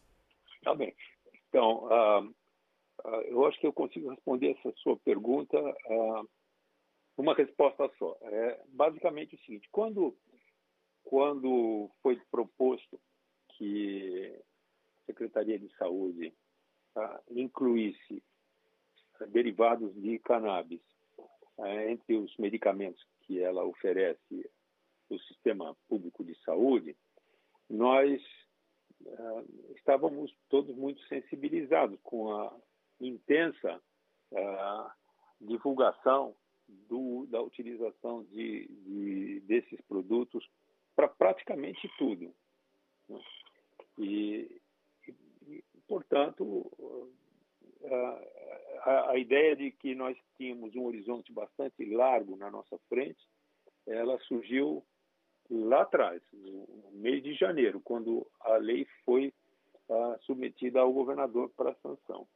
Tá 0.62 0.76
bem. 0.76 0.94
Então, 1.48 1.86
uh, 1.86 2.26
uh, 2.26 3.22
eu 3.30 3.46
acho 3.46 3.58
que 3.62 3.68
eu 3.68 3.72
consigo 3.72 4.10
responder 4.10 4.58
essa 4.60 4.74
sua 4.76 4.98
pergunta 4.98 5.58
uh, 5.58 6.28
uma 7.16 7.34
resposta 7.34 7.90
só. 7.98 8.18
É 8.24 8.60
basicamente 8.74 9.36
o 9.36 9.40
seguinte: 9.40 9.70
quando 9.72 10.18
quando 11.10 11.90
foi 12.04 12.22
proposto 12.30 13.02
que 13.58 14.32
a 15.02 15.06
Secretaria 15.08 15.58
de 15.58 15.68
Saúde 15.76 16.32
ah, 16.96 17.20
incluísse 17.32 18.24
derivados 19.30 19.92
de 19.96 20.20
cannabis 20.20 20.80
ah, 21.58 21.90
entre 21.90 22.16
os 22.16 22.38
medicamentos 22.38 23.04
que 23.22 23.40
ela 23.40 23.66
oferece 23.66 24.52
no 25.10 25.20
sistema 25.22 25.76
público 25.88 26.24
de 26.24 26.36
saúde, 26.44 26.96
nós 27.68 28.22
ah, 29.08 29.44
estávamos 29.78 30.32
todos 30.48 30.76
muito 30.76 31.02
sensibilizados 31.08 32.00
com 32.04 32.32
a 32.32 32.56
intensa 33.02 33.82
divulgação 35.42 36.36
do, 36.88 37.26
da 37.32 37.42
utilização 37.42 38.24
de, 38.26 38.68
de, 38.68 39.40
desses 39.48 39.82
produtos 39.88 40.48
para 41.00 41.08
praticamente 41.08 41.90
tudo. 41.98 42.36
Né? 43.08 43.22
E, 44.00 44.62
e, 45.48 45.64
portanto, 45.88 46.70
a, 48.84 49.12
a, 49.12 49.18
ideia 49.18 49.56
de 49.56 49.72
que 49.72 49.96
nós 49.96 50.18
tínhamos 50.36 50.76
um 50.76 50.84
horizonte 50.84 51.32
bastante 51.32 51.86
largo 51.86 52.36
na 52.36 52.52
nossa 52.52 52.78
frente, 52.90 53.26
ela 53.88 54.20
surgiu 54.28 54.84
lá 55.50 55.84
atrás, 55.84 56.22
no, 56.34 56.68
mês 56.92 57.24
de 57.24 57.34
janeiro, 57.34 57.80
quando 57.80 58.30
a 58.42 58.58
lei 58.58 58.86
foi 59.06 59.34
submetida 60.26 60.82
ao 60.82 60.92
governador 60.92 61.50
para 61.56 61.74
sanção. 61.76 62.28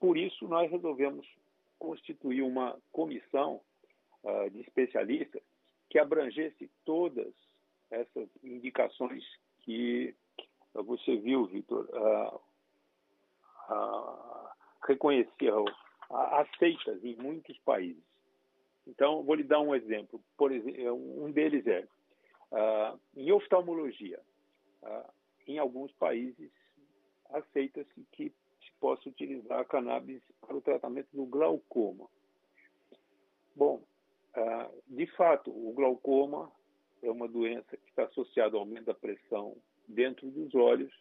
Por 0.00 0.18
isso, 0.18 0.48
nós 0.48 0.68
resolvemos 0.68 1.26
constituir 1.78 2.42
uma 2.42 2.76
comissão 2.90 3.60
de 4.50 4.60
especialistas 4.62 5.42
que 5.88 5.98
abrangesse 5.98 6.68
todas 6.84 7.32
essas 7.90 8.28
indicações 8.42 9.24
que 9.60 10.14
você 10.72 11.16
viu, 11.16 11.46
Vitor, 11.46 11.88
uh, 11.92 12.40
uh, 13.72 14.48
aceitas 16.10 17.04
em 17.04 17.16
muitos 17.16 17.58
países. 17.58 18.02
Então, 18.86 19.22
vou 19.22 19.34
lhe 19.34 19.44
dar 19.44 19.60
um 19.60 19.74
exemplo. 19.74 20.22
Por 20.36 20.52
exemplo, 20.52 21.24
um 21.24 21.30
deles 21.30 21.66
é 21.66 21.86
uh, 22.52 23.00
em 23.16 23.30
oftalmologia. 23.32 24.20
Em 25.46 25.58
alguns 25.58 25.92
países 25.92 26.50
aceita-se 27.28 28.06
que 28.12 28.30
se 28.30 28.72
possa 28.80 29.08
utilizar 29.08 29.60
a 29.60 29.64
cannabis 29.64 30.22
para 30.40 30.56
o 30.56 30.60
tratamento 30.60 31.08
do 31.12 31.26
glaucoma. 31.26 32.08
Bom, 33.54 33.82
de 34.86 35.06
fato, 35.08 35.50
o 35.50 35.72
glaucoma 35.74 36.50
é 37.02 37.10
uma 37.10 37.28
doença 37.28 37.76
que 37.76 37.88
está 37.88 38.04
associada 38.04 38.56
ao 38.56 38.60
aumento 38.60 38.86
da 38.86 38.94
pressão 38.94 39.56
dentro 39.88 40.30
dos 40.30 40.54
olhos, 40.54 40.92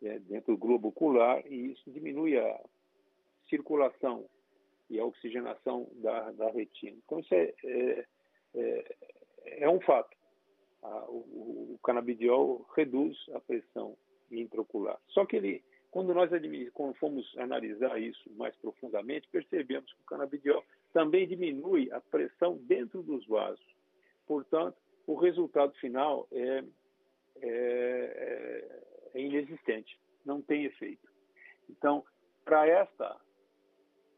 né, 0.00 0.18
dentro 0.20 0.54
do 0.54 0.58
globo 0.58 0.88
ocular, 0.88 1.42
e 1.46 1.72
isso 1.72 1.90
diminui 1.90 2.38
a 2.38 2.60
circulação 3.48 4.26
e 4.90 4.98
a 4.98 5.04
oxigenação 5.04 5.88
da, 5.94 6.32
da 6.32 6.50
retina. 6.50 6.96
Então, 7.04 7.20
isso 7.20 7.34
é, 7.34 7.54
é, 7.64 8.06
é, 8.54 8.94
é 9.64 9.68
um 9.68 9.80
fato. 9.80 10.14
o, 10.82 11.74
o 11.74 11.80
canabidiol 11.82 12.66
reduz 12.74 13.16
a 13.34 13.40
pressão 13.40 13.96
intraocular. 14.30 14.98
Só 15.08 15.24
que 15.24 15.36
ele, 15.36 15.62
quando 15.90 16.12
nós 16.14 16.30
quando 16.72 16.94
fomos 16.94 17.26
analisar 17.38 18.00
isso 18.00 18.30
mais 18.36 18.54
profundamente, 18.56 19.28
percebemos 19.28 19.92
que 19.92 20.00
o 20.00 20.06
canabidiol 20.06 20.64
também 20.92 21.26
diminui 21.26 21.90
a 21.92 22.00
pressão 22.00 22.56
dentro 22.62 23.02
dos 23.02 23.26
vasos. 23.26 23.64
Portanto, 24.26 24.76
o 25.06 25.14
resultado 25.14 25.72
final 25.74 26.26
é, 26.32 26.64
é, 27.40 27.42
é, 27.42 28.82
é 29.14 29.20
inexistente, 29.20 29.98
não 30.24 30.40
tem 30.40 30.64
efeito. 30.64 31.10
Então, 31.68 32.04
para 32.44 32.66
esta 32.66 33.20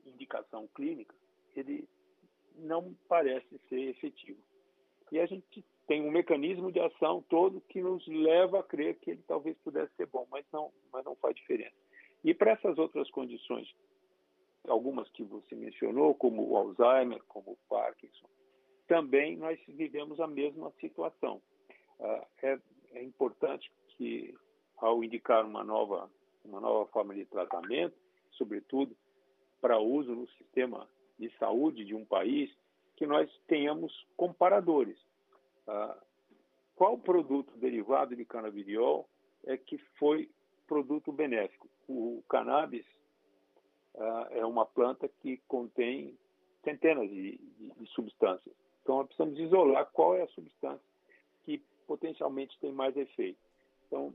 indicação 0.07 0.69
clínica, 0.75 1.15
ele 1.55 1.89
não 2.57 2.95
parece 3.09 3.59
ser 3.69 3.81
efetivo. 3.91 4.41
E 5.11 5.19
a 5.19 5.27
gente 5.27 5.65
tem 5.87 6.03
um 6.03 6.11
mecanismo 6.11 6.73
de 6.73 6.81
ação 6.81 7.23
todo 7.29 7.61
que 7.69 7.81
nos 7.81 8.07
leva 8.07 8.61
a 8.61 8.63
crer 8.63 8.99
que 8.99 9.11
ele 9.11 9.23
talvez 9.27 9.57
pudesse 9.59 9.95
ser 9.97 10.07
bom, 10.07 10.27
mas 10.31 10.45
não, 10.53 10.73
mas 10.93 11.05
não 11.05 11.15
faz 11.17 11.35
diferença. 11.37 11.77
E 12.23 12.33
para 12.33 12.53
essas 12.53 12.79
outras 12.79 13.11
condições, 13.11 13.69
algumas 14.67 15.09
que 15.11 15.23
você 15.23 15.55
mencionou, 15.55 16.15
como 16.15 16.49
o 16.49 16.57
Alzheimer, 16.57 17.23
como 17.29 17.53
o 17.53 17.59
Parkinson, 17.69 17.94
também 18.95 19.37
nós 19.37 19.59
vivemos 19.67 20.21
a 20.21 20.27
mesma 20.29 20.71
situação. 20.81 21.43
Ah, 21.99 22.25
é, 22.45 22.61
é 22.93 23.03
importante 23.03 23.69
que, 23.89 24.33
ao 24.77 25.03
indicar 25.03 25.45
uma 25.45 25.65
nova, 25.65 26.09
uma 26.45 26.61
nova 26.61 26.87
forma 26.93 27.13
de 27.13 27.25
tratamento, 27.25 27.97
sobretudo 28.31 28.97
para 29.61 29.81
uso 29.81 30.15
no 30.15 30.29
sistema 30.29 30.89
de 31.19 31.29
saúde 31.39 31.85
de 31.85 31.93
um 31.93 32.05
país, 32.05 32.57
que 32.97 33.05
nós 33.05 33.29
tenhamos 33.49 33.93
comparadores. 34.17 34.97
Ah, 35.67 35.99
qual 36.77 36.97
produto 36.97 37.53
derivado 37.59 38.15
de 38.15 38.25
canabidiol 38.25 39.09
é 39.45 39.57
que 39.57 39.77
foi 39.99 40.31
produto 40.69 41.11
benéfico? 41.11 41.69
O 41.89 42.23
cannabis 42.29 42.87
ah, 43.97 44.29
é 44.31 44.47
uma 44.47 44.65
planta 44.65 45.09
que 45.09 45.39
contém 45.49 46.17
centenas 46.63 47.11
de, 47.11 47.39
de, 47.39 47.71
de 47.73 47.87
substâncias 47.89 48.64
Então, 48.85 48.99
nós 48.99 49.07
precisamos 49.07 49.39
isolar 49.39 49.91
qual 49.93 50.15
é 50.15 50.23
a 50.23 50.29
substância 50.29 50.87
que 51.45 51.59
potencialmente 51.87 52.59
tem 52.61 52.71
mais 52.71 52.95
efeito. 52.95 53.41
Então, 53.87 54.15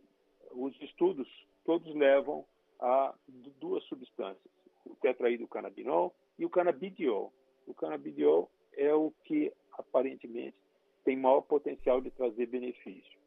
os 0.51 0.79
estudos 0.79 1.27
todos 1.65 1.93
levam 1.95 2.45
a 2.79 3.13
duas 3.59 3.83
substâncias, 3.85 4.53
o 4.85 4.95
tetraidrocannabinol 4.95 6.13
e 6.37 6.45
o 6.45 6.49
canabidiol. 6.49 7.33
O 7.65 7.73
canabidiol 7.73 8.49
é 8.73 8.93
o 8.93 9.11
que 9.25 9.51
aparentemente 9.73 10.55
tem 11.03 11.17
maior 11.17 11.41
potencial 11.41 11.99
de 11.99 12.11
trazer 12.11 12.45
benefício. 12.45 13.19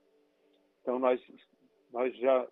Então, 0.81 1.01
nós, 1.01 1.20
nós 1.93 2.16
já 2.19 2.47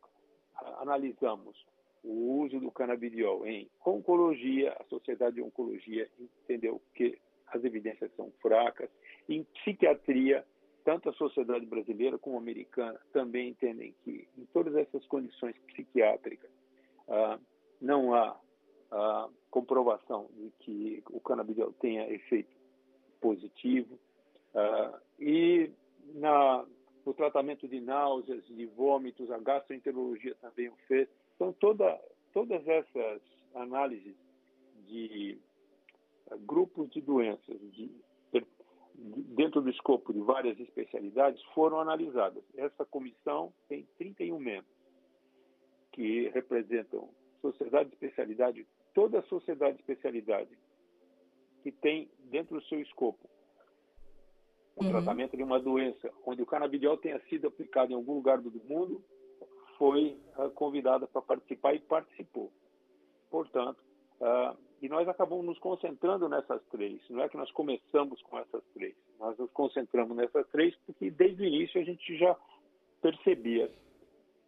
analisamos 0.79 1.65
o 2.03 2.41
uso 2.43 2.59
do 2.59 2.73
canabidiol 2.73 3.47
em 3.47 3.71
oncologia, 3.87 4.77
a 4.81 4.85
Sociedade 4.85 5.37
de 5.37 5.43
Oncologia 5.43 6.11
entendeu 6.19 6.81
que 6.95 7.19
as 7.53 7.65
evidências 7.65 8.11
são 8.17 8.31
fracas. 8.41 8.91
Em 9.29 9.45
psiquiatria, 9.45 10.45
tanto 10.85 11.09
a 11.09 11.13
sociedade 11.13 11.67
brasileira 11.67 12.19
como 12.19 12.37
a 12.37 12.41
americana 12.41 12.99
também 13.13 13.51
entendem 13.51 13.95
que, 14.05 14.27
em 14.37 14.45
todas 14.53 14.75
essas 14.75 15.05
condições 15.07 15.57
psiquiátricas, 15.69 16.51
ah, 17.09 17.39
não 17.81 18.15
há 18.15 18.39
ah, 18.91 19.29
comprovação 19.51 20.29
de 20.37 20.51
que 20.61 21.03
o 21.11 21.21
canabidiol 21.21 21.73
tenha 21.75 22.11
efeito 22.13 22.57
positivo. 23.21 23.99
Ah, 24.55 24.99
e 25.19 25.71
na, 26.15 26.65
no 27.05 27.15
tratamento 27.15 27.69
de 27.69 27.81
náuseas, 27.81 28.45
de 28.47 28.67
vômitos, 28.67 29.31
a 29.31 29.39
gastroenterologia 29.39 30.35
também 30.41 30.69
o 30.69 30.77
fez. 30.87 31.09
Então, 31.37 31.53
toda, 31.55 32.01
todas 32.33 32.67
essas 32.67 33.21
análises 33.55 34.15
de 34.87 35.39
grupos 36.39 36.91
de 36.91 37.01
doenças 37.01 37.61
de, 37.73 37.91
de, 38.33 38.47
dentro 38.95 39.61
do 39.61 39.71
escopo 39.71 40.13
de 40.13 40.21
várias 40.21 40.59
especialidades 40.61 41.43
foram 41.55 41.81
analisadas. 41.81 42.43
Essa 42.57 42.85
comissão 42.85 43.53
tem 43.69 43.87
31 43.99 44.39
membros 44.39 44.75
que 45.93 46.29
representam 46.29 47.09
sociedade 47.41 47.89
de 47.89 47.95
especialidade, 47.95 48.67
toda 48.95 49.21
a 49.21 49.23
sociedade 49.25 49.77
de 49.77 49.81
especialidade 49.81 50.51
que 51.63 51.73
tem 51.73 52.11
dentro 52.31 52.59
do 52.59 52.67
seu 52.67 52.81
escopo 52.81 53.29
o 54.81 54.85
uhum. 54.85 54.91
tratamento 54.91 55.37
de 55.37 55.43
uma 55.43 55.61
doença 55.61 56.11
onde 56.25 56.43
o 56.43 56.47
canabidiol 56.47 56.97
tenha 56.97 57.21
sido 57.29 57.49
aplicado 57.49 57.93
em 57.93 57.95
algum 57.95 58.15
lugar 58.15 58.41
do 58.41 58.51
mundo, 58.65 59.05
foi 59.77 60.19
uh, 60.39 60.51
convidada 60.51 61.07
para 61.07 61.21
participar 61.21 61.75
e 61.75 61.81
participou. 61.81 62.51
Portanto, 63.31 63.79
uh, 64.21 64.57
e 64.81 64.89
nós 64.89 65.07
acabamos 65.09 65.45
nos 65.45 65.59
concentrando 65.59 66.29
nessas 66.29 66.63
três. 66.71 67.01
Não 67.11 67.23
é 67.23 67.29
que 67.29 67.37
nós 67.37 67.51
começamos 67.53 68.21
com 68.23 68.39
essas 68.39 68.63
três. 68.73 68.95
Nós 69.19 69.37
nos 69.37 69.51
concentramos 69.51 70.17
nessas 70.17 70.49
três 70.49 70.75
porque 70.87 71.11
desde 71.11 71.43
o 71.43 71.47
início 71.47 71.81
a 71.81 71.85
gente 71.85 72.17
já 72.17 72.37
percebia 73.03 73.71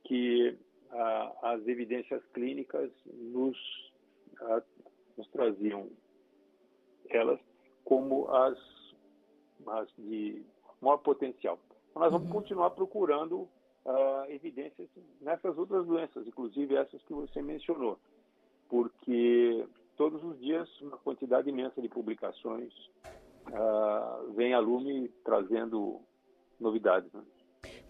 que 0.05 0.57
ah, 0.91 1.33
as 1.43 1.67
evidências 1.67 2.25
clínicas 2.33 2.91
nos, 3.07 3.57
ah, 4.41 4.63
nos 5.19 5.29
traziam 5.29 5.91
elas 7.11 7.41
como 7.85 8.27
as, 8.31 8.59
as 9.67 9.89
de 9.99 10.43
maior 10.81 10.99
potencial. 10.99 11.59
Então, 11.91 12.03
nós 12.03 12.13
vamos 12.13 12.29
uhum. 12.29 12.35
continuar 12.35 12.71
procurando 12.71 13.47
ah, 13.85 14.25
evidências 14.29 14.89
nessas 15.21 15.59
outras 15.59 15.87
doenças, 15.87 16.27
inclusive 16.27 16.75
essas 16.75 17.03
que 17.03 17.13
você 17.13 17.43
mencionou, 17.43 17.99
porque 18.69 19.67
todos 20.03 20.25
os 20.25 20.41
dias 20.41 20.69
uma 20.81 20.97
quantidade 20.97 21.49
imensa 21.49 21.81
de 21.81 21.89
publicações 21.89 22.73
uh, 23.47 24.33
vem 24.33 24.53
a 24.53 24.59
lume 24.59 25.09
trazendo 25.25 26.01
novidades. 26.59 27.09
Né? 27.13 27.21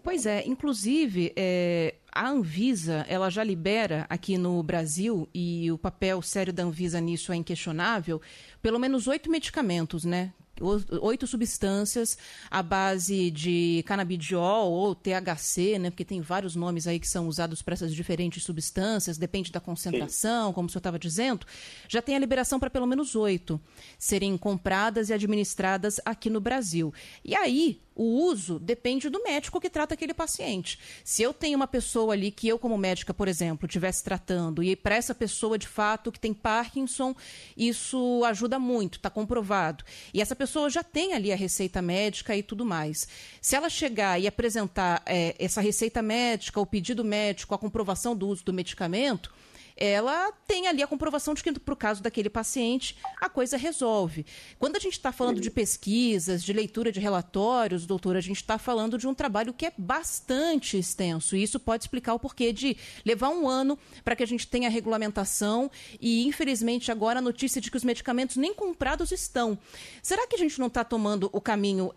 Pois 0.03 0.27
é, 0.27 0.45
inclusive 0.45 1.33
é, 1.35 1.95
a 2.11 2.29
Anvisa 2.29 3.03
ela 3.09 3.31
já 3.31 3.43
libera 3.43 4.05
aqui 4.07 4.37
no 4.37 4.61
Brasil 4.61 5.27
e 5.33 5.71
o 5.71 5.77
papel 5.79 6.21
sério 6.21 6.53
da 6.53 6.61
Anvisa 6.61 7.01
nisso 7.01 7.33
é 7.33 7.35
inquestionável, 7.35 8.21
pelo 8.61 8.77
menos 8.77 9.07
oito 9.07 9.31
medicamentos, 9.31 10.05
né, 10.05 10.35
oito 11.01 11.27
substâncias 11.27 12.17
à 12.49 12.63
base 12.63 13.29
de 13.31 13.83
canabidiol 13.85 14.71
ou 14.71 14.95
THC, 14.95 15.77
né? 15.79 15.89
Porque 15.89 16.05
tem 16.05 16.21
vários 16.21 16.55
nomes 16.55 16.87
aí 16.87 16.99
que 16.99 17.07
são 17.07 17.27
usados 17.27 17.61
para 17.61 17.73
essas 17.73 17.93
diferentes 17.93 18.43
substâncias, 18.43 19.17
depende 19.17 19.51
da 19.51 19.59
concentração, 19.59 20.47
Sim. 20.47 20.53
como 20.53 20.67
o 20.67 20.71
senhor 20.71 20.79
estava 20.79 20.99
dizendo. 20.99 21.45
Já 21.87 22.01
tem 22.01 22.15
a 22.15 22.19
liberação 22.19 22.59
para 22.59 22.69
pelo 22.69 22.87
menos 22.87 23.15
oito 23.15 23.59
serem 23.97 24.37
compradas 24.37 25.09
e 25.09 25.13
administradas 25.13 25.99
aqui 26.05 26.29
no 26.29 26.39
Brasil. 26.39 26.93
E 27.23 27.35
aí, 27.35 27.81
o 27.95 28.03
uso 28.25 28.59
depende 28.59 29.09
do 29.09 29.21
médico 29.23 29.59
que 29.59 29.69
trata 29.69 29.93
aquele 29.93 30.13
paciente. 30.13 30.79
Se 31.03 31.21
eu 31.21 31.33
tenho 31.33 31.55
uma 31.55 31.67
pessoa 31.67 32.13
ali 32.13 32.31
que 32.31 32.47
eu, 32.47 32.57
como 32.57 32.77
médica, 32.77 33.13
por 33.13 33.27
exemplo, 33.27 33.65
estivesse 33.65 34.03
tratando, 34.03 34.63
e 34.63 34.75
para 34.75 34.95
essa 34.95 35.13
pessoa, 35.13 35.57
de 35.57 35.67
fato, 35.67 36.11
que 36.11 36.19
tem 36.19 36.33
Parkinson, 36.33 37.15
isso 37.55 38.23
ajuda 38.25 38.57
muito, 38.57 38.97
está 38.97 39.09
comprovado. 39.09 39.83
E 40.13 40.21
essa 40.21 40.35
pessoa 40.35 40.69
já 40.69 40.83
tem 40.83 41.13
ali 41.13 41.31
a 41.31 41.35
receita 41.35 41.81
médica 41.81 42.35
e 42.35 42.43
tudo 42.43 42.65
mais. 42.65 43.07
Se 43.41 43.55
ela 43.55 43.69
chegar 43.69 44.19
e 44.19 44.27
apresentar 44.27 45.01
é, 45.05 45.35
essa 45.37 45.61
receita 45.61 46.01
médica, 46.01 46.59
o 46.59 46.65
pedido 46.65 47.03
médico, 47.03 47.53
a 47.53 47.59
comprovação 47.59 48.15
do 48.15 48.27
uso 48.27 48.43
do 48.43 48.53
medicamento, 48.53 49.31
ela 49.75 50.31
tem 50.47 50.67
ali 50.67 50.83
a 50.83 50.87
comprovação 50.87 51.33
de 51.33 51.43
que, 51.43 51.51
para 51.59 51.73
o 51.73 51.77
caso 51.77 52.01
daquele 52.01 52.29
paciente, 52.29 52.97
a 53.19 53.29
coisa 53.29 53.57
resolve. 53.57 54.25
Quando 54.59 54.75
a 54.75 54.79
gente 54.79 54.93
está 54.93 55.11
falando 55.11 55.39
de 55.39 55.49
pesquisas, 55.49 56.43
de 56.43 56.53
leitura 56.53 56.91
de 56.91 56.99
relatórios, 56.99 57.85
doutora, 57.85 58.19
a 58.19 58.21
gente 58.21 58.37
está 58.37 58.57
falando 58.57 58.97
de 58.97 59.07
um 59.07 59.13
trabalho 59.13 59.53
que 59.53 59.65
é 59.65 59.73
bastante 59.77 60.77
extenso. 60.77 61.35
E 61.35 61.43
isso 61.43 61.59
pode 61.59 61.83
explicar 61.83 62.13
o 62.13 62.19
porquê 62.19 62.53
de 62.53 62.77
levar 63.05 63.29
um 63.29 63.47
ano 63.47 63.77
para 64.03 64.15
que 64.15 64.23
a 64.23 64.27
gente 64.27 64.47
tenha 64.47 64.67
a 64.67 64.71
regulamentação 64.71 65.69
e, 65.99 66.25
infelizmente, 66.25 66.91
agora 66.91 67.19
a 67.19 67.21
notícia 67.21 67.59
de 67.59 67.69
que 67.71 67.77
os 67.77 67.83
medicamentos 67.83 68.37
nem 68.37 68.53
comprados 68.53 69.11
estão. 69.11 69.57
Será 70.01 70.27
que 70.27 70.35
a 70.35 70.39
gente 70.39 70.59
não 70.59 70.67
está 70.67 70.83
tomando 70.83 71.29
o 71.31 71.41
caminho 71.41 71.91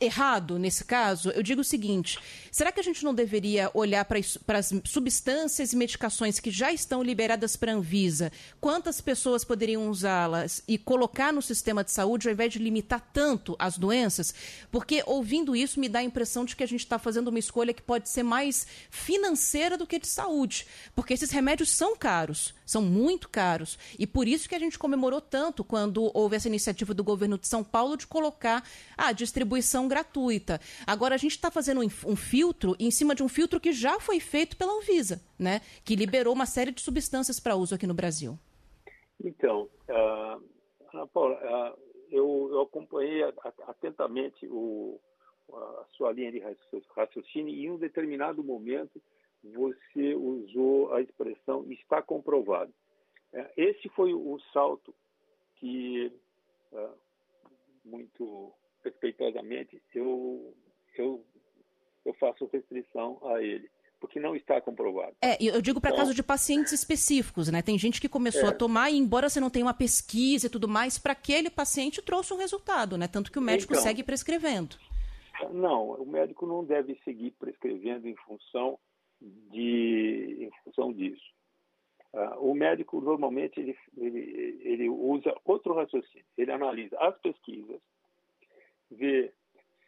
errado 0.00 0.58
nesse 0.58 0.84
caso, 0.84 1.30
eu 1.30 1.42
digo 1.42 1.60
o 1.60 1.64
seguinte: 1.64 2.18
será 2.50 2.70
que 2.72 2.80
a 2.80 2.82
gente 2.82 3.04
não 3.04 3.14
deveria 3.14 3.70
olhar 3.74 4.04
para 4.04 4.58
as 4.58 4.72
substâncias 4.84 5.72
e 5.72 5.76
medicações 5.76 6.40
que 6.40 6.50
já 6.50 6.72
estão 6.72 7.02
liberadas 7.02 7.56
para 7.56 7.72
a 7.72 7.74
Anvisa? 7.74 8.32
Quantas 8.60 9.00
pessoas 9.00 9.44
poderiam 9.44 9.88
usá-las 9.88 10.62
e 10.66 10.78
colocar 10.78 11.32
no 11.32 11.42
sistema 11.42 11.84
de 11.84 11.90
saúde 11.90 12.28
ao 12.28 12.32
invés 12.32 12.52
de 12.52 12.58
limitar 12.58 13.00
tanto 13.12 13.56
as 13.58 13.76
doenças? 13.76 14.34
Porque 14.70 15.02
ouvindo 15.06 15.56
isso 15.56 15.80
me 15.80 15.88
dá 15.88 16.00
a 16.00 16.04
impressão 16.04 16.44
de 16.44 16.56
que 16.56 16.62
a 16.62 16.68
gente 16.68 16.80
está 16.80 16.98
fazendo 16.98 17.28
uma 17.28 17.38
escolha 17.38 17.74
que 17.74 17.82
pode 17.82 18.08
ser 18.08 18.22
mais 18.22 18.66
financeira 18.90 19.76
do 19.76 19.86
que 19.86 19.98
de 19.98 20.08
saúde. 20.08 20.66
Porque 20.94 21.14
esses 21.14 21.30
remédios 21.30 21.70
são 21.70 21.96
caros, 21.96 22.54
são 22.64 22.82
muito 22.82 23.28
caros. 23.28 23.78
E 23.98 24.06
por 24.06 24.28
isso 24.28 24.48
que 24.48 24.54
a 24.54 24.58
gente 24.58 24.78
comemorou 24.78 25.20
tanto 25.20 25.64
quando 25.64 26.10
houve 26.14 26.36
essa 26.36 26.48
iniciativa 26.48 26.94
do 26.94 27.04
governo 27.04 27.38
de 27.38 27.48
São 27.48 27.64
Paulo 27.64 27.96
de 27.96 28.06
colocar 28.06 28.62
a 28.96 29.12
distribuição 29.12 29.71
gratuita. 29.88 30.60
Agora, 30.86 31.14
a 31.14 31.18
gente 31.18 31.32
está 31.32 31.50
fazendo 31.50 31.80
um, 31.80 32.16
filtro 32.16 32.76
em 32.78 32.90
cima 32.90 33.14
de 33.14 33.22
um 33.22 33.28
filtro 33.28 33.60
que 33.60 33.72
já 33.72 33.98
foi 34.00 34.20
feito 34.20 34.56
pela 34.56 34.72
Anvisa, 34.72 35.20
né? 35.38 35.60
que 35.84 35.96
liberou 35.96 36.32
uma 36.32 36.46
série 36.46 36.70
de 36.70 36.80
substâncias 36.80 37.40
para 37.40 37.56
uso 37.56 37.74
aqui 37.74 37.86
no 37.86 37.94
Brasil. 37.94 38.38
Então, 39.22 39.68
uh, 39.88 40.42
Ana 40.92 41.06
Paula, 41.06 41.36
uh, 41.36 41.78
eu, 42.10 42.48
eu, 42.52 42.60
acompanhei 42.62 43.22
atentamente 43.66 44.46
o, 44.46 45.00
a 45.52 45.84
sua 45.96 46.12
linha 46.12 46.32
de 46.32 46.42
raciocínio 46.94 47.54
e 47.54 47.66
em 47.66 47.70
um 47.70 47.78
determinado 47.78 48.42
momento 48.42 49.00
você 49.42 50.14
usou 50.14 50.92
a 50.92 51.00
expressão 51.00 51.64
está 51.70 52.02
comprovado. 52.02 52.72
Uh, 53.32 53.46
esse 53.56 53.88
foi 53.90 54.12
o 54.12 54.38
salto 54.52 54.94
que 55.56 56.12
muito 57.84 58.52
respeitosamente, 58.84 59.82
eu, 59.94 60.54
eu, 60.96 61.24
eu 62.04 62.14
faço 62.14 62.48
restrição 62.52 63.18
a 63.24 63.42
ele 63.42 63.70
porque 64.02 64.18
não 64.18 64.34
está 64.34 64.60
comprovado. 64.60 65.14
É, 65.22 65.40
eu 65.40 65.62
digo 65.62 65.80
para 65.80 65.90
então, 65.90 66.00
caso 66.00 66.12
de 66.12 66.24
pacientes 66.24 66.72
específicos, 66.72 67.48
né? 67.48 67.62
Tem 67.62 67.78
gente 67.78 68.00
que 68.00 68.08
começou 68.08 68.46
é. 68.46 68.48
a 68.48 68.52
tomar 68.52 68.90
e 68.90 68.98
embora 68.98 69.30
você 69.30 69.38
não 69.38 69.48
tenha 69.48 69.64
uma 69.64 69.72
pesquisa 69.72 70.48
e 70.48 70.50
tudo 70.50 70.66
mais, 70.66 70.98
para 70.98 71.12
aquele 71.12 71.48
paciente 71.48 72.02
trouxe 72.02 72.34
um 72.34 72.36
resultado, 72.36 72.98
né? 72.98 73.06
Tanto 73.06 73.30
que 73.30 73.38
o 73.38 73.42
médico 73.42 73.74
então, 73.74 73.82
segue 73.84 74.02
prescrevendo. 74.02 74.76
Não, 75.52 75.92
o 75.92 76.04
médico 76.04 76.46
não 76.46 76.64
deve 76.64 76.98
seguir 77.04 77.30
prescrevendo 77.38 78.08
em 78.08 78.16
função 78.16 78.76
de, 79.20 80.36
em 80.40 80.50
função 80.64 80.92
disso. 80.92 81.32
Uh, 82.12 82.50
o 82.50 82.54
médico 82.54 83.00
normalmente 83.00 83.60
ele, 83.60 83.76
ele, 83.96 84.60
ele 84.62 84.88
usa 84.88 85.32
outro 85.44 85.74
raciocínio. 85.74 86.26
Ele 86.36 86.50
analisa 86.50 86.98
as 86.98 87.16
pesquisas, 87.20 87.80
ver 88.92 89.34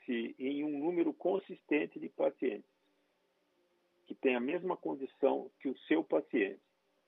se 0.04 0.34
em 0.38 0.64
um 0.64 0.78
número 0.78 1.12
consistente 1.12 1.98
de 1.98 2.08
pacientes 2.08 2.74
que 4.06 4.14
tem 4.14 4.34
a 4.34 4.40
mesma 4.40 4.76
condição 4.76 5.50
que 5.60 5.68
o 5.68 5.78
seu 5.80 6.04
paciente, 6.04 6.60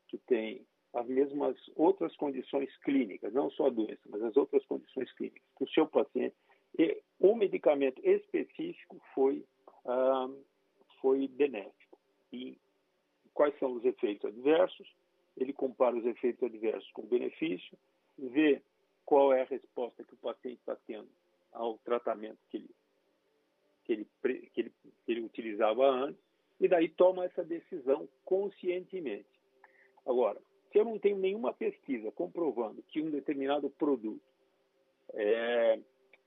que 0.09 0.18
tem 0.18 0.66
as 0.94 1.06
mesmas 1.06 1.56
outras 1.74 2.16
condições 2.16 2.74
clínicas, 2.78 3.32
não 3.35 3.51
só 3.51 3.66
a 3.66 3.70
doença, 3.70 4.01
mas 4.09 4.23
as 4.23 4.36
outras 4.36 4.64
condições 4.64 5.12
clínicas, 5.12 5.43
que 5.56 5.64
o 5.64 5.68
seu 5.68 5.86
paciente, 5.86 6.35
E 6.78 7.02
o 7.20 7.35
medicamento 7.35 8.01
específico 8.06 9.01
foi, 9.14 9.44
ah, 9.85 10.28
foi 11.01 11.28
benéfico. 11.28 11.98
E 12.32 12.59
quais 13.35 13.59
são 13.59 13.73
os 13.73 13.85
efeitos 13.85 14.27
adversos? 14.27 14.89
Ele 15.36 15.52
compara 15.52 15.97
os 15.97 16.05
efeitos 16.05 16.43
adversos 16.43 16.90
com 16.93 17.02
o 17.02 17.06
benefício, 17.06 17.78
vê 18.18 18.62
qual 19.05 19.32
é 19.32 19.43
a 19.43 19.47
resposta 19.47 20.02
que 20.02 20.14
o 20.14 20.18
paciente 20.18 20.59
está 20.59 20.77
tendo 20.86 21.09
ao 21.57 21.78
tratamento 21.78 22.39
que 22.51 22.59
ele, 22.59 22.70
que 23.85 23.93
ele, 23.93 24.07
que 24.53 24.61
ele, 24.61 24.73
que 25.05 25.12
ele 25.12 25.20
utilizava 25.23 25.87
antes, 25.89 26.20
e 26.61 26.69
daí 26.69 26.89
toma 26.89 27.24
essa 27.24 27.45
decisão 27.45 28.09
conscientemente. 28.24 29.28
Agora, 30.07 30.41
se 30.70 30.78
eu 30.78 30.85
não 30.85 30.99
tenho 30.99 31.19
nenhuma 31.19 31.53
pesquisa 31.53 32.11
comprovando 32.12 32.83
que 32.83 33.01
um 33.01 33.11
determinado 33.11 33.69
produto 33.70 34.23
é, 35.12 35.78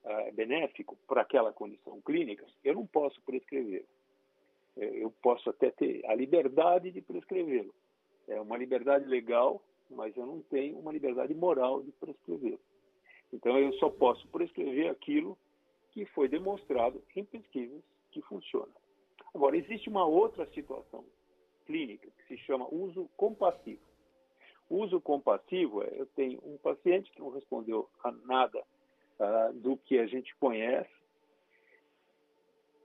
é 0.04 0.32
benéfico 0.32 0.98
para 1.08 1.22
aquela 1.22 1.54
condição 1.54 2.02
clínica, 2.02 2.46
eu 2.64 2.76
não 2.76 2.86
posso 2.86 3.22
prescrevê-lo. 3.22 3.86
É, 4.78 5.04
eu 5.04 5.12
posso 5.22 5.50
até 5.50 5.72
ter 5.72 6.06
a 6.06 6.16
liberdade 6.16 6.92
de 6.92 7.02
prescrevê-lo. 7.02 7.74
É 8.28 8.40
uma 8.40 8.58
liberdade 8.58 9.06
legal, 9.06 9.62
mas 9.90 10.16
eu 10.16 10.26
não 10.26 10.42
tenho 10.42 10.78
uma 10.78 10.92
liberdade 10.92 11.34
moral 11.34 11.82
de 11.82 11.92
prescrevê-lo. 11.94 12.60
Então, 13.32 13.58
eu 13.58 13.72
só 13.74 13.90
posso 13.90 14.28
prescrever 14.30 14.90
aquilo 14.90 15.38
que 15.92 16.06
foi 16.08 16.28
demonstrado 16.28 17.04
em 17.16 17.24
pesquisas 17.24 17.84
que 18.12 18.22
funciona. 18.22 18.72
Agora, 19.34 19.58
existe 19.58 19.90
uma 19.90 20.06
outra 20.06 20.46
situação 20.52 21.06
clínica 21.66 22.08
que 22.18 22.28
se 22.28 22.38
chama 22.44 22.68
uso 22.72 23.10
compassivo. 23.16 23.82
O 24.70 24.78
uso 24.84 25.00
compassivo 25.02 25.84
é, 25.84 25.90
eu 25.96 26.06
tenho 26.08 26.40
um 26.44 26.58
paciente 26.58 27.12
que 27.12 27.20
não 27.20 27.30
respondeu 27.30 27.90
a 28.04 28.12
nada 28.12 28.60
uh, 28.60 29.54
do 29.54 29.78
que 29.78 29.98
a 30.00 30.06
gente 30.06 30.36
conhece 30.38 30.90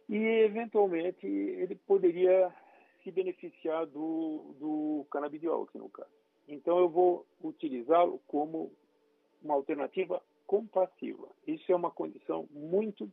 e, 0.08 0.16
eventualmente, 0.16 1.26
ele 1.26 1.74
poderia 1.74 2.54
se 3.02 3.10
beneficiar 3.10 3.86
do, 3.86 4.54
do 4.58 5.06
canabidiol, 5.10 5.64
aqui 5.64 5.78
no 5.78 5.88
caso. 5.88 6.10
Então, 6.46 6.78
eu 6.78 6.88
vou 6.88 7.26
utilizá-lo 7.42 8.20
como 8.26 8.70
uma 9.42 9.54
alternativa 9.54 10.22
compassiva. 10.46 11.28
Isso 11.46 11.70
é 11.70 11.76
uma 11.76 11.90
condição 11.90 12.48
muito 12.50 13.10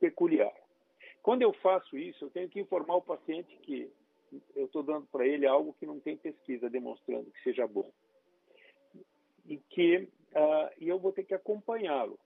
peculiar. 0.00 0.54
Quando 1.22 1.42
eu 1.42 1.52
faço 1.54 1.96
isso, 1.96 2.24
eu 2.24 2.30
tenho 2.30 2.48
que 2.48 2.60
informar 2.60 2.96
o 2.96 3.02
paciente 3.02 3.56
que 3.62 3.90
eu 4.56 4.66
estou 4.66 4.82
dando 4.82 5.06
para 5.06 5.26
ele 5.26 5.46
algo 5.46 5.74
que 5.74 5.86
não 5.86 6.00
tem 6.00 6.16
pesquisa 6.16 6.70
demonstrando 6.70 7.30
que 7.30 7.42
seja 7.42 7.66
bom. 7.66 7.90
E 9.46 9.58
que 9.58 10.08
uh, 10.32 10.72
e 10.78 10.88
eu 10.88 10.98
vou 10.98 11.12
ter 11.12 11.24
que 11.24 11.34
acompanhá-lo. 11.34 12.18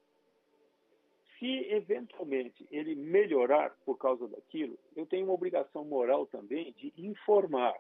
Se 1.39 1.71
eventualmente 1.71 2.67
ele 2.71 2.95
melhorar 2.95 3.77
por 3.85 3.99
causa 3.99 4.27
daquilo, 4.27 4.79
eu 4.95 5.05
tenho 5.05 5.27
uma 5.27 5.35
obrigação 5.35 5.85
moral 5.85 6.27
também 6.27 6.73
de 6.73 6.93
informar 6.97 7.75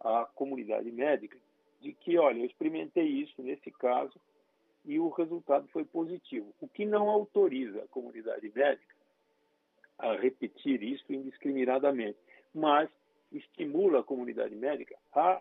a 0.00 0.24
comunidade 0.34 0.90
médica 0.90 1.36
de 1.80 1.92
que, 1.92 2.16
olha, 2.16 2.38
eu 2.38 2.46
experimentei 2.46 3.06
isso 3.06 3.42
nesse 3.42 3.70
caso 3.70 4.18
e 4.84 4.98
o 4.98 5.08
resultado 5.10 5.68
foi 5.68 5.84
positivo, 5.84 6.54
o 6.60 6.68
que 6.68 6.84
não 6.84 7.08
autoriza 7.10 7.82
a 7.82 7.88
comunidade 7.88 8.50
médica 8.54 8.94
a 9.98 10.16
repetir 10.16 10.82
isso 10.82 11.12
indiscriminadamente, 11.12 12.18
mas 12.54 12.88
estimula 13.30 14.00
a 14.00 14.04
comunidade 14.04 14.54
médica 14.54 14.96
a 15.12 15.40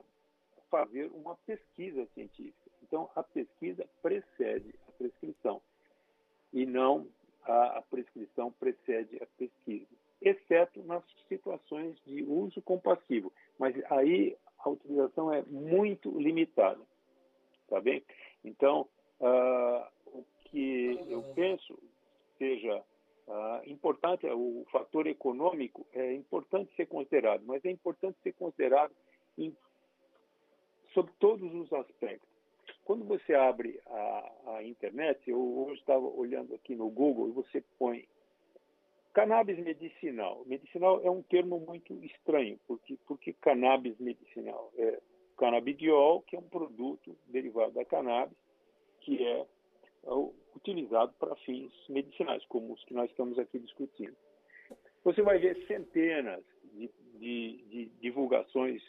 fazer 0.70 1.10
uma 1.14 1.36
pesquisa 1.46 2.06
científica. 2.14 2.70
Então, 2.84 3.10
a 3.16 3.24
pesquisa 3.24 3.88
precede 4.02 4.76
a 4.88 4.92
prescrição 4.92 5.62
e 6.52 6.66
não 6.66 7.08
a, 7.44 7.82
prescrição 7.90 8.52
precede 8.52 9.18
a 9.22 9.26
pesquisa, 9.38 9.88
exceto 10.22 10.84
nas 10.84 11.04
situações 11.28 11.98
de 12.06 12.24
uso 12.24 12.62
compassivo. 12.62 13.32
Mas 13.58 13.76
aí 13.92 14.36
a 14.60 14.70
utilização 14.70 15.34
é 15.34 15.42
muito 15.44 16.12
limitada, 16.20 16.82
tá 17.68 17.80
bem? 17.80 18.04
Então, 18.44 18.88
uh, 19.20 19.88
o 20.08 20.26
que 20.46 21.06
eu 21.10 21.24
penso 21.36 21.78
seja 22.38 22.84
ah, 23.30 23.62
importante, 23.68 24.26
o 24.26 24.66
fator 24.72 25.06
econômico 25.06 25.86
é 25.94 26.14
importante 26.14 26.76
ser 26.76 26.88
considerado, 26.88 27.44
mas 27.46 27.64
é 27.64 27.70
importante 27.70 28.18
ser 28.24 28.34
considerado 28.34 28.92
em, 29.38 29.56
sobre 30.96 31.14
todos 31.20 31.54
os 31.54 31.72
aspectos. 31.72 32.28
Quando 32.84 33.06
você 33.06 33.36
abre 33.36 33.80
a, 33.86 34.32
a 34.56 34.64
internet, 34.64 35.30
eu 35.30 35.40
hoje 35.40 35.80
estava 35.80 36.08
olhando 36.08 36.56
aqui 36.56 36.76
no 36.76 36.90
Google 36.90 37.30
e 37.30 37.34
você 37.34 37.64
põe 37.78 38.08
cannabis 39.14 39.60
medicinal. 39.60 40.44
Medicinal 40.48 41.00
é 41.04 41.12
um 41.12 41.22
termo 41.22 41.60
muito 41.60 41.94
estranho, 42.04 42.60
porque, 42.68 42.98
porque 43.06 43.34
cannabis 43.34 43.96
medicinal? 44.00 44.72
É 44.76 45.00
canabidiol, 45.38 46.24
que 46.24 46.36
é 46.36 46.40
um 46.40 46.50
produto 46.50 47.16
derivado 47.28 47.74
da 47.74 47.86
cannabis, 47.86 48.36
que 49.10 49.24
é 49.24 49.46
utilizado 50.56 51.14
para 51.20 51.36
fins 51.38 51.72
medicinais, 51.88 52.46
como 52.46 52.74
os 52.74 52.84
que 52.86 52.94
nós 52.94 53.10
estamos 53.10 53.40
aqui 53.40 53.60
discutindo. 53.60 54.16
Você 55.04 55.22
vai 55.22 55.40
ver 55.40 55.66
centenas 55.66 56.44
de, 56.74 56.90
de, 57.18 57.64
de 57.70 57.86
divulgações 58.02 58.82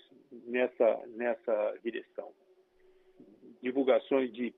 nessa, 0.47 1.07
nessa 1.09 1.79
direção. 1.83 2.33
Divulgações 3.63 4.33
de, 4.33 4.55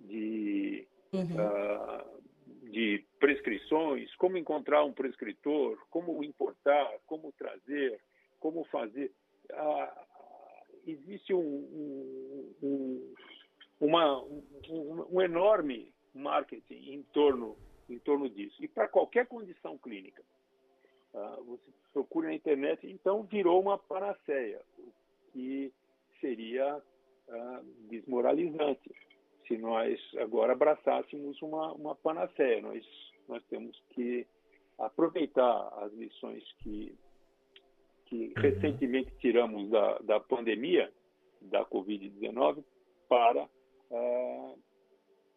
de, 0.00 0.86
uhum. 1.12 1.22
uh, 1.22 2.70
de 2.70 3.04
prescrições, 3.18 4.14
como 4.16 4.36
encontrar 4.36 4.84
um 4.84 4.92
prescritor, 4.92 5.78
como 5.90 6.22
importar, 6.22 6.98
como 7.06 7.32
trazer, 7.32 8.00
como 8.40 8.64
fazer. 8.64 9.10
Uh, 9.50 10.02
existe 10.86 11.32
um, 11.32 11.40
um, 11.40 12.54
um 12.62 13.14
uma, 13.82 14.22
um, 14.22 15.06
um 15.10 15.20
enorme 15.20 15.92
marketing 16.14 16.92
em 16.92 17.02
torno, 17.12 17.56
em 17.90 17.98
torno 17.98 18.30
disso. 18.30 18.62
E 18.62 18.68
para 18.68 18.86
qualquer 18.86 19.26
condição 19.26 19.76
clínica, 19.76 20.22
uh, 21.12 21.42
você 21.42 21.68
procura 21.92 22.28
na 22.28 22.34
internet, 22.34 22.86
então 22.88 23.24
virou 23.24 23.60
uma 23.60 23.76
panaceia, 23.76 24.62
o 24.78 24.92
que 25.32 25.72
seria 26.20 26.76
uh, 26.76 27.64
desmoralizante 27.90 28.94
se 29.48 29.58
nós 29.58 30.00
agora 30.18 30.52
abraçássemos 30.52 31.42
uma, 31.42 31.72
uma 31.72 31.96
panaceia. 31.96 32.62
Nós, 32.62 32.86
nós 33.28 33.42
temos 33.50 33.76
que 33.90 34.24
aproveitar 34.78 35.68
as 35.82 35.92
lições 35.94 36.44
que, 36.60 36.96
que 38.06 38.26
uhum. 38.26 38.42
recentemente 38.42 39.10
tiramos 39.18 39.68
da, 39.70 39.98
da 39.98 40.20
pandemia 40.20 40.92
da 41.40 41.64
Covid-19 41.64 42.62
para 43.08 43.48
uh, 43.92 44.58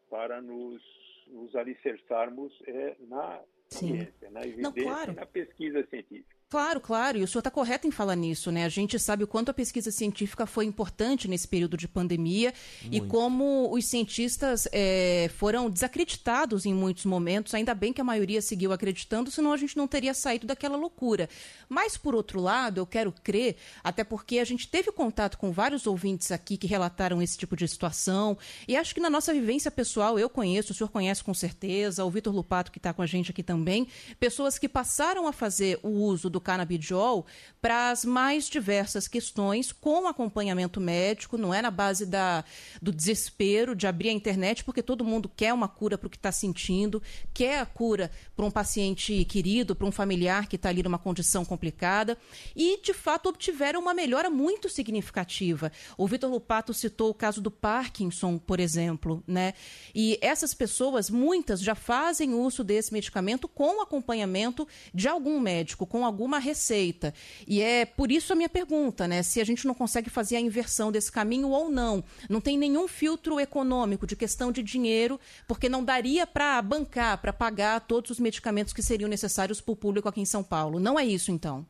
para 0.10 0.42
nos, 0.42 0.82
nos 1.28 1.56
alicerçarmos 1.56 2.54
é, 2.68 2.96
na 3.02 3.44
ciência, 3.70 4.32
na 4.32 4.42
evidência 4.42 4.62
Não, 4.64 4.74
claro. 4.74 5.14
na 5.14 5.26
pesquisa 5.26 5.86
científica. 5.88 6.35
Claro, 6.48 6.80
claro, 6.80 7.18
e 7.18 7.24
o 7.24 7.28
senhor 7.28 7.40
está 7.40 7.50
correto 7.50 7.88
em 7.88 7.92
falar 7.92 8.16
nisso, 8.16 8.52
né? 8.52 8.66
A 8.66 8.70
gente 8.70 9.00
sabe 9.00 9.24
o 9.24 9.28
quanto 9.28 9.50
a 9.50 9.54
pesquisa 9.54 9.90
científica 9.90 10.46
foi 10.46 10.66
importante 10.66 11.28
nesse 11.28 11.48
período 11.48 11.76
de 11.76 11.88
pandemia 11.88 12.54
Muito. 12.84 12.96
e 12.96 13.02
como 13.02 13.74
os 13.74 13.86
cientistas 13.86 14.68
é, 14.72 15.28
foram 15.38 15.72
desacreditados 15.72 16.68
em 16.68 16.74
muitos 16.74 17.06
momentos. 17.06 17.56
Ainda 17.56 17.74
bem 17.74 17.92
que 17.92 18.00
a 18.00 18.04
maioria 18.04 18.44
seguiu 18.44 18.72
acreditando, 18.72 19.32
senão 19.32 19.54
a 19.54 19.58
gente 19.58 19.76
não 19.76 19.88
teria 19.88 20.14
saído 20.14 20.46
daquela 20.46 20.78
loucura. 20.78 21.28
Mas, 21.68 21.98
por 21.98 22.14
outro 22.14 22.40
lado, 22.40 22.80
eu 22.80 22.86
quero 22.86 23.12
crer, 23.12 23.56
até 23.84 24.04
porque 24.04 24.38
a 24.38 24.46
gente 24.46 24.68
teve 24.68 24.92
contato 24.92 25.40
com 25.40 25.52
vários 25.52 25.88
ouvintes 25.88 26.32
aqui 26.32 26.58
que 26.58 26.68
relataram 26.68 27.24
esse 27.24 27.36
tipo 27.36 27.56
de 27.56 27.68
situação, 27.68 28.38
e 28.68 28.78
acho 28.78 28.94
que 28.94 29.02
na 29.02 29.10
nossa 29.10 29.34
vivência 29.34 29.72
pessoal, 29.72 30.20
eu 30.20 30.30
conheço, 30.30 30.74
o 30.74 30.76
senhor 30.76 30.90
conhece 30.90 31.24
com 31.24 31.34
certeza, 31.34 32.06
o 32.06 32.10
Vitor 32.12 32.32
Lupato, 32.32 32.72
que 32.72 32.78
está 32.78 32.94
com 32.94 33.02
a 33.02 33.08
gente 33.08 33.32
aqui 33.32 33.42
também, 33.42 33.88
pessoas 34.20 34.60
que 34.60 34.70
passaram 34.70 35.26
a 35.28 35.34
fazer 35.34 35.80
o 35.82 35.90
uso 35.90 36.35
do 36.36 36.42
canabidiol 36.42 37.26
para 37.62 37.90
as 37.90 38.06
mais 38.06 38.48
diversas 38.48 39.08
questões, 39.08 39.72
com 39.72 40.08
acompanhamento 40.08 40.80
médico, 40.80 41.38
não 41.38 41.54
é 41.54 41.62
na 41.62 41.72
base 41.72 42.06
da, 42.06 42.44
do 42.80 42.92
desespero 42.92 43.74
de 43.76 43.88
abrir 43.88 44.10
a 44.10 44.12
internet, 44.12 44.64
porque 44.64 44.84
todo 44.84 45.04
mundo 45.04 45.32
quer 45.34 45.54
uma 45.54 45.68
cura 45.68 45.98
para 45.98 46.08
o 46.08 46.10
que 46.10 46.18
está 46.18 46.32
sentindo, 46.32 47.02
quer 47.34 47.60
a 47.60 47.66
cura 47.66 48.12
para 48.36 48.46
um 48.46 48.52
paciente 48.52 49.26
querido, 49.26 49.76
para 49.76 49.88
um 49.88 49.92
familiar 49.92 50.48
que 50.48 50.58
está 50.58 50.70
ali 50.70 50.84
numa 50.84 51.00
condição 51.00 51.44
complicada, 51.44 52.18
e 52.56 52.80
de 52.82 52.94
fato 52.94 53.30
obtiveram 53.30 53.80
uma 53.80 53.94
melhora 53.94 54.30
muito 54.30 54.70
significativa. 54.70 55.72
O 55.98 56.08
Vitor 56.08 56.30
Lupato 56.30 56.74
citou 56.74 57.10
o 57.10 57.16
caso 57.16 57.42
do 57.42 57.50
Parkinson, 57.50 58.38
por 58.38 58.60
exemplo, 58.60 59.24
né? 59.26 59.54
E 59.94 60.20
essas 60.22 60.54
pessoas, 60.54 61.10
muitas 61.10 61.62
já 61.62 61.74
fazem 61.74 62.34
uso 62.34 62.64
desse 62.64 62.94
medicamento 62.94 63.48
com 63.48 63.82
acompanhamento 63.82 64.68
de 64.94 65.08
algum 65.08 65.40
médico, 65.40 65.88
com 65.88 66.06
algum 66.06 66.25
alguma 66.26 66.40
receita. 66.40 67.14
E 67.48 67.62
é 67.62 67.86
por 67.86 68.12
isso 68.12 68.34
a 68.34 68.36
minha 68.36 68.50
pergunta, 68.50 69.08
né? 69.08 69.22
Se 69.22 69.40
a 69.40 69.44
gente 69.44 69.68
não 69.68 69.76
consegue 69.76 70.10
fazer 70.10 70.38
a 70.38 70.40
inversão 70.40 70.92
desse 70.92 71.12
caminho 71.12 71.50
ou 71.50 71.70
não. 71.70 72.04
Não 72.28 72.42
tem 72.42 72.58
nenhum 72.58 72.88
filtro 72.88 73.40
econômico 73.40 74.08
de 74.08 74.16
questão 74.16 74.52
de 74.52 74.64
dinheiro, 74.64 75.20
porque 75.48 75.70
não 75.70 75.86
daria 75.86 76.26
para 76.26 76.60
bancar, 76.64 77.22
para 77.22 77.32
pagar 77.32 77.80
todos 77.82 78.10
os 78.10 78.20
medicamentos 78.20 78.74
que 78.74 78.82
seriam 78.82 79.08
necessários 79.08 79.62
para 79.62 79.74
o 79.74 79.76
público 79.76 80.10
aqui 80.10 80.20
em 80.20 80.26
São 80.26 80.44
Paulo. 80.44 80.80
Não 80.80 81.00
é 81.00 81.06
isso, 81.06 81.32
então? 81.32 81.64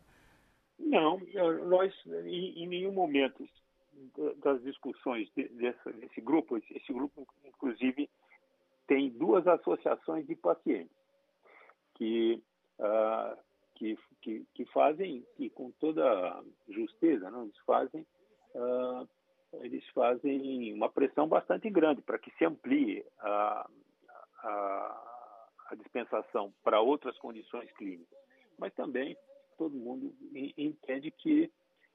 Não, 0.80 1.20
nós 1.68 1.94
em, 2.26 2.68
nenhum 2.68 2.94
momento 2.94 3.46
das 4.42 4.62
discussões 4.64 5.30
desse, 5.36 5.92
desse 6.00 6.22
grupo, 6.22 6.58
esse 6.58 6.94
grupo 6.94 7.28
inclusive 7.46 8.10
tem 8.88 9.10
duas 9.10 9.46
associações 9.48 10.26
de 10.28 10.36
pacientes 10.36 10.96
que, 11.96 12.42
uh, 12.80 13.38
que, 13.76 13.98
que, 14.22 14.46
que, 14.54 14.66
fazem, 14.66 15.26
e 15.38 15.50
com 15.50 15.72
toda 15.72 16.44
justeza, 16.70 17.30
não, 17.30 17.44
eles 17.44 17.58
fazem 17.66 18.06
uh, 18.56 19.08
eles 19.62 19.86
fazem 19.90 20.74
uma 20.74 20.90
pressão 20.90 21.28
bastante 21.28 21.70
grande 21.70 22.02
para 22.02 22.20
que 22.20 22.32
se 22.32 22.46
amplie 22.46 23.06
a, 23.20 23.70
a, 24.44 25.30
a 25.70 25.76
dispensação 25.76 26.54
para 26.64 26.82
outras 26.82 27.18
condições 27.20 27.72
clínicas. 27.74 28.18
Mas 28.58 28.74
também 28.74 29.18
todo 29.58 29.76
mundo 29.76 30.14
entende 30.58 31.12
que 31.12 31.52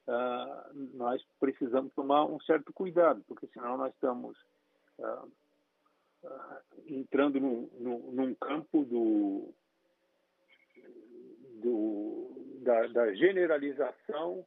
uh, 0.06 0.74
nós 0.94 1.22
precisamos 1.38 1.92
tomar 1.94 2.24
um 2.24 2.40
certo 2.40 2.72
cuidado, 2.72 3.22
porque 3.26 3.46
senão 3.48 3.76
nós 3.76 3.92
estamos 3.94 4.36
uh, 4.98 5.30
uh, 6.24 6.62
entrando 6.86 7.40
no, 7.40 7.68
no, 7.78 8.12
num 8.12 8.34
campo 8.34 8.84
do, 8.84 9.54
do 11.60 12.58
da, 12.62 12.86
da, 12.88 13.14
generalização 13.14 14.44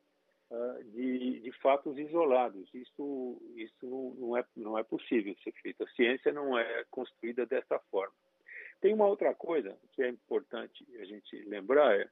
de, 0.92 1.40
de, 1.40 1.52
fatos 1.54 1.98
isolados. 1.98 2.70
Isso, 2.74 3.42
isso 3.56 4.16
não, 4.20 4.38
é, 4.38 4.46
não 4.56 4.78
é 4.78 4.84
possível 4.84 5.36
ser 5.44 5.52
feito. 5.54 5.84
A 5.84 5.90
ciência 5.90 6.32
não 6.32 6.58
é 6.58 6.86
construída 6.92 7.46
dessa 7.46 7.80
forma. 7.90 8.14
Tem 8.80 8.94
uma 8.94 9.08
outra 9.08 9.34
coisa 9.34 9.76
que 9.94 10.04
é 10.04 10.10
importante 10.10 10.86
a 11.00 11.06
gente 11.06 11.38
lembrar, 11.46 12.00
é 12.00 12.08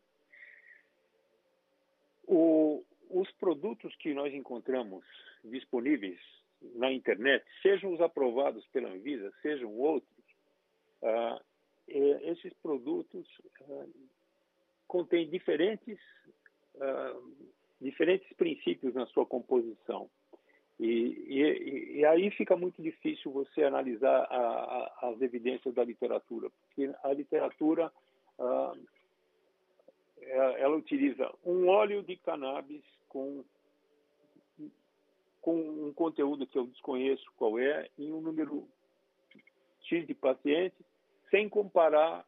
o, 2.28 2.84
os 3.10 3.30
produtos 3.34 3.94
que 3.98 4.14
nós 4.14 4.34
encontramos 4.34 5.04
disponíveis 5.44 6.20
na 6.76 6.92
internet, 6.92 7.44
sejam 7.62 7.94
os 7.94 8.02
aprovados 8.02 8.66
pela 8.68 8.90
Anvisa, 8.90 9.34
sejam 9.42 9.74
outros, 9.74 10.26
ah, 11.04 11.42
esses 11.88 12.54
produtos 12.62 13.28
ah, 13.62 13.86
contêm 14.92 15.30
diferentes, 15.30 15.98
ah, 16.82 17.18
diferentes 17.80 18.28
princípios 18.34 18.94
na 18.94 19.06
sua 19.06 19.26
composição. 19.26 20.10
E, 20.78 20.86
e, 20.86 22.00
e, 22.00 22.06
aí 22.06 22.30
fica 22.32 22.58
muito 22.58 22.82
difícil 22.82 23.32
você 23.32 23.64
analisar 23.64 24.28
a, 24.30 24.36
a, 24.36 25.10
as 25.10 25.22
evidências 25.22 25.74
da 25.74 25.86
literatura, 25.86 26.50
porque 26.50 26.94
a 27.04 27.14
literatura 27.14 27.90
ah, 28.38 28.74
é, 30.20 30.62
ela 30.62 30.76
utiliza 30.76 31.34
um 31.46 31.70
óleo 31.70 32.04
de 32.04 32.18
cannabis 32.18 32.84
com, 33.08 33.46
com 35.40 35.56
um 35.88 35.94
conteúdo 35.94 36.46
que 36.46 36.58
eu 36.58 36.68
desconheço 36.68 37.32
qual 37.38 37.58
é, 37.58 37.88
em 37.98 38.12
um 38.12 38.20
número 38.20 38.68
X 39.84 40.06
de 40.06 40.14
pacientes, 40.14 40.86
sem 41.30 41.48
comparar 41.48 42.26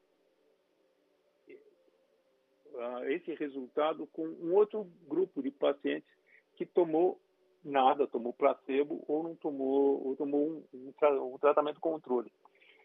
uh, 2.83 3.03
esse 3.05 3.33
resultado 3.35 4.07
com 4.07 4.25
um 4.25 4.53
outro 4.53 4.87
grupo 5.07 5.41
de 5.41 5.51
pacientes 5.51 6.09
que 6.55 6.65
tomou 6.65 7.19
nada, 7.63 8.07
tomou 8.07 8.33
placebo 8.33 9.03
ou 9.07 9.23
não 9.23 9.35
tomou, 9.35 10.05
ou 10.05 10.15
tomou 10.15 10.47
um, 10.49 10.63
um, 10.73 11.33
um 11.33 11.37
tratamento 11.37 11.79
controle. 11.79 12.31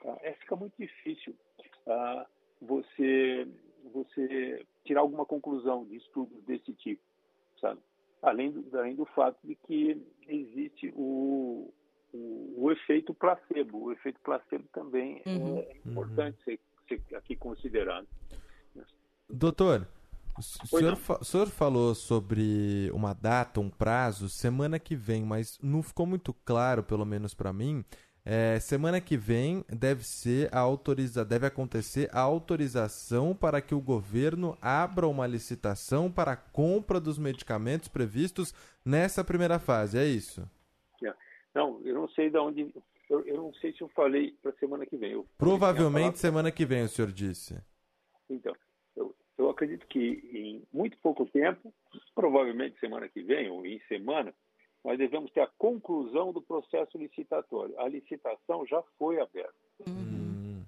Uh, 0.05 0.17
é, 0.23 0.33
fica 0.35 0.55
muito 0.57 0.75
difícil 0.79 1.35
uh, 1.87 2.25
você 2.61 3.47
você 3.93 4.67
tirar 4.85 5.01
alguma 5.01 5.25
conclusão 5.25 5.85
de 5.85 5.97
estudos 5.97 6.43
desse 6.45 6.73
tipo, 6.75 7.03
sabe? 7.61 7.81
Além 8.21 8.51
do, 8.51 8.79
além 8.79 8.95
do 8.95 9.07
fato 9.07 9.39
de 9.45 9.55
que 9.55 10.01
existe 10.27 10.93
o, 10.95 11.73
o, 12.13 12.55
o 12.65 12.73
efeito 12.73 13.15
placebo. 13.15 13.85
O 13.85 13.93
efeito 13.93 14.21
placebo 14.21 14.65
também 14.73 15.23
é 15.25 15.31
uhum. 15.31 15.59
é 15.59 15.77
importante 15.87 16.39
uhum. 16.47 16.59
ser, 16.89 17.01
ser, 17.01 17.17
aqui 17.17 17.37
considerado. 17.37 18.07
Doutor, 19.31 19.87
o 20.39 20.43
senhor, 20.43 20.97
o 21.21 21.25
senhor, 21.25 21.49
falou 21.49 21.95
sobre 21.95 22.91
uma 22.95 23.13
data, 23.13 23.61
um 23.61 23.69
prazo, 23.69 24.29
semana 24.29 24.79
que 24.79 24.95
vem, 24.95 25.25
mas 25.25 25.59
não 25.63 25.83
ficou 25.83 26.07
muito 26.07 26.33
claro, 26.33 26.83
pelo 26.83 27.05
menos 27.05 27.35
para 27.35 27.53
mim, 27.53 27.85
é, 28.25 28.61
semana 28.61 29.01
que 29.01 29.17
vem 29.17 29.65
deve 29.69 30.05
ser 30.05 30.55
a 30.55 30.61
autoriza, 30.61 31.25
deve 31.25 31.47
acontecer 31.47 32.09
a 32.13 32.21
autorização 32.21 33.35
para 33.35 33.61
que 33.61 33.75
o 33.75 33.81
governo 33.81 34.57
abra 34.61 35.09
uma 35.09 35.27
licitação 35.27 36.11
para 36.11 36.33
a 36.33 36.37
compra 36.37 37.01
dos 37.01 37.19
medicamentos 37.19 37.89
previstos 37.89 38.55
nessa 38.85 39.25
primeira 39.25 39.59
fase, 39.59 39.99
é 39.99 40.05
isso? 40.05 40.49
É. 41.03 41.13
Não, 41.55 41.81
eu 41.85 41.95
não 41.95 42.09
sei 42.11 42.31
de 42.31 42.39
onde. 42.39 42.73
Eu, 43.09 43.27
eu 43.27 43.37
não 43.39 43.55
sei 43.55 43.73
se 43.73 43.81
eu 43.81 43.89
falei 43.89 44.33
para 44.43 44.53
semana 44.53 44.85
que 44.85 44.97
vem. 44.97 45.13
Eu 45.13 45.27
Provavelmente 45.39 46.19
semana 46.19 46.53
que 46.53 46.67
vem, 46.67 46.83
o 46.83 46.89
senhor 46.89 47.11
disse. 47.11 47.59
Então, 48.29 48.55
eu, 49.39 49.49
acredito 49.49 49.87
que 49.87 49.99
em 49.99 50.63
muito 50.73 50.99
pouco 50.99 51.25
tempo, 51.27 51.73
provavelmente 52.15 52.79
semana 52.81 53.09
que 53.09 53.23
vem 53.23 53.49
ou 53.49 53.65
em 53.65 53.81
semana, 53.89 54.35
nós 54.85 54.99
devemos 54.99 55.31
ter 55.33 55.41
a 55.41 55.51
conclusão 55.59 56.33
do 56.33 56.43
processo 56.43 56.99
licitatório. 56.99 57.79
A 57.81 57.89
licitação 57.89 58.67
já 58.67 58.83
foi 58.99 59.21
aberta. 59.21 59.55
Uhum. 59.87 60.65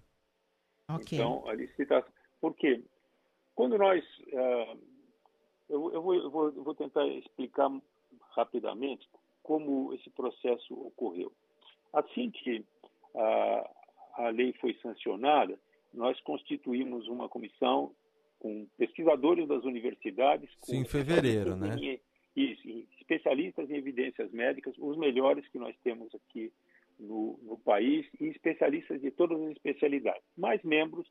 Então, 1.01 1.49
a 1.49 1.55
licitação. 1.55 2.13
Por 2.41 2.55
quê? 2.55 2.83
Quando 3.55 3.77
nós. 3.77 4.05
Uh, 4.29 4.79
eu, 5.69 5.93
eu, 5.93 6.03
vou, 6.03 6.15
eu, 6.15 6.31
vou, 6.31 6.47
eu, 6.47 6.65
vou, 6.65 6.75
tentar 6.75 7.07
explicar 7.07 7.71
rapidamente 8.31 9.09
como 9.43 9.95
esse 9.95 10.11
processo 10.11 10.75
ocorreu. 10.75 11.33
Assim 11.93 12.31
que 12.31 12.65
a, 13.15 13.71
a 14.15 14.29
lei 14.31 14.53
foi 14.55 14.75
sancionada, 14.83 15.59
nós 15.95 16.21
constituímos 16.23 17.07
uma 17.07 17.29
comissão 17.29 17.95
com 18.41 18.67
pesquisadores 18.77 19.47
das 19.47 19.63
universidades. 19.65 20.51
Sim, 20.63 20.79
em 20.79 20.85
fevereiro, 20.85 21.55
né? 21.55 21.77
Isso, 22.35 22.69
especialistas 22.99 23.71
em 23.71 23.77
evidências 23.77 24.31
médicas, 24.33 24.75
os 24.79 24.97
melhores 24.97 25.47
que 25.49 25.59
nós 25.59 25.77
temos 25.85 26.13
aqui 26.15 26.51
no, 26.99 27.39
no 27.43 27.59
país, 27.59 28.07
e 28.21 28.27
especialistas 28.27 29.01
de 29.01 29.11
todas 29.11 29.41
as 29.41 29.53
especialidades, 29.53 30.23
mais 30.37 30.63
membros 30.63 31.07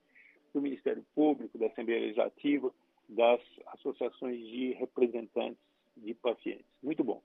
do 0.53 0.61
Ministério 0.61 1.03
Público, 1.15 1.57
da 1.57 1.67
Assembleia 1.67 2.01
Legislativa, 2.01 2.73
das 3.07 3.41
associações 3.67 4.39
de 4.39 4.73
representantes 4.73 5.61
de 5.97 6.13
pacientes. 6.13 6.65
Muito 6.81 7.03
bom. 7.03 7.21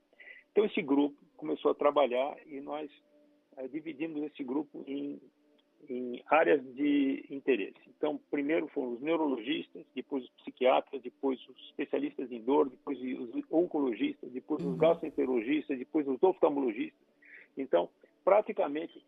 Então, 0.51 0.65
esse 0.65 0.81
grupo 0.81 1.15
começou 1.37 1.71
a 1.71 1.75
trabalhar 1.75 2.35
e 2.47 2.59
nós 2.59 2.89
é, 3.57 3.67
dividimos 3.67 4.23
esse 4.23 4.43
grupo 4.43 4.83
em 4.87 5.19
em 5.89 6.23
áreas 6.27 6.61
de 6.75 7.25
interesse. 7.29 7.79
Então, 7.87 8.19
primeiro 8.29 8.67
foram 8.67 8.93
os 8.93 9.01
neurologistas, 9.01 9.85
depois 9.95 10.23
os 10.23 10.29
psiquiatras, 10.31 11.01
depois 11.01 11.39
os 11.47 11.57
especialistas 11.67 12.31
em 12.31 12.41
dor, 12.41 12.69
depois 12.69 12.99
os 12.99 13.43
oncologistas, 13.51 14.31
depois 14.31 14.61
os 14.61 14.67
uhum. 14.67 14.77
gastroenterologistas, 14.77 15.77
depois 15.77 16.07
os 16.07 16.21
oftalmologistas. 16.21 17.07
Então, 17.57 17.89
praticamente 18.23 19.03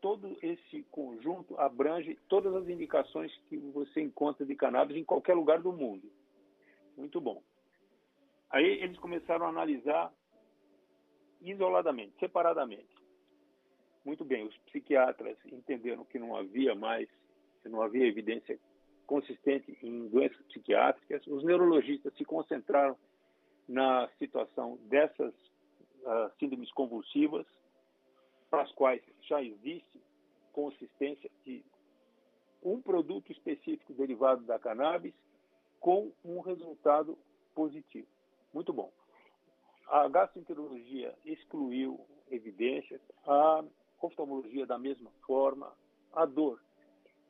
todo 0.00 0.36
esse 0.42 0.82
conjunto 0.90 1.58
abrange 1.58 2.18
todas 2.28 2.54
as 2.54 2.68
indicações 2.68 3.34
que 3.48 3.56
você 3.56 4.00
encontra 4.00 4.46
de 4.46 4.54
cannabis 4.54 4.96
em 4.96 5.04
qualquer 5.04 5.34
lugar 5.34 5.60
do 5.60 5.72
mundo. 5.72 6.10
Muito 6.96 7.20
bom. 7.20 7.42
Aí 8.50 8.64
eles 8.82 8.98
começaram 8.98 9.46
a 9.46 9.50
analisar 9.50 10.12
isoladamente, 11.40 12.14
separadamente. 12.18 12.99
Muito 14.04 14.24
bem, 14.24 14.46
os 14.46 14.56
psiquiatras 14.58 15.36
entenderam 15.46 16.04
que 16.04 16.18
não 16.18 16.34
havia 16.34 16.74
mais, 16.74 17.08
que 17.62 17.68
não 17.68 17.82
havia 17.82 18.06
evidência 18.06 18.58
consistente 19.06 19.76
em 19.82 20.08
doenças 20.08 20.40
psiquiátricas. 20.46 21.26
Os 21.26 21.44
neurologistas 21.44 22.14
se 22.14 22.24
concentraram 22.24 22.96
na 23.68 24.08
situação 24.18 24.78
dessas 24.84 25.34
uh, 25.34 26.30
síndromes 26.38 26.72
convulsivas, 26.72 27.46
para 28.48 28.62
as 28.62 28.72
quais 28.72 29.02
já 29.22 29.42
existe 29.42 30.00
consistência 30.52 31.30
de 31.44 31.64
um 32.62 32.80
produto 32.80 33.30
específico 33.30 33.92
derivado 33.94 34.42
da 34.44 34.58
cannabis 34.58 35.14
com 35.78 36.12
um 36.24 36.40
resultado 36.40 37.16
positivo. 37.54 38.08
Muito 38.52 38.72
bom. 38.72 38.92
A 39.86 40.08
gastroenterologia 40.08 41.14
excluiu 41.24 42.00
evidências, 42.30 43.00
a 43.26 43.64
oftalmologia 44.06 44.66
da 44.66 44.78
mesma 44.78 45.10
forma, 45.26 45.72
a 46.12 46.24
dor. 46.24 46.60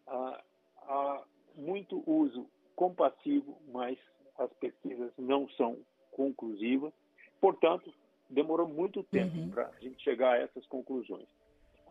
Há, 0.07 0.43
há 0.83 1.25
muito 1.55 2.03
uso 2.07 2.47
compassivo, 2.75 3.59
mas 3.73 3.99
as 4.39 4.53
pesquisas 4.55 5.13
não 5.19 5.49
são 5.51 5.79
conclusivas, 6.13 6.93
portanto, 7.41 7.93
demorou 8.29 8.67
muito 8.69 9.03
tempo 9.05 9.37
uhum. 9.37 9.51
para 9.51 9.67
a 9.67 9.81
gente 9.81 10.03
chegar 10.03 10.35
a 10.35 10.39
essas 10.39 10.65
conclusões. 10.67 11.29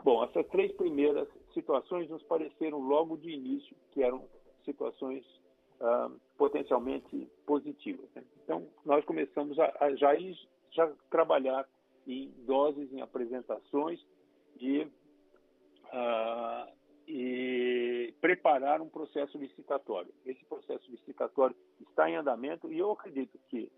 Bom, 0.04 0.24
essas 0.24 0.48
três 0.48 0.72
primeiras 0.74 1.28
situações 1.54 2.10
nos 2.10 2.24
pareceram 2.24 2.80
logo 2.80 3.18
de 3.18 3.30
início 3.30 3.76
que 3.92 4.02
eram 4.02 4.24
situações 4.64 5.26
ah, 5.82 6.10
potencialmente 6.38 7.30
positivas. 7.46 8.10
Né? 8.16 8.24
Então, 8.44 8.66
nós 8.86 9.04
começamos 9.04 9.60
a, 9.60 9.72
a 9.80 9.96
já, 9.96 10.14
já 10.72 10.92
trabalhar 11.10 11.68
em 12.08 12.32
doses, 12.46 12.92
em 12.94 13.02
apresentações 13.02 14.00
e, 14.60 14.82
uh, 14.82 16.72
e 17.08 18.14
preparar 18.22 18.82
um 18.82 18.90
processo 18.90 19.38
licitatório. 19.38 20.14
Esse 20.26 20.44
processo 20.46 20.90
licitatório 20.92 21.56
está 21.90 22.10
em 22.10 22.16
andamento 22.16 22.72
e 22.72 22.78
eu 22.78 22.92
acredito 22.92 23.40
que, 23.50 23.72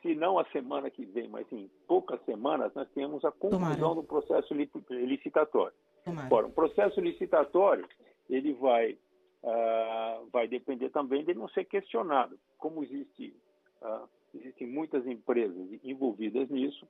se 0.00 0.14
não 0.14 0.38
a 0.38 0.44
semana 0.46 0.90
que 0.90 1.04
vem, 1.04 1.28
mas 1.28 1.50
em 1.52 1.70
poucas 1.86 2.20
semanas, 2.24 2.72
nós 2.74 2.88
temos 2.90 3.24
a 3.24 3.30
conclusão 3.30 3.76
Tomara. 3.76 3.94
do 3.94 4.02
processo 4.02 4.54
licitatório. 4.54 5.74
Agora, 6.06 6.46
o 6.46 6.52
processo 6.52 7.00
licitatório 7.00 7.86
ele 8.28 8.52
vai 8.54 8.98
uh, 9.42 10.26
vai 10.32 10.48
depender 10.48 10.90
também 10.90 11.24
de 11.24 11.34
não 11.34 11.48
ser 11.48 11.64
questionado. 11.64 12.38
Como 12.58 12.82
existe 12.82 13.34
uh, 13.82 14.08
existem 14.34 14.66
muitas 14.66 15.06
empresas 15.06 15.56
envolvidas 15.84 16.48
nisso, 16.48 16.86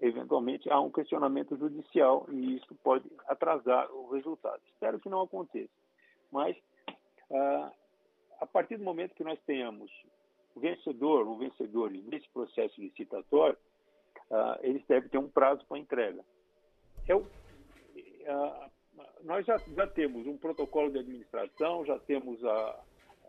eventualmente 0.00 0.70
há 0.70 0.80
um 0.80 0.90
questionamento 0.90 1.56
judicial 1.56 2.26
e 2.30 2.56
isso 2.56 2.74
pode 2.82 3.10
atrasar 3.26 3.90
o 3.92 4.10
resultado. 4.10 4.60
Espero 4.72 4.98
que 4.98 5.08
não 5.08 5.22
aconteça. 5.22 5.72
Mas, 6.30 6.56
ah, 7.30 7.72
a 8.40 8.46
partir 8.46 8.76
do 8.76 8.84
momento 8.84 9.14
que 9.14 9.24
nós 9.24 9.38
tenhamos 9.46 9.90
o 10.54 10.60
vencedor 10.60 11.26
ou 11.26 11.38
vencedores 11.38 12.02
desse 12.04 12.28
processo 12.30 12.80
licitatório, 12.80 13.56
ah, 14.30 14.58
eles 14.62 14.84
devem 14.86 15.08
ter 15.08 15.18
um 15.18 15.28
prazo 15.28 15.64
para 15.66 15.78
entrega. 15.78 16.24
Eu, 17.06 17.26
ah, 18.26 18.70
nós 19.22 19.46
já, 19.46 19.56
já 19.58 19.86
temos 19.86 20.26
um 20.26 20.36
protocolo 20.36 20.90
de 20.90 20.98
administração, 20.98 21.84
já 21.84 21.98
temos 21.98 22.44
a, 22.44 22.80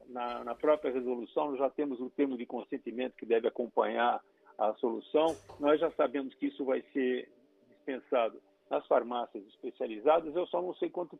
na, 0.08 0.44
na 0.44 0.56
própria 0.56 0.92
resolução, 0.92 1.56
já 1.58 1.70
temos 1.70 2.00
o 2.00 2.10
termo 2.10 2.38
de 2.38 2.46
consentimento 2.46 3.16
que 3.16 3.26
deve 3.26 3.48
acompanhar 3.48 4.22
a 4.58 4.74
solução. 4.76 5.36
Nós 5.60 5.80
já 5.80 5.92
sabemos 5.92 6.34
que 6.36 6.48
isso 6.48 6.64
vai 6.66 6.82
ser 6.94 7.30
dispensado 7.70 8.42
nas 8.70 8.86
farmácias 8.88 9.46
especializadas. 9.48 10.36
Eu 10.36 10.48
só 10.48 10.62
não 10.62 10.74
sei 10.76 10.90
quanto, 10.90 11.20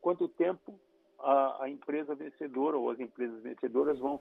quanto 0.00 0.28
tempo 0.28 0.78
a, 1.18 1.64
a 1.64 1.68
empresa 1.68 2.14
vencedora 2.14 2.76
ou 2.76 2.90
as 2.90 3.00
empresas 3.00 3.42
vencedoras 3.42 3.98
vão 3.98 4.20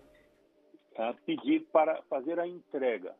a, 0.97 1.13
pedir 1.25 1.65
para 1.71 2.01
fazer 2.03 2.39
a 2.39 2.47
entrega. 2.47 3.15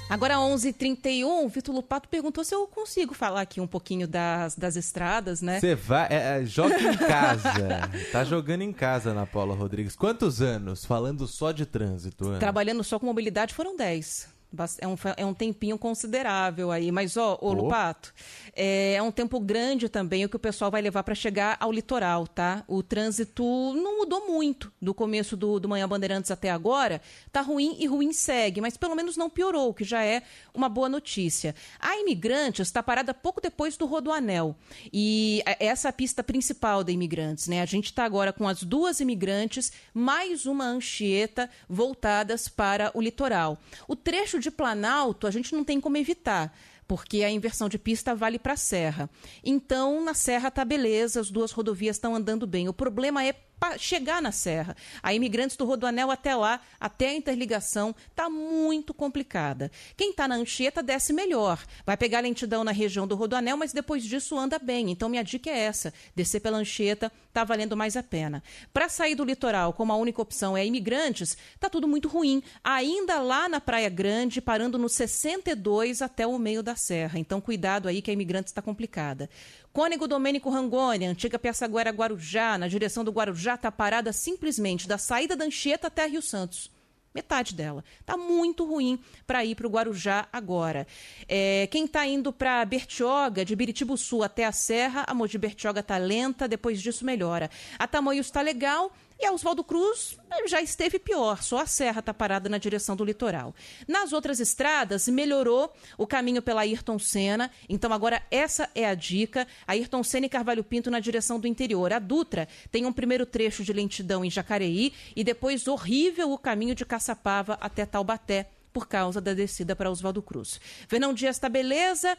Agora 0.09 0.39
11:31, 0.39 1.49
Vitor 1.49 1.75
Lupato 1.75 2.09
perguntou 2.09 2.45
se 2.45 2.55
eu 2.55 2.67
consigo 2.69 3.13
falar 3.13 3.41
aqui 3.41 3.61
um 3.61 3.67
pouquinho 3.67 4.07
das, 4.07 4.55
das 4.55 4.77
estradas, 4.77 5.43
né? 5.43 5.59
Você 5.59 5.75
vai, 5.75 6.07
é, 6.09 6.41
é, 6.41 6.47
joga 6.47 6.81
em 6.81 6.97
casa. 6.97 7.91
tá 8.13 8.25
jogando 8.25 8.63
em 8.63 8.73
casa, 8.73 9.11
Ana 9.11 9.27
Paula 9.27 9.55
Rodrigues. 9.55 9.97
Quantos 9.97 10.41
anos 10.41 10.85
falando 10.85 11.27
só 11.27 11.51
de 11.51 11.67
trânsito? 11.67 12.29
Ana? 12.29 12.39
Trabalhando 12.39 12.85
só 12.85 13.01
com 13.01 13.07
mobilidade 13.07 13.53
foram 13.53 13.77
10. 13.77 14.36
É 14.81 14.87
um, 14.87 14.97
é 15.17 15.27
um 15.27 15.35
tempinho 15.35 15.77
considerável 15.79 16.71
aí. 16.71 16.91
Mas, 16.91 17.17
ó, 17.17 17.35
ô, 17.35 17.49
oh. 17.49 17.53
Lupato, 17.53 18.15
é, 18.55 18.95
é, 18.95 19.03
um 19.03 19.11
tempo 19.11 19.39
grande 19.39 19.89
também 19.89 20.25
o 20.25 20.29
que 20.29 20.37
o 20.37 20.41
pessoal 20.41 20.71
vai 20.71 20.81
levar 20.81 21.03
para 21.03 21.15
chegar 21.15 21.57
ao 21.61 21.73
litoral, 21.73 22.27
tá? 22.27 22.65
O 22.67 22.83
trânsito 22.83 23.43
não 23.75 23.99
mudou 23.99 24.27
muito 24.27 24.73
do 24.81 24.95
começo 24.95 25.37
do, 25.37 25.61
do 25.61 25.69
Manhã 25.69 25.89
Bandeirantes 25.89 26.31
até 26.31 26.51
agora. 26.51 27.01
Tá 27.31 27.41
ruim 27.41 27.77
e 27.79 27.87
ruim 27.87 28.13
segue, 28.13 28.61
mas 28.61 28.77
pelo 28.77 28.95
menos 28.95 29.17
não 29.17 29.29
piorou, 29.29 29.71
o 29.71 29.75
que 29.75 29.85
já 29.85 30.05
é 30.05 30.23
uma 30.55 30.69
boa 30.69 30.89
notícia. 30.89 31.55
A 31.79 31.97
Imigrantes 31.99 32.69
está 32.69 32.83
parada 32.83 33.13
pouco 33.13 33.41
depois 33.41 33.77
do 33.77 33.87
Rodoanel. 33.87 34.57
E 34.93 35.43
essa 35.61 35.89
é 35.89 35.91
a 35.91 35.93
pista 35.93 36.23
principal 36.23 36.83
da 36.83 36.93
Imigrantes, 36.93 37.49
né? 37.49 37.61
A 37.61 37.67
gente 37.67 37.87
está 37.87 38.05
agora 38.05 38.33
com 38.33 38.49
as 38.49 38.63
duas 38.63 39.01
Imigrantes, 39.01 39.73
mais 39.93 40.47
uma 40.47 40.65
Anchieta 40.65 41.51
voltadas 41.69 42.49
para 42.49 42.91
o 42.95 43.01
litoral. 43.01 43.59
O 43.87 43.95
trecho 43.95 44.36
de 44.39 44.51
Planalto, 44.51 45.27
a 45.27 45.31
gente 45.31 45.55
não 45.55 45.65
tem 45.65 45.81
como 45.81 45.97
evitar 45.97 46.53
porque 46.87 47.25
a 47.25 47.31
inversão 47.31 47.69
de 47.69 47.79
pista 47.79 48.15
vale 48.15 48.39
para 48.39 48.53
a 48.53 48.57
Serra. 48.57 49.11
Então, 49.45 50.05
na 50.05 50.15
Serra 50.15 50.51
tá 50.51 50.65
beleza, 50.65 51.21
as 51.21 51.31
duas 51.31 51.51
rodovias 51.51 51.97
estão 51.97 52.15
andando 52.15 52.47
bem. 52.47 52.69
O 52.69 52.73
problema 52.73 53.25
é 53.25 53.35
chegar 53.79 54.23
na 54.23 54.33
Serra. 54.33 54.77
A 55.03 55.15
imigrantes 55.15 55.57
do 55.57 55.65
Rodoanel 55.65 56.11
até 56.11 56.35
lá, 56.35 56.61
até 56.79 57.09
a 57.09 57.15
interligação, 57.15 57.95
está 58.11 58.29
muito 58.29 58.95
complicada. 58.95 59.71
Quem 59.97 60.11
está 60.11 60.29
na 60.29 60.37
Anchieta 60.37 60.83
desce 60.83 61.13
melhor. 61.13 61.65
Vai 61.85 61.97
pegar 61.97 62.21
lentidão 62.21 62.63
na 62.63 62.73
região 62.73 63.07
do 63.07 63.17
Rodoanel, 63.17 63.57
mas 63.57 63.73
depois 63.73 64.05
disso 64.05 64.39
anda 64.39 64.59
bem. 64.59 64.91
Então 64.91 65.09
minha 65.09 65.25
dica 65.25 65.51
é 65.51 65.59
essa: 65.59 65.93
descer 66.15 66.41
pela 66.41 66.59
Anchieta 66.59 67.11
está 67.29 67.45
valendo 67.45 67.77
mais 67.77 67.97
a 67.97 68.03
pena. 68.03 68.43
Para 68.73 68.89
sair 68.89 69.15
do 69.15 69.25
litoral, 69.25 69.73
como 69.73 69.93
a 69.93 69.97
única 69.97 70.23
opção 70.23 70.57
é 70.57 70.65
imigrantes, 70.65 71.37
está 71.55 71.69
tudo 71.69 71.89
muito 71.89 72.09
ruim. 72.09 72.43
Ainda 72.63 73.21
lá 73.21 73.49
na 73.49 73.61
Praia 73.61 73.89
Grande, 73.89 74.41
parando 74.41 74.79
no 74.79 74.89
62 74.89 76.03
até 76.03 76.27
o 76.27 76.39
meio 76.39 76.63
da 76.63 76.77
serra. 76.77 77.19
Então 77.19 77.41
cuidado 77.41 77.89
aí 77.89 78.01
que 78.01 78.11
a 78.11 78.15
imigrantes 78.15 78.51
está 78.51 78.63
complicada. 78.63 79.29
Cônego 79.77 80.09
Domênico 80.09 80.49
Rangoni, 80.49 81.05
antiga 81.05 81.39
Piaçaguera 81.39 81.91
Guarujá, 81.91 82.57
na 82.57 82.67
direção 82.67 83.05
do 83.05 83.13
Guarujá, 83.13 83.46
está 83.55 83.71
parada 83.71 84.13
simplesmente 84.13 84.89
da 84.89 84.99
saída 84.99 85.37
da 85.37 85.45
Anchieta 85.45 85.87
até 85.87 86.07
Rio 86.07 86.23
Santos. 86.23 86.71
Metade 87.17 87.55
dela. 87.55 87.83
Está 87.99 88.15
muito 88.15 88.67
ruim 88.67 88.99
para 89.27 89.43
ir 89.43 89.55
para 89.55 89.67
o 89.67 89.71
Guarujá 89.71 90.29
agora. 90.31 90.87
É, 91.27 91.67
quem 91.71 91.87
está 91.87 92.07
indo 92.07 92.31
para 92.31 92.63
Bertioga, 92.67 93.43
de 93.43 93.57
Biritibuçu 93.57 94.23
até 94.23 94.45
a 94.45 94.53
Serra, 94.53 95.03
a 95.07 95.15
Mogi 95.15 95.39
Bertioga 95.39 95.81
está 95.81 95.97
lenta, 95.97 96.47
depois 96.47 96.83
disso 96.83 97.07
melhora. 97.07 97.51
A 97.79 97.89
Tamoios 97.89 98.27
está 98.27 98.43
legal, 98.43 98.93
e 99.19 99.27
a 99.27 99.33
Oswaldo 99.33 99.65
Cruz 99.65 100.19
já 100.47 100.61
esteve 100.61 100.99
pior, 100.99 101.43
só 101.43 101.59
a 101.59 101.67
serra 101.67 102.01
está 102.01 102.13
parada 102.13 102.49
na 102.49 102.59
direção 102.59 102.95
do 102.95 103.05
litoral. 103.05 103.55
Nas 103.89 104.13
outras 104.13 104.41
estradas, 104.41 105.09
melhorou 105.09 105.73
o 105.97 106.07
caminho 106.07 106.43
pela 106.43 106.61
Ayrton 106.61 106.99
Senna, 106.99 107.51
então 107.69 107.93
agora 107.93 108.23
essa 108.31 108.69
é 108.75 108.87
a 108.87 108.95
dica. 108.95 109.47
Ayrton 109.67 110.03
Senna 110.03 110.27
e 110.27 110.29
Carvalho 110.29 110.63
Pinto 110.63 110.91
na 110.91 111.01
direção 111.01 111.41
do 111.41 111.47
interior. 111.47 111.93
A 111.93 111.99
Dutra 111.99 112.47
tem 112.71 112.85
um 112.85 112.93
primeiro 112.93 113.25
trecho 113.25 113.65
de 113.65 113.73
lentidão 113.73 114.25
em 114.25 114.31
Jacareí 114.31 114.93
e 115.15 115.25
depois 115.25 115.67
horrível 115.67 116.33
o 116.33 116.39
caminho 116.39 116.75
de 116.75 116.85
Caçapava 116.85 117.57
até 117.61 117.87
Taubaté 117.87 118.51
por 118.77 118.87
causa 118.87 119.23
da 119.23 119.33
descida 119.33 119.75
para 119.75 119.91
Oswaldo 119.91 120.21
Cruz. 120.21 120.61
Fernão 120.87 121.15
Dias 121.15 121.37
está 121.37 121.49
beleza, 121.49 122.15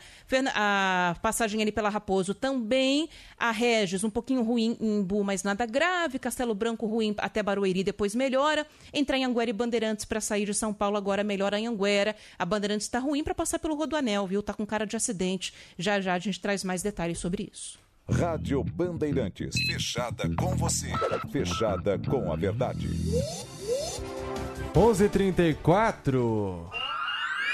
a 0.56 1.16
passagem 1.22 1.62
ali 1.62 1.72
pela 1.72 1.88
Raposo 1.88 2.34
também, 2.34 3.08
a 3.38 3.52
Regis 3.52 4.04
um 4.04 4.10
pouquinho 4.10 4.42
ruim 4.42 4.76
em 4.82 5.04
Bu, 5.04 5.24
mas 5.24 5.44
nada 5.44 5.68
grave, 5.68 6.18
Castelo 6.18 6.56
Branco 6.56 6.88
ruim 6.88 7.14
até 7.20 7.44
Barueri, 7.44 7.84
depois 7.84 8.16
melhora, 8.16 8.66
entrar 8.92 9.20
em 9.20 9.24
Anguera 9.26 9.52
e 9.52 9.54
Bandeirantes 9.54 10.04
para 10.04 10.20
sair 10.20 10.48
de 10.48 10.54
São 10.56 10.74
Paulo 10.74 10.98
agora 10.98 11.24
melhora 11.24 11.60
em 11.60 11.68
Anguera, 11.68 12.16
a 12.40 12.44
Bandeirantes 12.44 12.88
está 12.88 12.98
ruim 12.98 13.24
para 13.24 13.36
passar 13.36 13.60
pelo 13.60 13.76
Rodoanel, 13.76 14.26
viu? 14.26 14.42
Tá 14.42 14.52
com 14.52 14.66
cara 14.66 14.88
de 14.88 14.96
acidente, 14.96 15.54
já 15.78 16.02
já 16.02 16.16
a 16.16 16.20
gente 16.20 16.40
traz 16.42 16.64
mais 16.64 16.82
detalhes 16.82 17.20
sobre 17.20 17.52
isso. 17.54 17.78
Rádio 18.10 18.64
Bandeirantes. 18.64 19.56
Fechada 19.68 20.34
com 20.36 20.56
você. 20.56 20.88
Fechada 21.32 22.00
com 22.00 22.32
a 22.32 22.36
verdade. 22.36 22.88
11:34. 24.78 26.70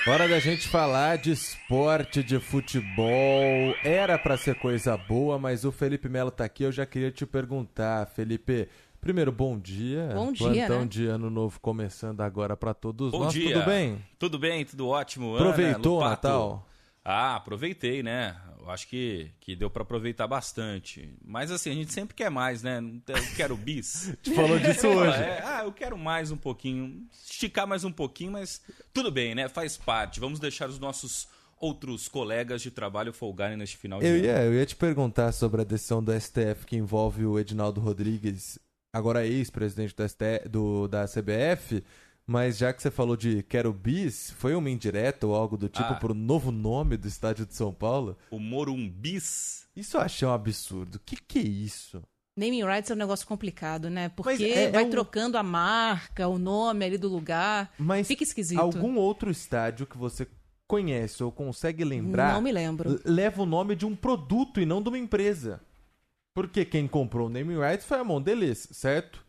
Hora 0.06 0.28
da 0.28 0.40
gente 0.40 0.68
falar 0.68 1.18
de 1.18 1.32
esporte, 1.32 2.22
de 2.22 2.38
futebol. 2.38 3.74
Era 3.82 4.18
para 4.18 4.36
ser 4.36 4.56
coisa 4.56 4.98
boa, 4.98 5.40
mas 5.40 5.64
o 5.64 5.72
Felipe 5.72 6.10
Melo 6.10 6.30
tá 6.30 6.44
aqui. 6.44 6.64
Eu 6.64 6.72
já 6.74 6.86
queria 6.86 7.10
te 7.12 7.26
perguntar, 7.26 8.08
Felipe. 8.08 8.68
Primeiro, 9.00 9.32
bom 9.32 9.58
dia. 9.58 10.10
Bom 10.14 10.34
dia, 10.34 10.48
Plantão 10.68 10.82
né? 10.82 10.88
de 10.88 11.08
ano 11.08 11.30
novo 11.30 11.62
começando 11.62 12.20
agora 12.20 12.58
para 12.58 12.74
todos 12.74 13.12
Bom 13.12 13.20
nós. 13.20 13.32
dia. 13.34 13.54
Tudo 13.54 13.66
bem? 13.68 14.06
Tudo 14.20 14.38
bem, 14.38 14.66
tudo 14.66 14.90
ótimo. 14.90 15.38
Aproveitou 15.38 16.00
o 16.00 16.02
Ana. 16.02 16.10
Natal? 16.10 16.68
Ah, 17.06 17.38
aproveitei, 17.38 18.04
né? 18.04 18.36
Eu 18.64 18.72
acho 18.72 18.88
que, 18.88 19.30
que 19.42 19.56
deu 19.58 19.70
pra 19.70 19.84
aproveitar 19.84 20.26
bastante. 20.26 21.14
Mas 21.24 21.52
assim, 21.52 21.70
a 21.70 21.74
gente 21.74 21.92
sempre 21.92 22.16
quer 22.16 22.32
mais, 22.32 22.64
né? 22.64 22.80
Eu 23.08 23.36
quero 23.36 23.58
bis. 23.58 24.16
Te 24.24 24.34
falou 24.34 24.58
disso 24.58 24.88
hoje. 24.88 25.18
É, 25.18 25.42
ah, 25.44 25.62
eu 25.66 25.72
quero 25.74 25.98
mais 25.98 26.32
um 26.32 26.38
pouquinho. 26.38 27.06
Esticar 27.30 27.68
mais 27.68 27.84
um 27.84 27.92
pouquinho, 27.92 28.32
mas 28.32 28.62
tudo 28.94 29.12
bem, 29.12 29.36
né? 29.36 29.50
Faz 29.50 29.76
parte. 29.76 30.22
Vamos 30.22 30.40
deixar 30.40 30.70
os 30.70 30.80
nossos 30.80 31.28
outros 31.60 32.08
colegas 32.08 32.62
de 32.62 32.72
trabalho 32.72 33.12
folgarem 33.12 33.58
neste 33.58 33.76
final 33.76 34.00
de 34.00 34.06
Eu 34.06 34.16
ano. 34.16 34.26
ia, 34.26 34.44
eu 34.44 34.54
ia 34.54 34.66
te 34.66 34.78
perguntar 34.78 35.34
sobre 35.34 35.62
a 35.62 35.66
decisão 35.66 36.02
do 36.02 36.18
STF 36.18 36.66
que 36.66 36.78
envolve 36.78 37.26
o 37.26 37.38
Edinaldo 37.38 37.82
Rodrigues, 37.82 38.58
agora 38.94 39.26
ex-presidente 39.26 39.94
do 39.96 40.08
STF, 40.08 40.50
do, 40.50 40.88
da 40.88 41.06
CBF, 41.06 41.84
mas 42.26 42.58
já 42.58 42.72
que 42.74 42.82
você 42.82 42.90
falou 42.92 43.16
de 43.18 43.44
Quero 43.44 43.72
Bis, 43.74 44.32
foi 44.32 44.56
uma 44.56 44.70
indireta 44.70 45.28
ou 45.28 45.36
algo 45.36 45.58
do 45.58 45.68
tipo 45.70 45.94
Ah. 45.94 45.96
pro 45.96 46.14
novo 46.14 46.52
nome 46.52 46.98
do 46.98 47.08
estádio 47.08 47.46
de 47.46 47.54
São 47.56 47.74
Paulo? 47.74 48.18
O 48.32 48.40
Morumbis. 48.40 49.68
Isso 49.76 49.98
eu 49.98 50.02
achei 50.02 50.28
um 50.28 50.32
absurdo. 50.32 51.00
Que 51.06 51.16
que 51.16 51.40
é 51.40 51.44
isso? 51.44 52.02
Naming 52.38 52.64
rights 52.64 52.90
é 52.90 52.94
um 52.94 52.98
negócio 52.98 53.28
complicado, 53.28 53.90
né? 53.90 54.10
Porque 54.10 54.32
Mas 54.32 54.42
é- 54.42 54.72
vai 54.72 54.84
é 54.84 54.86
um- 54.86 54.90
trocando 54.90 55.38
a 55.38 55.44
marca, 55.44 56.28
o 56.28 56.40
nome 56.40 56.84
ali 56.86 56.98
do 56.98 57.08
lugar. 57.08 57.72
Mas 57.78 58.08
Fica 58.08 58.24
esquisito. 58.24 58.60
algum 58.60 58.96
outro 58.98 59.30
estádio 59.30 59.86
que 59.86 59.98
você 59.98 60.28
conhece 60.68 61.24
ou 61.24 61.32
consegue 61.32 61.84
lembrar 61.84 62.34
Não 62.34 62.42
me 62.42 62.52
lembro. 62.52 63.00
leva 63.06 63.44
o 63.44 63.46
nome 63.46 63.76
de 63.76 63.86
um 63.86 63.96
produto 63.96 64.60
e 64.60 64.66
não 64.66 64.82
de 64.82 64.90
uma 64.90 64.98
empresa. 64.98 65.62
Porque 66.34 66.66
quem 66.66 66.88
comprou 66.88 67.28
o 67.28 67.30
naming 67.30 67.60
rights 67.60 67.86
foi 67.86 68.00
a 68.00 68.04
Mondelez, 68.04 68.68
certo? 68.72 69.24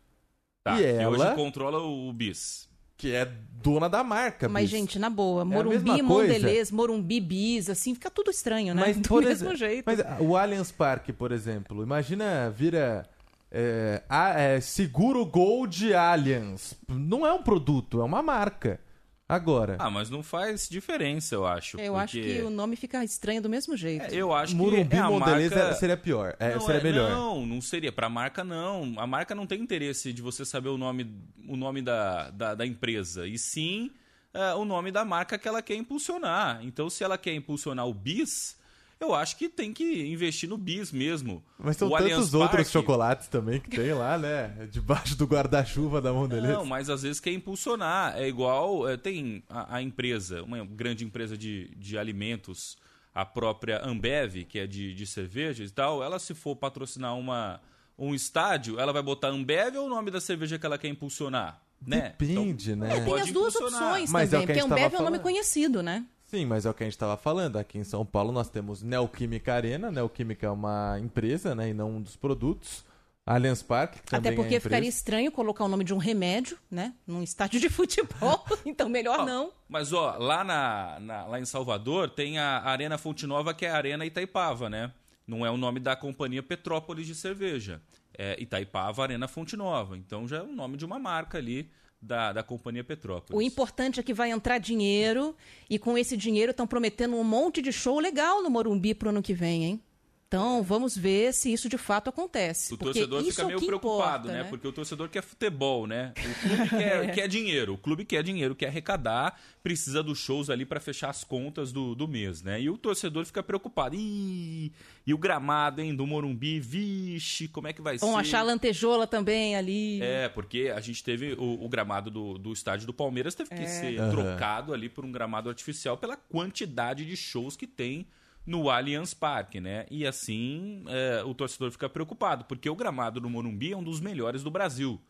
Tá, 0.63 0.73
e 0.73 0.77
que 0.79 0.83
ela, 0.85 1.09
hoje 1.27 1.35
controla 1.35 1.77
o 1.79 2.11
bis. 2.11 2.67
Que 2.97 3.13
é 3.13 3.25
dona 3.61 3.89
da 3.89 4.03
marca. 4.03 4.47
Mas, 4.47 4.63
bis. 4.63 4.71
gente, 4.71 4.99
na 4.99 5.09
boa, 5.09 5.41
É 5.41 5.45
Morumbi, 5.45 5.83
coisa. 5.85 6.03
Mondelez, 6.03 6.71
Morumbi, 6.71 7.19
Bis, 7.19 7.69
assim, 7.69 7.93
fica 7.93 8.09
tudo 8.09 8.29
estranho, 8.31 8.73
né? 8.75 8.81
Mas, 8.81 8.97
Do 9.01 9.21
mesmo 9.21 9.55
jeito. 9.55 9.83
Mas 9.85 9.99
ah, 9.99 10.17
o 10.19 10.37
Allianz 10.37 10.71
Parque, 10.71 11.11
por 11.11 11.31
exemplo, 11.31 11.81
imagina 11.83 12.49
vira 12.55 13.07
é, 13.51 14.03
a- 14.09 14.39
é, 14.39 14.61
Seguro 14.61 15.25
Gold 15.25 15.93
Allianz. 15.93 16.75
Não 16.87 17.25
é 17.25 17.33
um 17.33 17.41
produto, 17.41 18.01
é 18.01 18.03
uma 18.03 18.21
marca. 18.21 18.79
Agora, 19.27 19.75
Ah, 19.79 19.89
mas 19.89 20.09
não 20.11 20.21
faz 20.21 20.69
diferença, 20.69 21.33
eu 21.33 21.47
acho. 21.47 21.79
Eu 21.79 21.95
acho 21.95 22.13
porque- 22.17 22.35
que 22.35 22.41
o 22.43 22.49
nome 22.51 22.75
fica 22.75 23.03
estranho 23.03 23.41
do 23.41 23.49
mesmo 23.49 23.75
jeito. 23.75 24.05
É, 24.05 24.15
eu 24.15 24.31
acho 24.31 24.55
Morumbi 24.55 24.87
que 24.87 24.95
é 24.95 24.99
a 24.99 25.09
Mondelez 25.09 25.51
marca... 25.51 25.73
seria 25.73 25.97
pior, 25.97 26.35
é, 26.39 26.53
não, 26.53 26.61
seria 26.61 26.79
é- 26.79 26.83
melhor. 26.83 27.09
Não, 27.09 27.43
não 27.45 27.59
seria. 27.59 27.91
Pra 27.91 28.07
marca, 28.07 28.43
não. 28.43 28.93
A 28.97 29.07
marca 29.07 29.33
não 29.33 29.47
tem 29.47 29.59
interesse 29.59 30.13
de 30.13 30.21
você 30.21 30.45
saber 30.45 30.69
o 30.69 30.77
nome, 30.77 31.11
o 31.47 31.57
nome 31.57 31.81
da, 31.81 32.29
da, 32.29 32.53
da 32.53 32.65
empresa. 32.67 33.27
E 33.27 33.37
sim 33.39 33.89
é, 34.31 34.53
o 34.53 34.63
nome 34.63 34.91
da 34.91 35.03
marca 35.03 35.39
que 35.39 35.47
ela 35.47 35.61
quer 35.61 35.75
impulsionar. 35.75 36.59
Então, 36.63 36.87
se 36.87 37.03
ela 37.03 37.17
quer 37.17 37.33
impulsionar 37.33 37.87
o 37.87 37.93
bis, 37.95 38.55
eu 38.99 39.13
acho 39.13 39.35
que 39.37 39.49
tem 39.49 39.73
que 39.73 40.07
investir 40.07 40.47
no 40.49 40.57
bis 40.57 40.91
mesmo. 40.91 41.43
Mas 41.59 41.77
são 41.77 41.89
o 41.89 41.95
Allianz 41.95 42.15
tantos 42.15 42.33
outros 42.33 42.51
Parque- 42.51 42.71
chocolates 42.71 43.27
também 43.27 43.59
que 43.59 43.69
tem 43.69 43.93
lá, 43.93 44.17
né? 44.17 44.67
Debaixo 44.71 45.15
do 45.17 45.25
guarda-chuva 45.25 46.01
da 46.01 46.11
Mondelez. 46.13 46.53
Não, 46.53 46.65
mas 46.65 46.89
às 46.89 47.03
vezes 47.03 47.19
quer 47.19 47.31
impulsionar. 47.33 48.17
É 48.17 48.27
igual, 48.27 48.87
é, 48.87 48.97
tem 48.97 49.43
a, 49.49 49.75
a 49.77 49.81
empresa, 49.81 50.41
uma 50.43 50.63
grande 50.65 51.03
empresa 51.03 51.37
de, 51.37 51.69
de 51.75 51.97
alimentos, 51.97 52.77
a 53.13 53.25
própria 53.25 53.81
Ambev, 53.85 54.43
que 54.45 54.59
é 54.59 54.67
de, 54.67 54.93
de 54.93 55.05
cervejas 55.07 55.69
e 55.69 55.73
tal, 55.73 56.03
ela 56.03 56.19
se 56.19 56.33
for 56.33 56.55
patrocinar 56.55 57.17
uma, 57.17 57.61
um 57.97 58.13
estádio, 58.13 58.79
ela 58.79 58.91
vai 58.91 59.01
botar 59.03 59.29
Ambev 59.29 59.77
ou 59.77 59.85
o 59.85 59.89
nome 59.89 60.11
da 60.11 60.19
cerveja 60.19 60.57
que 60.59 60.65
ela 60.65 60.77
quer 60.77 60.87
impulsionar? 60.89 61.61
Né? 61.85 62.13
Depende, 62.17 62.71
Então, 62.71 62.87
né? 62.87 62.95
Tem 62.95 63.05
pode 63.05 63.23
as 63.23 63.31
duas 63.31 63.55
opções 63.55 64.09
Mas 64.11 64.33
é 64.33 64.37
o 64.37 64.41
também, 64.41 64.55
que 64.55 64.59
a 64.61 64.63
porque 64.67 64.73
Ambev 64.81 64.93
é 64.95 64.99
um 64.99 65.03
nome 65.03 65.19
conhecido, 65.19 65.83
né? 65.83 66.05
Sim, 66.35 66.45
mas 66.45 66.65
é 66.65 66.69
o 66.69 66.73
que 66.73 66.83
a 66.83 66.85
gente 66.85 66.93
estava 66.95 67.15
falando. 67.15 67.55
Aqui 67.57 67.77
em 67.77 67.83
São 67.85 68.05
Paulo 68.05 68.29
nós 68.31 68.49
temos 68.49 68.81
Neoquímica 68.83 69.53
Arena. 69.53 69.89
Neoquímica 69.89 70.45
é 70.45 70.49
uma 70.49 70.99
empresa, 70.99 71.55
né? 71.55 71.69
E 71.69 71.73
não 71.73 71.91
um 71.91 72.01
dos 72.01 72.17
produtos. 72.17 72.83
Allianz 73.25 73.63
Parque, 73.63 73.99
que 74.01 74.11
também 74.11 74.33
Até 74.33 74.35
porque 74.35 74.55
é 74.55 74.59
ficaria 74.59 74.89
estranho 74.89 75.31
colocar 75.31 75.63
o 75.63 75.67
nome 75.69 75.83
de 75.85 75.93
um 75.93 75.97
remédio, 75.97 76.57
né? 76.69 76.93
Num 77.07 77.23
estádio 77.23 77.59
de 77.59 77.69
futebol. 77.71 78.45
então, 78.65 78.89
melhor 78.89 79.25
não. 79.25 79.51
Mas, 79.69 79.93
ó, 79.93 80.17
lá, 80.17 80.43
na, 80.43 80.99
na- 80.99 81.25
lá 81.25 81.39
em 81.39 81.45
Salvador 81.45 82.09
tem 82.09 82.37
a 82.37 82.61
Arena 82.63 82.97
Fonte 82.97 83.25
Nova, 83.25 83.53
que 83.53 83.65
é 83.65 83.71
a 83.71 83.77
Arena 83.77 84.05
Itaipava, 84.05 84.69
né? 84.69 84.91
Não 85.25 85.43
é 85.45 85.49
o 85.49 85.55
nome 85.57 85.79
da 85.79 85.95
companhia 85.95 86.43
Petrópolis 86.43 87.07
de 87.07 87.15
cerveja. 87.15 87.81
É 88.15 88.35
Itaipava 88.39 89.01
Arena 89.01 89.27
Fonte 89.27 89.55
Nova. 89.55 89.97
Então 89.97 90.27
já 90.27 90.37
é 90.37 90.41
o 90.43 90.51
nome 90.53 90.75
de 90.75 90.83
uma 90.85 90.99
marca 90.99 91.37
ali 91.37 91.71
da, 92.05 92.31
da 92.31 92.43
companhia 92.43 92.83
Petrópolis. 92.83 93.35
O 93.37 93.41
importante 93.41 93.99
é 93.99 94.03
que 94.03 94.13
vai 94.13 94.31
entrar 94.31 94.59
dinheiro 94.59 95.35
e 95.69 95.79
com 95.79 95.97
esse 95.97 96.15
dinheiro 96.15 96.51
estão 96.51 96.67
prometendo 96.67 97.15
um 97.15 97.23
monte 97.23 97.61
de 97.61 97.71
show 97.71 97.99
legal 97.99 98.43
no 98.43 98.49
Morumbi 98.49 98.93
pro 98.93 99.09
ano 99.09 99.21
que 99.21 99.33
vem, 99.33 99.63
hein? 99.65 99.83
Então, 100.27 100.63
vamos 100.63 100.97
ver 100.97 101.33
se 101.33 101.53
isso 101.53 101.69
de 101.69 101.77
fato 101.77 102.09
acontece. 102.09 102.73
O 102.73 102.77
porque 102.77 102.93
torcedor 102.99 103.21
isso 103.21 103.29
fica 103.29 103.41
é 103.43 103.45
o 103.45 103.47
meio 103.47 103.59
que 103.59 103.65
preocupado, 103.67 104.27
importa, 104.27 104.43
né? 104.43 104.49
Porque 104.49 104.67
o 104.67 104.71
torcedor 104.73 105.07
quer 105.07 105.21
futebol, 105.21 105.85
né? 105.85 106.13
O 106.17 106.47
clube 106.47 106.69
quer, 106.69 107.03
É. 107.05 107.07
quer 107.11 107.27
dinheiro. 107.27 107.73
O 107.75 107.77
clube 107.77 108.03
quer 108.03 108.23
dinheiro, 108.23 108.55
quer 108.55 108.67
arrecadar, 108.67 109.39
precisa 109.61 110.01
dos 110.01 110.17
shows 110.17 110.49
ali 110.49 110.65
para 110.65 110.79
fechar 110.79 111.09
as 111.09 111.23
contas 111.23 111.71
do, 111.71 111.93
do 111.93 112.07
mês, 112.07 112.41
né? 112.41 112.59
E 112.59 112.69
o 112.71 112.77
torcedor 112.77 113.23
fica 113.25 113.43
preocupado. 113.43 113.95
Ih, 113.95 114.71
e 115.05 115.13
o 115.13 115.17
gramado, 115.17 115.79
hein, 115.79 115.95
do 115.95 116.07
Morumbi, 116.07 116.59
vixe, 116.59 117.47
como 117.47 117.67
é 117.67 117.73
que 117.73 117.81
vai 117.81 117.97
Vão 117.99 118.13
ser? 118.13 118.19
achar 118.19 118.41
lantejola 118.41 119.05
também 119.05 119.55
ali. 119.55 120.01
É, 120.01 120.27
porque 120.27 120.73
a 120.75 120.81
gente 120.81 121.03
teve 121.03 121.33
o, 121.33 121.63
o 121.63 121.69
gramado 121.69 122.09
do, 122.09 122.37
do 122.39 122.51
estádio 122.51 122.87
do 122.87 122.93
Palmeiras 122.93 123.35
teve 123.35 123.51
que 123.51 123.63
É. 123.63 123.67
ser 123.67 123.99
Aham. 124.01 124.09
trocado 124.09 124.73
ali 124.73 124.89
por 124.89 125.05
um 125.05 125.11
gramado 125.11 125.49
artificial 125.49 125.97
pela 125.97 126.17
quantidade 126.17 127.05
de 127.05 127.15
shows 127.15 127.55
que 127.55 127.67
tem 127.67 128.07
no 128.45 128.69
Allianz 128.69 129.13
Parque, 129.13 129.59
né? 129.59 129.85
E 129.89 130.05
assim 130.05 130.83
é, 130.87 131.23
o 131.23 131.33
torcedor 131.33 131.71
fica 131.71 131.89
preocupado, 131.89 132.45
porque 132.45 132.69
o 132.69 132.75
gramado 132.75 133.19
do 133.19 133.29
Morumbi 133.29 133.73
é 133.73 133.77
um 133.77 133.83
dos 133.83 133.99
melhores 133.99 134.43
do 134.43 134.51
Brasil. 134.51 135.01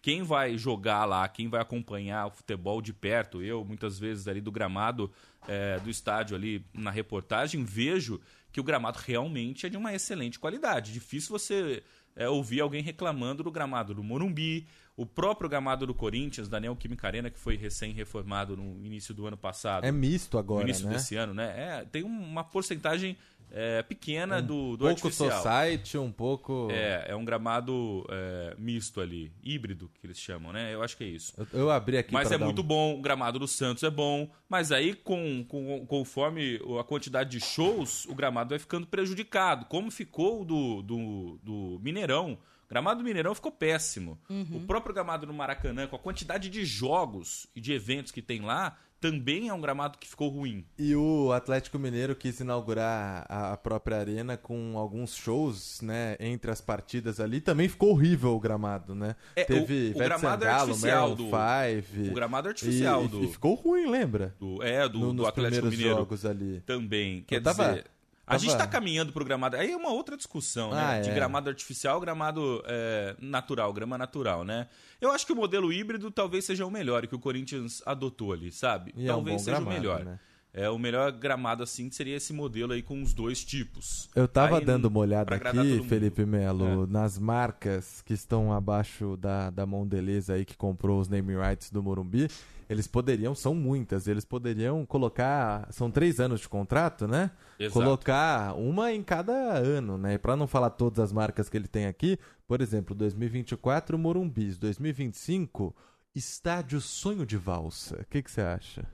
Quem 0.00 0.22
vai 0.22 0.58
jogar 0.58 1.06
lá, 1.06 1.26
quem 1.26 1.48
vai 1.48 1.62
acompanhar 1.62 2.26
o 2.26 2.30
futebol 2.30 2.82
de 2.82 2.92
perto, 2.92 3.42
eu 3.42 3.64
muitas 3.64 3.98
vezes 3.98 4.28
ali 4.28 4.40
do 4.40 4.52
gramado 4.52 5.10
é, 5.48 5.78
do 5.80 5.88
estádio 5.88 6.36
ali 6.36 6.64
na 6.74 6.90
reportagem, 6.90 7.64
vejo 7.64 8.20
que 8.52 8.60
o 8.60 8.64
gramado 8.64 8.98
realmente 9.04 9.66
é 9.66 9.68
de 9.68 9.76
uma 9.76 9.94
excelente 9.94 10.38
qualidade. 10.38 10.92
Difícil 10.92 11.30
você 11.30 11.82
é, 12.14 12.28
ouvir 12.28 12.60
alguém 12.60 12.82
reclamando 12.82 13.42
do 13.42 13.50
gramado 13.50 13.94
do 13.94 14.04
Morumbi, 14.04 14.66
o 14.96 15.04
próprio 15.04 15.48
gramado 15.50 15.86
do 15.86 15.94
Corinthians, 15.94 16.48
da 16.48 16.60
Neoquímica 16.60 17.06
Arena, 17.06 17.28
que 17.30 17.38
foi 17.38 17.56
recém-reformado 17.56 18.56
no 18.56 18.84
início 18.86 19.12
do 19.12 19.26
ano 19.26 19.36
passado. 19.36 19.84
É 19.84 19.90
misto 19.90 20.38
agora, 20.38 20.62
No 20.62 20.68
início 20.68 20.86
né? 20.86 20.92
desse 20.94 21.16
ano, 21.16 21.34
né? 21.34 21.52
É, 21.56 21.84
tem 21.84 22.02
uma 22.04 22.44
porcentagem 22.44 23.16
é, 23.50 23.82
pequena 23.82 24.40
do, 24.40 24.76
do 24.76 24.84
pouco 24.84 25.06
artificial. 25.06 25.30
society, 25.42 25.98
um 25.98 26.12
pouco... 26.12 26.68
É, 26.70 27.06
é 27.08 27.16
um 27.16 27.24
gramado 27.24 28.06
é, 28.08 28.54
misto 28.56 29.00
ali, 29.00 29.32
híbrido, 29.42 29.90
que 30.00 30.06
eles 30.06 30.18
chamam, 30.18 30.52
né? 30.52 30.72
Eu 30.72 30.82
acho 30.82 30.96
que 30.96 31.02
é 31.04 31.08
isso. 31.08 31.32
Eu, 31.38 31.46
eu 31.52 31.70
abri 31.70 31.98
aqui 31.98 32.12
Mas 32.12 32.30
é 32.30 32.38
muito 32.38 32.62
um... 32.62 32.64
bom, 32.64 32.96
o 32.98 33.02
gramado 33.02 33.38
do 33.38 33.48
Santos 33.48 33.82
é 33.82 33.90
bom, 33.90 34.30
mas 34.48 34.70
aí 34.70 34.94
com, 34.94 35.44
com- 35.48 35.84
conforme 35.86 36.60
a 36.80 36.84
quantidade 36.84 37.30
de 37.30 37.40
shows, 37.44 38.06
o 38.06 38.14
gramado 38.14 38.50
vai 38.50 38.58
ficando 38.60 38.86
prejudicado, 38.86 39.66
como 39.66 39.90
ficou 39.90 40.42
o 40.42 40.44
do, 40.44 40.82
do, 40.82 41.40
do 41.42 41.80
Mineirão. 41.82 42.38
O 42.64 42.68
gramado 42.68 42.98
do 43.00 43.04
Mineirão 43.04 43.34
ficou 43.34 43.52
péssimo. 43.52 44.18
Uhum. 44.28 44.46
O 44.56 44.60
próprio 44.66 44.94
gramado 44.94 45.26
do 45.26 45.32
Maracanã, 45.34 45.86
com 45.86 45.96
a 45.96 45.98
quantidade 45.98 46.48
de 46.48 46.64
jogos 46.64 47.46
e 47.54 47.60
de 47.60 47.72
eventos 47.72 48.10
que 48.12 48.22
tem 48.22 48.40
lá, 48.40 48.76
também 49.00 49.48
é 49.48 49.52
um 49.54 49.60
gramado 49.60 49.98
que 49.98 50.08
ficou 50.08 50.30
ruim. 50.30 50.64
E 50.78 50.96
o 50.96 51.30
Atlético 51.32 51.78
Mineiro 51.78 52.16
quis 52.16 52.40
inaugurar 52.40 53.26
a 53.28 53.54
própria 53.54 53.98
arena 53.98 54.34
com 54.38 54.78
alguns 54.78 55.14
shows, 55.14 55.82
né, 55.82 56.16
entre 56.18 56.50
as 56.50 56.62
partidas 56.62 57.20
ali. 57.20 57.38
Também 57.40 57.68
ficou 57.68 57.90
horrível 57.90 58.34
o 58.34 58.40
gramado, 58.40 58.94
né? 58.94 59.14
É, 59.36 59.44
Teve 59.44 59.88
o, 59.88 59.96
o 59.96 59.98
gramado 59.98 60.42
Sangalo, 60.44 60.60
artificial 60.70 61.14
do 61.14 61.24
Five. 61.24 62.08
o 62.10 62.14
gramado 62.14 62.48
artificial 62.48 63.04
e, 63.04 63.08
do 63.08 63.24
e 63.24 63.28
ficou 63.28 63.54
ruim, 63.54 63.90
lembra? 63.90 64.34
do 64.40 64.62
é 64.62 64.88
do, 64.88 64.98
No- 65.00 65.06
do 65.08 65.12
nos 65.14 65.26
Atlético 65.28 65.50
primeiros 65.60 65.70
Mineiro 65.78 65.98
jogos 65.98 66.24
ali. 66.24 66.62
também. 66.64 67.22
Quer 67.26 67.36
Eu 67.36 67.42
tava- 67.42 67.68
dizer, 67.68 67.84
a 68.26 68.30
tava- 68.32 68.38
gente 68.38 68.52
está 68.52 68.66
caminhando 68.66 69.12
pro 69.12 69.24
gramado. 69.24 69.56
Aí 69.56 69.70
é 69.72 69.76
uma 69.76 69.90
outra 69.90 70.16
discussão, 70.16 70.70
né? 70.72 70.80
Ah, 70.82 71.00
De 71.00 71.10
é. 71.10 71.14
gramado 71.14 71.48
artificial, 71.48 72.00
gramado 72.00 72.62
é, 72.66 73.14
natural, 73.20 73.72
grama 73.72 73.96
natural, 73.98 74.44
né? 74.44 74.66
Eu 75.00 75.10
acho 75.10 75.26
que 75.26 75.32
o 75.32 75.36
modelo 75.36 75.72
híbrido 75.72 76.10
talvez 76.10 76.44
seja 76.44 76.64
o 76.64 76.70
melhor 76.70 77.06
que 77.06 77.14
o 77.14 77.18
Corinthians 77.18 77.82
adotou 77.84 78.32
ali, 78.32 78.50
sabe? 78.50 78.92
E 78.96 79.02
é 79.06 79.12
um 79.12 79.16
talvez 79.16 79.42
seja 79.42 79.56
gramado, 79.58 79.70
o 79.76 79.78
melhor. 79.80 80.04
né? 80.04 80.18
É 80.56 80.70
o 80.70 80.78
melhor 80.78 81.10
gramado 81.10 81.64
assim 81.64 81.90
seria 81.90 82.14
esse 82.16 82.32
modelo 82.32 82.72
aí 82.74 82.80
com 82.80 83.02
os 83.02 83.12
dois 83.12 83.44
tipos. 83.44 84.08
Eu 84.14 84.28
tava 84.28 84.58
Aí, 84.60 84.64
dando 84.64 84.84
uma 84.84 85.00
olhada 85.00 85.34
aqui. 85.34 85.82
Felipe 85.88 86.24
Melo, 86.24 86.86
nas 86.86 87.18
marcas 87.18 88.00
que 88.02 88.14
estão 88.14 88.52
abaixo 88.52 89.16
da, 89.16 89.50
da 89.50 89.66
Mondelez 89.66 90.30
aí 90.30 90.44
que 90.44 90.56
comprou 90.56 91.00
os 91.00 91.08
name 91.08 91.34
rights 91.36 91.70
do 91.70 91.82
Morumbi. 91.82 92.28
Eles 92.70 92.86
poderiam, 92.86 93.34
são 93.34 93.52
muitas, 93.52 94.06
eles 94.06 94.24
poderiam 94.24 94.86
colocar. 94.86 95.66
São 95.72 95.90
três 95.90 96.20
anos 96.20 96.40
de 96.40 96.48
contrato, 96.48 97.08
né? 97.08 97.32
Exato. 97.58 97.80
Colocar 97.80 98.54
uma 98.54 98.92
em 98.92 99.02
cada 99.02 99.32
ano, 99.32 99.96
né? 99.96 100.18
Pra 100.18 100.36
não 100.36 100.46
falar 100.46 100.70
todas 100.70 100.98
as 100.98 101.12
marcas 101.12 101.48
que 101.48 101.56
ele 101.56 101.68
tem 101.68 101.86
aqui, 101.86 102.18
por 102.46 102.60
exemplo, 102.60 102.94
2024, 102.94 103.98
Morumbis. 103.98 104.58
2025, 104.58 105.74
Estádio 106.14 106.80
Sonho 106.80 107.24
de 107.24 107.36
Valsa. 107.36 108.00
O 108.00 108.04
que 108.06 108.22
você 108.30 108.40
acha? 108.40 108.84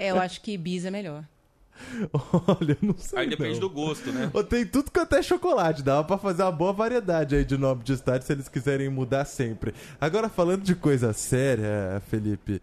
É, 0.00 0.10
eu 0.10 0.20
acho 0.20 0.40
que 0.40 0.58
bis 0.58 0.84
é 0.84 0.90
melhor. 0.90 1.24
Olha, 2.12 2.72
eu 2.80 2.88
não 2.88 2.96
sei. 2.96 3.18
Aí 3.20 3.28
depende 3.28 3.54
não. 3.54 3.68
do 3.68 3.70
gosto, 3.70 4.12
né? 4.12 4.30
Tem 4.48 4.64
tudo 4.64 4.90
que 4.90 4.98
até 4.98 5.22
chocolate, 5.22 5.82
dava 5.82 6.04
pra 6.04 6.18
fazer 6.18 6.42
uma 6.42 6.52
boa 6.52 6.72
variedade 6.72 7.34
aí 7.34 7.44
de 7.44 7.56
nome 7.56 7.82
de 7.82 7.92
estádio 7.92 8.26
se 8.26 8.32
eles 8.32 8.48
quiserem 8.48 8.88
mudar 8.88 9.24
sempre. 9.24 9.74
Agora, 10.00 10.28
falando 10.28 10.62
de 10.62 10.74
coisa 10.74 11.12
séria, 11.12 12.02
Felipe, 12.08 12.62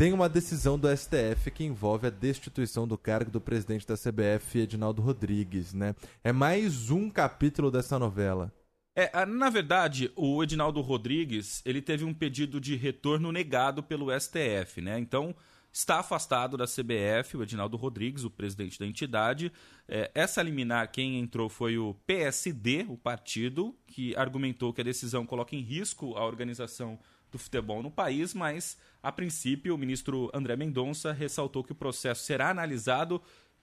tem 0.00 0.14
uma 0.14 0.30
decisão 0.30 0.78
do 0.78 0.88
STF 0.96 1.50
que 1.50 1.62
envolve 1.62 2.06
a 2.06 2.10
destituição 2.10 2.88
do 2.88 2.96
cargo 2.96 3.30
do 3.30 3.38
presidente 3.38 3.86
da 3.86 3.98
CBF, 3.98 4.60
Edinaldo 4.60 5.02
Rodrigues, 5.02 5.74
né? 5.74 5.94
É 6.24 6.32
mais 6.32 6.88
um 6.88 7.10
capítulo 7.10 7.70
dessa 7.70 7.98
novela. 7.98 8.50
É, 8.96 9.26
na 9.26 9.50
verdade, 9.50 10.10
o 10.16 10.42
Edinaldo 10.42 10.80
Rodrigues, 10.80 11.60
ele 11.66 11.82
teve 11.82 12.02
um 12.02 12.14
pedido 12.14 12.58
de 12.58 12.76
retorno 12.76 13.30
negado 13.30 13.82
pelo 13.82 14.06
STF, 14.18 14.80
né? 14.80 14.98
Então, 14.98 15.36
está 15.70 16.00
afastado 16.00 16.56
da 16.56 16.64
CBF, 16.64 17.36
o 17.36 17.42
Edinaldo 17.42 17.76
Rodrigues, 17.76 18.24
o 18.24 18.30
presidente 18.30 18.78
da 18.78 18.86
entidade. 18.86 19.52
É, 19.86 20.10
essa 20.14 20.42
liminar, 20.42 20.90
quem 20.90 21.20
entrou 21.20 21.50
foi 21.50 21.76
o 21.76 21.92
PSD, 22.06 22.86
o 22.88 22.96
partido, 22.96 23.76
que 23.86 24.16
argumentou 24.16 24.72
que 24.72 24.80
a 24.80 24.84
decisão 24.84 25.26
coloca 25.26 25.54
em 25.54 25.60
risco 25.60 26.16
a 26.16 26.24
organização 26.24 26.98
do 27.30 27.38
futebol 27.38 27.82
no 27.82 27.90
país, 27.90 28.34
mas, 28.34 28.78
a 29.02 29.12
princípio, 29.12 29.74
o 29.74 29.78
ministro 29.78 30.30
André 30.34 30.56
Mendonça 30.56 31.12
ressaltou 31.12 31.62
que 31.62 31.72
o 31.72 31.74
processo 31.74 32.24
será 32.24 32.50
analisado 32.50 33.22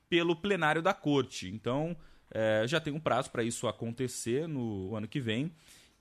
pelo 0.10 0.36
plenário 0.36 0.82
da 0.82 0.94
corte. 0.94 1.48
Então, 1.50 1.96
é, 2.32 2.66
já 2.68 2.80
tem 2.80 2.94
um 2.94 3.00
prazo 3.00 3.30
para 3.32 3.44
isso 3.44 3.68
acontecer 3.68 4.48
no 4.48 4.96
ano 4.96 5.08
que 5.08 5.20
vem 5.20 5.52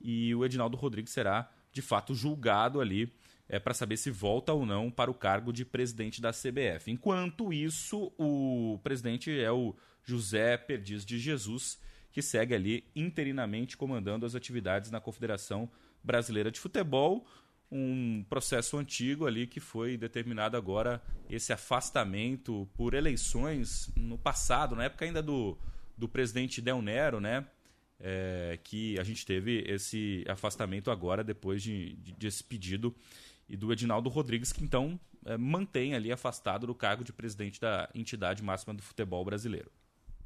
e 0.00 0.34
o 0.34 0.44
Edinaldo 0.44 0.76
Rodrigues 0.76 1.12
será 1.12 1.50
de 1.72 1.82
fato 1.82 2.14
julgado 2.14 2.80
ali 2.80 3.12
é, 3.48 3.58
para 3.58 3.74
saber 3.74 3.96
se 3.96 4.10
volta 4.10 4.52
ou 4.52 4.66
não 4.66 4.90
para 4.90 5.10
o 5.10 5.14
cargo 5.14 5.52
de 5.52 5.64
presidente 5.64 6.20
da 6.20 6.32
CBF. 6.32 6.90
Enquanto 6.90 7.52
isso, 7.52 8.12
o 8.18 8.80
presidente 8.82 9.30
é 9.38 9.50
o 9.52 9.74
José 10.02 10.56
Perdiz 10.56 11.04
de 11.04 11.18
Jesus, 11.18 11.78
que 12.10 12.22
segue 12.22 12.54
ali 12.54 12.84
interinamente 12.94 13.76
comandando 13.76 14.26
as 14.26 14.34
atividades 14.34 14.90
na 14.90 15.00
Confederação 15.00 15.70
Brasileira 16.02 16.50
de 16.50 16.58
Futebol. 16.58 17.26
Um 17.70 18.24
processo 18.28 18.76
antigo 18.78 19.26
ali 19.26 19.46
que 19.46 19.58
foi 19.58 19.96
determinado 19.96 20.56
agora 20.56 21.02
esse 21.28 21.52
afastamento 21.52 22.68
por 22.76 22.94
eleições 22.94 23.90
no 23.96 24.16
passado, 24.16 24.76
na 24.76 24.84
época 24.84 25.04
ainda 25.04 25.22
do, 25.22 25.58
do 25.96 26.08
presidente 26.08 26.60
Del 26.60 26.80
Nero, 26.80 27.20
né? 27.20 27.44
É, 27.98 28.58
que 28.62 28.98
a 29.00 29.02
gente 29.02 29.24
teve 29.24 29.64
esse 29.66 30.22
afastamento 30.28 30.90
agora 30.90 31.24
depois 31.24 31.62
de, 31.62 31.94
de, 31.94 32.12
desse 32.12 32.44
pedido 32.44 32.94
e 33.48 33.56
do 33.56 33.72
Edinaldo 33.72 34.10
Rodrigues, 34.10 34.52
que 34.52 34.62
então 34.62 35.00
é, 35.24 35.36
mantém 35.36 35.94
ali 35.94 36.12
afastado 36.12 36.66
do 36.66 36.74
cargo 36.74 37.02
de 37.02 37.12
presidente 37.12 37.60
da 37.60 37.88
entidade 37.94 38.42
máxima 38.42 38.74
do 38.74 38.82
futebol 38.82 39.24
brasileiro. 39.24 39.70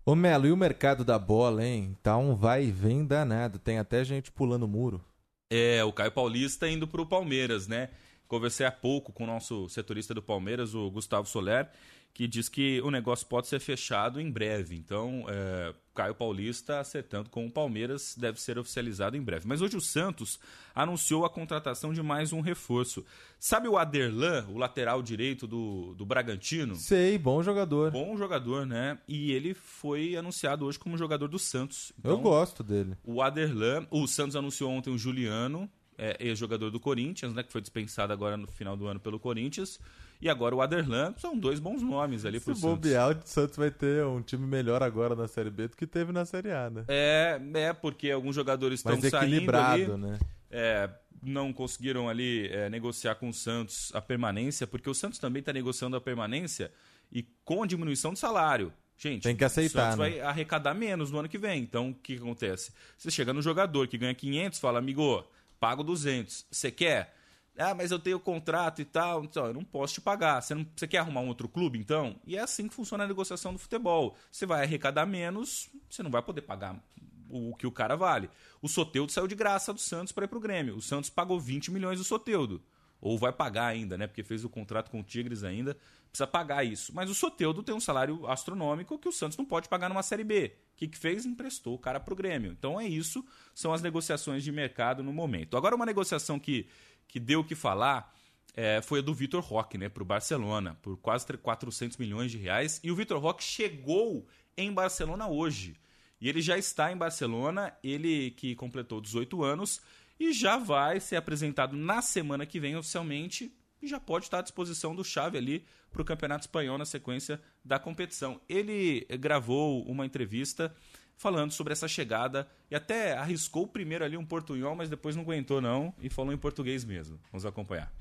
Ô 0.05 0.15
Melo, 0.15 0.47
e 0.47 0.53
o 0.53 0.57
mercado 0.57 1.05
da 1.05 1.19
bola, 1.19 1.65
hein? 1.65 1.97
Tá 2.03 2.17
um 2.17 2.35
vai 2.35 2.65
e 2.65 2.73
vem 2.73 3.05
danado. 3.05 3.59
Tem 3.59 3.79
até 3.79 4.03
gente 4.03 4.33
pulando 4.33 4.67
muro. 4.67 5.05
É, 5.51 5.83
o 5.83 5.93
Caio 5.93 6.13
Paulista 6.13 6.69
indo 6.69 6.87
para 6.87 7.03
o 7.03 7.07
Palmeiras, 7.07 7.67
né? 7.67 7.89
Conversei 8.29 8.65
há 8.65 8.71
pouco 8.71 9.13
com 9.13 9.25
o 9.25 9.27
nosso 9.27 9.69
setorista 9.69 10.15
do 10.15 10.23
Palmeiras, 10.23 10.73
o 10.73 10.89
Gustavo 10.89 11.29
Soler, 11.29 11.69
que 12.13 12.27
diz 12.29 12.49
que 12.49 12.81
o 12.83 12.91
negócio 12.91 13.27
pode 13.27 13.47
ser 13.47 13.61
fechado 13.61 14.21
em 14.21 14.31
breve. 14.31 14.77
Então, 14.77 15.25
é, 15.29 15.73
Caio 15.95 16.15
Paulista 16.15 16.79
acertando 16.81 17.31
com 17.31 17.47
o 17.47 17.51
Palmeiras 17.51 18.15
deve 18.19 18.41
ser 18.41 18.59
oficializado 18.59 19.17
em 19.17 19.23
breve. 19.23 19.47
Mas 19.49 19.63
hoje 19.63 19.77
o 19.77 19.81
Santos 19.81 20.39
anunciou 20.75 21.25
a 21.25 21.31
contratação 21.31 21.93
de 21.95 22.03
mais 22.03 22.33
um 22.33 22.41
reforço. 22.41 23.05
Sabe 23.39 23.69
o 23.69 23.79
Aderlan, 23.79 24.45
o 24.49 24.59
lateral 24.59 25.03
direito 25.03 25.47
do, 25.47 25.95
do 25.95 26.05
Bragantino? 26.05 26.75
Sei, 26.77 27.17
bom 27.17 27.43
jogador. 27.43 27.91
Bom 27.93 28.17
jogador, 28.17 28.67
né? 28.67 28.99
E 29.09 29.33
ele 29.33 29.55
foi 29.55 30.15
anunciado 30.17 30.67
hoje 30.67 30.79
como 30.79 30.99
jogador 30.99 31.29
do 31.29 31.39
Santos. 31.39 31.91
Eu 32.05 32.13
Então, 32.13 32.23
gosto 32.23 32.63
dele. 32.63 32.97
o 33.05 33.23
Aderlan, 33.23 33.87
o 33.91 34.07
Santos 34.07 34.37
anunciou 34.37 34.71
ontem 34.71 34.91
o 34.91 34.99
Juliano, 34.99 35.71
é, 35.97 36.17
ex-jogador 36.21 36.71
do 36.71 36.81
Corinthians, 36.81 37.33
né, 37.33 37.43
que 37.43 37.53
foi 37.53 37.61
dispensado 37.61 38.13
agora 38.13 38.37
no 38.37 38.47
final 38.47 38.77
do 38.77 38.87
ano 38.87 38.99
pelo 39.01 39.19
Corinthians. 39.21 39.79
E 40.21 40.29
agora 40.29 40.55
o 40.55 40.61
Aderlan, 40.61 41.15
são 41.17 41.37
dois 41.37 41.59
bons 41.59 41.81
nomes 41.83 42.25
ali 42.27 42.39
pro 42.39 42.55
Se 42.55 42.61
Santos. 42.61 42.77
bobear, 42.77 43.11
o 43.11 43.21
Santos 43.25 43.57
vai 43.57 43.71
ter 43.71 44.05
um 44.05 44.21
time 44.21 44.47
melhor 44.47 44.83
agora 44.83 45.17
na 45.17 45.27
Série 45.27 45.49
B 45.51 45.69
do 45.69 45.77
que 45.77 45.87
teve 45.87 46.13
na 46.13 46.27
Série 46.27 46.51
A, 46.51 46.69
né? 46.69 46.85
É, 46.89 47.41
é 47.55 47.73
porque 47.73 48.11
alguns 48.11 48.35
jogadores 48.35 48.81
estão 48.81 48.93
Mais 48.99 49.11
saindo 49.11 49.35
equilibrado, 49.35 49.95
ali, 49.95 50.03
né? 50.03 50.19
é, 50.51 50.91
não 51.23 51.53
conseguiram 51.53 52.09
ali 52.09 52.49
é, 52.49 52.69
negociar 52.69 53.15
com 53.15 53.31
o 53.31 53.35
Santos 53.35 53.91
a 53.95 54.01
permanência, 54.01 54.67
porque 54.67 54.91
o 54.91 54.95
Santos 54.95 55.19
também 55.19 55.41
está 55.41 55.53
negociando 55.53 55.97
a 55.97 56.01
permanência 56.01 56.71
e 57.11 57.23
com 57.45 57.63
a 57.63 57.67
diminuição 57.67 58.13
do 58.13 58.19
salário. 58.19 58.73
Gente, 58.99 59.23
Tem 59.23 59.35
que 59.35 59.45
aceitar, 59.45 59.81
o 59.81 59.93
Santos 59.93 59.99
né? 59.99 60.11
vai 60.11 60.21
arrecadar 60.21 60.75
menos 60.75 61.11
no 61.11 61.19
ano 61.19 61.29
que 61.29 61.39
vem. 61.39 61.63
Então, 61.63 61.89
o 61.89 61.95
que, 61.95 62.17
que 62.17 62.23
acontece? 62.23 62.73
Você 62.99 63.11
chega 63.11 63.33
no 63.33 63.41
jogador 63.41 63.89
que 63.89 63.97
ganha 63.97 64.15
500, 64.15 64.59
fala, 64.59 64.79
amigo, 64.79 65.25
pago 65.59 65.83
200. 65.83 66.45
Você 66.51 66.71
quer? 66.71 67.15
Ah, 67.59 67.75
mas 67.75 67.91
eu 67.91 67.99
tenho 67.99 68.19
contrato 68.19 68.81
e 68.81 68.85
tal. 68.85 69.25
Então, 69.25 69.47
eu 69.47 69.55
não 69.55 69.65
posso 69.65 69.95
te 69.95 70.01
pagar. 70.01 70.41
Você, 70.41 70.55
não, 70.55 70.67
você 70.75 70.87
quer 70.87 70.99
arrumar 70.99 71.21
um 71.21 71.29
outro 71.29 71.49
clube, 71.49 71.79
então? 71.79 72.19
E 72.27 72.37
é 72.37 72.41
assim 72.41 72.69
que 72.69 72.75
funciona 72.75 73.05
a 73.05 73.09
negociação 73.09 73.53
do 73.53 73.59
futebol. 73.59 74.17
Você 74.31 74.47
vai 74.47 74.63
arrecadar 74.63 75.07
menos, 75.07 75.69
você 75.89 76.03
não 76.03 76.11
vai 76.11 76.23
poder 76.23 76.43
pagar 76.43 76.83
o 77.29 77.55
que 77.55 77.67
o 77.67 77.73
cara 77.73 77.97
vale. 77.97 78.29
O 78.61 78.69
Soteudo 78.69 79.13
saiu 79.13 79.27
de 79.27 79.35
graça 79.35 79.73
do 79.73 79.81
Santos 79.81 80.13
para 80.13 80.25
ir 80.25 80.29
pro 80.29 80.41
Grêmio. 80.41 80.77
O 80.77 80.83
Santos 80.83 81.11
pagou 81.11 81.39
20 81.39 81.71
milhões 81.71 81.99
do 81.99 82.05
Soteudo. 82.05 82.63
Ou 83.01 83.17
vai 83.17 83.33
pagar 83.33 83.67
ainda, 83.67 83.97
né? 83.97 84.07
Porque 84.07 84.23
fez 84.23 84.45
o 84.45 84.49
contrato 84.49 84.91
com 84.91 85.01
o 85.01 85.03
Tigres 85.03 85.43
ainda. 85.43 85.77
Precisa 86.11 86.27
pagar 86.27 86.65
isso. 86.65 86.93
Mas 86.95 87.09
o 87.09 87.15
Soteudo 87.15 87.63
tem 87.63 87.75
um 87.75 87.81
salário 87.81 88.27
astronômico 88.27 88.99
que 88.99 89.09
o 89.09 89.13
Santos 89.13 89.39
não 89.39 89.45
pode 89.45 89.69
pagar 89.69 89.89
numa 89.89 90.03
Série 90.03 90.25
B. 90.25 90.53
O 90.75 90.77
que, 90.77 90.89
que 90.89 90.99
fez? 90.99 91.25
Emprestou 91.25 91.75
o 91.75 91.79
cara 91.79 92.01
pro 92.01 92.17
Grêmio. 92.17 92.51
Então 92.51 92.81
é 92.81 92.87
isso. 92.87 93.25
São 93.55 93.73
as 93.73 93.81
negociações 93.81 94.43
de 94.43 94.53
mercado 94.53 95.03
no 95.03 95.13
momento. 95.13 95.57
Agora, 95.57 95.77
uma 95.77 95.87
negociação 95.87 96.39
que, 96.39 96.69
que 97.11 97.21
deu 97.21 97.41
o 97.41 97.45
que 97.45 97.55
falar 97.55 98.15
é, 98.55 98.81
foi 98.83 98.99
a 99.01 99.03
do 99.03 99.15
Vitor 99.15 99.43
Roque, 99.43 99.79
né? 99.79 99.89
Pro 99.89 100.05
Barcelona. 100.05 100.77
Por 100.83 100.97
quase 100.97 101.27
400 101.27 101.97
milhões 101.97 102.31
de 102.31 102.39
reais. 102.39 102.81
E 102.83 102.91
o 102.91 102.97
Vitor 102.97 103.21
Roque 103.21 103.43
chegou 103.43 104.27
em 104.57 104.73
Barcelona 104.73 105.29
hoje. 105.29 105.77
E 106.21 106.29
ele 106.29 106.43
já 106.43 106.59
está 106.59 106.93
em 106.93 106.97
Barcelona, 106.97 107.73
ele 107.83 108.33
que 108.33 108.55
completou 108.55 109.01
18 109.01 109.43
anos 109.43 109.81
e 110.19 110.33
já 110.35 110.59
vai 110.59 111.01
ser 111.01 111.17
apresentado 111.17 111.75
na 111.75 112.03
semana 112.03 112.45
que 112.45 112.61
vem 112.61 112.77
oficialmente 112.77 113.57
e 113.81 113.89
já 113.89 113.99
pode 113.99 114.27
estar 114.27 114.41
à 114.41 114.43
disposição 114.43 114.95
do 114.95 115.03
Xavi 115.03 115.39
ali 115.39 115.65
para 115.91 116.03
o 116.03 116.05
Campeonato 116.05 116.43
Espanhol 116.43 116.77
na 116.77 116.85
sequência 116.85 117.41
da 117.65 117.79
competição. 117.79 118.39
Ele 118.47 119.07
gravou 119.19 119.83
uma 119.87 120.05
entrevista 120.05 120.75
falando 121.21 121.53
sobre 121.53 121.75
essa 121.75 121.87
chegada 121.87 122.49
e 122.71 122.75
até 122.75 123.13
arriscou 123.13 123.67
primeiro 123.67 124.03
ali 124.03 124.17
um 124.17 124.25
portunhol, 124.25 124.75
mas 124.75 124.89
depois 124.89 125.15
não 125.15 125.23
aguentou 125.23 125.61
não 125.61 125.93
e 126.01 126.09
falou 126.09 126.33
em 126.33 126.39
português 126.39 126.83
mesmo. 126.83 127.21
Vamos 127.31 127.45
acompanhar. 127.45 127.93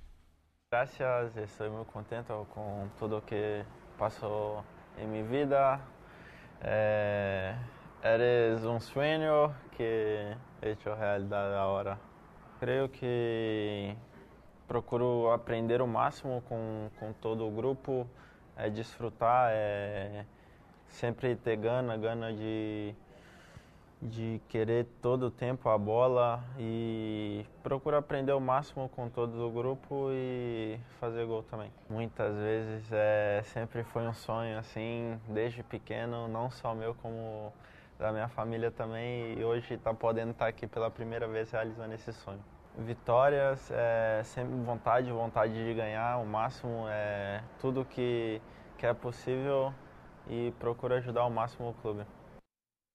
Gracias, 0.72 1.36
estoy 1.36 1.70
muy 1.70 1.84
contento 1.84 2.48
con 2.54 2.90
todo 2.98 3.22
que 3.26 3.66
pasó 3.98 4.64
en 4.98 5.12
mi 5.12 5.22
vida. 5.22 5.82
Eh, 6.62 7.54
eres 8.02 8.64
un 8.64 8.80
sueño 8.80 9.54
que 9.76 10.38
he 10.62 10.72
hecho 10.72 10.96
realidad 10.96 11.58
ahora. 11.58 12.00
Creo 12.62 12.90
que 12.90 13.98
procuro 14.66 15.34
aprender 15.34 15.82
o 15.82 15.88
máximo 15.88 16.41
com, 16.48 16.90
com 16.98 17.12
todo 17.14 17.46
o 17.46 17.52
grupo, 17.52 18.08
é 18.56 18.70
desfrutar, 18.70 19.50
é 19.52 20.26
sempre 20.88 21.36
ter 21.36 21.58
gana, 21.58 21.98
gana 21.98 22.32
de, 22.32 22.94
de 24.01 24.41
querer 24.47 24.85
todo 25.01 25.27
o 25.27 25.31
tempo 25.31 25.67
a 25.67 25.77
bola 25.77 26.41
e 26.57 27.45
procuro 27.61 27.97
aprender 27.97 28.31
o 28.31 28.39
máximo 28.39 28.88
com 28.89 29.09
todo 29.09 29.45
o 29.45 29.51
grupo 29.51 30.09
e 30.11 30.80
fazer 30.99 31.26
gol 31.26 31.43
também. 31.43 31.71
Muitas 31.89 32.34
vezes 32.35 32.89
é, 32.91 33.41
sempre 33.45 33.84
foi 33.84 34.07
um 34.07 34.13
sonho 34.13 34.57
assim, 34.57 35.19
desde 35.27 35.63
pequeno, 35.63 36.27
não 36.30 36.49
só 36.49 36.73
meu 36.73 36.95
como 36.95 37.51
da 37.99 38.13
minha 38.13 38.30
família 38.30 38.71
também 38.71 39.38
e 39.38 39.43
hoje 39.43 39.73
está 39.73 39.93
podendo 39.93 40.31
estar 40.31 40.45
tá 40.45 40.49
aqui 40.49 40.65
pela 40.65 40.89
primeira 40.89 41.27
vez 41.27 41.51
realizando 41.51 41.93
esse 41.93 42.13
sonho. 42.13 42.39
Vitórias, 42.77 43.69
é, 43.71 44.21
sempre 44.23 44.55
vontade, 44.63 45.11
vontade 45.11 45.53
de 45.53 45.73
ganhar 45.73 46.17
o 46.17 46.26
máximo, 46.26 46.85
é, 46.88 47.43
tudo 47.59 47.84
que, 47.84 48.41
que 48.77 48.85
é 48.85 48.93
possível 48.93 49.73
e 50.30 50.53
procuro 50.57 50.93
ajudar 50.93 51.21
ao 51.21 51.30
máximo 51.30 51.71
o 51.71 51.73
clube. 51.73 52.05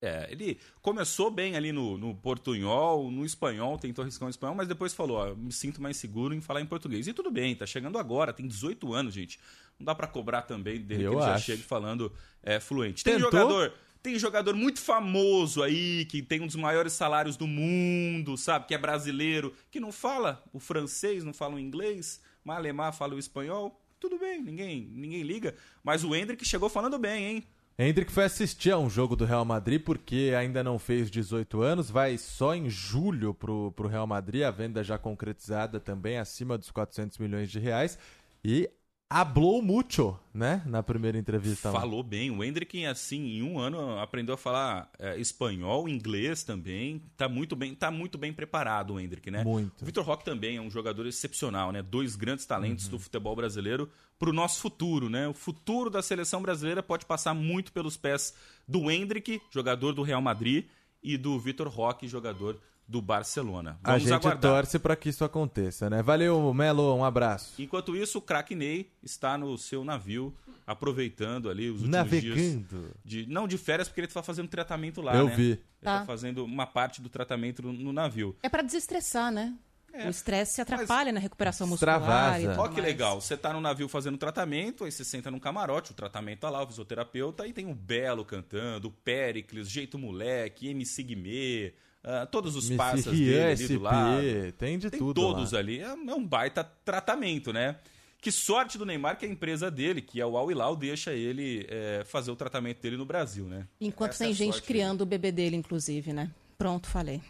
É, 0.04 0.28
ele 0.30 0.58
começou 0.82 1.30
bem 1.30 1.56
ali 1.56 1.72
no, 1.72 1.96
no 1.96 2.14
portunhol, 2.14 3.10
no 3.10 3.24
espanhol, 3.24 3.78
tentou 3.78 4.02
arriscar 4.02 4.26
um 4.26 4.30
espanhol, 4.30 4.54
mas 4.54 4.68
depois 4.68 4.92
falou, 4.92 5.16
ó, 5.16 5.34
me 5.34 5.50
sinto 5.50 5.80
mais 5.80 5.96
seguro 5.96 6.34
em 6.34 6.42
falar 6.42 6.60
em 6.60 6.66
português. 6.66 7.08
E 7.08 7.14
tudo 7.14 7.30
bem, 7.30 7.54
tá 7.54 7.64
chegando 7.64 7.98
agora, 7.98 8.32
tem 8.32 8.46
18 8.46 8.92
anos, 8.92 9.14
gente. 9.14 9.40
Não 9.78 9.86
dá 9.86 9.94
para 9.94 10.06
cobrar 10.06 10.42
também 10.42 10.78
dele 10.80 11.04
Eu 11.04 11.12
que 11.12 11.16
ele 11.16 11.24
acho. 11.24 11.32
já 11.32 11.38
chegue 11.38 11.62
falando 11.62 12.12
é, 12.42 12.60
fluente. 12.60 13.02
Tem 13.02 13.14
Tentou? 13.14 13.30
jogador 13.30 13.72
tem 14.02 14.18
jogador 14.18 14.54
muito 14.54 14.82
famoso 14.82 15.62
aí, 15.62 16.04
que 16.04 16.20
tem 16.20 16.42
um 16.42 16.46
dos 16.46 16.56
maiores 16.56 16.92
salários 16.92 17.38
do 17.38 17.46
mundo, 17.46 18.36
sabe? 18.36 18.66
Que 18.66 18.74
é 18.74 18.78
brasileiro, 18.78 19.54
que 19.70 19.80
não 19.80 19.90
fala 19.90 20.44
o 20.52 20.60
francês, 20.60 21.24
não 21.24 21.32
fala 21.32 21.54
o 21.54 21.58
inglês, 21.58 22.20
mas 22.44 22.58
alemão 22.58 22.92
fala 22.92 23.14
o 23.14 23.18
espanhol. 23.18 23.80
Tudo 23.98 24.18
bem, 24.18 24.42
ninguém, 24.42 24.86
ninguém 24.92 25.22
liga. 25.22 25.54
Mas 25.82 26.04
o 26.04 26.14
Hendrick 26.14 26.44
chegou 26.44 26.68
falando 26.68 26.98
bem, 26.98 27.24
hein? 27.24 27.44
Hendrick 27.76 28.12
foi 28.12 28.24
assistir 28.24 28.70
a 28.70 28.78
um 28.78 28.88
jogo 28.88 29.16
do 29.16 29.24
Real 29.24 29.44
Madrid 29.44 29.82
porque 29.82 30.32
ainda 30.38 30.62
não 30.62 30.78
fez 30.78 31.10
18 31.10 31.60
anos, 31.60 31.90
vai 31.90 32.16
só 32.16 32.54
em 32.54 32.70
julho 32.70 33.34
pro, 33.34 33.72
pro 33.72 33.88
Real 33.88 34.06
Madrid, 34.06 34.44
a 34.44 34.50
venda 34.52 34.84
já 34.84 34.96
concretizada 34.96 35.80
também 35.80 36.18
acima 36.18 36.56
dos 36.56 36.70
400 36.70 37.18
milhões 37.18 37.50
de 37.50 37.58
reais. 37.58 37.98
E 38.44 38.70
Hablou 39.08 39.62
mucho, 39.62 40.18
né? 40.32 40.62
Na 40.66 40.82
primeira 40.82 41.16
entrevista. 41.16 41.70
Falou 41.70 42.00
lá. 42.00 42.08
bem. 42.08 42.30
O 42.30 42.42
Hendrick, 42.42 42.84
assim, 42.84 43.38
em 43.38 43.42
um 43.42 43.58
ano 43.58 43.98
aprendeu 43.98 44.34
a 44.34 44.38
falar 44.38 44.90
é, 44.98 45.18
espanhol, 45.20 45.88
inglês 45.88 46.42
também. 46.42 47.02
Tá 47.16 47.28
muito 47.28 47.54
bem, 47.54 47.74
tá 47.74 47.90
muito 47.90 48.18
bem 48.18 48.32
preparado 48.32 48.94
o 48.94 49.00
Hendrick, 49.00 49.30
né? 49.30 49.44
Muito. 49.44 49.82
O 49.82 49.84
Vitor 49.84 50.04
Roque 50.04 50.24
também 50.24 50.56
é 50.56 50.60
um 50.60 50.70
jogador 50.70 51.06
excepcional, 51.06 51.70
né? 51.70 51.82
Dois 51.82 52.16
grandes 52.16 52.46
talentos 52.46 52.86
uhum. 52.86 52.92
do 52.92 52.98
futebol 52.98 53.36
brasileiro 53.36 53.88
para 54.18 54.30
o 54.30 54.32
nosso 54.32 54.60
futuro, 54.60 55.08
né? 55.08 55.28
O 55.28 55.34
futuro 55.34 55.90
da 55.90 56.02
seleção 56.02 56.42
brasileira 56.42 56.82
pode 56.82 57.06
passar 57.06 57.34
muito 57.34 57.72
pelos 57.72 57.96
pés 57.96 58.34
do 58.66 58.90
Hendrick, 58.90 59.40
jogador 59.50 59.92
do 59.92 60.02
Real 60.02 60.22
Madrid, 60.22 60.66
e 61.04 61.18
do 61.18 61.38
Vitor 61.38 61.68
Roque, 61.68 62.08
jogador 62.08 62.58
do 62.86 63.00
Barcelona. 63.00 63.78
Vamos 63.82 63.96
a 63.96 63.98
gente 63.98 64.12
aguardar. 64.12 64.52
torce 64.52 64.78
para 64.78 64.94
que 64.94 65.08
isso 65.08 65.24
aconteça, 65.24 65.88
né? 65.88 66.02
Valeu, 66.02 66.52
Melo, 66.52 66.94
um 66.94 67.04
abraço. 67.04 67.54
Enquanto 67.60 67.96
isso, 67.96 68.18
o 68.18 68.22
craque 68.22 68.54
Ney 68.54 68.90
está 69.02 69.38
no 69.38 69.56
seu 69.56 69.84
navio, 69.84 70.34
aproveitando 70.66 71.48
ali 71.48 71.68
os 71.68 71.76
últimos 71.82 71.90
Navegando. 71.90 72.34
dias. 72.34 72.94
De, 73.04 73.26
não 73.26 73.48
de 73.48 73.56
férias, 73.56 73.88
porque 73.88 74.00
ele 74.00 74.06
está 74.06 74.22
fazendo 74.22 74.48
tratamento 74.48 75.00
lá, 75.00 75.14
Eu 75.16 75.28
né? 75.28 75.34
vi. 75.34 75.50
Ele 75.52 75.62
está 75.78 76.00
tá 76.00 76.06
fazendo 76.06 76.44
uma 76.44 76.66
parte 76.66 77.00
do 77.00 77.08
tratamento 77.08 77.62
no, 77.62 77.72
no 77.72 77.92
navio. 77.92 78.36
É 78.42 78.48
para 78.48 78.62
desestressar, 78.62 79.32
né? 79.32 79.54
É. 79.92 80.08
O 80.08 80.10
estresse 80.10 80.54
se 80.54 80.60
atrapalha 80.60 81.06
Mas 81.06 81.14
na 81.14 81.20
recuperação 81.20 81.68
muscular. 81.68 82.00
Extravasa. 82.40 82.60
Olha 82.60 82.72
que 82.72 82.80
legal. 82.80 83.20
Você 83.20 83.36
tá 83.36 83.52
no 83.52 83.60
navio 83.60 83.88
fazendo 83.88 84.18
tratamento, 84.18 84.82
aí 84.84 84.90
você 84.90 85.04
senta 85.04 85.30
num 85.30 85.38
camarote, 85.38 85.92
o 85.92 85.94
tratamento 85.94 86.40
tá 86.40 86.50
lá, 86.50 86.64
o 86.64 86.66
fisioterapeuta, 86.66 87.44
aí 87.44 87.52
tem 87.52 87.70
o 87.70 87.74
Belo 87.74 88.24
cantando, 88.24 88.88
o 88.88 88.90
Péricles, 88.90 89.70
Jeito 89.70 89.96
Moleque, 89.96 90.68
MC 90.68 91.00
Guimê, 91.04 91.74
Uh, 92.04 92.26
todos 92.26 92.54
os 92.54 92.70
passas 92.70 93.06
dele 93.06 93.40
ali 93.40 93.68
do 93.68 93.80
lado. 93.80 94.22
Tem 94.58 94.78
de 94.78 94.90
tem 94.90 94.98
tudo. 94.98 95.14
Todos 95.14 95.52
lá. 95.52 95.58
ali. 95.58 95.80
É, 95.80 95.84
é, 95.84 96.14
um 96.14 96.26
baita 96.26 96.62
tratamento, 96.84 97.50
né? 97.50 97.76
Que 98.20 98.30
sorte 98.30 98.76
do 98.76 98.84
Neymar 98.84 99.18
que 99.18 99.24
a 99.24 99.28
empresa 99.28 99.70
dele, 99.70 100.02
que 100.02 100.20
é 100.20 100.26
o 100.26 100.36
Al 100.36 100.50
Hilal, 100.50 100.76
deixa 100.76 101.12
ele 101.12 101.66
é, 101.68 102.02
fazer 102.04 102.30
o 102.30 102.36
tratamento 102.36 102.80
dele 102.82 102.98
no 102.98 103.06
Brasil, 103.06 103.46
né? 103.46 103.66
Enquanto 103.80 104.12
Essa 104.12 104.24
tem 104.24 104.32
é 104.32 104.34
gente 104.34 104.62
criando 104.62 104.98
dele. 104.98 105.02
o 105.02 105.06
bebê 105.06 105.32
dele, 105.32 105.56
inclusive, 105.56 106.12
né? 106.12 106.30
Pronto, 106.58 106.88
falei. 106.88 107.22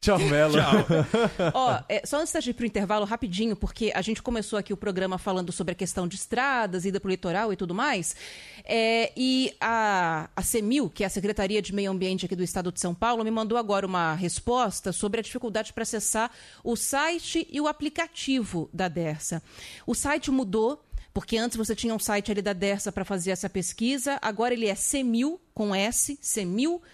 Tchau, 0.00 0.18
Melo. 0.18 0.54
Tchau. 0.54 0.86
Ó, 1.52 1.78
é, 1.86 2.00
só 2.06 2.18
antes 2.18 2.32
da 2.32 2.40
gente 2.40 2.52
ir 2.52 2.54
pro 2.54 2.64
intervalo, 2.64 3.04
rapidinho, 3.04 3.54
porque 3.54 3.92
a 3.94 4.00
gente 4.00 4.22
começou 4.22 4.58
aqui 4.58 4.72
o 4.72 4.76
programa 4.76 5.18
falando 5.18 5.52
sobre 5.52 5.72
a 5.72 5.74
questão 5.74 6.08
de 6.08 6.16
estradas, 6.16 6.86
ida 6.86 6.98
pro 6.98 7.10
litoral 7.10 7.52
e 7.52 7.56
tudo 7.56 7.74
mais. 7.74 8.16
É, 8.64 9.12
e 9.14 9.54
a, 9.60 10.30
a 10.34 10.42
CEMIL, 10.42 10.88
que 10.88 11.04
é 11.04 11.06
a 11.06 11.10
Secretaria 11.10 11.60
de 11.60 11.74
Meio 11.74 11.90
Ambiente 11.90 12.24
aqui 12.24 12.34
do 12.34 12.42
Estado 12.42 12.72
de 12.72 12.80
São 12.80 12.94
Paulo, 12.94 13.22
me 13.22 13.30
mandou 13.30 13.58
agora 13.58 13.86
uma 13.86 14.14
resposta 14.14 14.90
sobre 14.90 15.20
a 15.20 15.22
dificuldade 15.22 15.74
para 15.74 15.82
acessar 15.82 16.30
o 16.64 16.76
site 16.76 17.46
e 17.50 17.60
o 17.60 17.68
aplicativo 17.68 18.70
da 18.72 18.88
DERSA. 18.88 19.42
O 19.86 19.94
site 19.94 20.30
mudou. 20.30 20.82
Porque 21.12 21.36
antes 21.36 21.56
você 21.56 21.74
tinha 21.74 21.92
um 21.92 21.98
site 21.98 22.30
ali 22.30 22.40
da 22.40 22.52
Dersa 22.52 22.92
para 22.92 23.04
fazer 23.04 23.32
essa 23.32 23.50
pesquisa, 23.50 24.16
agora 24.22 24.54
ele 24.54 24.68
é 24.68 24.76
semil, 24.76 25.40
com 25.52 25.74
S, 25.74 26.16
semil.sp 26.22 26.86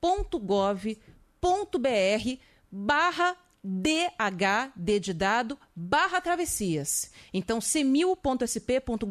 www.gov.br 0.00 0.96
barra 2.70 3.36
DH, 3.62 4.72
D 4.76 5.00
de 5.00 5.14
dado, 5.14 5.58
barra 5.76 6.20
travessias. 6.20 7.10
Então, 7.34 7.60
semil.sp.gov.br 7.60 9.06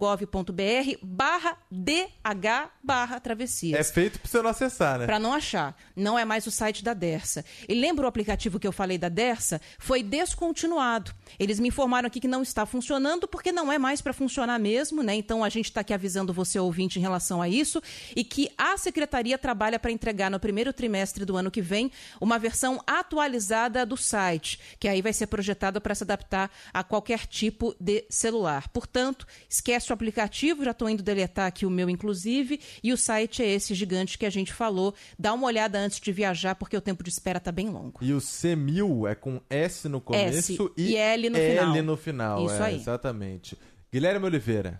barra 1.04 1.58
DH 1.70 2.72
barra 2.84 3.20
travessias. 3.20 3.80
É 3.80 3.84
feito 3.84 4.20
para 4.20 4.30
você 4.30 4.42
não 4.42 4.50
acessar, 4.50 5.00
né? 5.00 5.06
Para 5.06 5.20
não 5.20 5.34
achar. 5.34 5.78
Não 5.96 6.18
é 6.18 6.26
mais 6.26 6.48
o 6.48 6.52
site 6.52 6.84
da 6.84 6.96
Dersa. 6.96 7.46
E 7.70 7.74
lembra 7.76 8.06
o 8.06 8.08
aplicativo 8.08 8.60
que 8.60 8.68
eu 8.68 8.72
falei 8.72 8.98
da 8.98 9.10
Dersa? 9.10 9.62
Foi 9.78 10.02
descontinuado. 10.02 11.14
Eles 11.38 11.60
me 11.60 11.68
informaram 11.68 12.08
aqui 12.08 12.20
que 12.20 12.28
não 12.28 12.42
está 12.42 12.66
funcionando 12.66 13.28
porque 13.28 13.52
não 13.52 13.72
é 13.72 13.78
mais 13.78 14.02
para 14.02 14.14
funcionar 14.14 14.60
mesmo, 14.60 15.04
né? 15.04 15.14
Então, 15.14 15.44
a 15.44 15.50
gente 15.50 15.66
está 15.66 15.82
aqui 15.82 15.94
avisando 15.94 16.34
você, 16.34 16.58
ouvinte, 16.58 16.98
em 16.98 17.02
relação 17.02 17.42
a 17.42 17.48
isso 17.48 17.82
e 18.16 18.24
que 18.24 18.50
a 18.58 18.78
secretaria 18.78 19.38
trabalha 19.38 19.78
para 19.78 19.92
entregar 19.92 20.32
no 20.32 20.40
primeiro 20.40 20.74
trimestre 20.74 21.26
do 21.26 21.38
ano 21.38 21.52
que 21.52 21.62
vem 21.62 21.92
uma 22.20 22.40
versão 22.40 22.82
atualizada 22.88 23.86
do 23.86 23.96
site 23.96 24.60
que 24.80 24.88
aí 24.88 25.02
vai 25.02 25.14
ser 25.14 25.28
projetado 25.28 25.82
para 25.82 25.96
se 25.96 26.04
adaptar 26.04 26.52
a 26.74 26.84
qualquer 26.84 27.26
tipo 27.26 27.76
de 27.80 28.06
celular. 28.10 28.68
Portanto, 28.70 29.26
esquece 29.50 29.92
o 29.92 29.94
aplicativo, 29.94 30.64
já 30.64 30.72
estou 30.72 30.90
indo 30.90 31.04
deletar 31.04 31.48
aqui 31.48 31.66
o 31.66 31.70
meu, 31.70 31.90
inclusive, 31.90 32.60
e 32.84 32.92
o 32.94 32.98
site 32.98 33.44
é 33.44 33.48
esse 33.48 33.74
gigante 33.74 34.18
que 34.18 34.26
a 34.26 34.30
gente 34.30 34.54
falou. 34.54 34.94
Dá 35.18 35.34
uma 35.34 35.48
olhada 35.48 35.80
antes 35.80 36.00
de 36.00 36.12
viajar, 36.12 36.56
porque 36.56 36.78
o 36.78 36.82
tempo 36.82 37.04
de 37.04 37.10
espera 37.10 37.38
está 37.38 37.52
bem 37.52 37.70
longo. 37.70 38.00
E 38.02 38.14
o 38.14 38.18
C1000 38.18 39.10
é 39.10 39.16
com 39.16 39.42
S 39.50 39.88
no 39.88 40.02
começo 40.02 40.54
S 40.54 40.74
e, 40.78 40.92
e 40.92 40.96
L 40.98 41.30
no 41.30 41.38
L 41.38 41.60
final. 41.60 41.84
no 41.84 41.98
final. 41.98 42.46
Isso 42.46 42.56
é, 42.56 42.66
aí. 42.66 42.76
Exatamente. 42.76 43.58
Guilherme 43.92 44.26
Oliveira. 44.26 44.80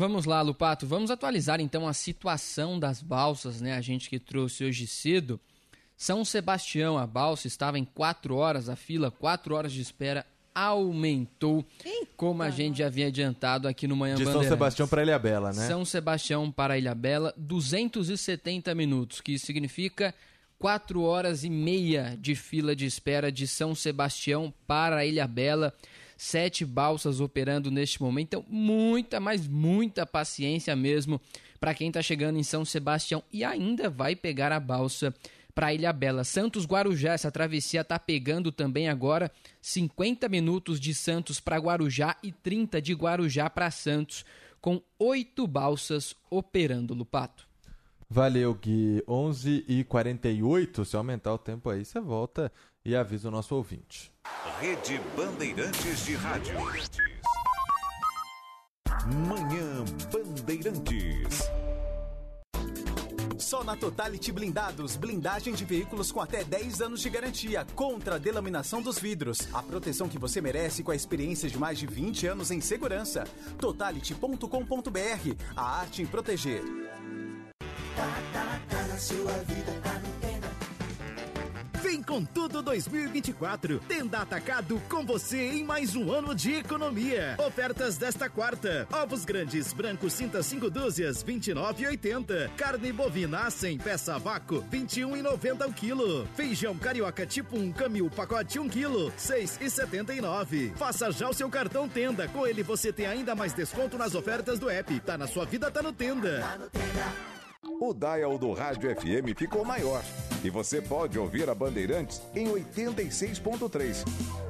Vamos 0.00 0.24
lá, 0.24 0.40
Lupato. 0.40 0.86
Vamos 0.86 1.10
atualizar 1.10 1.60
então 1.60 1.86
a 1.86 1.92
situação 1.92 2.80
das 2.80 3.02
balsas, 3.02 3.60
né? 3.60 3.74
A 3.74 3.82
gente 3.82 4.08
que 4.08 4.18
trouxe 4.18 4.64
hoje 4.64 4.86
cedo. 4.86 5.38
São 5.94 6.24
Sebastião, 6.24 6.96
a 6.96 7.06
balsa 7.06 7.46
estava 7.46 7.78
em 7.78 7.84
quatro 7.84 8.36
horas, 8.36 8.70
a 8.70 8.76
fila, 8.76 9.10
quatro 9.10 9.54
horas 9.54 9.70
de 9.70 9.82
espera 9.82 10.24
aumentou, 10.54 11.64
Eita. 11.84 12.08
como 12.16 12.42
a 12.42 12.50
gente 12.50 12.78
já 12.78 12.86
havia 12.86 13.06
adiantado 13.06 13.68
aqui 13.68 13.86
no 13.86 13.96
Manhã 13.96 14.14
De 14.14 14.24
São 14.24 14.42
Sebastião 14.42 14.88
para 14.88 15.02
Ilha 15.02 15.18
Bela, 15.18 15.52
né? 15.52 15.66
São 15.66 15.84
Sebastião 15.84 16.50
para 16.50 16.78
Ilha 16.78 16.94
Bela, 16.94 17.34
270 17.36 18.74
minutos, 18.74 19.20
que 19.20 19.38
significa 19.38 20.14
quatro 20.58 21.02
horas 21.02 21.42
e 21.42 21.50
meia 21.50 22.16
de 22.20 22.34
fila 22.34 22.76
de 22.76 22.84
espera 22.84 23.32
de 23.32 23.46
São 23.48 23.74
Sebastião 23.74 24.52
para 24.66 25.04
Ilha 25.06 25.26
Bela. 25.26 25.74
Sete 26.16 26.66
balsas 26.66 27.18
operando 27.18 27.70
neste 27.70 28.02
momento, 28.02 28.26
então 28.26 28.44
muita, 28.46 29.18
mas 29.18 29.48
muita 29.48 30.04
paciência 30.04 30.76
mesmo 30.76 31.18
para 31.58 31.72
quem 31.72 31.88
está 31.88 32.02
chegando 32.02 32.38
em 32.38 32.42
São 32.42 32.62
Sebastião 32.62 33.22
e 33.32 33.42
ainda 33.42 33.88
vai 33.88 34.14
pegar 34.14 34.52
a 34.52 34.60
balsa 34.60 35.14
para 35.54 35.74
Ilha 35.74 35.92
Bela. 35.92 36.24
Santos 36.24 36.64
Guarujá, 36.64 37.12
essa 37.12 37.30
travessia 37.30 37.80
está 37.82 37.98
pegando 37.98 38.50
também 38.52 38.88
agora 38.88 39.30
50 39.60 40.28
minutos 40.28 40.80
de 40.80 40.94
Santos 40.94 41.40
para 41.40 41.58
Guarujá 41.58 42.16
e 42.22 42.32
30 42.32 42.80
de 42.80 42.94
Guarujá 42.94 43.48
para 43.50 43.70
Santos, 43.70 44.24
com 44.60 44.80
oito 44.98 45.46
balsas 45.46 46.14
operando 46.30 46.94
no 46.94 47.04
pato. 47.04 47.48
Valeu, 48.08 48.52
Gui. 48.54 49.02
11 49.06 49.64
e 49.68 49.84
48 49.84 50.84
se 50.84 50.96
aumentar 50.96 51.32
o 51.32 51.38
tempo 51.38 51.70
aí, 51.70 51.84
você 51.84 52.00
volta 52.00 52.52
e 52.84 52.96
avisa 52.96 53.28
o 53.28 53.30
nosso 53.30 53.54
ouvinte. 53.54 54.10
Rede 54.60 55.00
Bandeirantes 55.16 56.04
de 56.04 56.14
Rádio. 56.14 56.54
Manhã 59.28 59.84
Bandeirantes. 60.12 61.59
Só 63.40 63.64
na 63.64 63.74
Totality 63.74 64.30
Blindados, 64.30 64.96
blindagem 64.96 65.54
de 65.54 65.64
veículos 65.64 66.12
com 66.12 66.20
até 66.20 66.44
10 66.44 66.82
anos 66.82 67.00
de 67.00 67.08
garantia 67.08 67.66
contra 67.74 68.16
a 68.16 68.18
delaminação 68.18 68.82
dos 68.82 68.98
vidros. 68.98 69.48
A 69.52 69.62
proteção 69.62 70.08
que 70.08 70.18
você 70.18 70.40
merece 70.40 70.82
com 70.82 70.90
a 70.90 70.96
experiência 70.96 71.48
de 71.48 71.58
mais 71.58 71.78
de 71.78 71.86
20 71.86 72.26
anos 72.26 72.50
em 72.50 72.60
segurança. 72.60 73.24
Totality.com.br 73.58 74.46
A 75.56 75.80
arte 75.80 76.02
em 76.02 76.06
proteger. 76.06 76.62
Tá, 77.96 78.22
tá, 78.32 78.60
tá 78.68 78.82
na 78.86 78.98
sua 78.98 79.32
vida, 79.32 79.72
tá 79.82 79.94
no 79.94 80.29
Vem 81.82 82.02
com 82.02 82.22
tudo 82.22 82.62
2024. 82.62 83.80
Tenda 83.88 84.18
Atacado 84.18 84.80
com 84.88 85.04
você 85.04 85.38
em 85.38 85.64
mais 85.64 85.96
um 85.96 86.12
ano 86.12 86.34
de 86.34 86.54
economia. 86.56 87.36
Ofertas 87.38 87.96
desta 87.96 88.28
quarta: 88.28 88.86
ovos 88.92 89.24
grandes 89.24 89.72
brancos 89.72 90.12
cinta 90.12 90.42
5 90.42 90.68
dúzias 90.68 91.24
29,80. 91.24 92.50
Carne 92.56 92.92
bovina 92.92 93.50
100 93.50 93.78
peça 93.78 94.18
vácuo 94.18 94.62
21,90 94.70 95.68
o 95.68 95.72
quilo. 95.72 96.28
Feijão 96.36 96.76
carioca 96.76 97.24
tipo 97.24 97.56
1 97.56 97.72
camil 97.72 98.10
pacote 98.10 98.58
1 98.58 98.68
quilo 98.68 99.10
6,79. 99.12 100.74
Faça 100.76 101.10
já 101.10 101.30
o 101.30 101.34
seu 101.34 101.48
cartão 101.48 101.88
Tenda. 101.88 102.28
Com 102.28 102.46
ele 102.46 102.62
você 102.62 102.92
tem 102.92 103.06
ainda 103.06 103.34
mais 103.34 103.54
desconto 103.54 103.96
nas 103.96 104.14
ofertas 104.14 104.58
do 104.58 104.68
app. 104.68 105.00
Tá 105.00 105.16
na 105.16 105.26
sua 105.26 105.46
vida, 105.46 105.70
tá 105.70 105.82
no 105.82 105.92
Tenda. 105.92 106.40
Tá 106.40 106.58
no 106.58 106.68
tenda. 106.68 107.39
O 107.62 107.92
dial 107.92 108.38
do 108.38 108.52
Rádio 108.52 108.94
FM 108.94 109.36
ficou 109.36 109.64
maior 109.64 110.02
e 110.42 110.50
você 110.50 110.80
pode 110.80 111.18
ouvir 111.18 111.50
a 111.50 111.54
Bandeirantes 111.54 112.22
em 112.34 112.46
86.3. 112.46 114.04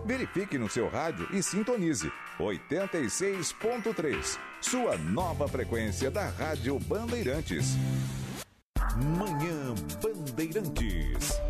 Verifique 0.05 0.57
no 0.57 0.69
seu 0.69 0.89
rádio 0.89 1.27
e 1.33 1.43
sintonize 1.43 2.11
86.3, 2.39 4.39
sua 4.61 4.97
nova 4.97 5.49
frequência 5.49 6.11
da 6.11 6.29
Rádio 6.29 6.79
Bandeirantes. 6.81 7.75
Manhã 9.19 9.75
Bandeirantes. 10.03 11.41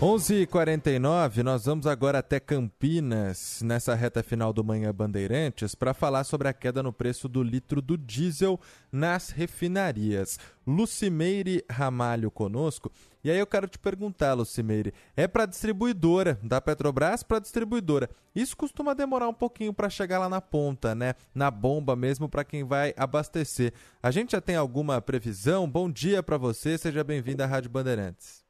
11:49 0.00 1.42
nós 1.42 1.64
vamos 1.64 1.84
agora 1.84 2.20
até 2.20 2.38
Campinas, 2.38 3.60
nessa 3.64 3.96
reta 3.96 4.22
final 4.22 4.52
do 4.52 4.62
Manhã 4.62 4.94
Bandeirantes, 4.94 5.74
para 5.74 5.92
falar 5.92 6.22
sobre 6.22 6.46
a 6.46 6.52
queda 6.52 6.84
no 6.84 6.92
preço 6.92 7.28
do 7.28 7.42
litro 7.42 7.82
do 7.82 7.98
diesel 7.98 8.60
nas 8.92 9.30
refinarias. 9.30 10.38
Lucimeire 10.64 11.64
Ramalho 11.68 12.30
conosco. 12.30 12.92
E 13.24 13.30
aí 13.30 13.40
eu 13.40 13.46
quero 13.46 13.66
te 13.66 13.76
perguntar, 13.76 14.34
Lucimeire, 14.34 14.94
é 15.16 15.26
para 15.26 15.46
distribuidora 15.46 16.38
da 16.44 16.60
Petrobras 16.60 17.24
para 17.24 17.40
distribuidora. 17.40 18.08
Isso 18.36 18.56
costuma 18.56 18.94
demorar 18.94 19.28
um 19.28 19.34
pouquinho 19.34 19.74
para 19.74 19.90
chegar 19.90 20.20
lá 20.20 20.28
na 20.28 20.40
ponta, 20.40 20.94
né? 20.94 21.16
Na 21.34 21.50
bomba 21.50 21.96
mesmo 21.96 22.28
para 22.28 22.44
quem 22.44 22.62
vai 22.62 22.94
abastecer. 22.96 23.72
A 24.00 24.12
gente 24.12 24.30
já 24.30 24.40
tem 24.40 24.54
alguma 24.54 25.02
previsão? 25.02 25.68
Bom 25.68 25.90
dia 25.90 26.22
para 26.22 26.38
você, 26.38 26.78
seja 26.78 27.02
bem-vindo 27.02 27.42
à 27.42 27.46
Rádio 27.46 27.68
Bandeirantes. 27.68 28.47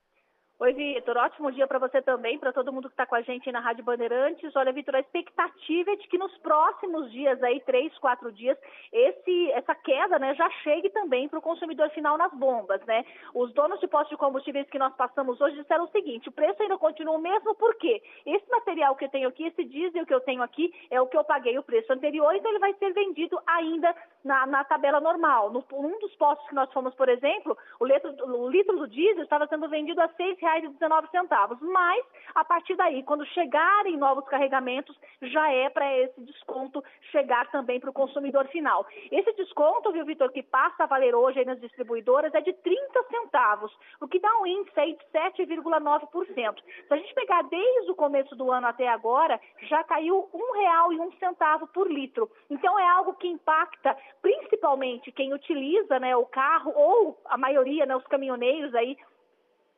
Oi, 0.60 0.72
Vitor. 0.72 1.16
Ótimo 1.16 1.52
dia 1.52 1.68
para 1.68 1.78
você 1.78 2.02
também, 2.02 2.36
para 2.36 2.52
todo 2.52 2.72
mundo 2.72 2.89
que 2.89 2.93
está 2.94 3.06
com 3.06 3.14
a 3.14 3.20
gente 3.20 3.52
na 3.52 3.60
Rádio 3.60 3.85
Bandeirantes. 3.85 4.56
Olha, 4.56 4.72
Vitor, 4.72 4.97
a 4.97 5.01
expectativa 5.01 5.93
é 5.93 5.94
de 5.94 6.09
que 6.09 6.18
nos 6.18 6.36
próximos 6.39 7.12
dias, 7.12 7.40
aí, 7.44 7.60
três, 7.60 7.97
quatro 7.98 8.32
dias, 8.32 8.59
esse, 8.93 9.52
essa 9.52 9.72
queda 9.76 10.18
né, 10.18 10.35
já 10.35 10.51
chegue 10.64 10.90
também 10.90 11.28
para 11.28 11.39
o 11.39 11.43
consumidor 11.43 11.89
final 11.90 12.18
nas 12.18 12.35
bombas. 12.35 12.85
Né? 12.86 13.05
Os 13.32 13.52
donos 13.52 13.78
de 13.78 13.86
postos 13.86 14.10
de 14.10 14.16
combustíveis 14.16 14.68
que 14.68 14.80
nós 14.80 14.93
passamos 14.97 15.40
hoje 15.40 15.55
disseram 15.55 15.85
o 15.85 15.93
seguinte: 15.93 16.28
o 16.28 16.32
preço 16.32 16.60
ainda 16.60 16.76
continua 16.76 17.14
o 17.14 17.20
mesmo, 17.20 17.55
por 17.55 17.76
quê? 17.76 18.02
Esse 18.26 18.51
material 18.51 18.97
que 18.97 19.05
eu 19.05 19.10
tenho 19.10 19.28
aqui, 19.28 19.44
esse 19.44 19.64
diesel 19.64 20.05
que 20.06 20.14
eu 20.14 20.20
tenho 20.22 20.43
aqui, 20.43 20.74
é 20.90 21.01
o 21.01 21.06
que 21.06 21.16
eu 21.16 21.22
paguei 21.22 21.56
o 21.56 21.62
preço 21.62 21.93
anterior, 21.93 22.35
então 22.35 22.51
ele 22.51 22.59
vai 22.59 22.74
ser 22.74 22.93
vendido 22.93 23.39
ainda 23.47 23.94
na, 24.24 24.44
na 24.44 24.64
tabela 24.64 24.98
normal. 24.98 25.52
No, 25.52 25.64
um 25.72 26.01
dos 26.01 26.16
postos 26.16 26.48
que 26.48 26.55
nós 26.56 26.72
fomos, 26.72 26.97
por 26.97 27.09
exemplo, 27.09 27.56
o 27.78 27.86
litro, 27.86 28.12
o 28.26 28.51
litro 28.51 28.76
do 28.76 28.89
diesel 28.89 29.22
estava 29.22 29.47
sendo 29.47 29.68
vendido 29.68 30.01
a 30.01 30.06
R$ 30.06 30.14
6,00 30.18 30.48
R$6,19. 30.55 31.59
Mas, 31.61 32.05
a 32.35 32.45
partir 32.45 32.75
daí, 32.77 33.03
quando 33.03 33.25
chegarem 33.27 33.97
novos 33.97 34.25
carregamentos, 34.27 34.99
já 35.23 35.51
é 35.53 35.69
para 35.69 35.97
esse 35.99 36.20
desconto 36.23 36.83
chegar 37.11 37.51
também 37.51 37.81
para 37.81 37.91
o 37.91 37.93
consumidor 37.93 38.47
final. 38.49 38.87
Esse 39.11 39.33
desconto, 39.33 39.93
viu, 39.93 40.05
Vitor, 40.05 40.31
que 40.31 40.43
passa 40.43 40.85
a 40.85 40.87
valer 40.87 41.15
hoje 41.15 41.45
nas 41.45 41.61
distribuidoras 41.61 42.35
é 42.35 42.41
de 42.41 42.53
30 42.53 43.03
centavos, 43.11 43.77
o 44.01 44.09
que 44.09 44.19
dá 44.20 44.39
um 44.41 44.47
índice 44.47 44.79
aí 44.79 44.97
de 44.97 45.05
7,9%. 45.47 46.62
Se 46.87 46.95
a 46.95 46.97
gente 46.97 47.15
pegar 47.15 47.43
desde 47.43 47.91
o 47.91 47.95
começo 47.95 48.35
do 48.37 48.51
ano 48.51 48.66
até 48.66 48.89
agora, 48.89 49.41
já 49.62 49.83
caiu 49.85 50.29
R$ 50.33 50.39
1,01 50.39 51.69
por 51.73 51.91
litro. 51.91 52.31
Então, 52.51 52.79
é 52.79 52.89
algo 52.89 53.15
que 53.15 53.29
impacta 53.29 53.97
principalmente 54.23 55.12
quem 55.12 55.33
utiliza 55.33 55.99
né, 55.99 56.16
o 56.16 56.27
carro 56.27 56.73
ou 56.75 57.20
a 57.27 57.37
maioria, 57.37 57.87
né, 57.87 57.97
os 57.97 58.07
caminhoneiros 58.07 58.75
aí 58.75 58.97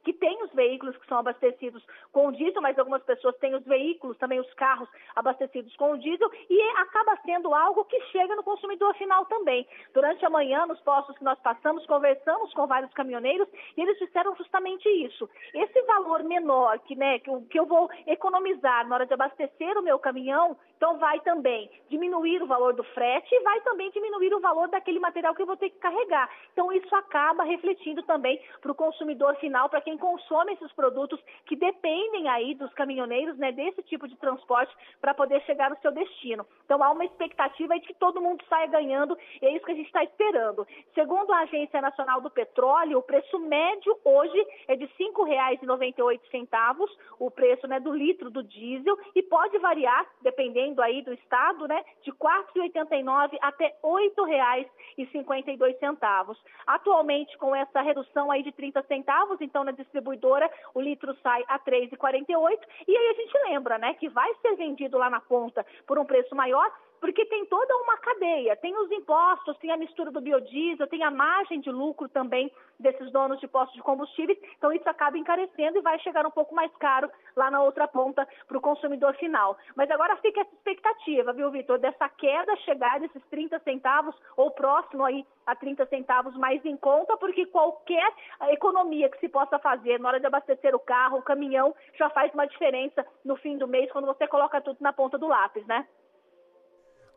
que 0.04 0.12
tem 0.12 0.42
os 0.42 0.52
veículos 0.52 0.96
que 0.96 1.06
são 1.06 1.18
abastecidos 1.18 1.84
com 2.12 2.32
diesel, 2.32 2.62
mas 2.62 2.78
algumas 2.78 3.02
pessoas 3.02 3.36
têm 3.38 3.54
os 3.54 3.64
veículos, 3.64 4.16
também 4.18 4.40
os 4.40 4.52
carros 4.54 4.88
abastecidos 5.14 5.74
com 5.76 5.96
diesel, 5.98 6.30
e 6.48 6.60
acaba 6.78 7.16
sendo 7.24 7.54
algo 7.54 7.84
que 7.84 8.00
chega 8.06 8.34
no 8.34 8.42
consumidor 8.42 8.94
final 8.94 9.24
também. 9.26 9.66
Durante 9.92 10.24
a 10.24 10.30
manhã, 10.30 10.66
nos 10.66 10.80
postos 10.80 11.16
que 11.18 11.24
nós 11.24 11.38
passamos, 11.40 11.86
conversamos 11.86 12.52
com 12.54 12.66
vários 12.66 12.92
caminhoneiros 12.94 13.48
e 13.76 13.80
eles 13.80 13.98
disseram 13.98 14.34
justamente 14.36 14.88
isso. 14.88 15.28
Esse 15.54 15.82
valor 15.82 16.22
menor 16.24 16.78
que, 16.80 16.96
né, 16.96 17.18
que, 17.18 17.30
que 17.50 17.58
eu 17.58 17.66
vou 17.66 17.90
economizar 18.06 18.86
na 18.86 18.96
hora 18.96 19.06
de 19.06 19.14
abastecer 19.14 19.78
o 19.78 19.82
meu 19.82 19.98
caminhão, 19.98 20.56
então 20.76 20.98
vai 20.98 21.20
também 21.20 21.70
diminuir 21.88 22.42
o 22.42 22.46
valor 22.46 22.72
do 22.72 22.82
frete 22.82 23.34
e 23.34 23.40
vai 23.40 23.60
também 23.60 23.90
diminuir 23.90 24.34
o 24.34 24.40
valor 24.40 24.68
daquele 24.68 24.98
material 24.98 25.34
que 25.34 25.42
eu 25.42 25.46
vou 25.46 25.56
ter 25.56 25.70
que 25.70 25.78
carregar. 25.78 26.30
Então 26.52 26.72
isso 26.72 26.94
acaba 26.94 27.44
refletindo 27.44 28.02
também 28.02 28.40
para 28.60 28.72
o 28.72 28.74
consumidor 28.74 29.36
final, 29.36 29.68
para 29.68 29.80
quem 29.80 29.89
consome 29.98 30.52
esses 30.52 30.70
produtos 30.72 31.20
que 31.46 31.56
dependem 31.56 32.28
aí 32.28 32.54
dos 32.54 32.72
caminhoneiros, 32.74 33.36
né, 33.38 33.50
desse 33.52 33.82
tipo 33.82 34.08
de 34.08 34.16
transporte 34.16 34.74
para 35.00 35.14
poder 35.14 35.40
chegar 35.42 35.70
no 35.70 35.78
seu 35.78 35.92
destino. 35.92 36.44
Então 36.64 36.82
há 36.82 36.90
uma 36.90 37.04
expectativa 37.04 37.78
de 37.78 37.86
que 37.86 37.94
todo 37.94 38.20
mundo 38.20 38.44
saia 38.48 38.66
ganhando 38.66 39.16
e 39.40 39.46
é 39.46 39.54
isso 39.54 39.64
que 39.64 39.70
a 39.72 39.74
gente 39.74 39.86
está 39.86 40.04
esperando. 40.04 40.66
Segundo 40.94 41.32
a 41.32 41.40
Agência 41.40 41.80
Nacional 41.80 42.20
do 42.20 42.30
Petróleo, 42.30 42.98
o 42.98 43.02
preço 43.02 43.38
médio 43.38 43.98
hoje 44.04 44.46
é 44.68 44.76
de 44.76 44.84
R$ 44.84 44.92
5,98, 44.98 46.86
o 47.18 47.30
preço 47.30 47.66
né, 47.66 47.80
do 47.80 47.94
litro 47.94 48.30
do 48.30 48.42
diesel 48.42 48.98
e 49.14 49.22
pode 49.22 49.56
variar, 49.58 50.06
dependendo 50.22 50.82
aí 50.82 51.00
do 51.02 51.12
estado, 51.12 51.66
né, 51.66 51.82
de 52.02 52.10
R$ 52.10 52.16
4,89 52.54 53.38
até 53.40 53.74
R$ 53.82 53.82
8,52. 53.82 56.36
Atualmente, 56.66 57.38
com 57.38 57.54
essa 57.54 57.80
redução 57.80 58.30
aí 58.30 58.42
de 58.42 58.52
30 58.52 58.82
centavos, 58.82 59.40
então 59.40 59.64
na 59.64 59.72
distribuidora, 59.82 60.50
o 60.74 60.80
litro 60.80 61.16
sai 61.22 61.44
a 61.48 61.58
3,48 61.58 62.58
e 62.86 62.96
aí 62.96 63.08
a 63.08 63.14
gente 63.14 63.38
lembra, 63.48 63.78
né, 63.78 63.94
que 63.94 64.08
vai 64.08 64.32
ser 64.42 64.56
vendido 64.56 64.98
lá 64.98 65.10
na 65.10 65.20
ponta 65.20 65.64
por 65.86 65.98
um 65.98 66.04
preço 66.04 66.34
maior, 66.34 66.70
porque 67.00 67.24
tem 67.26 67.46
toda 67.46 67.76
uma 67.78 67.96
cadeia, 67.96 68.56
tem 68.56 68.76
os 68.76 68.90
impostos, 68.90 69.56
tem 69.58 69.70
a 69.70 69.76
mistura 69.76 70.10
do 70.10 70.20
biodiesel, 70.20 70.86
tem 70.86 71.02
a 71.02 71.10
margem 71.10 71.60
de 71.60 71.70
lucro 71.70 72.08
também 72.08 72.52
desses 72.78 73.10
donos 73.10 73.40
de 73.40 73.48
postos 73.48 73.76
de 73.76 73.82
combustíveis, 73.82 74.38
então 74.56 74.72
isso 74.72 74.88
acaba 74.88 75.18
encarecendo 75.18 75.78
e 75.78 75.82
vai 75.82 75.98
chegar 76.00 76.26
um 76.26 76.30
pouco 76.30 76.54
mais 76.54 76.74
caro 76.76 77.10
lá 77.36 77.50
na 77.50 77.62
outra 77.62 77.86
ponta 77.88 78.26
para 78.46 78.56
o 78.56 78.60
consumidor 78.60 79.14
final. 79.16 79.56
Mas 79.74 79.90
agora 79.90 80.16
fica 80.16 80.40
essa 80.40 80.54
expectativa, 80.54 81.32
viu, 81.32 81.50
Vitor, 81.50 81.78
dessa 81.78 82.08
queda 82.08 82.56
chegar 82.58 83.00
desses 83.00 83.22
30 83.30 83.58
centavos 83.60 84.14
ou 84.36 84.50
próximo 84.50 85.04
aí 85.04 85.26
a 85.46 85.54
30 85.54 85.86
centavos 85.86 86.36
mais 86.36 86.64
em 86.64 86.76
conta, 86.76 87.16
porque 87.16 87.46
qualquer 87.46 88.12
economia 88.48 89.08
que 89.08 89.18
se 89.18 89.28
possa 89.28 89.58
fazer 89.58 89.98
na 89.98 90.08
hora 90.08 90.20
de 90.20 90.26
abastecer 90.26 90.74
o 90.74 90.80
carro, 90.80 91.18
o 91.18 91.22
caminhão, 91.22 91.74
já 91.98 92.08
faz 92.10 92.32
uma 92.34 92.46
diferença 92.46 93.06
no 93.24 93.36
fim 93.36 93.58
do 93.58 93.68
mês 93.68 93.90
quando 93.92 94.06
você 94.06 94.26
coloca 94.26 94.60
tudo 94.60 94.78
na 94.80 94.92
ponta 94.92 95.18
do 95.18 95.26
lápis, 95.26 95.66
né? 95.66 95.86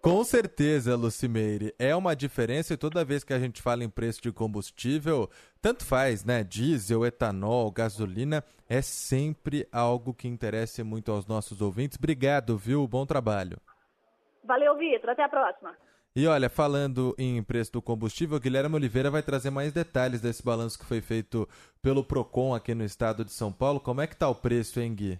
Com 0.04 0.22
certeza, 0.26 0.98
Lucimeire. 0.98 1.74
É 1.80 1.96
uma 1.96 2.14
diferença 2.14 2.74
e 2.74 2.78
toda 2.78 3.06
vez 3.06 3.24
que 3.24 3.32
a 3.32 3.40
gente 3.40 3.62
fala 3.62 3.86
em 3.86 3.90
preço 3.90 4.22
de 4.22 4.34
combustível, 4.34 5.30
tanto 5.62 5.86
faz, 5.86 6.26
né? 6.26 6.44
Diesel, 6.44 7.06
etanol, 7.06 7.72
gasolina, 7.72 8.44
é 8.68 8.82
sempre 8.82 9.66
algo 9.72 10.14
que 10.14 10.28
interessa 10.28 10.84
muito 10.84 11.10
aos 11.10 11.26
nossos 11.26 11.62
ouvintes. 11.62 11.98
Obrigado, 11.98 12.58
viu? 12.58 12.86
Bom 12.86 13.06
trabalho. 13.06 13.58
Valeu, 14.44 14.78
Vitor. 14.78 15.12
Até 15.12 15.24
a 15.24 15.30
próxima. 15.30 15.74
E 16.14 16.28
olha, 16.28 16.50
falando 16.50 17.16
em 17.18 17.42
preço 17.42 17.72
do 17.72 17.82
combustível, 17.82 18.38
Guilherme 18.42 18.76
Oliveira 18.76 19.10
vai 19.10 19.24
trazer 19.24 19.52
mais 19.52 19.72
detalhes 19.72 20.20
desse 20.20 20.44
balanço 20.44 20.78
que 20.78 20.86
foi 20.86 21.00
feito 21.00 21.48
pelo 21.82 22.04
Procon 22.04 22.54
aqui 22.54 22.76
no 22.76 22.84
estado 22.84 23.24
de 23.24 23.32
São 23.32 23.54
Paulo. 23.54 23.80
Como 23.80 24.02
é 24.02 24.08
que 24.08 24.18
tá 24.18 24.28
o 24.28 24.36
preço, 24.36 24.82
hein, 24.82 24.94
Gui? 24.94 25.18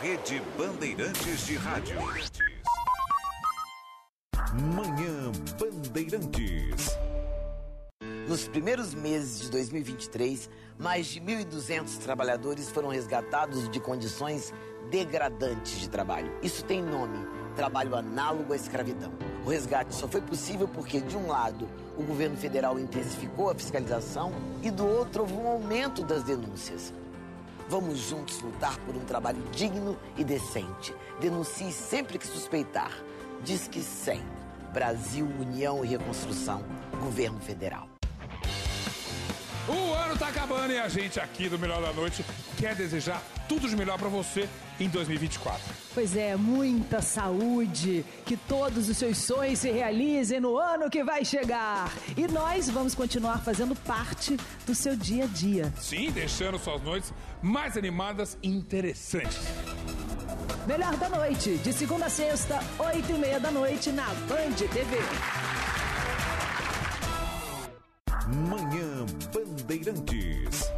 Rede 0.00 0.42
Bandeirantes 0.58 1.46
de 1.46 1.56
Rádio. 1.56 1.96
Manhã 4.74 5.30
Bandeirantes. 5.58 6.98
Nos 8.26 8.48
primeiros 8.48 8.94
meses 8.94 9.42
de 9.42 9.50
2023, 9.50 10.48
mais 10.78 11.06
de 11.06 11.20
1.200 11.20 11.98
trabalhadores 11.98 12.70
foram 12.70 12.88
resgatados 12.88 13.68
de 13.68 13.80
condições 13.80 14.52
degradantes 14.90 15.80
de 15.80 15.88
trabalho. 15.88 16.32
Isso 16.42 16.64
tem 16.64 16.82
nome: 16.82 17.18
trabalho 17.60 17.94
análogo 17.94 18.54
à 18.54 18.56
escravidão. 18.56 19.12
O 19.44 19.50
resgate 19.50 19.94
só 19.94 20.08
foi 20.08 20.22
possível 20.22 20.66
porque, 20.66 20.98
de 20.98 21.14
um 21.14 21.26
lado, 21.26 21.68
o 21.94 22.02
governo 22.02 22.34
federal 22.34 22.78
intensificou 22.78 23.50
a 23.50 23.54
fiscalização 23.54 24.32
e, 24.62 24.70
do 24.70 24.86
outro, 24.86 25.20
houve 25.20 25.34
um 25.34 25.46
aumento 25.46 26.02
das 26.02 26.22
denúncias. 26.22 26.90
Vamos 27.68 27.98
juntos 27.98 28.40
lutar 28.40 28.78
por 28.78 28.96
um 28.96 29.04
trabalho 29.04 29.42
digno 29.52 29.98
e 30.16 30.24
decente. 30.24 30.94
Denuncie 31.20 31.70
sempre 31.70 32.18
que 32.18 32.26
suspeitar. 32.26 32.92
Diz 33.44 33.68
que 33.68 33.82
100. 33.82 34.22
Brasil, 34.72 35.26
União 35.38 35.84
e 35.84 35.88
Reconstrução. 35.88 36.64
Governo 37.02 37.40
Federal. 37.40 37.89
O 39.70 39.94
ano 39.94 40.18
tá 40.18 40.26
acabando 40.26 40.72
e 40.72 40.78
a 40.78 40.88
gente 40.88 41.20
aqui 41.20 41.48
do 41.48 41.56
Melhor 41.56 41.80
da 41.80 41.92
Noite 41.92 42.24
quer 42.58 42.74
desejar 42.74 43.22
tudo 43.48 43.68
de 43.68 43.76
melhor 43.76 43.98
para 43.98 44.08
você 44.08 44.48
em 44.80 44.88
2024. 44.88 45.60
Pois 45.94 46.16
é, 46.16 46.34
muita 46.36 47.00
saúde, 47.00 48.04
que 48.24 48.36
todos 48.36 48.88
os 48.88 48.96
seus 48.96 49.18
sonhos 49.18 49.60
se 49.60 49.70
realizem 49.70 50.40
no 50.40 50.56
ano 50.56 50.90
que 50.90 51.04
vai 51.04 51.24
chegar. 51.24 51.92
E 52.16 52.26
nós 52.26 52.68
vamos 52.68 52.94
continuar 52.94 53.38
fazendo 53.38 53.76
parte 53.76 54.36
do 54.66 54.74
seu 54.74 54.96
dia 54.96 55.24
a 55.24 55.26
dia. 55.28 55.72
Sim, 55.80 56.10
deixando 56.10 56.58
suas 56.58 56.82
noites 56.82 57.12
mais 57.40 57.76
animadas 57.76 58.36
e 58.42 58.48
interessantes. 58.48 59.38
Melhor 60.66 60.96
da 60.96 61.08
noite, 61.08 61.56
de 61.58 61.72
segunda 61.72 62.06
a 62.06 62.10
sexta, 62.10 62.58
oito 62.78 63.10
e 63.10 63.18
meia 63.18 63.38
da 63.38 63.50
noite 63.50 63.90
na 63.90 64.06
Band 64.28 64.54
TV. 64.54 64.96
Manhã 68.48 69.06
Bandeirantes. 69.70 70.72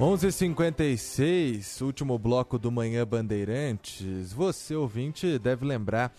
Onze 0.00 0.26
h 0.26 1.84
último 1.84 2.18
bloco 2.18 2.58
do 2.58 2.72
Manhã 2.72 3.06
Bandeirantes. 3.06 4.32
Você 4.32 4.74
ouvinte 4.74 5.38
deve 5.38 5.64
lembrar 5.64 6.12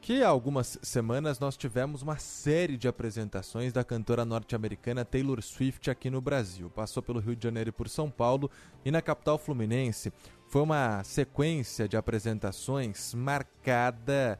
que 0.00 0.24
há 0.24 0.28
algumas 0.28 0.76
semanas 0.82 1.38
nós 1.38 1.56
tivemos 1.56 2.02
uma 2.02 2.18
série 2.18 2.76
de 2.76 2.88
apresentações 2.88 3.72
da 3.72 3.84
cantora 3.84 4.24
norte-americana 4.24 5.04
Taylor 5.04 5.40
Swift 5.40 5.88
aqui 5.88 6.10
no 6.10 6.20
Brasil. 6.20 6.68
Passou 6.68 7.00
pelo 7.00 7.20
Rio 7.20 7.36
de 7.36 7.44
Janeiro 7.44 7.68
e 7.68 7.72
por 7.72 7.88
São 7.88 8.10
Paulo 8.10 8.50
e 8.84 8.90
na 8.90 9.00
capital 9.00 9.38
fluminense 9.38 10.12
foi 10.52 10.60
uma 10.60 11.02
sequência 11.02 11.88
de 11.88 11.96
apresentações 11.96 13.14
marcada 13.14 14.38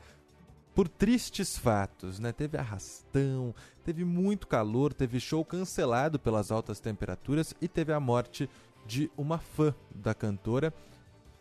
por 0.75 0.87
tristes 0.87 1.57
fatos, 1.57 2.19
né? 2.19 2.33
Teve 2.33 2.59
arrastão, 2.59 3.55
teve 3.83 4.05
muito 4.05 4.47
calor, 4.47 4.93
teve 4.93 5.19
show 5.19 5.43
cancelado 5.43 6.19
pelas 6.19 6.53
altas 6.53 6.81
temperaturas 6.81 7.55
e 7.63 7.67
teve 7.67 7.95
a 7.95 7.99
morte 7.99 8.47
de 8.87 9.11
uma 9.17 9.39
fã 9.39 9.75
da 9.95 10.13
cantora. 10.13 10.75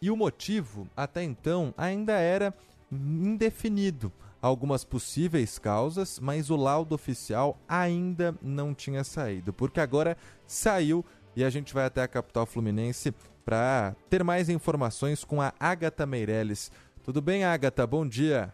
E 0.01 0.09
o 0.09 0.15
motivo, 0.15 0.87
até 0.95 1.21
então, 1.21 1.73
ainda 1.77 2.13
era 2.13 2.53
indefinido. 2.89 4.09
Algumas 4.41 4.85
possíveis 4.85 5.59
causas, 5.59 6.17
mas 6.17 6.49
o 6.49 6.55
laudo 6.55 6.95
oficial 6.95 7.59
ainda 7.67 8.33
não 8.41 8.73
tinha 8.73 9.03
saído, 9.03 9.51
porque 9.51 9.81
agora 9.81 10.15
saiu 10.47 11.03
e 11.35 11.43
a 11.43 11.49
gente 11.49 11.73
vai 11.73 11.85
até 11.85 12.01
a 12.01 12.07
capital 12.07 12.45
fluminense 12.45 13.13
para 13.41 13.95
ter 14.09 14.23
mais 14.23 14.49
informações 14.49 15.25
com 15.25 15.41
a 15.41 15.53
Agatha 15.59 16.05
Meirelles. 16.05 16.71
Tudo 17.03 17.21
bem, 17.21 17.43
Agatha? 17.43 17.85
Bom 17.85 18.07
dia. 18.07 18.53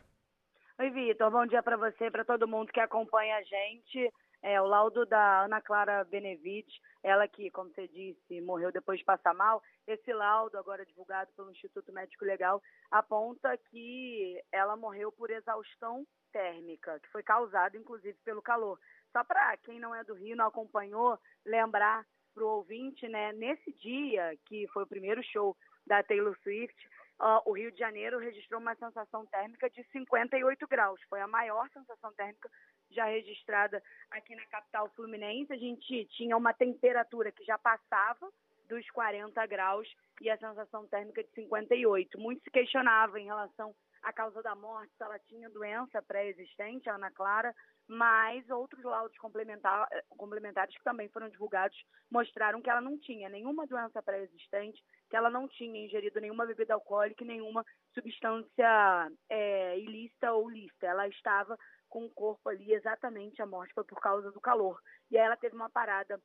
Oi, 0.80 0.89
Vitor. 0.91 1.30
Bom 1.31 1.45
dia 1.45 1.61
para 1.61 1.76
você, 1.76 2.09
para 2.09 2.23
todo 2.23 2.47
mundo 2.47 2.72
que 2.72 2.80
acompanha 2.80 3.35
a 3.38 3.43
gente. 3.43 4.14
É, 4.41 4.61
o 4.61 4.65
laudo 4.65 5.05
da 5.05 5.45
Ana 5.45 5.59
Clara 5.59 6.03
Benevides, 6.03 6.80
ela 7.03 7.27
que, 7.27 7.49
como 7.49 7.72
você 7.72 7.88
disse, 7.88 8.39
morreu 8.41 8.72
depois 8.72 8.99
de 8.99 9.05
passar 9.05 9.34
mal. 9.34 9.61
Esse 9.88 10.14
laudo, 10.14 10.57
agora 10.57 10.85
divulgado 10.85 11.31
pelo 11.35 11.51
Instituto 11.51 11.91
Médico 11.91 12.23
Legal, 12.23 12.61
aponta 12.91 13.57
que 13.69 14.39
ela 14.51 14.77
morreu 14.77 15.11
por 15.11 15.31
exaustão 15.31 16.05
térmica, 16.31 16.99
que 16.99 17.09
foi 17.09 17.23
causada, 17.23 17.76
inclusive, 17.76 18.18
pelo 18.23 18.41
calor. 18.41 18.80
Só 19.11 19.23
para 19.23 19.57
quem 19.57 19.80
não 19.80 19.95
é 19.95 20.03
do 20.03 20.14
Rio, 20.14 20.35
não 20.35 20.45
acompanhou, 20.45 21.18
lembrar 21.45 22.05
para 22.38 22.45
o 22.45 22.57
ouvinte, 22.57 23.07
né? 23.07 23.34
Nesse 23.34 23.73
dia, 23.73 24.38
que 24.45 24.68
foi 24.68 24.84
o 24.84 24.88
primeiro 24.88 25.23
show 25.23 25.57
da 25.88 26.03
Taylor 26.03 26.38
Swift, 26.43 26.76
uh, 27.19 27.41
o 27.49 27.53
Rio 27.53 27.72
de 27.72 27.80
Janeiro 27.80 28.19
registrou 28.19 28.61
uma 28.61 28.76
sensação 28.76 29.26
térmica 29.26 29.68
de 29.72 29.84
58 29.91 30.68
graus. 30.68 31.01
Foi 31.09 31.19
a 31.19 31.27
maior 31.27 31.68
sensação 31.69 32.14
térmica 32.14 32.47
já 32.91 33.05
registrada 33.05 33.81
aqui 34.11 34.35
na 34.35 34.45
capital 34.45 34.88
fluminense. 34.95 35.51
A 35.51 35.57
gente 35.57 36.05
tinha 36.11 36.38
uma 36.38 36.53
temperatura 36.53 37.31
que 37.31 37.43
já 37.43 37.57
passava 37.57 38.30
dos 38.69 38.88
40 38.91 39.43
graus 39.47 39.91
e 40.22 40.30
a 40.30 40.38
sensação 40.38 40.85
térmica 40.88 41.23
de 41.23 41.31
58. 41.31 42.19
Muito 42.19 42.43
se 42.43 42.51
questionava 42.51 43.19
em 43.19 43.26
relação 43.26 43.73
a 44.03 44.14
causa 44.14 44.43
da 44.43 44.55
morte, 44.55 44.93
se 44.95 45.03
ela 45.03 45.18
tinha 45.19 45.49
doença 45.49 46.01
pré-existente, 46.03 46.88
Ana 46.88 47.09
Clara, 47.11 47.53
mas 47.88 48.49
outros 48.49 48.84
laudos 48.84 49.18
complementar, 49.18 49.88
complementares 50.09 50.76
que 50.76 50.84
também 50.84 51.07
foram 51.09 51.30
divulgados 51.30 51.77
mostraram 52.11 52.61
que 52.61 52.69
ela 52.69 52.81
não 52.81 52.97
tinha 52.99 53.30
nenhuma 53.30 53.65
doença 53.65 54.03
pré-existente, 54.03 54.84
que 55.09 55.15
ela 55.15 55.30
não 55.30 55.47
tinha 55.47 55.85
ingerido 55.85 56.19
nenhuma 56.19 56.45
bebida 56.45 56.73
alcoólica 56.73 57.23
nenhuma 57.23 57.65
substância 57.93 59.11
é, 59.30 59.80
ilícita 59.80 60.34
ou 60.34 60.49
lícita. 60.49 60.88
Ela 60.88 61.07
estava 61.07 61.57
com 61.89 62.05
o 62.05 62.09
corpo 62.09 62.49
ali 62.49 62.73
exatamente, 62.73 63.41
a 63.41 63.45
morte 63.45 63.73
foi 63.73 63.84
por 63.84 63.99
causa 64.01 64.31
do 64.31 64.41
calor. 64.41 64.81
E 65.09 65.18
aí 65.18 65.26
ela 65.26 65.38
teve 65.38 65.55
uma 65.55 65.69
parada 65.69 66.19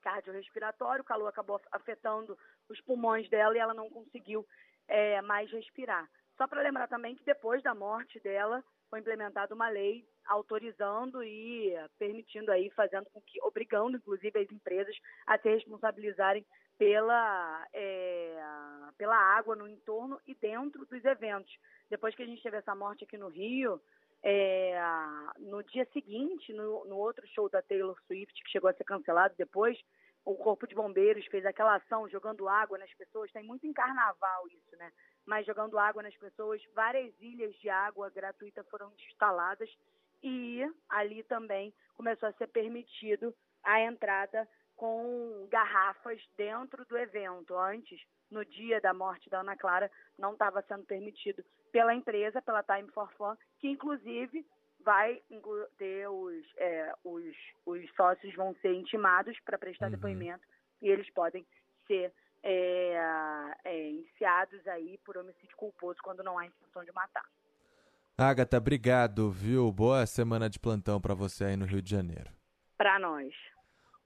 cardiorrespiratória, 0.00 1.02
o 1.02 1.04
calor 1.04 1.28
acabou 1.28 1.60
afetando 1.72 2.38
os 2.68 2.80
pulmões 2.80 3.28
dela 3.28 3.54
e 3.54 3.58
ela 3.58 3.74
não 3.74 3.90
conseguiu 3.90 4.46
é, 4.88 5.20
mais 5.22 5.50
respirar. 5.50 6.08
Só 6.36 6.46
para 6.46 6.62
lembrar 6.62 6.88
também 6.88 7.14
que 7.14 7.24
depois 7.24 7.62
da 7.62 7.74
morte 7.74 8.20
dela 8.20 8.62
foi 8.88 9.00
implementada 9.00 9.54
uma 9.54 9.68
lei 9.68 10.06
autorizando 10.26 11.22
e 11.22 11.74
permitindo 11.98 12.50
aí, 12.50 12.70
fazendo 12.70 13.06
com 13.12 13.20
que, 13.20 13.40
obrigando 13.42 13.96
inclusive 13.96 14.38
as 14.38 14.50
empresas 14.50 14.96
a 15.26 15.38
se 15.38 15.48
responsabilizarem 15.48 16.44
pela, 16.78 17.66
é, 17.72 18.38
pela 18.98 19.16
água 19.16 19.56
no 19.56 19.68
entorno 19.68 20.20
e 20.26 20.34
dentro 20.34 20.84
dos 20.86 21.04
eventos. 21.04 21.52
Depois 21.88 22.14
que 22.14 22.22
a 22.22 22.26
gente 22.26 22.42
teve 22.42 22.56
essa 22.56 22.74
morte 22.74 23.04
aqui 23.04 23.16
no 23.16 23.28
Rio, 23.28 23.80
é, 24.22 24.78
no 25.38 25.62
dia 25.62 25.86
seguinte, 25.92 26.52
no, 26.52 26.84
no 26.86 26.96
outro 26.96 27.26
show 27.28 27.48
da 27.48 27.62
Taylor 27.62 27.96
Swift, 28.06 28.42
que 28.42 28.50
chegou 28.50 28.68
a 28.68 28.74
ser 28.74 28.84
cancelado 28.84 29.34
depois, 29.38 29.78
o 30.24 30.34
Corpo 30.34 30.66
de 30.66 30.74
Bombeiros 30.74 31.24
fez 31.26 31.46
aquela 31.46 31.76
ação 31.76 32.08
jogando 32.08 32.48
água 32.48 32.76
nas 32.76 32.92
pessoas. 32.94 33.30
Tem 33.30 33.44
muito 33.44 33.66
em 33.66 33.72
carnaval 33.72 34.48
isso, 34.48 34.76
né? 34.76 34.90
Mas 35.26 35.44
jogando 35.44 35.78
água 35.78 36.02
nas 36.02 36.16
pessoas, 36.16 36.62
várias 36.74 37.12
ilhas 37.20 37.54
de 37.56 37.68
água 37.68 38.08
gratuita 38.10 38.62
foram 38.64 38.92
instaladas 39.08 39.68
e 40.22 40.62
ali 40.88 41.22
também 41.24 41.74
começou 41.94 42.28
a 42.28 42.32
ser 42.32 42.46
permitido 42.48 43.34
a 43.62 43.80
entrada 43.80 44.48
com 44.76 45.46
garrafas 45.50 46.22
dentro 46.36 46.84
do 46.84 46.96
evento. 46.96 47.56
Antes, 47.56 48.00
no 48.30 48.44
dia 48.44 48.80
da 48.80 48.94
morte 48.94 49.28
da 49.28 49.40
Ana 49.40 49.56
Clara, 49.56 49.90
não 50.18 50.32
estava 50.32 50.62
sendo 50.62 50.84
permitido 50.84 51.44
pela 51.72 51.94
empresa, 51.94 52.42
pela 52.42 52.62
Time 52.62 52.90
for 52.92 53.10
Fun, 53.14 53.36
que 53.58 53.68
inclusive 53.68 54.46
vai 54.80 55.20
ter 55.78 56.08
os, 56.08 56.44
é, 56.58 56.94
os, 57.02 57.36
os 57.64 57.94
sócios 57.94 58.34
vão 58.34 58.54
ser 58.56 58.72
intimados 58.72 59.38
para 59.40 59.58
prestar 59.58 59.86
uhum. 59.86 59.92
depoimento 59.92 60.46
e 60.80 60.88
eles 60.88 61.10
podem 61.10 61.44
ser 61.86 62.12
é, 62.48 63.52
é, 63.64 63.88
iniciados 63.90 64.64
aí 64.68 64.98
por 65.04 65.16
homicídio 65.16 65.56
culposo 65.56 65.98
quando 66.02 66.22
não 66.22 66.38
há 66.38 66.46
intenção 66.46 66.84
de 66.84 66.92
matar. 66.92 67.24
Agatha, 68.16 68.56
obrigado, 68.56 69.30
viu? 69.30 69.70
Boa 69.72 70.06
semana 70.06 70.48
de 70.48 70.58
plantão 70.58 71.00
para 71.00 71.12
você 71.12 71.44
aí 71.44 71.56
no 71.56 71.66
Rio 71.66 71.82
de 71.82 71.90
Janeiro. 71.90 72.30
Para 72.78 72.98
nós. 72.98 73.34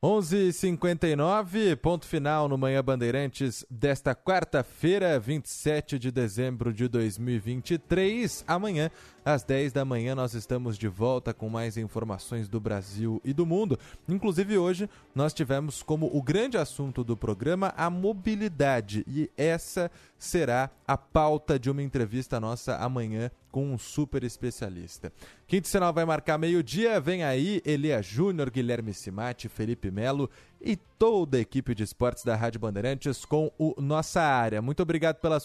11:59 0.02 1.77
ponto 1.77 2.06
final 2.06 2.48
no 2.48 2.56
Manhã 2.56 2.82
Bandeirantes 2.82 3.66
desta 3.68 4.14
quarta-feira, 4.14 5.20
27 5.20 5.98
de 5.98 6.10
dezembro 6.10 6.72
de 6.72 6.89
2023. 6.89 8.43
Amanhã, 8.48 8.90
às 9.22 9.44
10 9.44 9.74
da 9.74 9.85
manhã, 9.85 10.14
nós 10.14 10.32
estamos 10.32 10.78
de 10.78 10.89
volta 10.89 11.35
com 11.35 11.51
mais 11.51 11.77
informações 11.77 12.48
do 12.48 12.59
Brasil 12.59 13.20
e 13.22 13.35
do 13.35 13.44
mundo. 13.44 13.78
Inclusive, 14.09 14.56
hoje 14.56 14.89
nós 15.14 15.35
tivemos 15.35 15.82
como 15.82 16.06
o 16.16 16.22
grande 16.22 16.56
assunto 16.56 17.05
do 17.05 17.14
programa 17.14 17.74
a 17.77 17.90
mobilidade 17.90 19.05
e 19.06 19.31
essa 19.36 19.90
será 20.18 20.70
a 20.89 20.97
pauta 20.97 21.59
de 21.59 21.70
uma 21.70 21.82
entrevista 21.82 22.40
nossa 22.40 22.74
amanhã 22.77 23.31
com 23.51 23.72
um 23.72 23.78
super 23.78 24.24
especialista. 24.24 25.12
Quinto 25.47 25.68
sinal 25.68 25.93
vai 25.93 26.05
marcar 26.05 26.39
meio-dia. 26.39 27.01
Vem 27.01 27.22
aí 27.22 27.60
Elia 27.64 28.01
Júnior, 28.02 28.51
Guilherme 28.51 28.94
Simati, 28.94 29.48
Felipe 29.48 29.90
Melo 29.90 30.31
e 30.60 30.77
toda 30.77 31.39
a 31.39 31.40
equipe 31.40 31.74
de 31.74 31.82
esportes 31.82 32.24
da 32.24 32.36
Rádio 32.36 32.60
Bandeirantes 32.60 33.24
com 33.24 33.51
o 33.59 33.74
Nossa 33.81 34.20
Área. 34.20 34.60
Muito 34.60 34.82
obrigado 34.82 35.16
pela 35.16 35.39